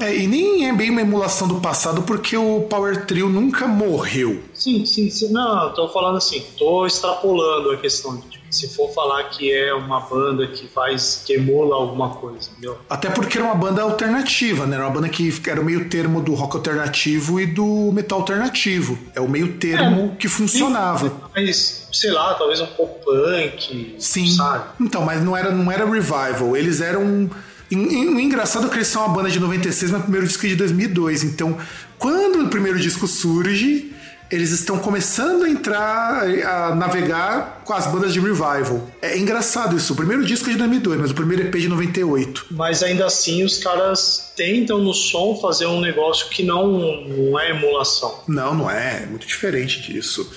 É, 0.00 0.16
e 0.16 0.26
nem 0.28 0.68
é 0.68 0.72
bem 0.72 0.90
uma 0.90 1.00
emulação 1.00 1.48
do 1.48 1.60
passado, 1.60 2.02
porque 2.02 2.36
o 2.36 2.62
Power 2.62 3.04
Trio 3.04 3.28
nunca 3.28 3.66
morreu. 3.66 4.42
Sim, 4.54 4.86
sim, 4.86 5.10
sim. 5.10 5.32
Não, 5.32 5.72
tô 5.74 5.88
falando 5.88 6.18
assim, 6.18 6.44
tô 6.56 6.86
extrapolando 6.86 7.72
a 7.72 7.76
questão 7.76 8.16
de 8.16 8.28
tipo, 8.28 8.37
se 8.50 8.68
for 8.74 8.92
falar 8.92 9.24
que 9.24 9.52
é 9.52 9.72
uma 9.74 10.00
banda 10.00 10.46
que 10.46 10.66
faz, 10.68 11.22
que 11.24 11.34
emula 11.34 11.76
alguma 11.76 12.10
coisa, 12.10 12.50
entendeu? 12.50 12.78
Até 12.88 13.10
porque 13.10 13.38
era 13.38 13.46
uma 13.46 13.54
banda 13.54 13.82
alternativa, 13.82 14.66
né? 14.66 14.76
Era 14.76 14.84
uma 14.86 14.92
banda 14.92 15.08
que 15.08 15.32
era 15.46 15.60
o 15.60 15.64
meio 15.64 15.88
termo 15.88 16.20
do 16.20 16.34
rock 16.34 16.56
alternativo 16.56 17.40
e 17.40 17.46
do 17.46 17.90
metal 17.92 18.20
alternativo. 18.20 18.98
É 19.14 19.20
o 19.20 19.28
meio 19.28 19.58
termo 19.58 20.12
é, 20.14 20.16
que 20.16 20.28
funcionava. 20.28 21.12
Mas, 21.34 21.88
sei 21.92 22.10
lá, 22.10 22.34
talvez 22.34 22.60
um 22.60 22.66
pouco 22.66 23.04
punk, 23.04 23.96
sim. 23.98 24.26
sabe? 24.28 24.64
Então, 24.80 25.04
mas 25.04 25.22
não 25.22 25.36
era, 25.36 25.50
não 25.50 25.70
era 25.70 25.84
revival. 25.84 26.56
Eles 26.56 26.80
eram 26.80 27.30
o 27.70 28.20
engraçado 28.20 28.66
é 28.66 28.70
que 28.70 28.76
eles 28.76 28.88
são 28.88 29.04
uma 29.04 29.14
banda 29.14 29.28
de 29.28 29.38
96, 29.38 29.90
mas 29.90 30.00
o 30.00 30.04
primeiro 30.04 30.26
disco 30.26 30.46
é 30.46 30.48
de 30.48 30.56
2002. 30.56 31.24
Então, 31.24 31.58
quando 31.98 32.46
o 32.46 32.48
primeiro 32.48 32.78
disco 32.78 33.06
surge, 33.06 33.92
eles 34.30 34.50
estão 34.50 34.78
começando 34.78 35.44
a 35.44 35.48
entrar, 35.48 36.24
a 36.24 36.74
navegar 36.74 37.62
com 37.64 37.72
as 37.72 37.86
bandas 37.86 38.12
de 38.12 38.20
revival. 38.20 38.88
É 39.00 39.16
engraçado 39.16 39.76
isso. 39.76 39.92
O 39.92 39.96
primeiro 39.96 40.24
disco 40.24 40.48
é 40.48 40.52
de 40.52 40.58
2002, 40.58 41.00
mas 41.00 41.10
o 41.10 41.14
primeiro 41.14 41.44
EP 41.44 41.54
é 41.54 41.58
de 41.58 41.68
98. 41.68 42.46
Mas 42.50 42.82
ainda 42.82 43.06
assim, 43.06 43.42
os 43.42 43.58
caras 43.58 44.32
tentam 44.36 44.78
no 44.78 44.92
som 44.92 45.38
fazer 45.40 45.66
um 45.66 45.80
negócio 45.80 46.28
que 46.28 46.42
não, 46.42 47.02
não 47.06 47.40
é 47.40 47.50
emulação. 47.50 48.22
Não, 48.28 48.54
não 48.54 48.70
é. 48.70 49.04
É 49.04 49.06
muito 49.06 49.26
diferente 49.26 49.80
disso. 49.80 50.30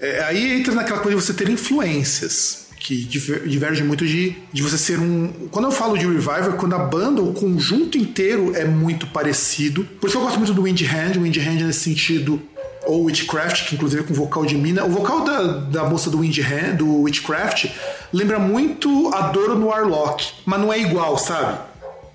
É, 0.00 0.22
aí 0.24 0.52
entra 0.52 0.74
naquela 0.74 1.00
coisa 1.00 1.18
de 1.18 1.24
você 1.24 1.34
ter 1.34 1.48
influências 1.48 2.68
que 2.78 3.04
diverge 3.04 3.82
muito 3.82 4.06
de, 4.06 4.36
de 4.52 4.62
você 4.62 4.78
ser 4.78 4.98
um. 5.00 5.48
Quando 5.50 5.66
eu 5.66 5.72
falo 5.72 5.98
de 5.98 6.06
revival, 6.06 6.52
é 6.52 6.56
quando 6.56 6.74
a 6.74 6.78
banda, 6.78 7.20
o 7.20 7.34
conjunto 7.34 7.98
inteiro 7.98 8.54
é 8.54 8.64
muito 8.64 9.06
parecido. 9.08 9.84
Por 10.00 10.08
isso 10.08 10.16
eu 10.16 10.22
gosto 10.22 10.38
muito 10.38 10.54
do 10.54 10.62
Wind 10.62 10.80
Hand. 10.82 11.18
O 11.18 11.22
Wind 11.22 11.36
Hand 11.36 11.66
nesse 11.66 11.80
sentido 11.80 12.40
ou 12.88 13.04
Witchcraft, 13.04 13.68
que 13.68 13.74
inclusive 13.74 14.02
é 14.02 14.06
com 14.06 14.14
vocal 14.14 14.46
de 14.46 14.56
mina. 14.56 14.84
O 14.84 14.88
vocal 14.88 15.22
da, 15.22 15.42
da 15.42 15.84
moça 15.84 16.08
do 16.08 16.20
Wind 16.20 16.38
Hand, 16.38 16.76
do 16.76 17.02
Witchcraft, 17.02 17.66
lembra 18.12 18.38
muito 18.38 19.10
a 19.14 19.28
Doro 19.28 19.54
no 19.54 19.66
Warlock, 19.66 20.26
mas 20.46 20.58
não 20.58 20.72
é 20.72 20.80
igual, 20.80 21.18
sabe? 21.18 21.58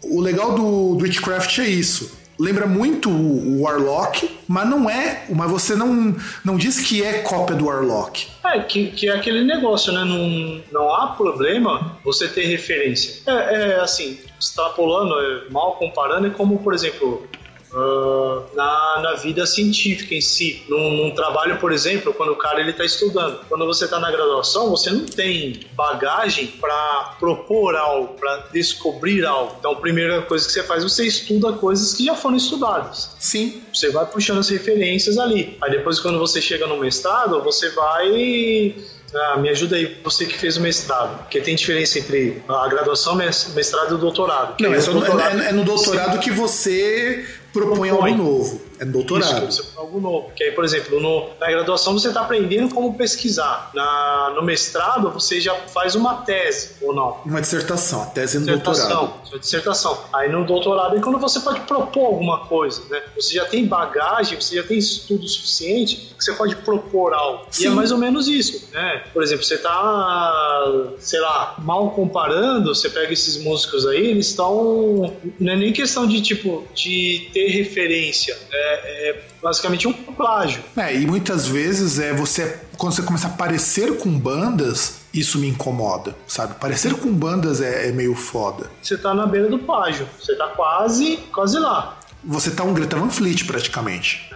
O 0.03 0.19
legal 0.19 0.55
do, 0.55 0.95
do 0.95 1.03
Witchcraft 1.03 1.59
é 1.59 1.67
isso 1.67 2.23
lembra 2.39 2.65
muito 2.65 3.09
o 3.09 3.61
Warlock, 3.61 4.29
mas 4.47 4.67
não 4.67 4.89
é. 4.89 5.25
Mas 5.29 5.49
você 5.49 5.75
não, 5.75 6.15
não 6.43 6.57
diz 6.57 6.79
que 6.79 7.03
é 7.03 7.19
cópia 7.19 7.55
do 7.55 7.67
Warlock. 7.67 8.27
É, 8.45 8.59
que, 8.59 8.87
que 8.87 9.07
é 9.07 9.13
aquele 9.13 9.43
negócio, 9.43 9.93
né? 9.93 10.03
Não, 10.03 10.61
não 10.71 10.93
há 10.93 11.07
problema 11.07 11.97
você 12.03 12.27
ter 12.27 12.45
referência. 12.45 13.21
É, 13.25 13.55
é 13.55 13.79
assim, 13.79 14.19
extrapolando, 14.39 15.13
é, 15.19 15.51
mal 15.51 15.75
comparando, 15.75 16.27
é 16.27 16.29
como, 16.29 16.59
por 16.59 16.73
exemplo, 16.73 17.27
uh, 17.73 18.43
na, 18.55 18.99
na 19.01 19.13
vida 19.15 19.45
científica 19.45 20.13
em 20.13 20.21
si. 20.21 20.63
Num, 20.67 20.91
num, 20.91 21.11
trabalho, 21.11 21.57
por 21.57 21.71
exemplo, 21.71 22.13
quando 22.13 22.31
o 22.31 22.35
cara 22.35 22.59
ele 22.59 22.71
está 22.71 22.85
estudando. 22.85 23.39
Quando 23.49 23.65
você 23.65 23.85
está 23.85 23.99
na 23.99 24.11
graduação, 24.11 24.69
você 24.69 24.89
não 24.91 25.05
tem 25.05 25.61
bagagem 25.73 26.47
para 26.47 27.15
propor 27.19 27.75
algo, 27.75 28.15
para 28.15 28.47
descobrir 28.51 29.25
algo. 29.25 29.55
Então, 29.59 29.71
a 29.71 29.75
primeira 29.75 30.21
coisa 30.21 30.45
que 30.45 30.51
você 30.51 30.63
faz, 30.63 30.83
você 30.83 31.05
estuda 31.05 31.53
coisas 31.53 31.93
que 31.93 32.05
já 32.05 32.15
foram 32.15 32.37
estudadas. 32.37 33.15
Sim. 33.19 33.61
Você 33.73 33.89
vai 33.89 34.05
puxando 34.05 34.39
as 34.39 34.49
referências 34.49 35.17
ali. 35.17 35.57
Aí 35.61 35.71
depois, 35.71 35.99
quando 35.99 36.19
você 36.19 36.41
chega 36.41 36.67
no 36.67 36.77
mestrado, 36.77 37.41
você 37.41 37.69
vai 37.71 38.75
ah, 39.15 39.37
me 39.37 39.49
ajuda 39.49 39.75
aí, 39.75 39.97
você 40.03 40.25
que 40.25 40.37
fez 40.37 40.57
o 40.57 40.61
mestrado. 40.61 41.19
Porque 41.19 41.39
tem 41.41 41.55
diferença 41.55 41.99
entre 41.99 42.41
a 42.47 42.67
graduação, 42.67 43.15
mestrado 43.15 43.91
e 43.91 43.93
o 43.93 43.97
doutorado. 43.97 44.55
Não, 44.59 44.73
é, 44.73 44.81
só, 44.81 44.91
doutorado, 44.91 45.41
é, 45.41 45.49
é, 45.49 45.51
no 45.51 45.63
doutorado 45.63 46.19
que 46.19 46.31
você 46.31 47.25
propõe, 47.51 47.89
propõe 47.89 47.89
algo 47.89 48.23
novo. 48.23 48.61
É 48.83 48.85
doutorado. 48.85 49.47
Isso, 49.47 49.63
você 49.63 49.79
algo 49.79 49.99
novo. 49.99 50.31
Que 50.35 50.43
aí, 50.43 50.51
por 50.51 50.65
exemplo, 50.65 50.99
no, 50.99 51.29
na 51.39 51.49
graduação 51.49 51.93
você 51.93 52.09
está 52.09 52.21
aprendendo 52.21 52.73
como 52.73 52.93
pesquisar. 52.95 53.71
Na, 53.73 54.33
no 54.35 54.43
mestrado 54.43 55.09
você 55.09 55.39
já 55.39 55.55
faz 55.67 55.95
uma 55.95 56.15
tese, 56.17 56.71
ou 56.81 56.93
não? 56.93 57.21
Uma 57.25 57.41
dissertação. 57.41 58.03
A 58.03 58.05
tese 58.07 58.37
é 58.37 58.39
no 58.41 58.45
doutorado. 58.45 59.13
Uma 59.31 59.39
dissertação. 59.39 59.97
Aí 60.11 60.29
no 60.29 60.45
doutorado 60.45 60.97
é 60.97 60.99
quando 60.99 61.17
você 61.17 61.39
pode 61.39 61.61
propor 61.61 62.07
alguma 62.07 62.45
coisa, 62.45 62.83
né? 62.89 63.01
Você 63.15 63.35
já 63.35 63.45
tem 63.45 63.65
bagagem, 63.65 64.39
você 64.39 64.57
já 64.57 64.63
tem 64.63 64.77
estudo 64.77 65.27
suficiente 65.27 66.13
que 66.17 66.23
você 66.23 66.33
pode 66.33 66.55
propor 66.57 67.13
algo. 67.13 67.45
Sim. 67.49 67.63
E 67.63 67.67
é 67.67 67.69
mais 67.69 67.91
ou 67.91 67.97
menos 67.97 68.27
isso, 68.27 68.69
né? 68.73 69.03
Por 69.13 69.23
exemplo, 69.23 69.43
você 69.43 69.55
está, 69.55 70.93
sei 70.99 71.19
lá, 71.19 71.55
mal 71.59 71.91
comparando, 71.91 72.75
você 72.75 72.89
pega 72.89 73.13
esses 73.13 73.37
músicos 73.37 73.87
aí, 73.87 74.07
eles 74.07 74.27
estão... 74.27 75.13
Não 75.39 75.53
é 75.53 75.55
nem 75.55 75.71
questão 75.71 76.05
de, 76.05 76.21
tipo, 76.21 76.65
de 76.73 77.29
ter 77.33 77.47
referência, 77.47 78.37
né? 78.51 78.72
É, 78.73 79.21
basicamente 79.41 79.87
um 79.87 79.93
plágio. 79.93 80.63
É, 80.75 80.95
e 80.95 81.05
muitas 81.05 81.47
vezes 81.47 81.99
é 81.99 82.13
você 82.13 82.59
quando 82.77 82.93
você 82.93 83.01
começa 83.01 83.27
a 83.27 83.31
parecer 83.31 83.97
com 83.97 84.09
bandas, 84.17 85.01
isso 85.13 85.37
me 85.37 85.47
incomoda, 85.47 86.15
sabe? 86.27 86.55
Parecer 86.55 86.93
com 86.95 87.13
bandas 87.13 87.61
é, 87.61 87.87
é 87.87 87.91
meio 87.91 88.15
foda. 88.15 88.69
Você 88.81 88.97
tá 88.97 89.13
na 89.13 89.25
beira 89.25 89.47
do 89.49 89.59
plágio, 89.59 90.07
você 90.19 90.35
tá 90.35 90.47
quase, 90.47 91.17
quase 91.31 91.59
lá. 91.59 91.99
Você 92.23 92.51
tá 92.51 92.63
um 92.63 92.73
Greta 92.73 92.97
Van 92.97 93.09
Fleet 93.09 93.45
praticamente. 93.45 94.29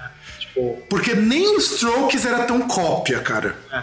Porque 0.90 1.14
nem 1.14 1.56
o 1.56 1.60
Strokes 1.60 2.26
era 2.26 2.46
tão 2.46 2.68
cópia, 2.68 3.20
cara. 3.20 3.56
É. 3.72 3.78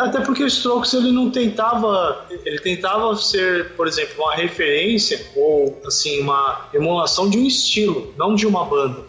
Até 0.00 0.20
porque 0.20 0.42
o 0.42 0.46
Strokes 0.46 0.92
ele 0.94 1.12
não 1.12 1.30
tentava. 1.30 2.26
Ele 2.44 2.58
tentava 2.58 3.14
ser, 3.16 3.72
por 3.72 3.86
exemplo, 3.86 4.24
uma 4.24 4.34
referência 4.34 5.20
ou 5.36 5.80
assim, 5.86 6.20
uma 6.20 6.68
emulação 6.72 7.28
de 7.28 7.38
um 7.38 7.46
estilo, 7.46 8.14
não 8.16 8.34
de 8.34 8.46
uma 8.46 8.64
banda. 8.64 9.00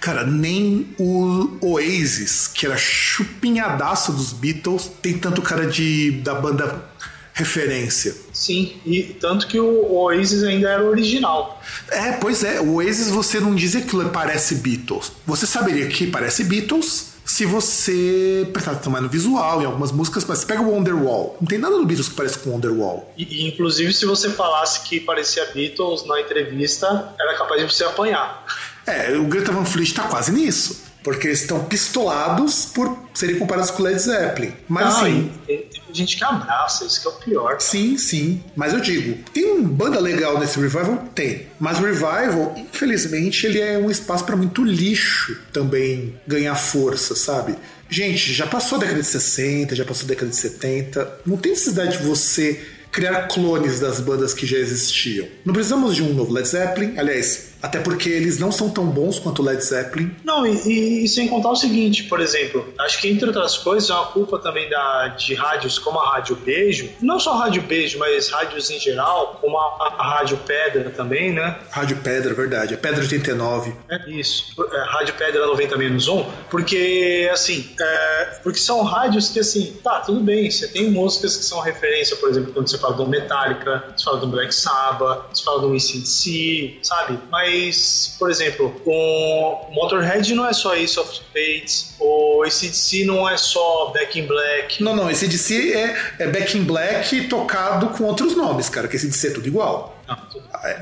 Cara, 0.00 0.24
nem 0.24 0.88
o 0.98 1.58
Oasis, 1.60 2.46
que 2.46 2.66
era 2.66 2.76
chupinhadaço 2.76 4.12
dos 4.12 4.32
Beatles, 4.32 4.90
tem 5.00 5.18
tanto 5.18 5.42
cara 5.42 5.66
de 5.66 6.12
da 6.22 6.34
banda 6.34 6.90
referência. 7.32 8.14
Sim, 8.40 8.72
e 8.86 9.02
tanto 9.02 9.46
que 9.46 9.60
o 9.60 9.92
Oasis 9.92 10.42
ainda 10.44 10.70
era 10.70 10.82
original. 10.82 11.62
É, 11.90 12.12
pois 12.12 12.42
é, 12.42 12.58
o 12.58 12.76
Oasis 12.76 13.10
você 13.10 13.38
não 13.38 13.54
diz 13.54 13.74
que 13.74 14.04
parece 14.06 14.54
Beatles. 14.54 15.12
Você 15.26 15.46
saberia 15.46 15.86
que 15.88 16.06
parece 16.06 16.44
Beatles 16.44 17.10
se 17.22 17.44
você 17.44 18.48
prestar 18.50 18.72
atenção 18.72 18.90
mais 18.92 19.04
no 19.04 19.10
visual, 19.10 19.60
em 19.60 19.66
algumas 19.66 19.92
músicas, 19.92 20.24
mas 20.24 20.38
você 20.38 20.46
pega 20.46 20.62
o 20.62 20.70
Wonderwall. 20.70 21.36
Não 21.38 21.46
tem 21.46 21.58
nada 21.58 21.76
no 21.76 21.84
Beatles 21.84 22.08
que 22.08 22.14
parece 22.14 22.38
com 22.38 22.48
Wonderwall. 22.48 23.12
E, 23.14 23.42
e, 23.42 23.46
inclusive, 23.46 23.92
se 23.92 24.06
você 24.06 24.30
falasse 24.30 24.88
que 24.88 25.00
parecia 25.00 25.44
Beatles 25.52 26.06
na 26.06 26.18
entrevista, 26.18 27.14
era 27.20 27.36
capaz 27.36 27.60
de 27.60 27.70
você 27.70 27.84
apanhar. 27.84 28.46
É, 28.86 29.18
o 29.18 29.24
Greta 29.26 29.52
Van 29.52 29.66
Fleet 29.66 29.92
tá 29.92 30.04
quase 30.04 30.32
nisso. 30.32 30.82
Porque 31.04 31.26
eles 31.26 31.42
estão 31.42 31.62
pistolados 31.64 32.64
por 32.64 32.96
serem 33.12 33.38
comparados 33.38 33.70
com 33.70 33.82
o 33.82 33.84
Led 33.84 33.98
Zeppelin. 33.98 34.54
Mas 34.66 34.86
ah, 34.86 34.88
assim. 34.88 35.30
Tem, 35.46 35.68
gente 35.92 36.16
que 36.16 36.24
abraça, 36.24 36.84
isso 36.84 37.00
que 37.00 37.06
é 37.06 37.10
o 37.10 37.14
pior. 37.14 37.48
Cara. 37.48 37.60
Sim, 37.60 37.96
sim. 37.96 38.42
Mas 38.54 38.72
eu 38.72 38.80
digo, 38.80 39.18
tem 39.32 39.44
uma 39.52 39.68
banda 39.68 40.00
legal 40.00 40.38
nesse 40.38 40.58
revival? 40.58 41.04
Tem. 41.14 41.46
Mas 41.58 41.78
o 41.78 41.82
revival, 41.82 42.54
infelizmente, 42.56 43.46
ele 43.46 43.60
é 43.60 43.78
um 43.78 43.90
espaço 43.90 44.24
para 44.24 44.36
muito 44.36 44.64
lixo 44.64 45.38
também 45.52 46.18
ganhar 46.26 46.54
força, 46.54 47.14
sabe? 47.14 47.56
Gente, 47.88 48.32
já 48.32 48.46
passou 48.46 48.76
a 48.76 48.80
década 48.80 49.00
de 49.00 49.06
60, 49.06 49.74
já 49.74 49.84
passou 49.84 50.04
a 50.04 50.08
década 50.08 50.30
de 50.30 50.36
70. 50.36 51.20
Não 51.26 51.36
tem 51.36 51.52
necessidade 51.52 51.98
de 51.98 52.04
você 52.04 52.60
criar 52.92 53.28
clones 53.28 53.80
das 53.80 54.00
bandas 54.00 54.34
que 54.34 54.46
já 54.46 54.58
existiam. 54.58 55.26
Não 55.44 55.52
precisamos 55.52 55.94
de 55.94 56.02
um 56.02 56.12
novo 56.12 56.32
Led 56.32 56.46
Zeppelin, 56.46 56.98
aliás, 56.98 57.49
até 57.62 57.78
porque 57.78 58.08
eles 58.08 58.38
não 58.38 58.50
são 58.50 58.70
tão 58.70 58.86
bons 58.86 59.18
quanto 59.18 59.42
Led 59.42 59.62
Zeppelin. 59.62 60.14
Não, 60.24 60.46
e, 60.46 61.04
e, 61.04 61.08
sem 61.08 61.28
contar 61.28 61.50
o 61.50 61.56
seguinte, 61.56 62.04
por 62.04 62.20
exemplo, 62.20 62.72
acho 62.78 63.00
que 63.00 63.08
entre 63.08 63.26
outras 63.26 63.56
coisas 63.56 63.90
é 63.90 63.94
uma 63.94 64.06
culpa 64.06 64.38
também 64.38 64.68
da, 64.68 65.08
de 65.08 65.34
rádios 65.34 65.78
como 65.78 65.98
a 65.98 66.14
Rádio 66.14 66.36
Beijo, 66.36 66.88
não 67.00 67.18
só 67.18 67.34
a 67.34 67.44
Rádio 67.44 67.62
Beijo, 67.62 67.98
mas 67.98 68.28
rádios 68.28 68.70
em 68.70 68.78
geral, 68.78 69.38
como 69.40 69.58
a, 69.58 69.94
a 69.98 70.16
Rádio 70.16 70.38
Pedra 70.38 70.90
também, 70.90 71.32
né? 71.32 71.56
Rádio 71.70 71.98
Pedra, 71.98 72.34
verdade, 72.34 72.74
é 72.74 72.76
Pedra 72.76 73.00
89. 73.00 73.74
É 73.90 74.10
isso, 74.10 74.54
é, 74.72 74.84
Rádio 74.84 75.14
Pedra 75.14 75.46
90 75.46 75.76
menos 75.76 76.08
1, 76.08 76.24
porque 76.50 77.28
assim, 77.32 77.70
é, 77.80 78.24
porque 78.42 78.58
são 78.58 78.82
rádios 78.82 79.28
que 79.28 79.40
assim, 79.40 79.76
tá, 79.82 80.00
tudo 80.00 80.20
bem, 80.20 80.50
você 80.50 80.68
tem 80.68 80.90
músicas 80.90 81.36
que 81.36 81.44
são 81.44 81.60
referência, 81.60 82.16
por 82.16 82.30
exemplo, 82.30 82.52
quando 82.52 82.68
você 82.68 82.78
fala 82.78 82.94
do 82.94 83.06
Metallica, 83.06 83.84
você 83.96 84.04
fala 84.04 84.18
do 84.18 84.26
Black 84.26 84.54
Sabbath, 84.54 85.26
você 85.32 85.44
fala 85.44 85.60
do 85.60 85.72
ACDC, 85.74 86.78
sabe? 86.82 87.18
Mas 87.30 87.49
mas, 87.50 88.14
por 88.18 88.30
exemplo, 88.30 88.74
o 88.86 89.72
Motorhead 89.72 90.34
não 90.34 90.46
é 90.46 90.52
só 90.52 90.74
Ace 90.74 90.98
of 90.98 91.12
Spades, 91.14 91.94
o 91.98 92.42
ACDC 92.44 93.04
não 93.04 93.28
é 93.28 93.36
só 93.36 93.92
Back 93.92 94.18
in 94.18 94.26
Black. 94.26 94.82
Não, 94.82 94.94
não, 94.94 95.08
ACDC 95.08 95.72
é, 95.72 95.96
é 96.20 96.26
Back 96.28 96.56
in 96.56 96.62
Black 96.62 97.28
tocado 97.28 97.88
com 97.88 98.04
outros 98.04 98.36
nomes, 98.36 98.68
cara, 98.68 98.86
que 98.86 98.96
ACDC 98.96 99.28
é 99.28 99.30
tudo 99.30 99.48
igual. 99.48 99.99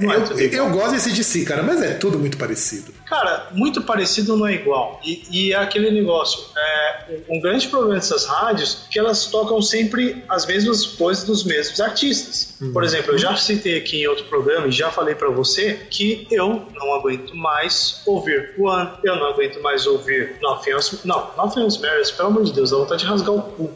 Não, 0.00 0.12
é 0.12 0.16
eu, 0.32 0.48
eu 0.50 0.70
gosto 0.70 0.92
desse 0.92 1.12
DC, 1.12 1.44
cara, 1.44 1.62
mas 1.62 1.82
é 1.82 1.94
tudo 1.94 2.18
muito 2.18 2.38
parecido. 2.38 2.92
Cara, 3.06 3.48
muito 3.52 3.82
parecido 3.82 4.36
não 4.36 4.46
é 4.46 4.55
igual. 4.55 5.00
E, 5.05 5.22
e 5.30 5.52
é 5.52 5.56
aquele 5.56 5.90
negócio. 5.90 6.44
É, 6.56 7.18
um 7.28 7.40
grande 7.40 7.68
problema 7.68 7.94
dessas 7.94 8.24
rádios 8.24 8.86
é 8.86 8.92
que 8.92 8.98
elas 8.98 9.26
tocam 9.26 9.60
sempre 9.60 10.24
as 10.28 10.46
mesmas 10.46 10.86
coisas 10.86 11.24
dos 11.24 11.44
mesmos 11.44 11.80
artistas. 11.80 12.56
Uhum. 12.60 12.72
Por 12.72 12.84
exemplo, 12.84 13.12
eu 13.12 13.18
já 13.18 13.36
citei 13.36 13.78
aqui 13.78 14.02
em 14.02 14.06
outro 14.06 14.24
programa 14.24 14.66
e 14.66 14.72
já 14.72 14.90
falei 14.90 15.14
para 15.14 15.28
você 15.28 15.74
que 15.90 16.26
eu 16.30 16.66
não 16.74 16.94
aguento 16.94 17.34
mais 17.36 18.02
ouvir 18.06 18.55
One, 18.59 18.90
eu 19.05 19.16
não 19.16 19.26
aguento 19.26 19.60
mais 19.62 19.86
ouvir 19.86 20.36
Nothing 20.40 20.70
Else. 20.70 21.00
Não, 21.05 21.30
Nothing 21.36 21.60
Else 21.60 21.80
Matters, 21.80 22.10
pelo 22.10 22.28
amor 22.28 22.44
de 22.44 22.52
Deus, 22.52 22.70
dá 22.70 22.78
vontade 22.78 23.02
de 23.02 23.09
rasgar 23.09 23.34
o 23.34 23.42
cu. 23.42 23.70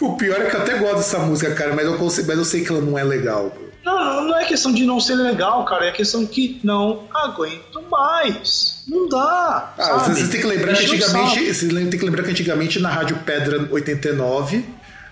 O 0.00 0.16
pior 0.16 0.40
é 0.40 0.50
que 0.50 0.56
eu 0.56 0.60
até 0.60 0.78
gosto 0.78 0.96
dessa 0.96 1.18
música, 1.20 1.54
cara, 1.54 1.74
mas 1.74 1.86
eu, 1.86 1.96
consigo, 1.96 2.26
mas 2.26 2.36
eu 2.36 2.44
sei 2.44 2.64
que 2.64 2.72
ela 2.72 2.80
não 2.80 2.98
é 2.98 3.04
legal. 3.04 3.52
Não, 3.84 4.28
não 4.28 4.38
é 4.38 4.44
questão 4.44 4.72
de 4.72 4.84
não 4.84 5.00
ser 5.00 5.14
legal, 5.14 5.64
cara. 5.64 5.86
É 5.86 5.92
questão 5.92 6.24
que 6.26 6.60
não 6.62 7.04
aguento 7.12 7.82
mais. 7.90 8.82
Não 8.86 9.08
dá. 9.08 9.74
Ah, 9.78 10.00
sabe? 10.00 10.20
Você 10.20 10.28
tem 10.28 10.40
que 10.40 10.46
lembrar 10.46 10.74
que 10.76 10.84
antigamente. 10.84 11.54
Você 11.54 11.68
tem 11.68 11.90
que 11.90 12.04
lembrar 12.04 12.22
que 12.22 12.30
antigamente 12.30 12.80
na 12.80 12.88
Rádio 12.88 13.18
Pedra 13.24 13.68
89 13.70 14.64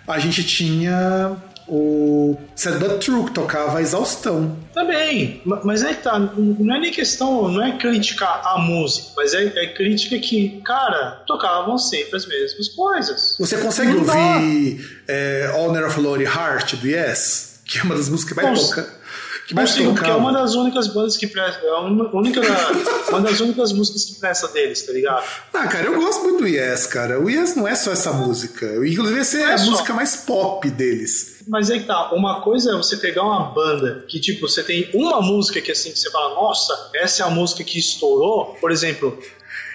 a 0.07 0.19
gente 0.19 0.43
tinha 0.45 1.37
o 1.71 2.37
Sad 2.57 2.79
But 2.79 2.99
True, 2.99 3.27
que 3.27 3.31
tocava 3.31 3.79
a 3.79 3.83
exaustão. 3.83 4.57
Também, 4.75 5.41
mas 5.45 5.85
é 5.85 5.95
que 5.95 6.03
tá, 6.03 6.19
não 6.19 6.75
é 6.75 6.81
nem 6.81 6.91
questão, 6.91 7.49
não 7.49 7.63
é 7.63 7.79
criticar 7.79 8.43
a 8.45 8.59
música, 8.59 9.09
mas 9.17 9.33
é, 9.33 9.45
é 9.45 9.67
crítica 9.69 10.19
que, 10.19 10.61
cara, 10.65 11.23
tocavam 11.27 11.79
sempre 11.79 12.17
as 12.17 12.27
mesmas 12.27 12.69
coisas. 12.71 13.37
Você 13.39 13.57
consegue 13.59 13.93
não 13.93 14.01
ouvir 14.01 15.03
é, 15.07 15.53
Honor 15.57 15.87
of 15.87 16.01
Lonely 16.01 16.25
Heart 16.25 16.75
do 16.75 16.89
Yes? 16.89 17.50
Que 17.71 17.79
é 17.79 17.83
uma 17.85 17.95
das 17.95 18.09
músicas 18.09 18.37
que 18.37 18.43
mais 18.45 18.69
toca. 18.69 19.01
Que 19.47 19.55
mais 19.55 19.71
Consigo, 19.71 19.95
porque 19.95 20.11
é 20.11 20.15
uma 20.15 20.33
das 20.33 20.55
únicas 20.55 20.89
bandas 20.89 21.17
que 21.17 21.27
presta. 21.29 21.65
É 21.65 21.73
uma, 21.73 22.17
única, 22.17 22.41
uma 23.11 23.21
das 23.21 23.39
únicas 23.39 23.73
músicas 23.73 24.05
que 24.07 24.15
presta 24.17 24.49
deles, 24.49 24.83
tá 24.83 24.93
ligado? 24.93 25.25
Ah, 25.55 25.69
cara, 25.69 25.87
eu 25.87 25.95
gosto 25.95 26.23
muito 26.25 26.39
do 26.39 26.49
Yes, 26.49 26.87
cara. 26.87 27.21
O 27.21 27.31
Yes 27.31 27.55
não 27.55 27.69
é 27.69 27.77
só 27.77 27.93
essa 27.93 28.13
música. 28.13 28.67
Inclusive, 28.85 29.21
essa 29.21 29.39
é, 29.39 29.43
é 29.43 29.53
a 29.53 29.59
só. 29.59 29.71
música 29.71 29.93
mais 29.93 30.17
pop 30.17 30.69
deles. 30.69 31.45
Mas 31.47 31.71
é 31.71 31.79
que 31.79 31.85
tá, 31.85 32.13
uma 32.13 32.41
coisa 32.43 32.73
é 32.73 32.77
você 32.77 32.97
pegar 32.97 33.23
uma 33.23 33.53
banda 33.53 34.05
que, 34.09 34.19
tipo, 34.19 34.49
você 34.49 34.65
tem 34.65 34.91
uma 34.93 35.21
música 35.21 35.61
que 35.61 35.71
assim, 35.71 35.93
que 35.93 35.99
você 35.99 36.11
fala, 36.11 36.35
nossa, 36.35 36.91
essa 36.95 37.23
é 37.23 37.27
a 37.27 37.31
música 37.31 37.63
que 37.63 37.79
estourou. 37.79 38.57
Por 38.61 38.73
exemplo, 38.73 39.17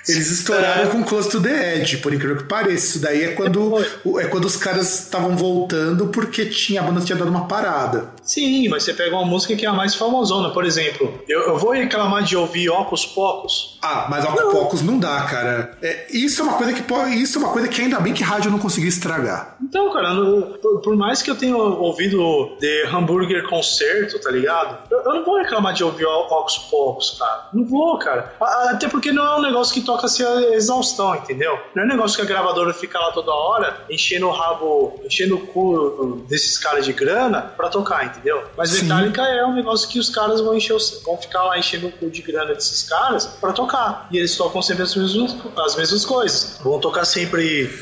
eles 0.08 0.30
estouraram 0.32 0.84
é. 0.84 0.88
com 0.88 1.04
Close 1.04 1.30
to 1.30 1.42
the 1.42 1.78
Edge, 1.78 1.98
por 1.98 2.14
incrível 2.14 2.38
que 2.38 2.44
pareça. 2.44 2.86
Isso 2.86 3.00
daí 3.00 3.24
é 3.24 3.32
quando, 3.32 3.78
é 4.20 4.26
quando 4.26 4.46
os 4.46 4.56
caras 4.56 5.00
estavam 5.00 5.36
voltando 5.36 6.08
porque 6.08 6.46
tinha, 6.46 6.82
a 6.82 6.84
banda 6.84 7.02
tinha 7.02 7.18
dado 7.18 7.30
uma 7.30 7.48
parada. 7.48 8.10
Sim, 8.24 8.68
mas 8.70 8.84
você 8.84 8.94
pega 8.94 9.16
uma 9.16 9.26
música 9.26 9.56
que 9.56 9.66
é 9.66 9.70
a 9.70 9.74
mais 9.74 9.96
famosona, 9.96 10.50
por 10.50 10.66
exemplo. 10.66 11.22
Eu, 11.28 11.42
eu 11.42 11.58
vou 11.58 11.72
reclamar 11.72 12.24
de 12.24 12.36
ouvir 12.36 12.70
Ocus 12.70 13.06
Pocos. 13.06 13.78
Ah, 13.82 14.08
mas 14.10 14.26
Ocus 14.26 14.52
Pocos 14.52 14.82
não 14.82 14.98
dá, 15.00 15.22
cara. 15.24 15.78
É, 15.82 16.08
isso 16.12 16.42
é 16.42 16.44
uma 16.44 16.54
coisa 16.54 16.74
que 16.74 16.84
isso 17.20 17.38
é 17.38 17.42
uma 17.42 17.52
coisa 17.52 17.68
que 17.68 17.82
ainda 17.82 18.00
bem 18.00 18.14
que 18.14 18.24
rádio 18.24 18.50
não 18.50 18.60
conseguiu 18.60 18.90
estragar. 18.90 19.56
Então, 19.62 19.92
cara, 19.92 20.14
no, 20.14 20.58
por, 20.58 20.82
por, 20.82 20.96
mais 20.96 21.22
que 21.22 21.30
eu 21.30 21.36
tenha 21.36 21.56
ouvido 21.56 22.58
The 22.60 22.88
Hamburger 22.92 23.48
Concerto, 23.48 24.20
tá 24.20 24.32
ligado? 24.32 24.78
Eu, 24.90 25.00
eu 25.00 25.14
não 25.16 25.26
vou 25.26 25.38
reclamar 25.38 25.74
de 25.74 25.84
ouvir 25.84 26.06
Ocus 26.06 26.58
Pocos, 26.58 27.18
cara. 27.20 27.50
Não 27.54 27.66
vou, 27.66 27.98
cara. 28.00 28.34
Até 28.42 28.88
porque 28.88 29.12
não 29.12 29.26
é 29.26 29.38
um 29.38 29.42
negócio 29.42 29.74
que 29.74 29.82
toca 29.82 29.95
toca-se 29.96 30.24
a 30.24 30.54
exaustão, 30.54 31.16
entendeu? 31.16 31.58
Não 31.74 31.84
é 31.84 31.86
um 31.86 31.90
negócio 31.90 32.18
que 32.18 32.22
a 32.22 32.26
gravadora 32.26 32.74
fica 32.74 33.00
lá 33.00 33.12
toda 33.12 33.32
hora 33.32 33.86
enchendo 33.90 34.28
o 34.28 34.32
rabo, 34.32 35.00
enchendo 35.04 35.36
o 35.36 35.48
cu 35.48 36.26
desses 36.28 36.58
caras 36.58 36.86
de 36.86 36.94
grana 36.94 37.42
pra 37.42 37.70
tocar, 37.70 38.06
entendeu? 38.06 38.44
Mas 38.58 38.72
Sim. 38.72 38.84
Metallica 38.84 39.22
é 39.22 39.46
um 39.46 39.54
negócio 39.54 39.88
que 39.88 40.00
os 40.00 40.10
caras 40.10 40.42
vão 40.42 40.56
encher, 40.56 40.78
vão 41.04 41.18
ficar 41.18 41.44
lá 41.44 41.58
enchendo 41.58 41.88
o 41.88 41.92
cu 41.92 42.10
de 42.10 42.22
grana 42.22 42.54
desses 42.54 42.84
caras 42.84 43.26
pra 43.26 43.54
tocar. 43.54 44.08
E 44.12 44.18
eles 44.18 44.36
tocam 44.36 44.62
sempre 44.62 44.84
as 44.84 44.96
mesmas, 44.96 45.36
as 45.58 45.76
mesmas 45.76 46.06
coisas. 46.06 46.60
Vão 46.62 46.80
tocar 46.80 47.06
sempre 47.06 47.74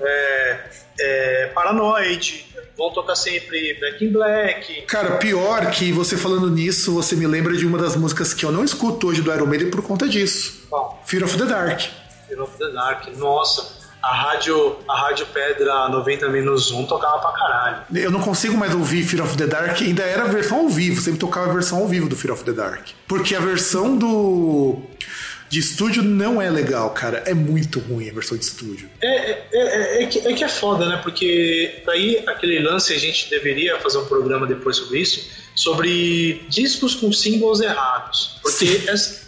é, 0.00 0.70
é, 1.00 1.50
Paranoid, 1.54 2.46
vão 2.76 2.92
tocar 2.92 3.16
sempre 3.16 3.74
Back 3.80 4.04
in 4.04 4.12
Black. 4.12 4.82
Cara, 4.82 5.16
pior 5.16 5.70
que 5.70 5.92
você 5.92 6.16
falando 6.16 6.50
nisso, 6.50 6.94
você 6.94 7.16
me 7.16 7.26
lembra 7.26 7.56
de 7.56 7.66
uma 7.66 7.78
das 7.78 7.96
músicas 7.96 8.32
que 8.32 8.44
eu 8.44 8.52
não 8.52 8.64
escuto 8.64 9.08
hoje 9.08 9.22
do 9.22 9.32
Iron 9.32 9.46
Maiden 9.46 9.70
por 9.70 9.82
conta 9.82 10.08
disso. 10.08 10.66
Qual? 10.70 11.02
Fear 11.04 11.24
of 11.24 11.36
the 11.36 11.44
Dark. 11.44 11.80
Fear 12.28 12.42
of 12.42 12.56
the 12.58 12.70
Dark, 12.70 13.08
nossa. 13.16 13.78
A 14.00 14.14
rádio, 14.14 14.76
a 14.88 14.96
rádio 14.96 15.26
Pedra 15.26 15.88
90 15.88 16.28
menos 16.28 16.70
1 16.70 16.86
tocava 16.86 17.18
pra 17.18 17.32
caralho. 17.32 17.82
Eu 17.92 18.12
não 18.12 18.20
consigo 18.20 18.56
mais 18.56 18.72
ouvir 18.72 19.02
Fear 19.02 19.24
of 19.24 19.36
the 19.36 19.46
Dark, 19.46 19.82
ainda 19.82 20.04
era 20.04 20.22
a 20.22 20.28
versão 20.28 20.60
ao 20.60 20.68
vivo, 20.68 21.00
sempre 21.00 21.18
tocava 21.18 21.50
a 21.50 21.52
versão 21.52 21.78
ao 21.78 21.88
vivo 21.88 22.08
do 22.08 22.14
Fear 22.14 22.32
of 22.32 22.44
the 22.44 22.52
Dark. 22.52 22.90
Porque 23.08 23.34
a 23.34 23.40
versão 23.40 23.96
do 23.96 24.80
de 25.48 25.58
estúdio 25.58 26.02
não 26.02 26.40
é 26.40 26.50
legal, 26.50 26.90
cara. 26.90 27.22
É 27.26 27.34
muito 27.34 27.78
ruim 27.80 28.08
a 28.08 28.12
versão 28.12 28.36
de 28.36 28.44
estúdio. 28.44 28.88
É, 29.00 29.30
é, 29.30 29.46
é, 29.52 30.02
é, 30.02 30.06
que, 30.06 30.18
é 30.26 30.32
que 30.32 30.44
é 30.44 30.48
foda, 30.48 30.86
né? 30.86 31.00
Porque 31.02 31.82
daí 31.86 32.22
aquele 32.26 32.58
lance 32.60 32.92
a 32.92 32.98
gente 32.98 33.30
deveria 33.30 33.78
fazer 33.78 33.98
um 33.98 34.06
programa 34.06 34.46
depois 34.46 34.76
sobre 34.76 35.00
isso 35.00 35.37
sobre 35.58 36.46
discos 36.48 36.94
com 36.94 37.12
símbolos 37.12 37.60
errados. 37.60 38.38
Porque 38.40 38.84
essa 38.86 39.26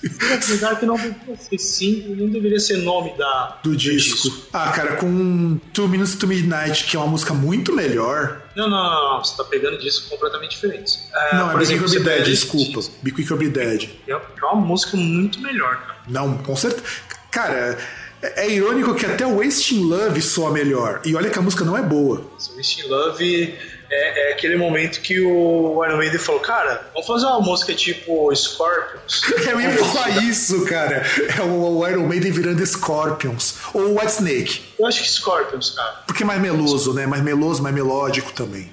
lugar 0.49 0.79
que 0.79 0.87
não 0.87 0.95
deveria 0.95 1.37
ser 1.37 1.59
símbolo, 1.59 2.17
não 2.17 2.29
deveria 2.29 2.61
ser 2.61 2.77
nome 2.79 3.13
da, 3.19 3.59
do, 3.65 3.71
do 3.71 3.77
disco. 3.77 4.29
disco. 4.29 4.47
Ah, 4.53 4.71
cara, 4.71 4.95
com 4.95 5.59
Two 5.73 5.89
Minutes 5.89 6.15
to 6.15 6.29
Midnight, 6.29 6.85
que 6.85 6.97
é 6.97 7.01
uma 7.01 7.09
música 7.09 7.35
muito 7.35 7.75
melhor. 7.75 8.43
Não, 8.55 8.69
não, 8.69 8.79
não, 8.79 9.13
não. 9.15 9.25
Você 9.25 9.37
tá 9.37 9.43
pegando 9.43 9.79
discos 9.79 10.09
completamente 10.09 10.53
diferentes. 10.53 11.01
É, 11.13 11.37
não, 11.37 11.61
é 11.61 11.67
Quick 11.67 11.83
or 11.83 11.91
Be 11.91 11.99
Dead, 11.99 12.25
desculpa. 12.25 12.81
Be 13.03 13.11
Quick 13.11 13.33
or 13.33 13.39
Be 13.39 13.49
Dead. 13.49 13.91
É 14.07 14.17
uma 14.45 14.55
música 14.55 14.97
muito 14.97 15.41
melhor, 15.41 15.79
cara. 15.81 15.97
Não, 16.09 16.39
com 16.39 16.55
certeza. 16.55 16.85
Cara, 17.33 17.77
é, 18.23 18.47
é 18.47 18.51
irônico 18.53 18.95
que 18.95 19.05
até 19.05 19.27
o 19.27 19.39
Wasting 19.39 19.83
Love 19.83 20.23
soa 20.23 20.53
melhor. 20.53 21.01
E 21.05 21.17
olha 21.17 21.29
que 21.29 21.39
a 21.39 21.43
música 21.43 21.65
não 21.65 21.77
é 21.77 21.83
boa. 21.83 22.25
Wasting 22.57 22.87
Love 22.87 23.59
é, 23.91 24.31
é, 24.31 24.33
aquele 24.33 24.57
momento 24.57 25.01
que 25.01 25.21
o 25.21 25.85
Iron 25.85 25.97
Maiden 25.97 26.19
falou, 26.19 26.41
cara, 26.41 26.89
vamos 26.93 27.07
fazer 27.07 27.27
uma 27.27 27.41
música 27.41 27.75
tipo 27.75 28.33
Scorpions. 28.35 29.23
Eu 29.51 29.61
ia 29.61 29.73
falar 29.73 30.23
isso, 30.23 30.65
cara. 30.65 31.05
É 31.37 31.43
o, 31.43 31.89
Iron 31.89 32.07
Maiden 32.07 32.31
virando 32.31 32.65
Scorpions. 32.65 33.57
Ou 33.75 33.99
White 33.99 34.13
Snake. 34.13 34.63
Eu 34.79 34.87
acho 34.87 35.03
que 35.03 35.11
Scorpions, 35.11 35.71
cara. 35.71 36.03
Porque 36.07 36.23
é 36.23 36.27
mais 36.27 36.41
meloso, 36.41 36.95
né? 36.95 37.05
Mais 37.07 37.23
meloso, 37.23 37.63
mais 37.63 37.75
melódico 37.75 38.33
também. 38.33 38.73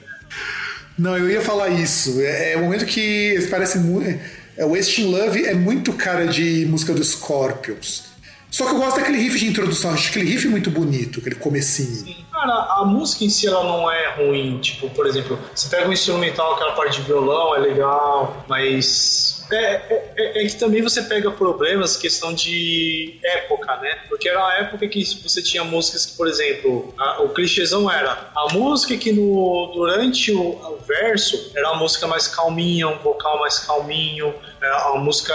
Não, 0.98 1.18
eu 1.18 1.30
ia 1.30 1.41
falar 1.41 1.69
isso. 1.69 2.22
É, 2.22 2.53
é 2.53 2.57
o 2.57 2.61
momento 2.61 2.85
que 2.85 2.99
eles 2.99 3.49
parecem 3.49 3.81
muito. 3.81 4.19
É, 4.56 4.65
o 4.65 4.76
Wasting 4.76 5.11
Love 5.11 5.45
é 5.45 5.53
muito 5.53 5.94
cara 5.94 6.27
de 6.27 6.65
música 6.68 6.94
do 6.94 7.03
Scorpions. 7.03 8.06
Só 8.52 8.65
que 8.65 8.72
eu 8.72 8.77
gosto 8.77 8.98
daquele 8.98 9.18
riff 9.18 9.38
de 9.38 9.48
introdução, 9.48 9.91
acho 9.91 10.10
aquele 10.10 10.30
riff 10.30 10.48
muito 10.48 10.72
bonito, 10.72 11.19
aquele 11.19 11.35
comecinho. 11.35 12.06
Sim. 12.06 12.26
Cara, 12.38 12.53
a 12.53 12.85
música 12.85 13.26
em 13.26 13.31
si 13.31 13.47
ela 13.47 13.64
não 13.64 13.89
é 13.89 14.11
ruim. 14.11 14.59
Tipo, 14.59 14.88
por 14.91 15.07
exemplo, 15.07 15.39
você 15.55 15.68
pega 15.76 15.89
um 15.89 15.91
instrumental, 15.91 16.53
aquela 16.53 16.73
parte 16.73 17.01
de 17.01 17.07
violão, 17.07 17.55
é 17.55 17.57
legal, 17.57 18.45
mas 18.47 19.38
é, 19.51 19.55
é, 19.55 20.14
é, 20.18 20.43
é, 20.43 20.47
que 20.47 20.55
também 20.55 20.81
você 20.81 21.01
pega 21.03 21.31
problemas, 21.31 21.95
questão 21.95 22.34
de 22.34 23.18
época, 23.23 23.77
né? 23.77 23.97
Porque 24.09 24.27
era 24.27 24.39
uma 24.39 24.53
época 24.55 24.88
que 24.88 25.03
você 25.23 25.41
tinha 25.41 25.64
músicas 25.64 26.05
que, 26.05 26.18
por 26.18 26.27
exemplo, 26.27 26.93
a, 26.97 27.22
o 27.22 27.30
clichêzão 27.30 27.89
era 27.89 28.30
a 28.35 28.53
música 28.53 28.97
que 28.97 29.11
no, 29.11 29.72
durante 29.73 30.31
o, 30.34 30.41
o, 30.41 30.77
verso 30.85 31.51
era 31.55 31.72
uma 31.72 31.80
música 31.80 32.07
mais 32.07 32.27
calminha, 32.27 32.88
um 32.88 32.97
vocal 32.97 33.39
mais 33.39 33.59
calminho, 33.59 34.34
é, 34.61 34.76
uma 34.89 35.01
música 35.01 35.34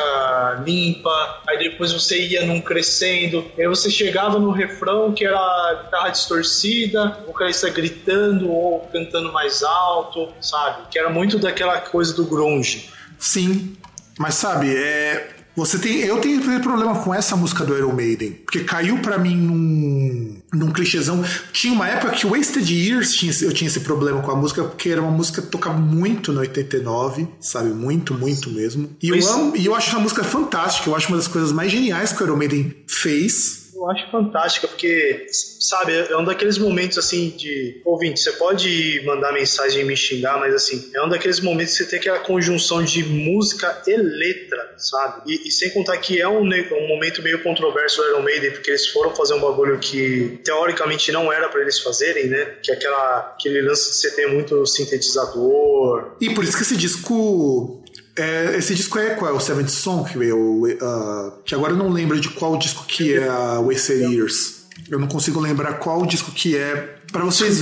limpa, 0.65 1.43
aí 1.47 1.59
depois 1.59 1.93
você 1.93 2.20
ia 2.20 2.45
num 2.45 2.61
crescendo, 2.61 3.45
aí 3.59 3.66
você 3.66 3.91
chegava 3.91 4.39
no 4.39 4.51
refrão 4.51 5.12
que 5.12 5.24
era 5.24 5.83
guitarra 5.85 6.11
distorcida, 6.11 6.91
o 6.97 7.27
vocalista 7.27 7.69
gritando 7.70 8.51
ou 8.51 8.81
cantando 8.93 9.32
mais 9.32 9.62
alto, 9.62 10.28
sabe? 10.40 10.89
Que 10.90 10.98
era 10.98 11.10
muito 11.10 11.39
daquela 11.39 11.81
coisa 11.81 12.12
do 12.14 12.24
grunge. 12.24 12.90
Sim, 13.19 13.77
mas 14.19 14.35
sabe, 14.35 14.74
é, 14.74 15.32
você 15.55 15.78
tem, 15.78 15.98
eu 15.98 16.19
tenho 16.19 16.40
problema 16.62 17.02
com 17.02 17.12
essa 17.12 17.36
música 17.36 17.62
do 17.62 17.77
Iron 17.77 17.93
Maiden, 17.93 18.32
porque 18.32 18.60
caiu 18.60 18.98
para 19.01 19.19
mim 19.19 19.36
num, 19.36 20.40
num 20.52 20.73
clichêzão. 20.73 21.23
Tinha 21.52 21.74
uma 21.74 21.86
época 21.86 22.12
que 22.12 22.27
Wasted 22.27 22.73
Years 22.73 23.14
tinha, 23.14 23.32
eu 23.43 23.52
tinha 23.52 23.69
esse 23.69 23.81
problema 23.81 24.23
com 24.23 24.31
a 24.31 24.36
música, 24.36 24.64
porque 24.64 24.89
era 24.89 25.02
uma 25.02 25.10
música 25.10 25.43
que 25.43 25.48
tocava 25.48 25.78
muito 25.78 26.32
no 26.32 26.40
89, 26.40 27.28
sabe? 27.39 27.69
Muito, 27.69 28.14
muito 28.14 28.51
mesmo. 28.51 28.97
E 29.02 29.10
eu, 29.10 29.28
amo, 29.28 29.55
e 29.55 29.66
eu 29.66 29.74
acho 29.74 29.94
a 29.94 30.01
música 30.01 30.24
fantástica, 30.24 30.89
eu 30.89 30.97
acho 30.97 31.09
uma 31.09 31.19
das 31.19 31.28
coisas 31.28 31.52
mais 31.52 31.70
geniais 31.70 32.12
que 32.12 32.23
o 32.23 32.27
Iron 32.27 32.36
Maiden 32.36 32.74
fez 32.86 33.62
eu 33.83 33.91
acho 33.91 34.11
fantástica, 34.11 34.69
porque, 34.69 35.27
sabe, 35.31 35.93
é 35.93 36.17
um 36.17 36.25
daqueles 36.25 36.57
momentos 36.59 36.99
assim 36.99 37.31
de. 37.31 37.81
Ouvinte, 37.85 38.21
você 38.21 38.33
pode 38.33 39.03
mandar 39.05 39.33
mensagem 39.33 39.83
e 39.83 39.85
me 39.85 39.97
xingar, 39.97 40.39
mas 40.39 40.55
assim, 40.55 40.91
é 40.95 41.03
um 41.03 41.09
daqueles 41.09 41.41
momentos 41.41 41.77
que 41.77 41.85
você 41.85 41.91
tem 41.91 41.99
aquela 41.99 42.21
conjunção 42.21 42.83
de 42.83 43.05
música 43.05 43.83
e 43.87 43.97
letra, 43.97 44.75
sabe? 44.79 45.33
E, 45.33 45.49
e 45.49 45.51
sem 45.51 45.71
contar 45.71 45.97
que 45.99 46.21
é 46.21 46.29
um, 46.29 46.43
um 46.43 46.89
momento 46.89 47.23
meio 47.23 47.43
controverso 47.43 48.01
do 48.03 48.09
Iron 48.09 48.23
Maiden, 48.23 48.53
porque 48.53 48.71
eles 48.71 48.87
foram 48.89 49.15
fazer 49.15 49.35
um 49.35 49.41
bagulho 49.41 49.79
que 49.79 50.41
teoricamente 50.45 51.11
não 51.11 51.33
era 51.33 51.49
para 51.49 51.61
eles 51.61 51.79
fazerem, 51.81 52.29
né? 52.29 52.57
Que 52.63 52.71
é 52.71 52.75
aquela, 52.75 53.19
aquele 53.35 53.63
lance 53.63 53.91
de 53.91 53.97
você 53.97 54.11
ter 54.13 54.27
muito 54.27 54.65
sintetizador. 54.67 56.17
E 56.21 56.33
por 56.35 56.45
isso 56.45 56.57
que 56.57 56.63
esse 56.63 56.77
disco 56.77 57.82
é, 58.17 58.57
esse 58.57 58.75
disco 58.75 58.99
é 58.99 59.11
qual? 59.15 59.31
É 59.31 59.35
o 59.35 59.41
Seventh 59.41 59.69
Song? 59.69 60.11
Que, 60.11 60.19
uh, 60.33 61.33
que 61.45 61.55
agora 61.55 61.73
eu 61.73 61.77
não 61.77 61.89
lembro 61.89 62.21
de 62.21 62.29
qual 62.31 62.57
disco 62.57 62.85
que 62.85 63.15
é 63.15 63.29
a 63.29 63.61
Wasted 63.61 64.13
Years. 64.13 64.63
Eu 64.91 64.99
não 64.99 65.09
consigo 65.09 65.41
lembrar 65.41 65.75
qual 65.75 66.05
disco 66.05 66.31
que 66.31 66.57
é. 66.57 66.97
para 67.11 67.25
vocês. 67.25 67.61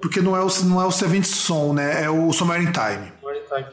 Porque 0.00 0.20
não 0.20 0.36
é, 0.36 0.44
o, 0.44 0.48
não 0.64 0.80
é 0.80 0.86
o 0.86 0.92
Seventh 0.92 1.26
Song, 1.26 1.74
né? 1.74 2.04
É 2.04 2.10
o 2.10 2.32
Somewhere 2.32 2.62
in 2.62 2.72
Time. 2.72 3.12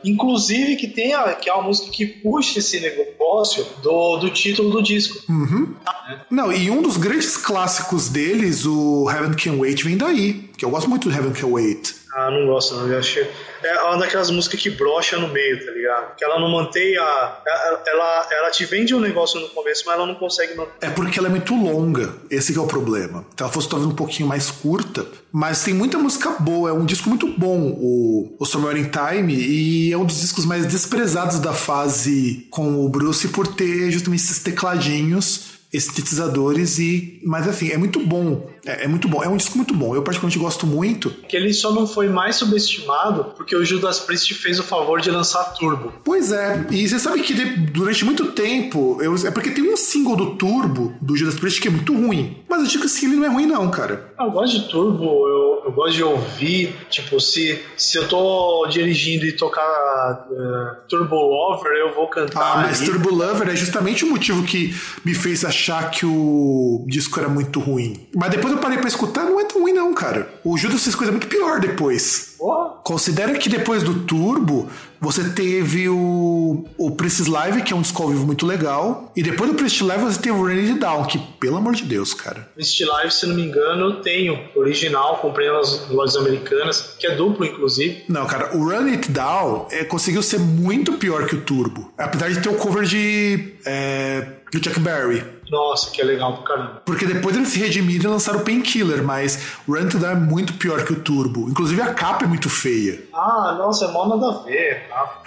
Inclusive 0.04 0.76
que 0.76 0.88
tem 0.88 1.14
a, 1.14 1.34
que 1.34 1.50
é 1.50 1.54
uma 1.54 1.64
música 1.64 1.90
que 1.90 2.06
puxa 2.06 2.60
esse 2.60 2.80
negócio 2.80 3.66
do, 3.82 4.18
do 4.18 4.30
título 4.30 4.72
do 4.72 4.82
disco. 4.82 5.24
Uhum. 5.32 5.74
É. 6.10 6.20
Não, 6.30 6.52
e 6.52 6.70
um 6.70 6.82
dos 6.82 6.98
grandes 6.98 7.38
clássicos 7.38 8.10
deles, 8.10 8.66
o 8.66 9.10
Heaven 9.10 9.34
Can 9.34 9.60
Wait, 9.60 9.84
vem 9.84 9.96
daí. 9.96 10.50
Que 10.58 10.66
eu 10.66 10.70
gosto 10.70 10.90
muito 10.90 11.08
do 11.08 11.16
Heaven 11.16 11.32
Can 11.32 11.48
Wait. 11.48 11.99
Ah, 12.14 12.32
não 12.32 12.48
gosto 12.48 12.76
não. 12.76 12.88
Eu 12.88 13.00
acho 13.00 13.20
é 13.62 13.82
uma 13.84 13.98
daquelas 13.98 14.32
músicas 14.32 14.62
que 14.62 14.70
brocha 14.70 15.18
no 15.18 15.28
meio, 15.28 15.64
tá 15.64 15.72
ligado? 15.72 16.16
Que 16.16 16.24
ela 16.24 16.40
não 16.40 16.50
mantém 16.50 16.98
a. 16.98 17.42
Ela, 17.86 18.28
ela 18.32 18.52
te 18.52 18.66
vende 18.66 18.96
um 18.96 19.00
negócio 19.00 19.40
no 19.40 19.50
começo, 19.50 19.84
mas 19.86 19.96
ela 19.96 20.06
não 20.06 20.16
consegue 20.16 20.56
manter. 20.56 20.74
É 20.82 20.90
porque 20.90 21.20
ela 21.20 21.28
é 21.28 21.32
muito 21.32 21.54
longa. 21.54 22.16
Esse 22.30 22.58
é 22.58 22.60
o 22.60 22.68
problema. 22.68 23.26
Se 23.36 23.44
ela 23.44 23.52
fosse 23.52 23.68
talvez 23.68 23.92
um 23.92 23.96
pouquinho 23.96 24.28
mais 24.28 24.50
curta, 24.50 25.06
mas 25.32 25.64
tem 25.64 25.74
muita 25.74 25.98
música 25.98 26.32
boa. 26.40 26.70
É 26.70 26.74
um 26.74 26.86
disco 26.86 27.10
muito 27.10 27.28
bom, 27.28 27.76
o, 27.78 28.36
o 28.40 28.46
Somewhere 28.46 28.80
in 28.80 28.90
Time, 28.90 29.34
e 29.34 29.92
é 29.92 29.98
um 29.98 30.06
dos 30.06 30.22
discos 30.22 30.46
mais 30.46 30.66
desprezados 30.66 31.40
da 31.40 31.54
fase 31.54 32.48
com 32.50 32.86
o 32.86 32.90
Bruce 32.90 33.28
por 33.28 33.48
ter 33.48 33.92
justamente 33.92 34.24
esses 34.24 34.40
tecladinhos 34.40 35.60
sintetizadores 35.78 36.80
e 36.80 37.22
mas 37.24 37.48
assim 37.48 37.70
é 37.70 37.78
muito 37.78 38.00
bom 38.00 38.50
é, 38.70 38.86
é, 38.86 38.88
muito 38.88 39.08
bom 39.08 39.24
é 39.24 39.28
um 39.28 39.38
disco 39.38 39.58
muito 39.58 39.74
bom 39.74 39.96
eu 39.96 40.04
particularmente 40.04 40.40
gosto 40.40 40.68
muito 40.68 41.10
que 41.28 41.36
ele 41.36 41.54
só 41.54 41.72
não 41.72 41.88
foi 41.88 42.10
mais 42.10 42.36
subestimado 42.36 43.26
porque 43.36 43.56
o 43.56 43.64
Judas 43.64 44.00
Priest 44.00 44.34
fez 44.34 44.60
o 44.60 44.64
favor 44.64 45.00
de 45.00 45.10
lançar 45.10 45.54
Turbo 45.54 45.94
pois 46.04 46.32
é 46.32 46.66
e 46.70 46.88
você 46.88 47.00
sabe 47.00 47.22
que 47.22 47.34
durante 47.34 48.04
muito 48.04 48.32
tempo 48.32 49.00
eu, 49.02 49.16
é 49.26 49.32
porque 49.32 49.52
tem 49.52 49.64
um 49.64 49.78
single 49.78 50.16
do 50.16 50.36
Turbo 50.36 50.94
do 51.02 51.16
Judas 51.16 51.36
Priest 51.36 51.62
que 51.62 51.68
é 51.68 51.72
muito 51.72 51.94
ruim 51.94 52.44
mas 52.50 52.62
eu 52.62 52.68
digo 52.68 52.86
assim 52.86 53.08
ele 53.08 53.16
não 53.16 53.26
é 53.26 53.30
ruim 53.30 53.46
não 53.46 53.70
cara 53.72 54.14
eu 54.20 54.32
gosto 54.32 54.60
de 54.60 54.70
Turbo 54.70 55.28
eu, 55.28 55.64
eu 55.66 55.72
gosto 55.72 55.96
de 55.96 56.04
ouvir 56.04 56.76
tipo 56.90 57.20
se 57.20 57.60
se 57.78 57.98
eu 57.98 58.08
tô 58.08 58.68
dirigindo 58.70 59.26
e 59.26 59.32
tocar 59.32 60.28
uh, 60.30 60.88
Turbo 60.90 61.16
Lover 61.16 61.72
eu 61.72 61.94
vou 61.94 62.08
cantar 62.08 62.40
ah 62.42 62.62
mas. 62.64 62.80
Turbo 62.82 63.14
Lover 63.14 63.50
é 63.50 63.56
justamente 63.56 64.04
o 64.04 64.10
motivo 64.10 64.44
que 64.44 64.76
me 65.06 65.14
fez 65.14 65.46
achar 65.46 65.70
achar 65.70 65.92
que 65.92 66.06
o 66.06 66.84
disco 66.88 67.20
era 67.20 67.30
muito 67.30 67.60
ruim. 67.60 68.08
Mas 68.16 68.32
depois 68.32 68.54
eu 68.54 68.59
parei 68.60 68.78
para 68.78 68.88
escutar, 68.88 69.26
não 69.26 69.40
é 69.40 69.46
tão 69.46 69.62
ruim 69.62 69.74
não, 69.74 69.94
cara. 69.94 70.30
O 70.44 70.58
Judas 70.58 70.84
fez 70.84 70.96
coisa 70.96 71.12
muito 71.12 71.28
pior 71.28 71.60
depois. 71.60 72.36
Oh. 72.40 72.70
Considera 72.84 73.38
que 73.38 73.50
depois 73.50 73.84
do 73.84 74.06
Turbo, 74.06 74.70
você 75.02 75.24
teve 75.30 75.90
o, 75.90 76.66
o 76.78 76.92
Princess 76.92 77.28
Live, 77.28 77.64
que 77.64 77.74
é 77.74 77.76
um 77.76 77.82
disco 77.82 78.02
ao 78.02 78.10
vivo 78.10 78.26
muito 78.26 78.46
legal. 78.46 79.12
E 79.16 79.22
depois 79.22 79.50
do 79.50 79.56
Princess 79.56 79.82
Live 79.82 80.04
você 80.04 80.20
teve 80.20 80.38
o 80.38 80.42
Run 80.42 80.50
It 80.50 80.80
Down, 80.80 81.06
que, 81.06 81.18
pelo 81.40 81.58
amor 81.58 81.76
de 81.76 81.84
Deus, 81.84 82.14
cara. 82.14 82.50
Princess 82.56 82.88
Live, 82.88 83.12
se 83.12 83.26
não 83.28 83.36
me 83.36 83.44
engano, 83.44 84.02
tenho. 84.02 84.40
Original, 84.56 85.18
comprei 85.18 85.52
nas 85.52 85.90
lojas 85.90 86.16
americanas, 86.16 86.96
que 86.98 87.08
é 87.08 87.16
duplo, 87.16 87.46
inclusive. 87.46 88.04
Não, 88.08 88.26
cara, 88.26 88.56
o 88.56 88.64
Run 88.64 88.88
It 88.88 89.12
Down 89.12 89.68
é, 89.72 89.84
conseguiu 89.84 90.24
ser 90.24 90.40
muito 90.40 90.94
pior 90.94 91.26
que 91.26 91.36
o 91.36 91.42
Turbo. 91.42 91.92
Apesar 91.98 92.30
de 92.30 92.42
ter 92.42 92.50
o 92.50 92.56
cover 92.56 92.84
de. 92.84 93.54
É, 93.66 94.26
do 94.52 94.64
Chuck 94.64 94.80
Berry. 94.80 95.24
Nossa, 95.50 95.90
que 95.92 96.02
é 96.02 96.06
legal 96.06 96.34
pro 96.34 96.44
caramba. 96.44 96.82
Porque 96.86 97.06
depois 97.06 97.36
eles 97.36 97.50
se 97.50 97.60
redimiram 97.60 98.10
e 98.10 98.14
lançaram 98.14 98.40
o 98.40 98.44
Painkiller, 98.44 99.04
mas 99.04 99.40
Run 99.68 99.88
to 99.88 99.98
Die 99.98 100.06
é 100.06 100.16
muito 100.16 100.54
pior 100.54 100.84
que 100.84 100.94
o 100.94 101.00
Turbo. 101.00 101.50
Inclusive 101.50 101.82
a 101.82 101.94
capa 101.94 102.26
é 102.26 102.28
muito 102.28 102.50
feia. 102.50 103.02
Ah, 103.14 103.56
nossa, 103.58 103.86
é 103.86 103.88
mó 103.92 104.08
nada 104.08 104.40
a 104.40 104.44
ver, 104.44 104.88
tá? 104.88 105.22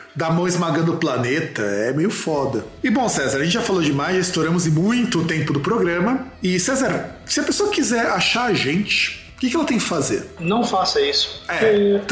da 0.14 0.30
mão 0.30 0.46
esmagando 0.46 0.92
o 0.92 0.96
planeta, 0.96 1.62
é 1.62 1.92
meio 1.92 2.10
foda. 2.10 2.64
E 2.82 2.90
bom, 2.90 3.08
César, 3.08 3.38
a 3.38 3.44
gente 3.44 3.54
já 3.54 3.62
falou 3.62 3.82
demais, 3.82 4.14
já 4.16 4.20
estouramos 4.20 4.66
muito 4.66 5.20
o 5.20 5.24
tempo 5.24 5.52
do 5.52 5.60
programa. 5.60 6.26
E 6.42 6.58
César, 6.58 7.16
se 7.24 7.40
a 7.40 7.42
pessoa 7.42 7.70
quiser 7.70 8.06
achar 8.06 8.46
a 8.46 8.52
gente, 8.52 9.19
o 9.40 9.42
que, 9.42 9.48
que 9.48 9.56
ela 9.56 9.64
tem 9.64 9.78
que 9.78 9.84
fazer? 9.84 10.28
Não 10.38 10.62
faça 10.62 11.00
isso. 11.00 11.40
É, 11.48 11.64
é, 11.64 11.94
é, 11.94 12.02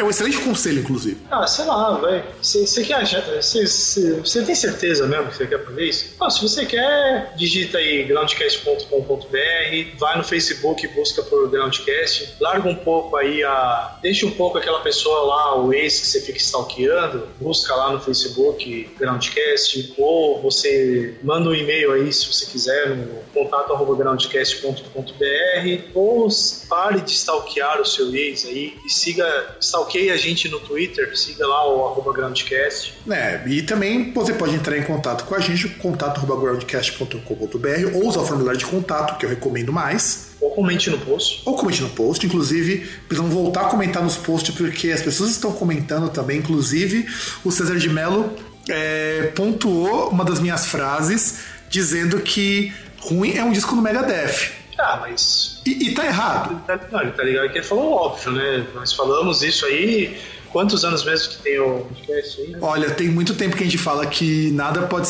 é 0.00 0.02
um 0.02 0.10
excelente 0.10 0.38
conselho, 0.38 0.80
inclusive. 0.80 1.16
Ah, 1.30 1.46
sei 1.46 1.64
lá, 1.64 1.96
velho. 1.96 2.24
Você 2.42 2.82
quer 2.82 3.06
Você 3.06 4.42
tem 4.44 4.54
certeza 4.56 5.06
mesmo 5.06 5.28
que 5.28 5.36
você 5.36 5.46
quer 5.46 5.64
fazer 5.64 5.84
isso? 5.84 6.16
Ah, 6.20 6.28
se 6.28 6.42
você 6.42 6.66
quer, 6.66 7.32
digita 7.36 7.78
aí 7.78 8.02
groundcast.com.br, 8.02 9.96
vai 9.96 10.18
no 10.18 10.24
Facebook 10.24 10.84
e 10.84 10.88
busca 10.88 11.22
por 11.22 11.48
Groundcast, 11.48 12.34
larga 12.40 12.68
um 12.68 12.74
pouco 12.74 13.16
aí 13.16 13.44
a. 13.44 13.96
Deixa 14.02 14.26
um 14.26 14.32
pouco 14.32 14.58
aquela 14.58 14.80
pessoa 14.80 15.20
lá, 15.20 15.62
o 15.62 15.72
ex 15.72 16.00
que 16.00 16.06
você 16.08 16.20
fica 16.20 16.38
stalkeando, 16.38 17.28
busca 17.40 17.72
lá 17.76 17.92
no 17.92 18.00
Facebook 18.00 18.90
Groundcast, 18.98 19.94
ou 19.96 20.42
você 20.42 21.14
manda 21.22 21.48
um 21.48 21.54
e-mail 21.54 21.92
aí 21.92 22.12
se 22.12 22.26
você 22.26 22.44
quiser 22.46 22.88
no 22.88 23.22
contato.groundcast.com.br, 23.32 25.84
ou 25.94 26.23
pare 26.68 27.00
de 27.00 27.12
stalkear 27.12 27.80
o 27.80 27.84
seu 27.84 28.12
ex 28.14 28.44
aí 28.44 28.76
e 28.84 28.90
siga, 28.90 29.56
stalkeie 29.60 30.10
a 30.10 30.16
gente 30.16 30.48
no 30.48 30.60
Twitter, 30.60 31.16
siga 31.16 31.46
lá 31.46 31.68
o 31.68 31.86
arroba 31.86 32.12
Groundcast. 32.12 32.94
É, 33.10 33.42
e 33.46 33.62
também 33.62 34.12
você 34.12 34.32
pode 34.32 34.54
entrar 34.54 34.76
em 34.76 34.82
contato 34.82 35.24
com 35.24 35.34
a 35.34 35.40
gente, 35.40 35.68
contato.groundcast.com.br 35.68 37.94
ou 37.94 38.08
usar 38.08 38.20
o 38.20 38.26
formulário 38.26 38.58
de 38.58 38.66
contato, 38.66 39.18
que 39.18 39.26
eu 39.26 39.30
recomendo 39.30 39.72
mais. 39.72 40.34
Ou 40.40 40.50
comente 40.50 40.90
no 40.90 40.98
post. 40.98 41.42
Ou 41.44 41.56
comente 41.56 41.82
no 41.82 41.90
post, 41.90 42.26
inclusive, 42.26 42.86
precisam 43.08 43.30
voltar 43.30 43.62
a 43.62 43.64
comentar 43.66 44.02
nos 44.02 44.16
posts, 44.16 44.54
porque 44.54 44.90
as 44.90 45.02
pessoas 45.02 45.30
estão 45.30 45.52
comentando 45.52 46.08
também, 46.10 46.38
inclusive 46.38 47.06
o 47.44 47.50
César 47.50 47.76
de 47.76 47.88
Mello 47.88 48.32
é, 48.68 49.32
pontuou 49.34 50.10
uma 50.10 50.24
das 50.24 50.40
minhas 50.40 50.66
frases 50.66 51.38
dizendo 51.68 52.20
que 52.20 52.72
ruim 52.98 53.36
é 53.36 53.44
um 53.44 53.52
disco 53.52 53.74
do 53.74 53.82
Megadeth. 53.82 54.63
Ah, 54.78 54.98
mas. 55.00 55.60
E, 55.66 55.88
e 55.88 55.94
tá 55.94 56.04
errado. 56.06 56.52
Ele 56.52 56.78
tá, 56.78 56.88
não, 56.90 57.00
ele 57.00 57.12
tá 57.12 57.22
ligado 57.22 57.50
que 57.50 57.58
ele 57.58 57.64
falou 57.64 57.92
óbvio, 57.92 58.32
né? 58.32 58.66
Nós 58.74 58.92
falamos 58.92 59.42
isso 59.42 59.64
aí. 59.66 60.20
Quantos 60.54 60.84
anos 60.84 61.04
mesmo 61.04 61.30
que 61.30 61.38
tem 61.38 61.58
o 61.58 61.80
podcast 61.80 62.40
aí? 62.40 62.56
Olha, 62.60 62.88
tem 62.88 63.08
muito 63.08 63.34
tempo 63.34 63.56
que 63.56 63.64
a 63.64 63.66
gente 63.66 63.76
fala 63.76 64.06
que 64.06 64.52
nada 64.52 64.82
pode 64.82 65.08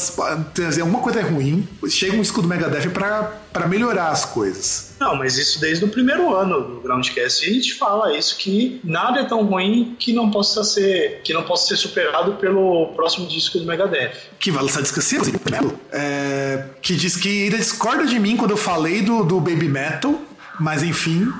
trazer 0.55 0.81
alguma 0.81 1.01
coisa 1.01 1.21
é 1.21 1.23
ruim. 1.23 1.69
Chega 1.87 2.17
um 2.17 2.23
disco 2.23 2.41
do 2.41 2.49
Megadeth 2.49 2.89
pra, 2.89 3.25
pra 3.53 3.69
melhorar 3.69 4.09
as 4.09 4.25
coisas. 4.25 4.95
Não, 4.99 5.15
mas 5.15 5.37
isso 5.37 5.61
desde 5.61 5.85
o 5.85 5.89
primeiro 5.89 6.35
ano 6.35 6.63
do 6.63 6.81
Groundcast 6.81 7.45
a 7.45 7.53
gente 7.53 7.75
fala 7.75 8.17
isso 8.17 8.39
que 8.39 8.81
nada 8.83 9.21
é 9.21 9.25
tão 9.25 9.45
ruim 9.45 9.95
que 9.99 10.15
não 10.15 10.31
possa 10.31 10.65
ser 10.65 11.21
que 11.23 11.35
não 11.35 11.43
possa 11.43 11.69
ser 11.69 11.77
superado 11.77 12.37
pelo 12.37 12.95
próximo 12.95 13.27
disco 13.27 13.59
do 13.59 13.67
Megadeth. 13.67 14.13
Que 14.39 14.51
vai 14.51 14.63
lançar 14.63 14.81
disco 14.81 14.99
assim, 14.99 15.19
é, 15.93 16.65
que 16.81 16.97
diz 16.97 17.17
que 17.17 17.45
ainda 17.45 17.59
discorda 17.59 18.07
de 18.07 18.19
mim 18.19 18.39
quando 18.39 18.53
eu 18.53 18.57
falei 18.57 19.03
do, 19.03 19.23
do 19.23 19.41
Baby 19.41 19.69
Metal, 19.69 20.19
mas 20.59 20.83
enfim, 20.83 21.31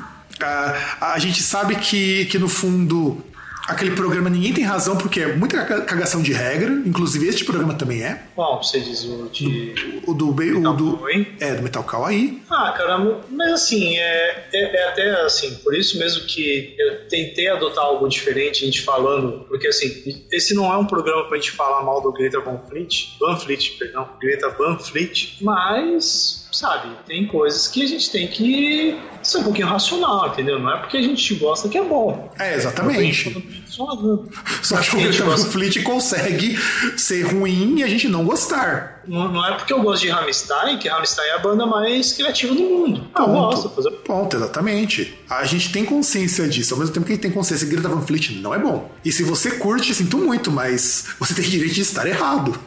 a, 0.43 1.15
a 1.15 1.19
gente 1.19 1.43
sabe 1.43 1.77
que, 1.77 2.27
que 2.27 2.39
no 2.39 2.51
fundo 2.51 3.25
aquele 3.67 3.93
programa 3.93 4.31
Ninguém 4.31 4.53
Tem 4.53 4.65
Razão, 4.65 4.97
porque 4.97 5.21
é 5.21 5.37
muita 5.37 5.65
cagação 5.65 6.23
de 6.23 6.33
regra, 6.33 6.71
inclusive 6.85 7.27
este 7.27 7.45
programa 7.45 7.75
também 7.75 8.03
é. 8.03 8.23
Qual 8.35 8.63
você 8.63 8.81
diz 8.81 9.05
o 9.05 9.29
de. 9.33 10.03
O 10.07 10.15
do. 10.15 10.31
O 10.31 10.35
Metal 10.35 10.75
do 10.75 10.97
Cow, 10.97 11.11
hein? 11.11 11.27
é, 11.41 11.55
do 11.55 11.63
Metal 11.63 11.85
Cow 11.85 12.05
aí. 12.05 12.43
Ah, 12.51 12.75
caramba, 12.77 13.21
mas 13.31 13.53
assim, 13.53 13.97
é, 13.97 14.49
é, 14.53 14.77
é 14.77 14.89
até 14.89 15.21
assim, 15.23 15.55
por 15.57 15.75
isso 15.75 15.99
mesmo 15.99 16.27
que 16.27 16.75
eu 16.79 17.09
tentei 17.09 17.49
adotar 17.49 17.85
algo 17.85 18.09
diferente, 18.09 18.63
a 18.63 18.67
gente 18.67 18.83
falando, 18.83 19.45
porque 19.49 19.69
assim, 19.69 20.25
esse 20.31 20.55
não 20.55 20.73
é 20.73 20.77
um 20.77 20.87
programa 20.87 21.29
pra 21.29 21.37
gente 21.37 21.53
falar 21.53 21.83
mal 21.83 22.01
do 22.01 22.13
Greta 22.13 22.41
Van 22.41 22.61
Fleet, 22.69 23.17
Van 23.21 23.37
Fleet, 23.37 23.79
perdão, 23.79 24.09
Greta 24.21 24.49
Van 24.51 24.79
Fleet, 24.79 25.39
mas 25.41 26.44
sabe, 26.55 26.89
tem 27.07 27.27
coisas 27.27 27.67
que 27.69 27.83
a 27.83 27.87
gente 27.87 28.11
tem 28.11 28.29
que 28.29 28.99
ser 29.23 29.39
um 29.39 29.45
pouquinho 29.45 29.67
racional, 29.67 30.29
entendeu? 30.29 30.59
Não 30.59 30.73
é 30.73 30.79
porque 30.79 30.97
a 30.97 31.03
gente 31.03 31.35
gosta 31.35 31.69
que 31.69 31.77
é 31.77 31.83
bom. 31.83 32.33
É, 32.39 32.55
exatamente. 32.55 33.65
Só 33.67 34.77
que 34.77 34.97
o 34.97 35.25
Van 35.25 35.37
Fleet 35.37 35.83
consegue 35.83 36.57
ser 36.97 37.23
ruim 37.23 37.79
e 37.79 37.83
a 37.83 37.89
gente 37.89 38.09
não 38.09 38.25
gostar. 38.25 39.03
Não, 39.07 39.31
não, 39.33 39.45
é 39.45 39.57
porque 39.57 39.73
eu 39.73 39.83
gosto 39.83 40.03
de 40.03 40.09
Rammstein, 40.09 40.79
que 40.79 40.89
Rammstein 40.89 41.29
é 41.29 41.33
a 41.35 41.39
banda 41.39 41.67
mais 41.67 42.13
criativa 42.13 42.55
do 42.55 42.63
mundo. 42.63 43.07
Ah, 43.15 43.23
eu 43.23 43.27
gosto. 43.27 43.69
Fazer... 43.71 43.91
Ponto, 43.91 44.37
exatamente. 44.37 45.19
A 45.29 45.45
gente 45.45 45.73
tem 45.73 45.85
consciência 45.85 46.47
disso. 46.49 46.75
Ao 46.75 46.81
mesmo 46.81 46.95
tempo 46.95 47.07
que 47.07 47.13
a 47.13 47.15
gente 47.15 47.23
tem 47.23 47.33
consciência 47.33 47.67
que 47.67 47.73
Greta 47.73 47.89
Van 47.89 48.03
Fleet 48.03 48.31
não 48.41 48.55
é 48.55 48.59
bom. 48.59 48.91
E 49.05 49.11
se 49.11 49.23
você 49.23 49.53
curte, 49.53 49.95
sinto 49.95 50.19
muito, 50.19 50.51
mas 50.51 51.07
você 51.19 51.35
tem 51.35 51.45
direito 51.45 51.75
de 51.75 51.81
estar 51.81 52.07
errado. 52.07 52.59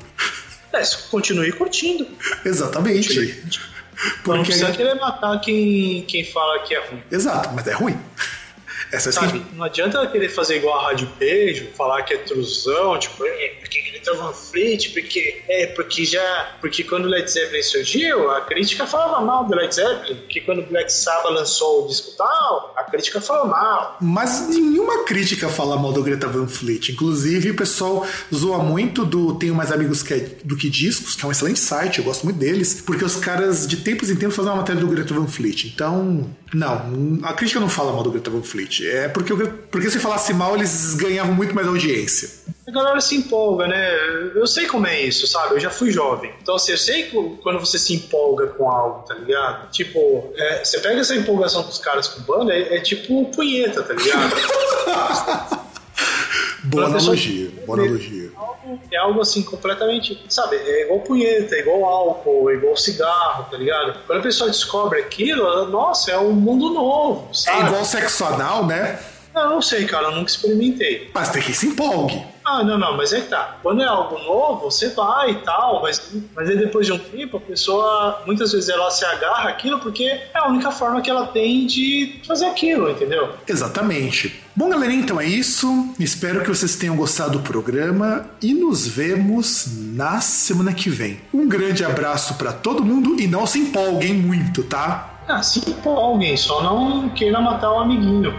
É, 0.73 0.81
continue 1.09 1.51
curtindo. 1.53 2.05
Exatamente. 2.45 3.07
Continue. 3.07 3.76
Porque... 4.23 4.37
Não 4.37 4.43
precisa 4.43 4.71
querer 4.71 4.95
matar 4.95 5.39
quem, 5.39 6.03
quem 6.03 6.23
fala 6.23 6.59
que 6.59 6.75
é 6.75 6.79
ruim. 6.87 7.03
Exato, 7.11 7.49
mas 7.53 7.67
é 7.67 7.73
ruim. 7.73 7.97
Sabe, 8.99 9.43
não 9.53 9.65
adianta 9.65 10.05
querer 10.07 10.29
fazer 10.29 10.57
igual 10.57 10.79
a 10.79 10.83
Rádio 10.89 11.09
Beijo, 11.19 11.67
falar 11.75 12.03
que 12.03 12.13
é 12.13 12.17
truzão, 12.17 12.97
tipo, 12.97 13.25
é, 13.25 13.55
porque 13.59 13.77
ele 13.79 13.99
tá 13.99 14.13
Van 14.13 14.33
Fleet, 14.33 14.89
porque 14.93 15.43
é, 15.47 15.67
porque 15.67 16.05
já, 16.05 16.55
porque 16.61 16.83
quando 16.83 17.05
o 17.05 17.07
Led 17.07 17.29
Zeppelin 17.29 17.63
surgiu, 17.63 18.31
a 18.31 18.41
crítica 18.41 18.87
falava 18.87 19.23
mal 19.23 19.45
do 19.45 19.55
Led 19.55 19.73
Zeppelin, 19.73 20.15
porque 20.21 20.41
quando 20.41 20.59
o 20.59 20.65
Black 20.65 20.91
Sabbath 20.91 21.31
lançou 21.31 21.85
o 21.85 21.87
disco 21.87 22.11
tal, 22.17 22.73
a 22.77 22.83
crítica 22.83 23.19
falou 23.19 23.47
mal. 23.47 23.97
Mas 24.01 24.47
nenhuma 24.47 25.03
crítica 25.03 25.49
fala 25.49 25.77
mal 25.77 25.91
do 25.91 26.03
Greta 26.03 26.27
Van 26.27 26.47
Fleet, 26.47 26.89
inclusive 26.91 27.51
o 27.51 27.55
pessoal 27.55 28.05
zoa 28.33 28.59
muito 28.59 29.05
do 29.05 29.35
Tenho 29.35 29.55
Mais 29.55 29.71
Amigos 29.71 30.01
que, 30.03 30.13
é, 30.13 30.19
do 30.43 30.55
que 30.55 30.69
Discos, 30.69 31.15
que 31.15 31.25
é 31.25 31.27
um 31.27 31.31
excelente 31.31 31.59
site, 31.59 31.99
eu 31.99 32.05
gosto 32.05 32.23
muito 32.23 32.37
deles, 32.37 32.81
porque 32.85 33.03
os 33.03 33.15
caras 33.15 33.67
de 33.67 33.77
tempos 33.77 34.09
em 34.09 34.15
tempos 34.15 34.35
fazem 34.35 34.51
uma 34.51 34.57
matéria 34.57 34.79
do 34.79 34.87
Greta 34.87 35.13
Van 35.13 35.27
Fleet, 35.27 35.65
então, 35.65 36.29
não, 36.53 37.19
a 37.23 37.33
crítica 37.33 37.59
não 37.59 37.69
fala 37.69 37.91
mal 37.91 38.03
do 38.03 38.11
Greta 38.11 38.29
Van 38.29 38.43
Fleet, 38.43 38.76
é 38.85 39.07
porque, 39.07 39.33
porque 39.71 39.89
se 39.89 39.99
falasse 39.99 40.33
mal, 40.33 40.55
eles 40.55 40.95
ganhavam 40.95 41.33
muito 41.33 41.55
mais 41.55 41.67
audiência. 41.67 42.29
A 42.67 42.71
galera 42.71 42.99
se 42.99 43.15
empolga, 43.15 43.65
né? 43.65 43.95
Eu 44.35 44.45
sei 44.45 44.65
como 44.65 44.85
é 44.87 45.01
isso, 45.01 45.25
sabe? 45.25 45.55
Eu 45.55 45.59
já 45.59 45.69
fui 45.69 45.89
jovem. 45.89 46.33
Então, 46.41 46.55
assim, 46.55 46.73
eu 46.73 46.77
sei 46.77 47.09
quando 47.41 47.59
você 47.59 47.79
se 47.79 47.93
empolga 47.93 48.47
com 48.47 48.69
algo, 48.69 49.07
tá 49.07 49.13
ligado? 49.13 49.71
Tipo, 49.71 50.33
é, 50.35 50.65
você 50.65 50.79
pega 50.79 50.99
essa 50.99 51.15
empolgação 51.15 51.63
dos 51.63 51.77
caras 51.77 52.09
com 52.09 52.21
banda, 52.21 52.53
é, 52.53 52.75
é 52.75 52.81
tipo 52.81 53.25
punheta, 53.31 53.83
tá 53.83 53.93
ligado? 53.93 54.35
boa 56.67 56.85
analogia, 56.85 57.49
boa 57.65 57.79
analogia. 57.79 58.31
É 58.91 58.97
algo 58.97 59.21
assim 59.21 59.43
completamente, 59.43 60.21
sabe? 60.29 60.57
É 60.57 60.83
igual 60.83 60.99
punheta, 60.99 61.55
é 61.55 61.59
igual 61.59 61.85
álcool, 61.85 62.49
é 62.49 62.55
igual 62.55 62.75
cigarro, 62.75 63.45
tá 63.49 63.57
ligado? 63.57 63.99
Quando 64.05 64.19
a 64.19 64.23
pessoa 64.23 64.49
descobre 64.49 64.99
aquilo, 64.99 65.65
nossa, 65.67 66.11
é 66.11 66.17
um 66.17 66.33
mundo 66.33 66.73
novo, 66.73 67.33
sabe? 67.33 67.63
É 67.63 67.67
igual 67.67 67.85
sexo 67.85 68.25
anal, 68.25 68.65
né? 68.65 68.99
Eu 69.33 69.49
não 69.49 69.61
sei, 69.61 69.85
cara, 69.85 70.07
eu 70.07 70.11
nunca 70.11 70.31
experimentei. 70.31 71.11
Mas 71.13 71.29
tem 71.29 71.41
que 71.41 71.53
se 71.53 71.67
empolgue. 71.67 72.23
Ah, 72.49 72.63
não, 72.63 72.77
não, 72.77 72.95
mas 72.95 73.11
é 73.11 73.19
que 73.19 73.27
tá. 73.27 73.57
Quando 73.61 73.81
é 73.81 73.85
algo 73.85 74.17
novo, 74.19 74.71
você 74.71 74.87
vai 74.91 75.31
e 75.31 75.35
tal, 75.41 75.81
mas, 75.81 76.13
mas 76.33 76.49
aí 76.49 76.57
depois 76.57 76.85
de 76.85 76.93
um 76.93 76.97
tempo, 76.97 77.35
a 77.35 77.41
pessoa, 77.41 78.21
muitas 78.25 78.53
vezes 78.53 78.69
ela 78.69 78.89
se 78.89 79.03
agarra 79.03 79.49
aquilo 79.49 79.79
porque 79.79 80.05
é 80.05 80.31
a 80.33 80.47
única 80.47 80.71
forma 80.71 81.01
que 81.01 81.09
ela 81.09 81.27
tem 81.27 81.67
de 81.67 82.21
fazer 82.25 82.45
aquilo, 82.45 82.89
entendeu? 82.89 83.33
Exatamente. 83.45 84.41
Bom, 84.55 84.69
galera, 84.69 84.93
então 84.93 85.19
é 85.19 85.25
isso. 85.25 85.93
Espero 85.99 86.41
que 86.41 86.47
vocês 86.47 86.77
tenham 86.77 86.95
gostado 86.95 87.33
do 87.33 87.39
programa 87.41 88.25
e 88.41 88.53
nos 88.53 88.87
vemos 88.87 89.67
na 89.93 90.21
semana 90.21 90.73
que 90.73 90.89
vem. 90.89 91.19
Um 91.33 91.49
grande 91.49 91.83
abraço 91.83 92.35
para 92.35 92.53
todo 92.53 92.81
mundo 92.81 93.19
e 93.19 93.27
não 93.27 93.45
se 93.45 93.59
empolguem 93.59 94.13
muito, 94.13 94.63
tá? 94.63 95.17
Ah, 95.27 95.43
se 95.43 95.69
empolguem, 95.69 96.37
só 96.37 96.63
não 96.63 97.09
queira 97.09 97.41
matar 97.41 97.73
o 97.73 97.79
amiguinho. 97.79 98.33